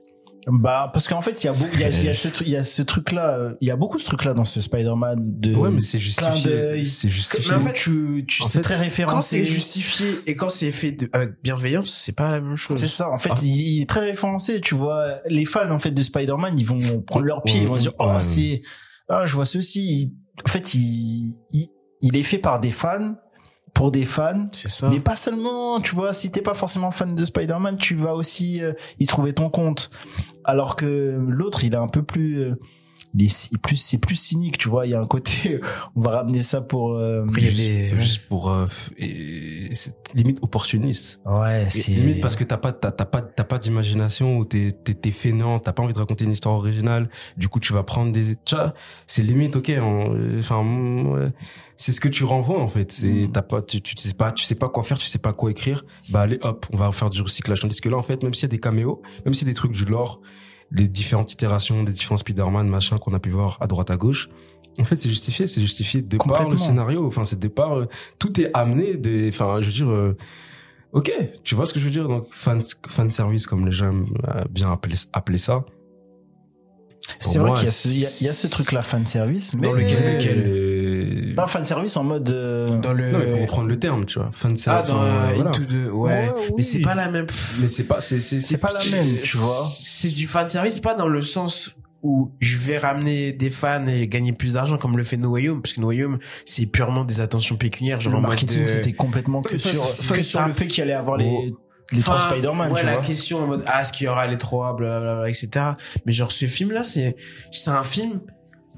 Bah 0.46 0.90
parce 0.94 1.08
qu'en 1.08 1.22
fait, 1.22 1.42
il 1.42 1.48
y 1.48 1.50
a, 1.50 1.54
il 1.74 1.80
y 1.80 1.84
a, 1.86 1.90
y 1.90 2.10
a 2.10 2.14
ce, 2.14 2.28
il 2.42 2.50
y 2.50 2.58
a 2.58 2.66
ce 2.66 2.82
truc-là, 2.82 3.30
euh, 3.38 3.56
il 3.62 3.68
y 3.70 3.72
a 3.72 3.78
beaucoup 3.78 3.98
de 3.98 4.04
trucs 4.04 4.26
là 4.26 4.34
dans 4.34 4.44
ce 4.44 4.60
Spider-Man 4.60 5.16
de. 5.40 5.56
Ouais, 5.56 5.72
mais 5.72 5.80
c'est 5.80 6.00
clin 6.00 6.34
justifié. 6.34 6.52
d'œil. 6.52 6.86
C'est 6.88 7.08
justifié. 7.08 7.50
Mais 7.52 7.56
en 7.56 7.60
fait, 7.62 7.72
tu, 7.74 8.26
tu 8.28 8.44
en 8.44 8.48
c'est 8.48 8.58
fait, 8.58 8.62
très 8.62 8.74
quand 8.76 8.82
référencé. 8.82 9.40
c'est 9.40 9.46
justifié 9.50 10.08
et 10.28 10.36
quand 10.36 10.50
c'est 10.50 10.74
fait 10.74 10.92
de, 10.92 11.10
avec 11.14 11.42
bienveillance 11.42 11.94
c'est 12.06 12.12
pas 12.12 12.30
la 12.32 12.42
même 12.42 12.58
chose 12.58 12.78
C'est 12.78 12.90
ça. 12.90 13.10
En 13.10 13.18
fait, 13.18 13.30
Ah. 13.32 13.40
il, 13.42 13.56
il 13.78 13.82
est 13.84 13.90
très 13.90 14.02
référencé. 14.02 14.60
Tu 14.60 14.76
vois, 14.76 15.20
les 15.28 15.46
fans 15.46 15.72
en 15.72 15.80
fait 15.80 15.92
de 15.92 16.02
Spider-Man, 16.02 16.60
ils 16.60 16.66
vont 16.66 17.02
prendre 17.04 17.26
leur 17.26 17.42
pied, 17.44 17.62
ils 17.62 17.68
vont 17.70 17.78
se 17.78 17.84
dire, 17.84 17.94
oh, 18.00 18.08
Ouais. 18.08 18.22
c'est, 18.22 18.60
ah, 19.08 19.26
je 19.26 19.34
vois 19.36 19.46
ceci. 19.46 20.14
En 20.46 20.50
fait, 20.50 20.74
il, 20.74 21.38
il, 21.52 21.70
il 22.02 22.18
est 22.18 22.24
fait 22.24 22.38
par 22.40 22.60
des 22.60 22.72
fans 22.72 23.16
pour 23.74 23.92
des 23.92 24.06
fans. 24.06 24.46
ça 24.52 24.90
Mais 24.90 25.00
pas 25.00 25.16
seulement, 25.16 25.82
tu 25.82 25.96
vois, 25.96 26.14
si 26.14 26.32
t'es 26.32 26.42
pas 26.42 26.54
forcément 26.54 26.92
fan 26.92 27.16
de 27.16 27.26
Spider-Man, 27.26 27.78
tu 27.78 27.96
vas 27.96 28.14
aussi 28.14 28.62
euh, 28.62 28.74
y 29.00 29.06
trouver 29.06 29.34
ton 29.34 29.50
compte. 29.50 29.90
Alors 30.44 30.76
que 30.76 31.18
l'autre, 31.28 31.64
il 31.64 31.74
est 31.74 31.78
un 31.78 31.88
peu 31.88 32.04
plus, 32.04 32.42
euh, 32.42 32.60
il 33.16 33.26
est 33.26 33.58
plus 33.62 33.76
c'est 33.78 33.98
plus 33.98 34.16
cynique 34.16 34.58
tu 34.58 34.70
vois. 34.70 34.86
Il 34.86 34.92
y 34.92 34.96
a 34.96 35.00
un 35.02 35.08
côté 35.08 35.60
on 35.96 36.02
va 36.02 36.12
ramener 36.12 36.42
ça 36.44 36.62
pour 36.62 36.94
euh, 36.94 37.26
Après, 37.28 37.46
juste, 37.98 38.28
pour 38.28 38.50
euh, 38.52 38.66
et 38.98 39.70
limite 40.14 40.40
opportuniste. 40.42 41.22
Ouais 41.26 41.68
c'est 41.70 41.92
limite 41.92 42.22
parce 42.22 42.36
que 42.36 42.44
t'as 42.44 42.58
pas 42.58 42.72
t'as 42.72 42.92
t'as 42.92 43.06
pas 43.06 43.22
t'as 43.22 43.44
pas 43.44 43.58
d'imagination 43.58 44.38
ou 44.38 44.46
t'es 44.46 44.72
t'es 44.72 44.94
t'es 44.94 45.12
fainéant 45.12 45.60
t'as 45.60 45.74
pas 45.74 45.84
envie 45.84 45.94
de 45.94 46.00
raconter 46.00 46.26
une 46.26 46.32
histoire 46.32 46.56
originale. 46.56 47.10
Du 47.38 47.48
coup 47.50 47.60
tu 47.60 47.74
vas 47.74 47.84
prendre 47.84 48.12
des 48.12 48.36
tu 48.46 48.56
vois 48.56 48.74
c'est 49.08 49.24
limite 49.24 49.56
ok 49.56 49.72
enfin 50.40 50.64
ouais, 50.64 51.32
c'est 51.78 51.92
ce 51.92 52.02
que 52.02 52.10
tu 52.10 52.24
renvoies 52.24 52.60
en 52.60 52.68
fait. 52.68 52.92
C'est 52.92 53.14
Mm. 53.14 53.32
t'as 53.32 53.42
pas 53.42 53.62
tu, 53.62 53.82
tu 53.82 53.96
sais 53.98 54.14
pas 54.14 54.32
tu 54.32 54.44
sais 54.44 54.56
pas 54.56 54.70
quoi 54.70 54.84
faire 54.84 54.98
tu 54.98 55.06
sais 55.08 55.20
pas 55.20 55.34
quoi 55.34 55.52
écrire. 55.52 55.86
Bah 56.10 56.22
allez 56.22 56.40
hop 56.42 56.66
on 56.72 56.78
va 56.78 56.92
faire 56.92 57.10
du 57.10 57.22
recyclage. 57.22 57.60
Tandis 57.62 57.80
que 57.80 57.90
là 57.90 57.98
en 57.98 58.04
fait 58.04 58.24
même 58.24 58.34
s'il 58.34 58.44
y 58.44 58.46
a 58.46 58.50
des 58.50 58.60
caméos 58.60 59.02
même 59.26 59.34
s'il 59.34 59.48
y 59.48 59.50
a 59.50 59.54
des 59.54 59.56
trucs 59.56 59.72
du 59.74 59.86
lore 59.86 60.22
des 60.74 60.88
différentes 60.90 61.32
itérations 61.32 61.84
des 61.84 61.92
différents 61.94 62.18
Spider-Man 62.18 62.68
machin 62.68 62.98
qu'on 62.98 63.14
a 63.14 63.20
pu 63.20 63.30
voir 63.30 63.58
à 63.62 63.68
droite 63.68 63.90
à 63.92 63.96
gauche. 63.98 64.28
En 64.80 64.84
fait 64.86 64.98
c'est 64.98 65.10
justifié. 65.10 65.48
C'est 65.48 65.62
justifié 65.62 66.02
de 66.02 66.18
par 66.18 66.50
le 66.50 66.58
scénario. 66.58 67.06
Enfin 67.08 67.24
c'est 67.24 67.40
de 67.40 67.48
par 67.48 67.78
euh, 67.78 67.88
tout 68.20 68.42
est 68.42 68.50
amené 68.54 68.98
de 68.98 69.28
enfin 69.30 69.62
je 69.62 69.68
veux 69.68 69.72
dire 69.74 69.90
euh, 69.90 70.18
Ok, 70.94 71.12
tu 71.44 71.56
vois 71.56 71.66
ce 71.66 71.74
que 71.74 71.80
je 71.80 71.86
veux 71.86 71.92
dire? 71.92 72.08
Donc 72.08 72.28
fan 72.32 72.62
fan 72.88 73.10
service 73.12 73.46
comme 73.48 73.66
les 73.66 73.72
gens 73.72 73.92
aiment 73.92 74.08
euh, 74.28 74.44
bien 74.50 74.72
appeler 74.72 74.96
appeler 75.14 75.38
ça. 75.38 75.64
c'est 77.20 77.38
vrai 77.40 77.54
qu'il 77.54 77.66
y 77.66 77.68
a 77.68 77.72
ce 77.72 77.88
il 77.88 78.00
y 78.00 78.06
a, 78.06 78.10
il 78.22 78.26
y 78.26 78.30
a 78.30 78.34
ce 78.34 78.48
truc 78.48 78.72
là 78.72 78.82
fan 78.82 79.06
service 79.06 79.54
mais 79.56 79.68
Dans 79.68 79.74
lequel- 79.74 80.00
Mais- 80.04 80.73
non 81.38 81.48
fan 81.48 81.64
service 81.64 81.96
en 81.98 82.04
mode 82.04 82.30
euh, 82.30 82.68
Dans 82.68 82.94
le... 82.94 83.12
Non 83.12 83.20
mais 83.20 83.32
pour 83.32 83.42
reprendre 83.42 83.68
le 83.70 83.80
terme, 83.80 84.06
tu 84.06 84.20
vois, 84.20 84.30
fan 84.32 84.54
ah, 84.54 84.58
service. 84.58 84.90
dans 84.90 84.98
enfin, 84.98 85.06
euh, 85.08 85.32
voilà. 85.36 85.50
Into 85.50 85.64
the... 85.66 85.72
Ouais. 85.92 85.92
Ouais, 85.92 86.30
Mais 86.50 86.52
oui. 86.56 86.64
c'est 86.64 86.80
pas 86.80 86.96
la 86.96 87.10
même... 87.10 87.28
Mais 87.60 87.68
c'est 87.68 87.84
pas 87.86 88.02
c'est 88.02 88.20
c'est 88.22 88.40
C'est 88.40 88.58
pas 88.58 88.72
la 88.74 88.98
même, 88.98 89.06
tu 89.24 89.38
vois. 89.38 89.66
C'est 89.74 90.10
du 90.10 90.28
fan 90.28 90.48
service, 90.50 90.80
pas 90.80 90.94
dans 90.96 91.08
le 91.08 91.22
sens 91.22 91.72
où 92.02 92.32
je 92.42 92.58
vais 92.58 92.78
ramener 92.78 93.32
des 93.32 93.50
fans 93.50 93.86
et 93.86 94.08
gagner 94.10 94.34
plus 94.34 94.54
d'argent 94.54 94.78
comme 94.78 94.98
le 94.98 95.04
fait 95.06 95.16
No 95.16 95.30
Way 95.30 95.48
Home, 95.50 95.62
parce 95.62 95.74
que 95.74 95.80
No 95.82 95.88
Way 95.88 96.04
Home, 96.04 96.20
c'est 96.46 96.66
purement 96.66 97.06
des 97.06 97.22
attentions 97.22 97.56
pécuniaires, 97.56 98.02
genre 98.02 98.14
le 98.16 98.20
marketing 98.22 98.62
de- 98.62 98.66
c'était 98.66 98.92
complètement 98.92 99.40
que 99.40 99.58
sur 99.58 99.72
que 99.72 100.22
sur 100.22 100.42
ça. 100.42 100.46
le 100.48 100.52
fait 100.54 100.68
qu'il 100.68 100.84
allait 100.84 100.92
avoir 100.94 101.18
Oh. 101.18 101.22
les 101.22 101.54
les 101.92 102.02
trois 102.02 102.16
Enfin, 102.16 102.32
Spider-Man 102.32 102.72
ouais, 102.72 102.80
tu 102.80 102.86
la 102.88 102.94
vois 102.94 103.02
question 103.02 103.44
en 103.44 103.48
mode, 103.48 103.64
ah, 103.68 103.82
est-ce 103.82 103.94
qu'il 103.94 104.06
y 104.06 104.08
aura 104.10 104.26
les 104.28 104.38
trois, 104.38 104.76
blablabla, 104.76 105.30
etc. 105.30 105.50
Mais 106.06 106.12
genre, 106.12 106.32
ce 106.32 106.46
film-là, 106.48 106.82
c'est, 106.84 107.16
c'est 107.52 107.70
un 107.70 107.84
film 107.84 108.20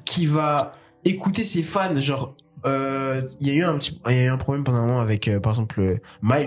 qui 0.06 0.26
va 0.26 0.72
écouter 1.06 1.44
ses 1.44 1.62
fans, 1.64 1.96
genre, 2.00 2.36
euh, 2.66 3.22
il 3.40 3.48
y 3.48 3.52
a 3.52 3.54
eu 3.54 3.64
un 3.64 3.78
petit, 3.78 4.00
il 4.10 4.16
y 4.16 4.20
a 4.20 4.24
eu 4.24 4.30
un 4.30 4.38
problème 4.38 4.64
pendant 4.64 4.80
un 4.80 4.86
moment 4.88 5.02
avec, 5.02 5.28
euh, 5.28 5.40
par 5.40 5.52
exemple, 5.54 5.80
euh, 5.80 5.98
Miles, 6.22 6.46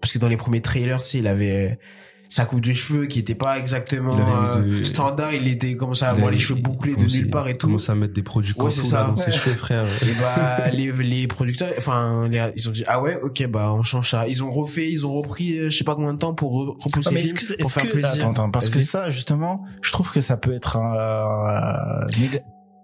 parce 0.00 0.12
que 0.12 0.18
dans 0.18 0.28
les 0.28 0.36
premiers 0.36 0.60
trailers, 0.60 1.02
tu 1.02 1.08
sais, 1.08 1.18
il 1.18 1.26
avait 1.28 1.70
euh, 1.72 1.74
sa 2.28 2.44
coupe 2.46 2.62
de 2.62 2.72
cheveux 2.72 3.06
qui 3.06 3.20
était 3.20 3.36
pas 3.36 3.58
exactement 3.60 4.16
Il 4.16 4.58
euh, 4.64 4.78
de- 4.78 4.82
standard, 4.82 5.32
il 5.32 5.46
était 5.46 5.76
commencé 5.76 6.04
à 6.04 6.08
Il 6.08 6.16
avoir 6.16 6.32
les 6.32 6.38
cheveux 6.38 6.60
bouclés 6.60 6.96
de 6.96 7.04
nulle 7.04 7.30
part 7.30 7.46
et 7.46 7.56
tout. 7.56 7.68
Commence 7.68 7.88
à 7.88 7.94
mettre 7.94 8.12
des 8.14 8.24
produits 8.24 8.52
Ouais, 8.56 8.70
ça. 8.70 9.02
là, 9.02 9.06
dans 9.10 9.16
ses 9.16 9.30
cheveux, 9.30 9.54
frère. 9.54 9.84
Et 10.02 10.20
bah 10.20 10.68
les 10.72 10.90
les 10.90 11.26
producteurs, 11.28 11.70
enfin 11.78 12.26
les- 12.28 12.50
ils 12.56 12.68
ont 12.68 12.72
dit 12.72 12.82
ah 12.88 13.00
ouais 13.00 13.20
ok 13.22 13.46
bah 13.46 13.72
on 13.72 13.82
change 13.82 14.10
ça. 14.10 14.26
Ils 14.26 14.42
ont 14.42 14.50
refait, 14.50 14.90
ils 14.90 15.06
ont 15.06 15.12
repris 15.12 15.58
je 15.64 15.68
sais 15.70 15.84
pas 15.84 15.94
combien 15.94 16.14
de 16.14 16.18
temps 16.18 16.34
pour 16.34 16.52
re- 16.60 16.82
repousser 16.82 17.08
Ah, 17.08 17.14
mais 17.14 17.20
le 17.20 17.26
est-ce 17.26 17.34
film 17.36 17.48
que, 17.56 17.62
pour 17.62 17.66
est-ce 17.66 17.74
faire 17.74 17.82
que, 17.84 17.92
plaisir. 17.92 18.10
attends, 18.14 18.30
attends, 18.32 18.50
parce 18.50 18.68
que 18.68 18.80
ça, 18.80 19.10
justement, 19.10 19.64
je 19.82 19.92
trouve 19.92 20.10
que 20.10 20.20
ça 20.20 20.36
peut 20.36 20.54
être 20.54 20.76
un, 20.76 20.96
euh, 20.96 22.04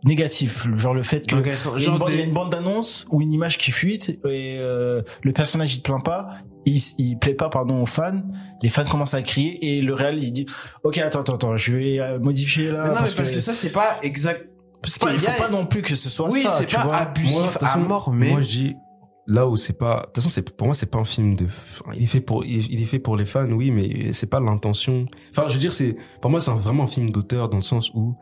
négatif. 0.04 0.66
Genre 0.76 0.94
le 0.94 1.02
fait 1.02 1.26
que, 1.26 1.54
sont- 1.56 1.76
il 1.76 1.82
y, 1.84 1.86
a 1.86 1.90
une 1.92 1.98
bande, 1.98 2.10
des- 2.10 2.26
bande 2.26 2.50
d'annonce 2.52 3.06
ou 3.10 3.20
une 3.22 3.32
image 3.32 3.58
qui 3.58 3.70
fuite 3.70 4.18
et 4.24 4.56
euh, 4.58 5.02
le 5.22 5.32
personnage 5.32 5.74
il 5.74 5.82
te 5.82 5.90
plaint 5.90 6.04
pas, 6.04 6.28
il, 6.66 6.80
il 6.98 7.18
plaît 7.18 7.34
pas 7.34 7.48
pardon 7.48 7.82
aux 7.82 7.86
fans, 7.86 8.22
les 8.62 8.68
fans 8.68 8.84
commencent 8.86 9.14
à 9.14 9.22
crier 9.22 9.76
et 9.76 9.82
le 9.82 9.94
réel 9.94 10.22
il 10.22 10.32
dit 10.32 10.46
ok 10.84 10.98
attends 10.98 11.20
attends 11.20 11.34
attends 11.34 11.56
je 11.56 11.74
vais 11.76 12.00
euh, 12.00 12.18
modifier 12.18 12.70
là 12.70 12.82
Mais 12.84 12.88
non, 12.88 12.94
parce, 12.96 13.10
mais 13.12 13.16
parce 13.18 13.30
que, 13.30 13.40
ça 13.40 13.52
c'est 13.52 13.72
pas 13.72 13.98
exact. 14.02 14.46
Parce 14.82 14.96
qu'il 14.98 15.10
faut 15.18 15.30
a- 15.30 15.34
pas 15.34 15.50
non 15.50 15.66
plus 15.66 15.82
que 15.82 15.94
ce 15.94 16.08
soit 16.08 16.30
oui 16.30 16.40
ça 16.42 16.50
c'est 16.50 16.72
pas 16.74 16.84
vois. 16.84 16.96
abusif 16.96 17.32
Moi, 17.38 17.46
de 17.48 17.52
toute 17.52 17.62
à 17.62 17.66
façon, 17.66 17.80
mort 17.80 18.12
mais 18.12 18.30
Moi 18.30 18.40
je 18.42 18.48
dis 18.48 18.74
là 19.26 19.46
où 19.46 19.56
c'est 19.56 19.78
pas 19.78 19.96
de 19.96 20.02
toute 20.06 20.16
façon 20.16 20.28
c'est 20.30 20.56
pour 20.56 20.66
moi 20.66 20.74
c'est 20.74 20.90
pas 20.90 20.98
un 20.98 21.04
film 21.04 21.36
de 21.36 21.46
il 21.94 22.04
est 22.04 22.06
fait 22.06 22.20
pour 22.22 22.44
il 22.46 22.82
est 22.82 22.86
fait 22.86 22.98
pour 22.98 23.16
les 23.18 23.26
fans 23.26 23.50
oui 23.52 23.70
mais 23.70 24.12
c'est 24.14 24.28
pas 24.30 24.40
l'intention 24.40 25.06
enfin 25.30 25.48
je 25.48 25.54
veux 25.54 25.60
dire 25.60 25.72
c'est 25.74 25.96
pour 26.22 26.30
moi 26.30 26.40
c'est 26.40 26.50
un- 26.50 26.56
vraiment 26.56 26.84
un 26.84 26.88
film 26.88 27.10
d'auteur 27.10 27.50
dans 27.50 27.58
le 27.58 27.62
sens 27.62 27.90
où 27.94 28.14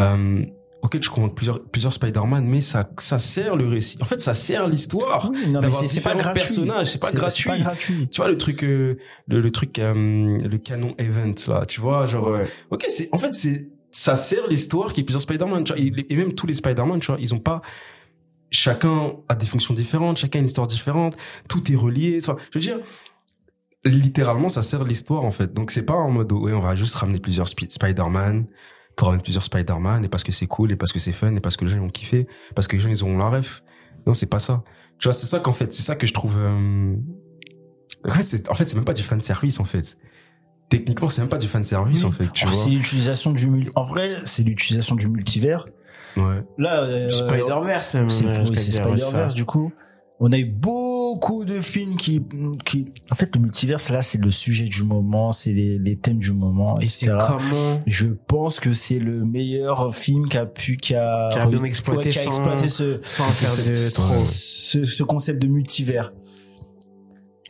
euh, 0.00 0.44
ok 0.82 0.98
tu 1.00 1.10
comptes 1.10 1.34
plusieurs 1.34 1.62
plusieurs 1.68 1.92
Spider-Man 1.92 2.46
mais 2.46 2.60
ça 2.60 2.88
ça 3.00 3.18
sert 3.18 3.56
le 3.56 3.66
récit 3.66 3.98
en 4.00 4.04
fait 4.04 4.20
ça 4.20 4.34
sert 4.34 4.66
l'histoire 4.68 5.30
Oui, 5.30 5.48
non 5.48 5.60
mais 5.60 5.70
c'est 5.70 6.00
pas 6.00 6.14
gratuit. 6.14 6.34
personnages, 6.40 6.86
c'est 6.92 6.98
pas 7.00 7.12
gratuit. 7.12 7.42
C'est 7.42 7.48
pas 7.50 7.58
gratuit. 7.58 8.08
tu 8.10 8.16
vois 8.20 8.30
le 8.30 8.38
truc 8.38 8.62
euh, 8.62 8.96
le, 9.28 9.40
le 9.40 9.50
truc 9.50 9.78
euh, 9.78 10.38
le 10.38 10.58
canon 10.58 10.94
event 10.98 11.34
là 11.48 11.66
tu 11.66 11.80
vois 11.80 12.06
genre 12.06 12.28
euh, 12.28 12.44
ok 12.70 12.86
c'est 12.88 13.08
en 13.12 13.18
fait 13.18 13.34
c'est 13.34 13.68
ça 13.90 14.16
sert 14.16 14.46
l'histoire 14.46 14.92
qui 14.92 15.00
est 15.00 15.04
plusieurs 15.04 15.22
Spider-Man 15.22 15.64
tu 15.64 15.72
vois 15.72 15.80
et, 15.82 15.92
et 16.08 16.16
même 16.16 16.32
tous 16.34 16.46
les 16.46 16.54
Spider-Man 16.54 17.00
tu 17.00 17.08
vois 17.08 17.16
ils 17.20 17.34
ont 17.34 17.38
pas 17.40 17.60
chacun 18.50 19.12
a 19.28 19.34
des 19.34 19.46
fonctions 19.46 19.74
différentes 19.74 20.16
chacun 20.16 20.38
a 20.38 20.40
une 20.40 20.46
histoire 20.46 20.66
différente 20.66 21.16
tout 21.48 21.70
est 21.70 21.76
relié 21.76 22.18
enfin 22.22 22.36
je 22.52 22.58
veux 22.58 22.62
dire 22.62 22.78
littéralement 23.84 24.48
ça 24.48 24.62
sert 24.62 24.84
l'histoire 24.84 25.24
en 25.24 25.30
fait 25.30 25.54
donc 25.54 25.70
c'est 25.70 25.84
pas 25.86 25.94
en 25.94 26.10
mode 26.10 26.32
ouais 26.32 26.52
on 26.52 26.60
va 26.60 26.74
juste 26.76 26.94
ramener 26.96 27.18
plusieurs 27.18 27.46
Spi- 27.48 27.70
Spider-Man 27.70 28.46
pour 29.00 29.08
ramener 29.08 29.22
plusieurs 29.22 29.44
Spider-Man 29.44 30.04
et 30.04 30.08
parce 30.08 30.24
que 30.24 30.30
c'est 30.30 30.46
cool 30.46 30.72
et 30.72 30.76
parce 30.76 30.92
que 30.92 30.98
c'est 30.98 31.12
fun 31.12 31.34
et 31.34 31.40
parce 31.40 31.56
que 31.56 31.64
les 31.64 31.70
gens 31.70 31.78
ils 31.78 31.82
vont 31.82 31.88
kiffer 31.88 32.26
parce 32.54 32.68
que 32.68 32.76
les 32.76 32.82
gens 32.82 32.90
ils 32.90 33.02
auront 33.02 33.16
la 33.16 33.30
ref 33.30 33.62
non 34.06 34.12
c'est 34.12 34.26
pas 34.28 34.38
ça. 34.38 34.62
Tu 34.98 35.08
vois 35.08 35.14
c'est 35.14 35.26
ça 35.26 35.40
qu'en 35.40 35.52
fait 35.54 35.72
c'est 35.72 35.82
ça 35.82 35.96
que 35.96 36.06
je 36.06 36.12
trouve 36.12 36.36
euh... 36.38 36.94
en 38.06 38.10
fait 38.10 38.22
c'est 38.22 38.48
en 38.50 38.54
fait 38.54 38.68
c'est 38.68 38.76
même 38.76 38.84
pas 38.84 38.92
du 38.92 39.02
fan 39.02 39.22
service 39.22 39.58
en 39.58 39.64
fait. 39.64 39.96
Techniquement 40.68 41.08
c'est 41.08 41.22
même 41.22 41.30
pas 41.30 41.38
du 41.38 41.48
fan 41.48 41.64
service 41.64 42.02
Oui. 42.04 42.08
en 42.08 42.12
fait 42.12 42.30
tu 42.34 42.44
Oh, 42.46 42.50
vois. 42.50 42.56
c'est 42.64 42.70
l'utilisation 42.70 43.30
du 43.32 43.46
mul- 43.48 43.72
en 43.74 43.84
vrai 43.84 44.10
c'est 44.24 44.42
l'utilisation 44.42 44.94
du 44.96 45.08
multivers. 45.08 45.64
Ouais. 46.18 46.44
Là 46.58 46.82
euh, 46.82 47.10
Spider-Verse 47.10 47.94
même 47.94 48.10
c'est 48.10 48.26
oui, 48.26 48.34
je 48.50 48.54
c'est 48.54 48.72
Spider-Verse 48.72 49.32
ça. 49.32 49.34
du 49.34 49.46
coup. 49.46 49.72
On 50.22 50.30
a 50.32 50.36
eu 50.38 50.44
beaucoup 51.12 51.44
de 51.44 51.60
films 51.60 51.96
qui 51.96 52.22
qui 52.64 52.92
en 53.10 53.14
fait 53.14 53.34
le 53.34 53.40
multivers 53.42 53.78
là 53.90 54.02
c'est 54.02 54.22
le 54.22 54.30
sujet 54.30 54.64
du 54.64 54.84
moment 54.84 55.32
c'est 55.32 55.52
les, 55.52 55.78
les 55.78 55.96
thèmes 55.96 56.18
du 56.18 56.32
moment 56.32 56.78
et 56.80 56.88
c'est 56.88 57.06
etc. 57.06 57.24
comment 57.28 57.82
je 57.86 58.06
pense 58.06 58.60
que 58.60 58.72
c'est 58.72 58.98
le 58.98 59.24
meilleur 59.24 59.94
film 59.94 60.28
qui 60.28 60.36
a 60.36 60.46
pu 60.46 60.76
qui 60.76 60.94
a, 60.94 61.28
Qui 61.32 61.38
a 61.38 61.46
bien 61.46 61.64
exploité 61.64 62.06
ouais, 62.08 62.12
qui 62.12 62.18
a 62.18 62.22
sans- 62.22 62.30
exploité 62.30 62.68
ce 62.68 63.00
sans 63.02 63.24
faire 63.24 63.50
de 63.66 63.90
trop. 63.94 64.24
ce, 64.24 64.84
ce 64.84 65.02
concept 65.02 65.40
de 65.42 65.48
multivers. 65.48 66.12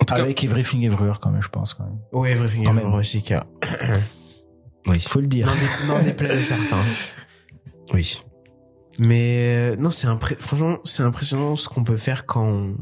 En 0.00 0.04
tout 0.06 0.14
cas 0.14 0.22
avec 0.22 0.42
Everything 0.42 0.82
Everywhere 0.84 1.18
quand 1.20 1.30
même 1.30 1.42
je 1.42 1.48
pense 1.48 1.74
quand 1.74 1.84
même. 1.84 1.98
Ouais 2.12 2.32
Everything 2.32 2.64
Quand 2.64 2.70
Everywhere 2.70 2.90
même. 2.92 2.98
aussi 3.00 3.20
qui 3.22 3.34
a 3.34 3.46
oui. 4.86 4.98
Faut 5.00 5.20
le 5.20 5.26
dire. 5.26 5.46
Dé- 5.48 5.86
n'en 5.88 6.02
déplaise 6.02 6.36
à 6.52 6.56
certains. 6.56 6.82
Oui. 7.92 8.20
Mais 8.98 9.72
euh, 9.72 9.76
non 9.76 9.90
c'est 9.90 10.06
impré- 10.06 10.36
franchement 10.38 10.78
c'est 10.84 11.02
impressionnant 11.02 11.56
ce 11.56 11.68
qu'on 11.68 11.82
peut 11.84 11.96
faire 11.96 12.24
quand 12.26 12.44
on- 12.46 12.76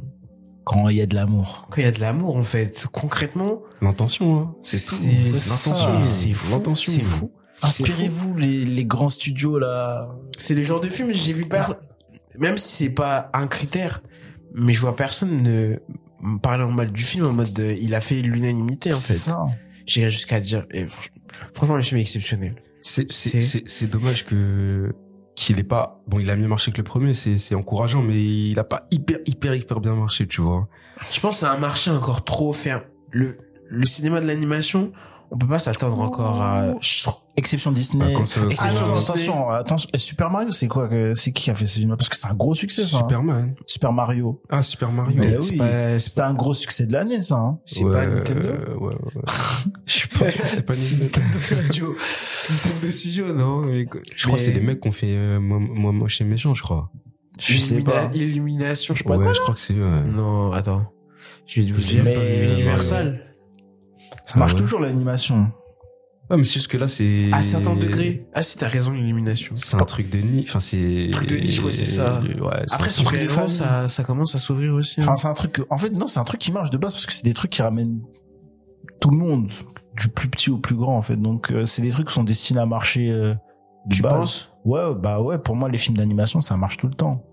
quand 0.69 0.89
il 0.91 0.97
y 0.99 1.01
a 1.01 1.07
de 1.07 1.15
l'amour 1.15 1.67
quand 1.71 1.81
il 1.81 1.85
y 1.85 1.89
a 1.89 1.93
de 1.93 2.01
l'amour 2.01 2.37
en 2.37 2.43
fait 2.43 2.87
concrètement 2.93 3.63
l'intention 3.81 4.39
hein. 4.39 4.55
c'est 4.63 4.85
tout 4.87 4.95
c'est 4.97 5.33
c'est 5.33 5.51
l'intention 5.51 5.99
ça. 5.99 6.05
c'est 6.05 6.33
fou 6.35 6.53
l'intention 6.53 6.93
c'est 6.93 7.03
fou 7.03 7.33
inspirez-vous 7.63 8.37
les, 8.37 8.65
les 8.65 8.85
grands 8.85 9.09
studios 9.09 9.59
là 9.59 10.09
C'est 10.39 10.55
le 10.55 10.63
genre 10.63 10.81
de 10.81 10.89
film, 10.89 11.13
j'ai 11.13 11.33
vu 11.33 11.47
pas, 11.47 11.77
même 12.39 12.57
si 12.57 12.85
c'est 12.85 12.91
pas 12.95 13.31
un 13.35 13.49
critère, 13.49 14.01
mais 14.55 14.73
je 14.73 14.81
vois 14.81 14.95
personne 14.95 15.43
ne 15.43 15.77
me 16.23 16.39
parler 16.39 16.63
en 16.65 16.71
mal 16.71 16.93
du 16.93 17.03
film 17.03 17.27
en 17.27 17.33
mode 17.33 17.53
de- 17.55 17.77
il 17.81 17.95
a 17.97 18.01
fait 18.01 18.17
l'unanimité 18.23 18.93
en 18.93 18.97
C'est 18.97 19.15
fait. 19.15 19.19
ça. 19.19 19.45
J'irais 19.87 20.09
jusqu'à 20.11 20.39
dire, 20.39 20.67
et 20.71 20.85
franch- 20.85 21.11
franchement 21.55 21.75
le 21.77 21.83
film 21.83 21.99
est 21.99 22.03
exceptionnel. 22.03 22.55
c'est 22.83 23.11
c'est 23.11 23.41
c'est 23.67 23.87
dommage 23.91 24.25
que 24.25 24.93
qu'il 25.41 25.59
ait 25.59 25.65
pas 25.65 26.01
bon 26.07 26.19
il 26.19 26.31
a 26.31 26.37
mieux 26.37 26.49
marché 26.49 26.71
que 26.73 26.79
le 26.79 26.83
premier 26.85 27.15
c'est 27.15 27.39
c'est 27.39 27.55
encourageant 27.55 28.03
mais 28.03 28.17
il 28.17 28.59
a 28.59 28.65
pas 28.65 28.87
hyper 28.91 29.19
hyper 29.27 29.55
hyper 29.55 29.81
bien 29.81 29.95
marché 29.95 30.27
tu 30.27 30.41
vois 30.41 30.69
Je 31.11 31.21
pense 31.21 31.37
que 31.37 31.41
c'est 31.41 31.53
un 31.53 31.59
marché 31.59 31.91
encore 31.91 32.25
trop 32.25 32.53
ferme. 32.53 32.83
Le, 33.11 33.37
le 33.69 33.87
cinéma 33.87 34.21
de 34.21 34.27
l'animation, 34.27 34.93
on 35.31 35.37
peut 35.39 35.47
pas 35.47 35.59
s'attendre 35.59 36.01
encore 36.01 36.41
à... 36.41 36.75
exception 37.37 37.71
Disney 37.73 38.05
Ah, 38.09 38.13
quand 38.17 38.27
ça- 38.27 38.41
Ah 38.45 38.51
Exception 38.51 38.89
Disney. 38.91 39.03
attention, 39.05 39.51
attention. 39.51 39.89
Super 39.97 40.31
Mario, 40.31 40.51
c'est 40.53 40.69
quoi 40.69 40.89
que- 40.89 41.15
C'est 41.15 41.33
qui 41.33 41.45
qui 41.45 41.51
a 41.51 41.55
fait 41.55 41.67
ce 41.67 41.79
film 41.79 41.97
Parce 41.97 42.09
que 42.09 42.17
c'est 42.17 42.27
un 42.29 42.35
gros 42.35 42.55
succès, 42.55 42.83
ça. 42.85 42.97
hein. 42.97 43.01
Superman 43.01 43.55
Super 43.67 43.93
Mario. 43.93 44.41
ah 44.49 44.63
Super 44.63 44.91
Mario 44.91 45.21
oui. 45.23 45.37
c'est 45.59 45.99
C'était 45.99 46.21
un 46.23 46.35
gros 46.35 46.55
succès 46.55 46.87
de 46.87 46.93
l'année, 46.93 47.21
ça. 47.21 47.37
Hein. 47.37 47.59
c'est 47.67 47.85
Ouais, 47.85 47.93
pas 47.93 48.07
Nintendo. 48.07 48.41
euh, 48.41 48.75
ouais, 48.77 48.87
ouais, 48.87 49.15
ouais. 49.17 49.23
je 49.87 49.93
sais 50.01 50.09
pas 50.09 50.25
c'est 50.45 50.67
pas 50.67 50.73
C'est 50.73 50.97
Nintendo 50.97 51.27
Nintendo 51.27 51.63
Studio. 51.63 51.97
Nintendo 52.51 52.91
Studio, 52.91 53.35
non 53.35 53.63
je 54.17 54.25
crois 54.27 54.39
que 54.39 54.43
c'est 54.45 54.53
les 54.53 54.61
mecs 54.61 54.81
qui 54.81 54.89
ont 54.89 54.93
fait 54.93 55.15
euh, 55.15 55.39
moi 55.41 55.59
moi 55.61 55.93
moche 55.93 56.21
et 56.21 56.25
méchant 56.25 56.55
je 56.55 56.63
crois 56.63 56.91
Je 57.39 57.57
sais 57.59 57.81
pas. 57.83 58.11
Illumination, 58.15 58.95
je 58.95 59.03
sais 59.03 59.05
pas 59.09 59.17
ouais 59.17 59.25
quoi. 59.25 59.33
je 59.35 59.41
crois 59.41 59.55
que 59.55 59.61
c'est 59.61 59.75
eux 59.75 59.85
ouais. 59.85 60.05
Non, 60.09 60.51
attends. 60.53 60.87
Je 61.47 61.61
vais 61.63 61.71
vous 61.73 61.81
Je 61.81 61.87
dire. 61.87 62.05
mais- 62.05 62.53
Universal. 62.55 63.23
Ça 64.29 64.39
marche 64.39 64.53
Ah 64.53 64.57
ouais. 64.57 64.61
toujours 64.63 64.81
l'animation. 64.81 65.51
ouais 66.31 66.37
mais 66.37 66.45
c'est 66.45 66.55
juste 66.55 66.69
que 66.69 66.77
là 66.77 66.87
c'est 66.87 67.31
À 67.33 67.41
certains 67.41 67.75
degrés. 67.75 68.27
Ah 68.35 68.43
si, 68.43 68.59
t'as 68.59 68.69
raison, 68.69 68.91
l'illumination. 68.93 69.55
c'est 69.57 69.77
un 69.77 69.85
truc 69.87 70.11
de 70.11 70.19
niche 70.19 70.51
enfin 70.51 70.61
c'est 70.61 71.09
Truc 71.13 71.29
de 71.29 71.37
niche, 71.37 71.63
ouais, 71.63 71.73
c'est 71.73 71.87
ça. 71.87 72.21
ouais 72.21 72.63
Après, 72.71 72.89
un 72.89 72.91
sur 72.91 73.05
truc- 73.05 73.19
les 73.21 73.29
fans. 73.29 73.49
ça, 73.49 73.89
ça 73.89 74.05
commence 74.05 74.35
à 74.35 74.39
s'ouvrir 74.39 74.75
aussi. 74.75 75.01
hein. 75.01 75.05
Enfin, 75.05 75.17
c'est 75.17 75.29
un 75.29 75.35
truc. 75.35 75.53
que- 75.53 75.63
En 75.71 75.79
fait, 75.79 75.91
non, 75.91 76.07
c'est 76.09 76.21
un 76.21 76.25
truc 76.25 76.41
qui 76.41 76.53
marche 76.53 76.71
de 76.71 76.77
base 76.77 76.93
parce 76.93 77.07
que 77.07 77.13
c'est 77.13 77.25
des 77.25 77.33
trucs 77.33 77.51
qui 77.53 77.63
ramènent 77.63 78.01
tout 79.01 79.11
le 79.11 79.17
monde, 79.17 79.49
du 79.97 80.09
plus 80.09 80.29
petit 80.29 80.51
au 80.51 80.59
plus 80.59 80.75
grand, 80.77 80.97
en 80.99 81.03
fait. 81.03 81.17
Donc, 81.17 81.51
euh, 81.51 81.65
c'est 81.65 81.81
des 81.83 81.91
trucs 81.91 82.09
qui 82.09 82.13
sont 82.15 82.25
destinés 82.25 82.61
à 82.61 82.67
marcher. 82.67 83.09
Euh, 83.11 83.35
de 83.87 83.95
tu 83.95 84.03
base. 84.03 84.13
penses? 84.13 84.53
Ouais, 84.67 84.93
bah 85.01 85.23
ouais, 85.23 85.39
pour 85.39 85.57
moi, 85.57 85.71
les 85.71 85.79
films 85.79 85.97
d'animation, 85.97 86.41
ça 86.43 86.57
marche 86.59 86.77
tout 86.77 86.89
le 86.89 86.95
temps. 86.95 87.25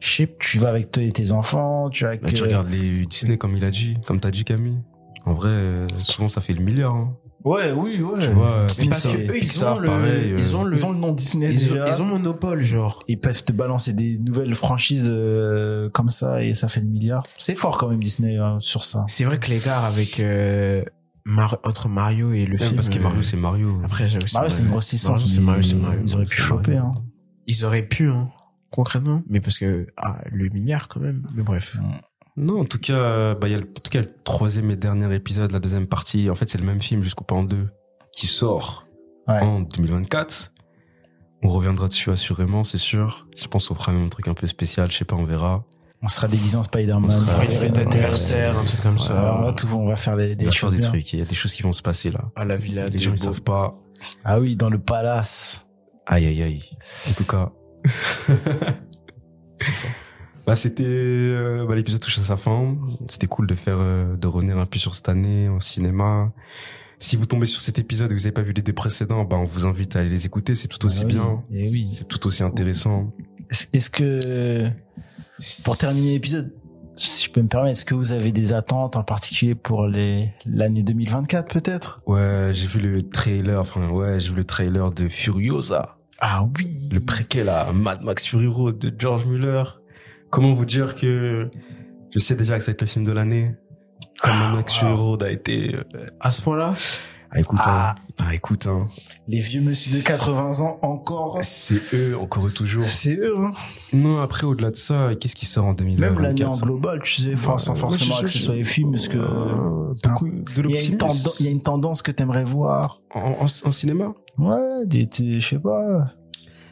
Je 0.00 0.08
sais, 0.08 0.36
tu 0.40 0.58
vas 0.58 0.70
avec 0.70 0.90
tes 0.90 1.12
tes 1.12 1.30
enfants, 1.30 1.88
tu 1.90 2.02
vas 2.04 2.10
avec... 2.10 2.22
Bah, 2.22 2.32
tu 2.32 2.42
euh, 2.42 2.46
regardes 2.46 2.70
les 2.70 3.04
Disney 3.06 3.36
comme 3.36 3.54
il 3.54 3.64
a 3.64 3.70
dit, 3.70 3.94
comme 4.06 4.18
t'as 4.18 4.30
dit 4.32 4.42
Camille. 4.44 4.80
En 5.26 5.34
vrai, 5.34 5.50
euh, 5.50 5.86
souvent 6.02 6.28
ça 6.28 6.40
fait 6.40 6.54
le 6.54 6.62
milliard. 6.62 6.94
Hein. 6.94 7.16
Ouais, 7.44 7.72
oui, 7.72 8.02
ouais. 8.02 8.20
Tu 8.20 8.28
vois, 8.32 8.66
Mais 8.78 8.86
parce 8.88 9.06
Pixar- 9.06 9.12
que 9.12 9.18
eux, 9.18 9.36
ils 9.36 9.40
Pixar, 9.40 9.76
ont 9.76 9.78
le, 9.80 9.86
pareil, 9.86 10.32
euh, 10.32 10.36
ils 10.38 10.56
ont 10.56 10.62
le, 10.64 10.76
Ils 10.76 10.84
ont 10.86 10.92
le 10.92 10.98
nom 10.98 11.12
Disney 11.12 11.50
ils 11.50 11.70
ont, 11.70 11.74
déjà. 11.74 11.88
ils 11.96 12.02
ont 12.02 12.04
monopole, 12.04 12.62
genre. 12.62 13.02
Ils 13.08 13.18
peuvent 13.18 13.42
te 13.44 13.52
balancer 13.52 13.92
des 13.94 14.18
nouvelles 14.18 14.54
franchises 14.54 15.08
euh, 15.10 15.88
comme 15.90 16.10
ça 16.10 16.42
et 16.42 16.52
ça 16.54 16.68
fait 16.68 16.80
le 16.80 16.86
milliard. 16.86 17.24
C'est 17.38 17.54
fort 17.54 17.78
quand 17.78 17.88
même 17.88 18.02
Disney 18.02 18.36
hein, 18.36 18.58
sur 18.60 18.84
ça. 18.84 19.04
C'est 19.08 19.24
vrai 19.24 19.38
que 19.38 19.48
l'écart 19.48 19.84
avec, 19.86 20.20
euh, 20.20 20.84
Mar- 21.24 21.58
entre 21.64 21.88
Mario 21.88 22.32
et 22.32 22.44
le 22.44 22.52
Ouais, 22.52 22.58
film. 22.58 22.76
parce 22.76 22.88
que 22.90 22.98
euh, 22.98 23.02
Mario, 23.02 23.22
c'est 23.22 23.36
Mario. 23.38 23.80
Après, 23.84 24.06
j'avoue, 24.08 24.26
Mario, 24.34 24.48
c'est 24.50 24.62
une 24.64 24.70
grosse 24.70 24.92
licence. 24.92 25.20
Mario, 25.20 25.26
c'est 25.32 25.40
mais 25.40 25.46
Mario, 25.46 25.62
c'est 25.62 25.76
Mario. 25.76 26.00
Ils 26.06 26.14
auraient 26.16 26.24
pu 26.26 26.36
C'est 26.36 26.42
choper. 26.42 26.74
Mario. 26.74 26.86
Hein. 26.98 27.04
Ils 27.46 27.64
auraient 27.64 27.82
pu, 27.88 28.10
hein, 28.10 28.28
concrètement. 28.70 29.22
Mais 29.28 29.40
parce 29.40 29.58
que, 29.58 29.86
ah, 29.96 30.18
le 30.30 30.48
milliard, 30.50 30.88
quand 30.88 31.00
même. 31.00 31.26
Mais 31.34 31.42
bref. 31.42 31.76
Non, 32.36 32.60
en 32.60 32.64
tout 32.64 32.78
cas, 32.78 33.34
bah, 33.34 33.48
il 33.48 33.52
y 33.52 33.54
a 33.54 33.58
le, 33.58 33.64
en 33.64 33.80
tout 33.80 33.90
cas, 33.90 34.00
le 34.00 34.08
troisième 34.24 34.70
et 34.70 34.76
dernier 34.76 35.14
épisode, 35.14 35.52
la 35.52 35.60
deuxième 35.60 35.86
partie. 35.86 36.30
En 36.30 36.34
fait, 36.34 36.48
c'est 36.48 36.58
le 36.58 36.64
même 36.64 36.80
film 36.80 37.02
jusqu'au 37.02 37.24
pan 37.24 37.42
2 37.42 37.68
qui 38.12 38.26
sort 38.26 38.84
Ouais. 39.28 39.42
en 39.44 39.60
2024. 39.60 40.52
On 41.42 41.48
reviendra 41.48 41.88
dessus 41.88 42.10
assurément, 42.10 42.64
c'est 42.64 42.78
sûr. 42.78 43.26
Je 43.36 43.46
pense 43.46 43.68
qu'on 43.68 43.74
fera 43.74 43.92
même 43.92 44.04
un 44.04 44.08
truc 44.08 44.28
un 44.28 44.34
peu 44.34 44.46
spécial, 44.46 44.90
je 44.90 44.96
sais 44.98 45.04
pas, 45.04 45.16
on 45.16 45.24
verra. 45.24 45.64
On 46.02 46.08
sera 46.08 46.28
déguisé 46.28 46.56
en 46.56 46.62
Spider-Man. 46.62 47.04
On 47.04 47.10
fera 47.10 47.44
une 47.44 47.50
fête 47.50 47.72
d'anniversaire, 47.72 48.58
un 48.58 48.64
truc 48.64 48.80
comme 48.82 48.98
Ça, 48.98 49.08
ça. 49.08 49.36
on 49.38 49.42
va 49.44 49.52
tout, 49.52 49.66
on 49.72 49.86
va 49.86 49.96
faire 49.96 50.16
les, 50.16 50.30
Il 50.30 50.36
des 50.36 50.44
va 50.46 50.50
choses 50.50 50.72
des 50.72 50.80
trucs, 50.80 51.12
il 51.12 51.18
y 51.18 51.22
a 51.22 51.26
des 51.26 51.34
choses 51.34 51.54
qui 51.54 51.62
vont 51.62 51.72
se 51.74 51.82
passer 51.82 52.10
là. 52.10 52.24
À 52.36 52.44
la 52.44 52.56
villa. 52.56 52.88
Les 52.88 52.98
gens, 52.98 53.10
ils 53.12 53.18
Beau. 53.18 53.24
savent 53.24 53.42
pas. 53.42 53.74
Ah 54.24 54.40
oui, 54.40 54.56
dans 54.56 54.70
le 54.70 54.78
palace. 54.78 55.66
Aïe, 56.06 56.26
aïe, 56.26 56.42
aïe. 56.42 56.70
En 57.08 57.12
tout 57.12 57.24
cas. 57.24 57.52
bah, 60.50 60.56
c'était, 60.56 60.84
euh, 60.86 61.64
bah, 61.66 61.76
l'épisode 61.76 62.00
touche 62.00 62.18
à 62.18 62.22
sa 62.22 62.36
fin. 62.36 62.76
C'était 63.08 63.28
cool 63.28 63.46
de 63.46 63.54
faire, 63.54 63.76
euh, 63.78 64.16
de 64.16 64.26
revenir 64.26 64.58
un 64.58 64.66
peu 64.66 64.78
sur 64.78 64.94
cette 64.96 65.08
année 65.08 65.48
au 65.48 65.60
cinéma. 65.60 66.32
Si 66.98 67.16
vous 67.16 67.24
tombez 67.26 67.46
sur 67.46 67.60
cet 67.60 67.78
épisode 67.78 68.10
et 68.10 68.14
vous 68.14 68.20
n'avez 68.20 68.32
pas 68.32 68.42
vu 68.42 68.52
les 68.52 68.62
deux 68.62 68.72
précédents, 68.72 69.24
bah, 69.24 69.36
on 69.38 69.44
vous 69.46 69.64
invite 69.64 69.94
à 69.96 70.00
aller 70.00 70.10
les 70.10 70.26
écouter. 70.26 70.54
C'est 70.56 70.68
tout 70.68 70.84
aussi 70.84 71.02
Ah 71.02 71.06
oui, 71.06 71.12
bien. 71.12 71.42
eh 71.52 71.70
oui. 71.70 71.88
C'est 71.88 72.08
tout 72.08 72.26
aussi 72.26 72.42
intéressant. 72.42 73.12
Est-ce 73.48 73.66
est-ce 73.72 73.90
que, 73.90 74.70
pour 75.64 75.76
terminer 75.78 76.12
l'épisode, 76.12 76.52
si 76.96 77.24
je 77.26 77.30
peux 77.30 77.40
me 77.40 77.48
permettre, 77.48 77.72
est-ce 77.78 77.84
que 77.86 77.94
vous 77.94 78.12
avez 78.12 78.32
des 78.32 78.52
attentes 78.52 78.96
en 78.96 79.02
particulier 79.04 79.54
pour 79.54 79.86
les 79.86 80.30
l'année 80.44 80.82
2024 80.82 81.48
peut-être? 81.52 82.02
Ouais, 82.06 82.50
j'ai 82.52 82.66
vu 82.66 82.80
le 82.80 83.08
trailer, 83.08 83.60
enfin, 83.60 83.88
ouais, 83.90 84.20
j'ai 84.20 84.30
vu 84.30 84.36
le 84.36 84.44
trailer 84.44 84.90
de 84.90 85.08
Furiosa. 85.08 85.96
Ah 86.20 86.44
oui. 86.58 86.88
Le 86.92 87.00
préquel 87.00 87.48
à 87.48 87.72
Mad 87.72 88.02
Max 88.02 88.26
Fury 88.26 88.46
Road 88.46 88.78
de 88.78 88.92
George 88.98 89.24
Muller. 89.24 89.62
Comment 90.30 90.54
vous 90.54 90.64
dire 90.64 90.94
que 90.94 91.50
je 92.10 92.18
sais 92.18 92.34
déjà 92.36 92.58
que 92.58 92.64
c'est 92.64 92.80
le 92.80 92.86
film 92.86 93.04
de 93.04 93.12
l'année. 93.12 93.54
Comme 94.22 94.36
Mad 94.38 94.54
Max 94.56 94.78
Road 94.82 95.22
a 95.22 95.30
été, 95.30 95.74
euh, 95.74 96.06
À 96.20 96.30
ce 96.30 96.42
point-là? 96.42 96.72
ah, 97.30 97.40
écoute, 97.40 97.58
Ah. 97.64 97.94
hein. 97.98 98.02
Ah, 98.22 98.34
écoute, 98.34 98.66
hein. 98.66 98.86
Les 99.28 99.38
vieux 99.38 99.62
monsieur 99.62 99.96
de 99.96 100.02
80 100.02 100.60
ans 100.60 100.78
encore. 100.82 101.38
C'est 101.40 101.80
eux, 101.94 102.18
encore 102.18 102.48
et 102.48 102.52
toujours. 102.52 102.84
C'est 102.84 103.16
eux. 103.16 103.34
Hein. 103.38 103.52
Non, 103.94 104.20
après, 104.20 104.44
au-delà 104.46 104.70
de 104.70 104.76
ça, 104.76 105.12
qu'est-ce 105.18 105.34
qui 105.36 105.46
sort 105.46 105.64
en 105.64 105.72
2024? 105.72 106.14
Même 106.16 106.22
l'année 106.22 106.44
en 106.44 106.50
global, 106.58 107.00
tu 107.02 107.22
sais, 107.22 107.32
enfin, 107.32 107.56
sans 107.56 107.72
Ouais, 107.72 107.78
forcément 107.78 108.16
que 108.20 108.26
ce 108.28 108.38
soit 108.38 108.56
les 108.56 108.64
films, 108.64 108.92
parce 108.92 109.08
que 109.08 109.16
Euh, 109.16 109.94
beaucoup 110.04 110.28
de 110.28 110.42
il 110.68 110.70
y, 110.70 110.76
a 110.76 110.84
une 110.84 110.98
tendance, 110.98 111.40
il 111.40 111.46
y 111.46 111.48
a 111.48 111.52
une 111.52 111.62
tendance 111.62 112.02
que 112.02 112.10
t'aimerais 112.10 112.44
voir. 112.44 112.98
En, 113.14 113.20
en, 113.20 113.44
en 113.44 113.72
cinéma? 113.72 114.12
Ouais, 114.38 114.84
des- 114.86 115.08
je 115.10 115.40
sais 115.40 115.58
pas, 115.58 116.12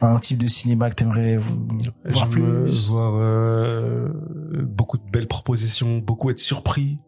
un 0.01 0.19
type 0.19 0.37
de 0.37 0.47
cinéma 0.47 0.89
que 0.89 0.95
t'aimerais 0.95 1.39
voir 2.05 2.29
plus? 2.29 2.89
voir 2.89 3.13
euh, 3.15 4.09
beaucoup 4.63 4.97
de 4.97 5.09
belles 5.11 5.27
propositions, 5.27 5.97
beaucoup 5.97 6.29
être 6.29 6.39
surpris, 6.39 6.99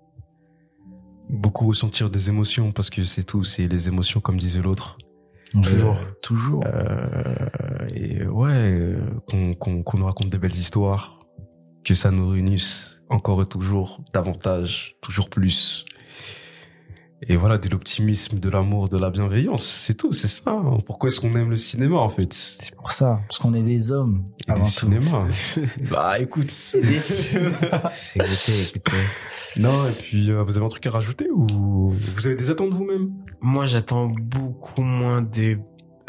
beaucoup 1.30 1.68
ressentir 1.68 2.10
des 2.10 2.30
émotions 2.30 2.72
parce 2.72 2.90
que 2.90 3.04
c'est 3.04 3.24
tout, 3.24 3.44
c'est 3.44 3.68
les 3.68 3.88
émotions 3.88 4.20
comme 4.20 4.38
disait 4.38 4.62
l'autre. 4.62 4.98
Toujours, 5.62 5.98
toujours. 6.22 6.64
Euh, 6.66 7.88
et 7.94 8.26
ouais, 8.26 8.72
euh, 8.72 9.00
qu'on 9.28 9.54
qu'on 9.54 9.84
qu'on 9.84 9.98
nous 9.98 10.06
raconte 10.06 10.30
des 10.30 10.38
belles 10.38 10.52
histoires, 10.52 11.20
que 11.84 11.94
ça 11.94 12.10
nous 12.10 12.30
réunisse 12.30 13.04
encore 13.10 13.42
et 13.42 13.46
toujours 13.46 14.02
davantage, 14.14 14.96
toujours 15.02 15.30
plus. 15.30 15.86
Et 17.28 17.36
voilà, 17.38 17.60
de 17.60 17.70
l'optimisme, 17.70 18.40
de 18.40 18.50
l'amour, 18.50 18.90
de 18.90 18.98
la 18.98 19.12
bienveillance, 19.12 19.64
c'est 19.64 19.94
tout, 19.94 20.12
c'est 20.12 20.28
ça. 20.28 20.60
Pourquoi 20.88 21.10
est-ce 21.10 21.22
qu'on 21.22 21.36
aime 21.36 21.52
le 21.52 21.56
cinéma 21.56 21.98
en 21.98 22.10
fait? 22.10 22.34
C'est 22.34 22.74
pour 22.76 22.92
ça, 22.92 23.20
parce 23.28 23.38
qu'on 23.38 23.54
est 23.54 23.62
des 23.62 23.92
hommes 23.92 24.26
Et 24.48 24.52
avant 24.52 24.62
des 24.64 24.68
tout. 24.68 24.74
cinémas. 24.80 25.28
bah 25.92 26.20
écoute. 26.20 26.50
C'est 26.50 26.80
écoutez, 26.80 28.64
écoutez. 28.70 28.98
Non, 29.58 29.88
et 29.88 29.92
puis 29.92 30.32
euh, 30.32 30.42
vous 30.44 30.58
avez 30.58 30.66
un 30.66 30.70
truc 30.70 30.86
à 30.88 30.92
rajouter 30.92 31.30
ou 31.30 31.92
vous 31.92 32.28
avez 32.28 32.36
des 32.36 32.50
attentes 32.50 32.72
vous-même? 32.74 33.12
Moi, 33.40 33.66
j'attends 33.68 34.08
beaucoup 34.08 34.82
moins 34.82 35.22
de 35.22 35.58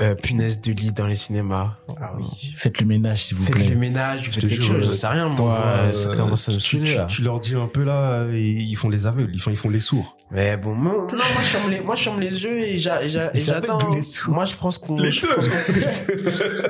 euh, 0.03 0.15
punaises 0.15 0.61
de 0.61 0.73
lit 0.73 0.93
dans 0.93 1.07
les 1.07 1.15
cinémas. 1.15 1.77
Ah 2.01 2.13
oui. 2.19 2.25
Faites 2.57 2.81
le 2.81 2.87
ménage, 2.87 3.25
s'il 3.25 3.37
vous 3.37 3.45
Faites 3.45 3.55
plaît. 3.55 3.69
le 3.69 3.77
ménage, 3.77 4.31
faites 4.31 4.43
te 4.43 4.47
quelque 4.49 4.65
chose, 4.65 4.85
je 4.85 4.91
euh, 4.91 4.93
sais 4.93 5.07
rien, 5.07 5.29
moi. 5.29 5.63
Euh, 5.65 5.93
ça 5.93 6.15
commence 6.17 6.49
à 6.49 6.53
me 6.53 6.59
tu, 6.59 6.83
tu, 6.83 6.97
là. 6.97 7.07
tu 7.07 7.23
leur 7.23 7.41
dis 7.41 7.55
un 7.55 7.69
peu 7.69 7.85
là, 7.85 8.27
et 8.33 8.51
ils 8.51 8.77
font 8.77 8.89
les 8.89 9.07
aveugles, 9.07 9.33
ils 9.35 9.41
font, 9.41 9.51
ils 9.51 9.57
font 9.57 9.71
les 9.71 9.81
sourds. 9.81 10.17
Mais 10.33 10.57
bon, 10.57 10.75
moi, 10.75 10.93
non, 10.93 11.17
moi, 11.17 11.43
je 11.43 11.47
ferme 11.47 11.71
les, 11.71 11.81
moi, 11.81 11.95
je 11.95 12.03
ferme 12.03 12.21
les 12.21 12.45
yeux 12.45 12.59
et 12.59 12.79
j'attends. 12.79 13.79
tous 13.79 13.95
les 13.95 14.03
sourds. 14.03 14.35
Moi, 14.35 14.45
je 14.45 14.55
pense 14.55 14.79
qu'on, 14.79 14.99
Les 14.99 15.11
deux. 15.11 15.29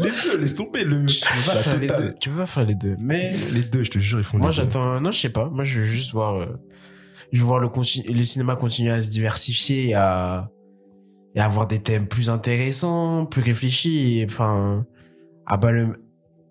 les 0.00 0.10
deux, 0.10 0.38
laisse 0.38 0.54
tomber 0.54 0.84
le. 0.84 1.06
tu 1.06 1.20
peux 1.20 1.50
pas 1.50 1.56
faire 1.56 1.78
les 1.78 1.86
deux. 1.86 2.12
Tu 2.20 2.30
peux 2.30 2.36
pas 2.36 2.46
faire 2.46 2.64
les 2.64 2.74
deux. 2.74 2.96
Mais, 3.00 3.32
Les 3.54 3.62
deux, 3.62 3.84
je 3.84 3.90
te 3.90 3.98
jure, 3.98 4.18
ils 4.18 4.24
font 4.24 4.38
moi, 4.38 4.50
les 4.50 4.56
deux. 4.56 4.62
j'attends, 4.62 5.00
non, 5.00 5.10
je 5.10 5.18
sais 5.18 5.30
pas. 5.30 5.48
Moi, 5.48 5.64
je 5.64 5.80
veux 5.80 5.86
juste 5.86 6.12
voir, 6.12 6.34
euh, 6.34 6.46
je 7.32 7.40
veux 7.40 7.46
voir 7.46 7.60
le 7.60 7.68
continu, 7.68 8.06
le 8.12 8.24
cinéma 8.24 8.56
continuer 8.56 8.90
à 8.90 9.00
se 9.00 9.08
diversifier 9.08 9.90
et 9.90 9.94
à, 9.94 10.50
et 11.34 11.40
avoir 11.40 11.66
des 11.66 11.78
thèmes 11.80 12.06
plus 12.06 12.30
intéressants, 12.30 13.26
plus 13.26 13.42
réfléchis, 13.42 14.20
et, 14.20 14.26
enfin, 14.28 14.84
ah 15.46 15.56
bah 15.56 15.70
le, 15.72 16.02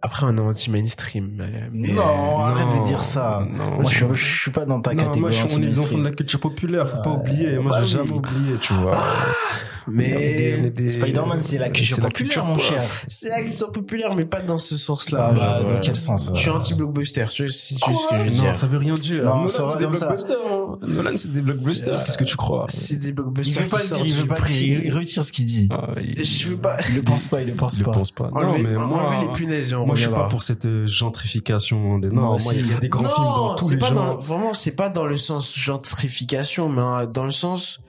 après, 0.02 0.26
on 0.28 0.36
est 0.36 0.42
anti-mainstream. 0.42 1.38
Non, 1.74 2.40
arrête 2.40 2.68
non, 2.68 2.80
de 2.80 2.86
dire 2.86 3.04
ça. 3.04 3.46
non, 3.48 3.64
moi, 3.76 3.84
je, 3.84 3.90
suis- 3.96 4.06
je 4.16 4.42
suis 4.42 4.52
pas 4.52 4.66
dans 4.66 4.82
ta 4.82 4.92
Non, 4.92 4.98
catégorie. 5.04 5.20
moi, 5.22 5.30
je 5.30 5.36
suis, 5.38 5.48
on 5.56 5.62
est 5.62 5.68
des 5.68 5.80
enfants 5.80 5.98
de 6.00 6.04
la 6.04 6.12
culture 6.12 6.40
populaire, 6.40 6.88
faut 6.90 7.02
pas 7.02 7.12
oublier. 7.12 7.60
Moi, 7.60 7.72
bah 7.72 7.84
j'ai 7.84 8.00
oui. 8.00 8.06
jamais 8.06 8.18
oublié, 8.18 8.56
tu 8.60 8.74
vois. 8.74 8.98
mais, 9.88 10.60
des- 10.70 10.90
Spider-Man, 10.90 11.42
c'est 11.42 11.58
la 11.58 11.70
culture 11.70 11.96
c'est 11.98 12.02
la 12.02 12.08
populaire, 12.10 12.30
culture 12.30 12.46
mon 12.46 12.58
cher. 12.58 12.84
C'est 13.08 13.30
la 13.30 13.42
culture 13.42 13.72
populaire, 13.72 14.14
mais 14.16 14.26
pas 14.26 14.42
dans 14.42 14.58
ce 14.60 14.78
sens-là. 14.78 15.28
Ah 15.30 15.34
bah, 15.34 15.40
genre, 15.40 15.64
dans 15.66 15.72
euh, 15.78 15.80
quel 15.84 15.96
sens 15.96 16.32
Je 16.34 16.40
suis 16.40 16.50
euh, 16.50 16.54
anti-blockbuster, 16.54 17.26
tu 17.32 17.48
sais, 17.50 17.54
si 17.58 17.76
tu 17.76 17.82
sais 17.92 17.98
ce 17.98 18.08
que 18.10 18.18
je 18.20 18.24
veux 18.24 18.30
Non, 18.38 18.42
dire. 18.44 18.56
ça 18.56 18.68
veut 18.68 18.78
rien 18.78 18.94
dire. 18.94 19.24
Non, 19.24 19.36
Nolan, 19.46 19.48
c'est 19.48 19.78
des 19.78 19.88
blockbusters. 19.88 20.38
hein. 20.46 20.78
Nolan, 20.88 21.12
c'est 21.16 21.34
des 21.34 21.42
blockbusters. 21.42 21.94
Qu'est-ce 21.94 22.18
que 22.18 22.24
tu 22.24 22.36
crois 22.38 22.66
C'est 22.68 22.98
des 22.98 23.08
Il 23.10 23.14
blockbusters. 23.14 23.64
veut 23.64 23.70
pas 23.70 23.78
le 23.82 23.88
dire, 23.96 24.06
il 24.06 24.14
veut 24.14 24.28
pas 24.28 24.36
le 24.36 24.42
prix. 24.42 24.54
dire. 24.54 24.82
Il 24.84 24.94
retire 24.94 25.24
ce 25.24 25.32
qu'il 25.32 25.46
dit. 25.46 25.68
Ah, 25.72 25.90
il, 26.02 26.24
Je 26.24 26.50
veux 26.50 26.58
pas. 26.58 26.78
Il 26.90 26.96
le 26.96 27.02
pense 27.04 27.28
pas, 27.28 27.42
il 27.42 27.48
le 27.48 27.56
pense 27.56 27.74
il 27.76 27.80
le 27.80 27.86
pas. 27.86 27.92
pense 27.92 28.12
pas. 28.12 28.30
Non, 28.34 28.58
mais 28.60 28.74
moi, 28.74 29.16
les 29.22 29.34
punaises 29.34 29.72
et 29.72 29.76
on 29.76 29.86
moi, 29.86 29.96
je 29.96 30.02
suis 30.02 30.12
pas 30.12 30.28
pour 30.28 30.44
cette 30.44 30.66
euh, 30.66 30.86
gentrification. 30.88 32.00
Des... 32.00 32.10
Non, 32.10 32.22
Moi 32.44 32.54
il 32.56 32.70
y 32.70 32.74
a 32.74 32.80
des 32.80 32.90
grands 32.90 33.04
films 33.10 33.26
dans 33.26 33.56
tous 33.56 33.70
c'est 33.70 33.76
les 33.76 33.80
pas 33.80 33.88
genres. 33.88 33.96
dans 33.96 34.14
le- 34.16 34.20
vraiment, 34.22 34.54
c'est 34.54 34.76
pas 34.76 34.90
dans 34.90 35.06
le 35.06 35.18
sens 35.18 35.56
gentrification, 35.58 36.70
mais 36.70 36.82
euh, 36.82 37.06
dans 37.06 37.26
le 37.26 37.32
sens, 37.32 37.80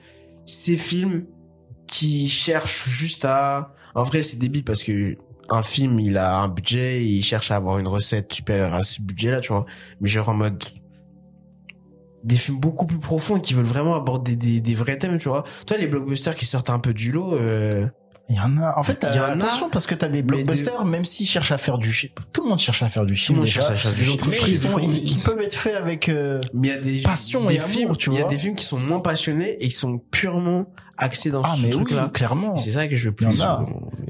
ces 0.45 0.75
films 0.77 1.25
qui 1.93 2.27
cherchent 2.27 2.89
juste 2.89 3.23
à, 3.23 3.69
en 3.93 4.01
vrai, 4.01 4.23
c'est 4.23 4.37
débile 4.37 4.63
parce 4.63 4.83
que 4.83 5.15
un 5.49 5.61
film, 5.61 5.99
il 5.99 6.17
a 6.17 6.37
un 6.39 6.47
budget, 6.47 7.05
il 7.05 7.23
cherche 7.23 7.51
à 7.51 7.55
avoir 7.57 7.77
une 7.77 7.87
recette 7.87 8.33
supérieure 8.33 8.73
à 8.73 8.81
ce 8.81 8.99
budget-là, 8.99 9.41
tu 9.41 9.53
vois. 9.53 9.65
Mais 10.01 10.09
genre 10.09 10.29
en 10.29 10.33
mode, 10.33 10.63
des 12.23 12.35
films 12.35 12.59
beaucoup 12.59 12.87
plus 12.87 12.97
profonds 12.97 13.39
qui 13.39 13.53
veulent 13.53 13.65
vraiment 13.65 13.93
aborder 13.93 14.35
des, 14.35 14.73
vrais 14.73 14.97
thèmes, 14.97 15.19
tu 15.19 15.29
vois. 15.29 15.43
Toi, 15.67 15.77
les 15.77 15.85
blockbusters 15.85 16.33
qui 16.33 16.45
sortent 16.45 16.71
un 16.71 16.79
peu 16.79 16.95
du 16.95 17.11
lot, 17.11 17.35
euh, 17.35 17.87
Il 18.29 18.35
y 18.37 18.39
en 18.39 18.57
a. 18.57 18.77
En 18.79 18.83
fait, 18.83 19.05
Il 19.11 19.15
y 19.17 19.19
en 19.19 19.23
a, 19.23 19.27
attention 19.31 19.69
parce 19.69 19.85
que 19.85 19.95
t'as 19.95 20.07
des 20.07 20.21
blockbusters, 20.21 20.85
même 20.85 21.03
s'ils 21.03 21.27
cherchent 21.27 21.51
à 21.51 21.57
faire 21.57 21.77
du 21.77 21.91
chiffre. 21.91 22.13
Tout 22.31 22.43
le 22.43 22.49
monde 22.49 22.59
cherche 22.59 22.81
à 22.81 22.87
faire 22.89 23.05
du 23.05 23.13
tout 23.13 23.19
chiffre. 23.19 23.33
le 23.33 23.39
monde 23.39 23.47
cherche 23.47 23.69
à 23.69 23.75
chercher 23.75 23.95
du 23.95 24.01
Mais 24.29 24.35
chiffre. 24.37 24.47
ils, 24.47 24.55
sont, 24.55 24.79
ils, 24.79 25.11
ils 25.11 25.19
peuvent 25.19 25.41
être 25.41 25.55
faits 25.55 25.75
avec. 25.75 26.07
euh, 26.07 26.39
Mais 26.53 26.69
il 26.69 26.73
y 26.73 26.77
a 26.77 26.81
des 26.81 27.01
Passion 27.01 27.45
des 27.45 27.55
et 27.55 27.59
amour, 27.59 27.69
films, 27.69 27.97
tu 27.97 28.11
il 28.11 28.17
y 28.17 28.21
a 28.21 28.23
des 28.25 28.37
films 28.37 28.55
qui 28.55 28.63
sont 28.65 28.79
moins 28.79 28.99
passionnés 29.01 29.57
et 29.63 29.67
qui 29.67 29.75
sont 29.75 29.97
purement 30.09 30.67
axés 30.97 31.31
dans 31.31 31.41
Ah 31.41 31.53
ce 31.57 31.67
truc-là. 31.67 32.05
oui, 32.05 32.11
clairement. 32.13 32.55
C'est 32.55 32.71
ça 32.71 32.87
que 32.87 32.95
je 32.95 33.09
veux 33.09 33.13
plus. 33.15 33.27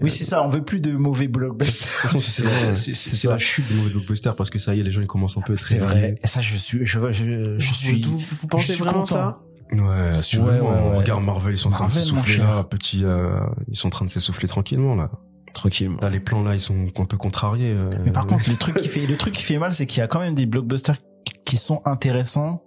Oui, 0.01 0.11
c'est 0.11 0.25
ça. 0.25 0.43
On 0.43 0.47
veut 0.49 0.63
plus 0.63 0.79
de 0.79 0.91
mauvais 0.91 1.25
De 1.27 1.31
blockbusters. 1.31 2.11
toute 2.11 2.11
façon, 2.11 2.19
c'est- 2.19 3.27
la 3.27 3.37
chute 3.39 3.67
des 3.67 3.73
mauvais 3.75 3.89
blockbusters 3.89 4.35
parce 4.35 4.51
que 4.51 4.59
ça 4.59 4.75
y 4.75 4.79
est, 4.79 4.83
les 4.83 4.91
gens 4.91 5.01
ils 5.01 5.07
commencent 5.07 5.37
un 5.37 5.41
peu 5.41 5.53
à 5.53 5.57
se 5.57 5.65
C'est 5.65 5.77
vrai. 5.79 6.19
Et 6.23 6.27
ça, 6.27 6.39
je 6.39 6.55
suis, 6.55 6.85
je, 6.85 6.99
je, 7.11 7.55
je 7.57 7.73
suis. 7.73 8.01
Vous, 8.03 8.47
pensez 8.47 8.67
je 8.67 8.71
suis 8.73 8.83
vraiment 8.83 8.99
content. 8.99 9.15
ça? 9.15 9.39
Ouais, 9.71 10.17
assurément. 10.17 10.51
Ouais, 10.51 10.59
ouais, 10.59 10.89
ouais. 10.91 10.97
Regarde 10.97 11.23
Marvel, 11.23 11.53
ils 11.53 11.57
sont 11.57 11.69
en 11.69 11.71
train 11.71 11.87
de 11.87 11.91
s'essouffler 11.91 12.37
là, 12.37 12.63
petit, 12.63 13.03
euh, 13.03 13.39
ils 13.69 13.75
sont 13.75 13.87
en 13.87 13.91
train 13.91 14.05
de 14.05 14.09
s'essouffler 14.09 14.47
tranquillement 14.47 14.95
là. 14.95 15.09
Tranquillement. 15.53 15.99
Là, 16.01 16.09
les 16.09 16.19
plans 16.19 16.43
là, 16.43 16.53
ils 16.55 16.59
sont 16.61 16.87
un 16.97 17.05
peu 17.05 17.17
contrariés. 17.17 17.71
euh. 17.71 17.89
Mais 18.03 18.11
par 18.11 18.25
contre, 18.27 18.49
le 18.49 18.55
truc 18.55 18.75
qui 18.77 18.87
fait, 18.87 19.05
le 19.05 19.17
truc 19.17 19.33
qui 19.33 19.43
fait 19.43 19.57
mal, 19.57 19.73
c'est 19.73 19.85
qu'il 19.85 19.99
y 19.99 20.01
a 20.03 20.07
quand 20.07 20.19
même 20.19 20.33
des 20.35 20.45
blockbusters 20.45 20.97
qui 21.45 21.57
sont 21.57 21.81
intéressants 21.85 22.63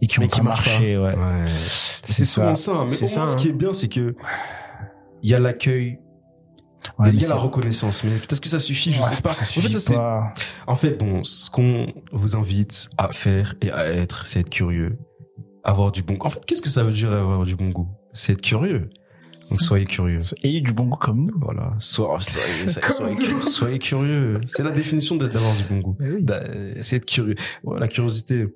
et 0.00 0.06
qui 0.06 0.20
Mais 0.20 0.26
ont 0.26 0.28
qui 0.28 0.42
marché, 0.42 0.96
ouais. 0.98 1.14
Ouais. 1.16 1.46
C'est 2.04 2.24
souvent 2.24 2.54
ça. 2.54 2.72
ça. 2.72 2.84
Mais 2.88 2.94
C'est 2.94 3.04
au 3.12 3.18
moins, 3.18 3.26
ça, 3.26 3.32
ce 3.32 3.36
hein. 3.36 3.40
qui 3.40 3.48
est 3.48 3.52
bien, 3.52 3.72
c'est 3.72 3.88
que 3.88 4.14
il 5.22 5.30
y 5.30 5.34
a 5.34 5.38
l'accueil 5.40 5.98
Ouais, 7.00 7.10
il 7.12 7.20
y 7.20 7.24
a 7.24 7.30
la 7.30 7.34
reconnaissance, 7.34 8.04
mais 8.04 8.10
peut-être 8.10 8.40
que 8.40 8.48
ça 8.48 8.60
suffit, 8.60 8.92
je 8.92 9.02
Ouais, 9.02 9.08
sais 9.08 9.20
pas. 9.20 9.32
ça 9.32 9.42
en 9.42 9.62
fait, 9.62 9.78
ça, 9.78 9.94
pas. 9.94 10.32
en 10.68 10.76
fait, 10.76 10.90
bon, 10.92 11.24
ce 11.24 11.50
qu'on 11.50 11.92
vous 12.12 12.36
invite 12.36 12.88
à 12.96 13.08
faire 13.10 13.54
et 13.60 13.72
à 13.72 13.88
être, 13.88 14.24
c'est 14.24 14.40
être 14.40 14.50
curieux. 14.50 14.96
Avoir 15.68 15.90
du 15.90 16.02
bon 16.02 16.16
En 16.20 16.30
fait, 16.30 16.44
qu'est-ce 16.46 16.62
que 16.62 16.70
ça 16.70 16.84
veut 16.84 16.92
dire 16.92 17.12
avoir 17.12 17.44
du 17.44 17.56
bon 17.56 17.70
goût? 17.70 17.88
C'est 18.12 18.34
être 18.34 18.40
curieux. 18.40 18.88
Donc, 19.50 19.60
soyez 19.60 19.84
curieux. 19.84 20.20
Ayez 20.44 20.60
du 20.60 20.72
bon 20.72 20.84
goût 20.86 20.96
comme 20.96 21.26
nous. 21.26 21.34
Voilà. 21.40 21.72
Soyez, 21.80 22.22
soyez, 22.22 22.66
soyez, 23.16 23.42
soyez, 23.42 23.78
curieux. 23.80 24.40
C'est 24.46 24.62
la 24.62 24.70
définition 24.70 25.16
d'avoir 25.16 25.54
du 25.56 25.64
bon 25.64 25.78
goût. 25.80 25.96
D'a- 26.20 26.42
C'est 26.80 26.96
être 26.96 27.06
curieux. 27.06 27.34
Ouais, 27.64 27.80
la 27.80 27.88
curiosité. 27.88 28.46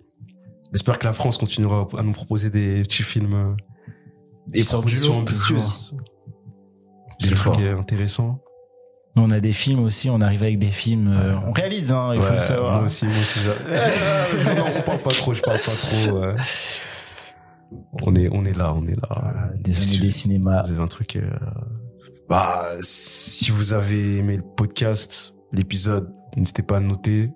J'espère 0.73 1.01
que 1.01 1.05
la 1.05 1.13
France 1.13 1.37
continuera 1.37 1.87
à 1.99 2.03
nous 2.05 2.13
proposer 2.13 2.49
des 2.49 2.83
petits 2.83 3.03
films, 3.03 3.35
euh, 3.35 3.55
des 4.47 4.63
propositions 4.63 5.19
ambitieuses. 5.19 5.97
Des 7.21 7.31
trucs 7.35 7.61
intéressants. 7.61 8.41
On 9.17 9.31
a 9.31 9.41
des 9.41 9.53
films 9.53 9.81
aussi, 9.83 10.09
on 10.09 10.21
arrive 10.21 10.45
avec 10.45 10.61
des 10.61 10.71
films, 10.71 11.09
euh, 11.09 11.35
on 11.45 11.51
réalise, 11.51 11.91
hein, 11.91 12.13
il 12.15 12.23
faut 12.23 12.33
le 12.33 12.39
savoir. 12.39 12.77
Moi 12.77 12.85
aussi, 12.87 13.05
moi 13.07 13.15
aussi. 13.21 13.41
non, 14.47 14.55
non, 14.55 14.65
on 14.79 14.83
parle 14.83 14.99
pas 15.01 15.11
trop, 15.11 15.35
je 15.35 15.43
parle 15.43 15.59
pas 15.59 15.73
trop. 15.73 16.19
ouais. 16.21 16.35
On 18.03 18.15
est, 18.15 18.29
on 18.33 18.45
est 18.45 18.57
là, 18.57 18.73
on 18.75 18.87
est 18.87 18.97
là. 18.97 19.09
Voilà, 19.21 19.51
des 19.57 19.73
Si 19.75 19.97
années 19.97 20.07
des 20.07 20.11
cinémas. 20.11 20.63
Vous 20.65 20.73
avez 20.73 20.83
un 20.83 20.87
truc. 20.89 21.17
euh, 21.17 21.31
Bah, 22.29 22.69
si 22.81 23.51
vous 23.51 23.73
avez 23.75 24.19
aimé 24.19 24.37
le 24.37 24.43
podcast, 24.57 25.35
l'épisode, 25.53 26.13
n'hésitez 26.37 26.63
pas 26.63 26.79
à 26.79 26.81
noter. 26.81 27.31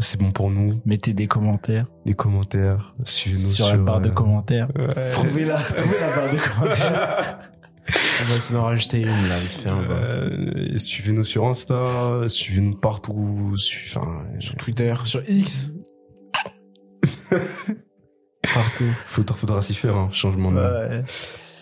C'est 0.00 0.20
bon 0.20 0.30
pour 0.30 0.50
nous. 0.50 0.80
Mettez 0.84 1.12
des 1.12 1.26
commentaires 1.26 1.86
Des 2.06 2.14
commentaires. 2.14 2.94
Suivez-nous 3.04 3.50
sur, 3.50 3.68
la 3.68 3.78
barre 3.78 4.00
de 4.00 4.10
euh, 4.10 4.12
commentaires. 4.12 4.68
ouais. 4.76 5.10
Trouvez-la, 5.10 5.54
trouvez 5.76 5.98
la 6.00 6.16
barre 6.16 6.32
de 6.32 6.38
commentaires. 6.38 7.38
On 7.90 8.24
va 8.30 8.36
essayer 8.36 8.54
d'en 8.54 8.64
rajouter 8.64 9.00
une, 9.00 9.06
là, 9.06 9.38
vite 9.40 9.50
fait. 9.62 9.68
hein, 9.70 9.82
bah. 9.88 9.94
Euh, 9.94 10.76
suivez-nous 10.76 11.24
sur 11.24 11.46
Insta, 11.48 12.28
suivez-nous 12.28 12.76
partout, 12.76 13.54
su- 13.56 13.90
enfin, 13.96 14.24
Sur 14.38 14.54
Twitter, 14.56 14.94
sur 15.04 15.22
X. 15.28 15.72
Partout. 18.54 18.84
faudra, 19.06 19.36
faudra 19.36 19.62
s'y 19.62 19.74
faire, 19.74 19.96
hein, 19.96 20.08
changement 20.12 20.50
de. 20.52 20.58
Ouais. 20.58 21.04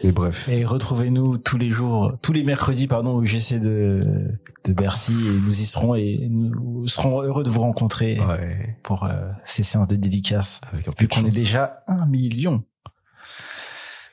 Mais 0.05 0.13
bref. 0.13 0.47
Et 0.49 0.65
retrouvez-nous 0.67 1.39
tous 1.39 1.57
les 1.57 1.71
jours, 1.71 2.13
tous 2.21 2.33
les 2.35 2.45
mercredis, 2.45 2.87
pardon, 2.87 3.13
au 3.15 3.25
GC 3.25 3.59
de, 3.61 4.29
de 4.65 4.73
Bercy 4.75 5.15
et 5.15 5.31
nous 5.41 5.61
y 5.61 5.65
serons 5.65 5.95
et 5.95 6.29
nous 6.31 6.87
serons 6.87 7.23
heureux 7.23 7.43
de 7.45 7.49
vous 7.51 7.63
rencontrer 7.63 8.21
Ouais. 8.21 8.79
pour 8.83 9.05
euh, 9.05 9.31
ces 9.45 9.63
séances 9.63 9.87
de 9.89 9.97
dédicace. 9.97 10.61
Avec 10.73 10.87
un 10.89 10.93
peu 10.93 11.05
Vu 11.05 11.09
qu'on 11.09 11.25
est 11.25 11.31
déjà 11.31 11.83
un 11.89 12.05
million. 12.07 12.63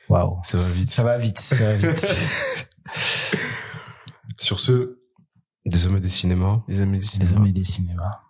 Waouh. 0.08 0.38
Ça 0.42 0.56
va 0.56 0.64
vite. 0.72 0.90
Ça 0.90 1.02
va 1.04 1.18
vite, 1.18 1.38
ça 1.38 1.64
va 1.64 1.76
vite. 1.76 2.16
Sur 4.38 4.58
ce, 4.60 4.98
des 5.66 5.86
hommes 5.86 5.98
et 5.98 6.00
des 6.00 6.08
cinémas. 6.08 6.62
Les 6.68 6.80
amis 6.80 6.98
du 6.98 7.04
des 7.04 7.06
cinéma. 7.06 7.36
hommes 7.36 7.46
et 7.46 7.52
des 7.52 7.64
cinémas. 7.64 8.20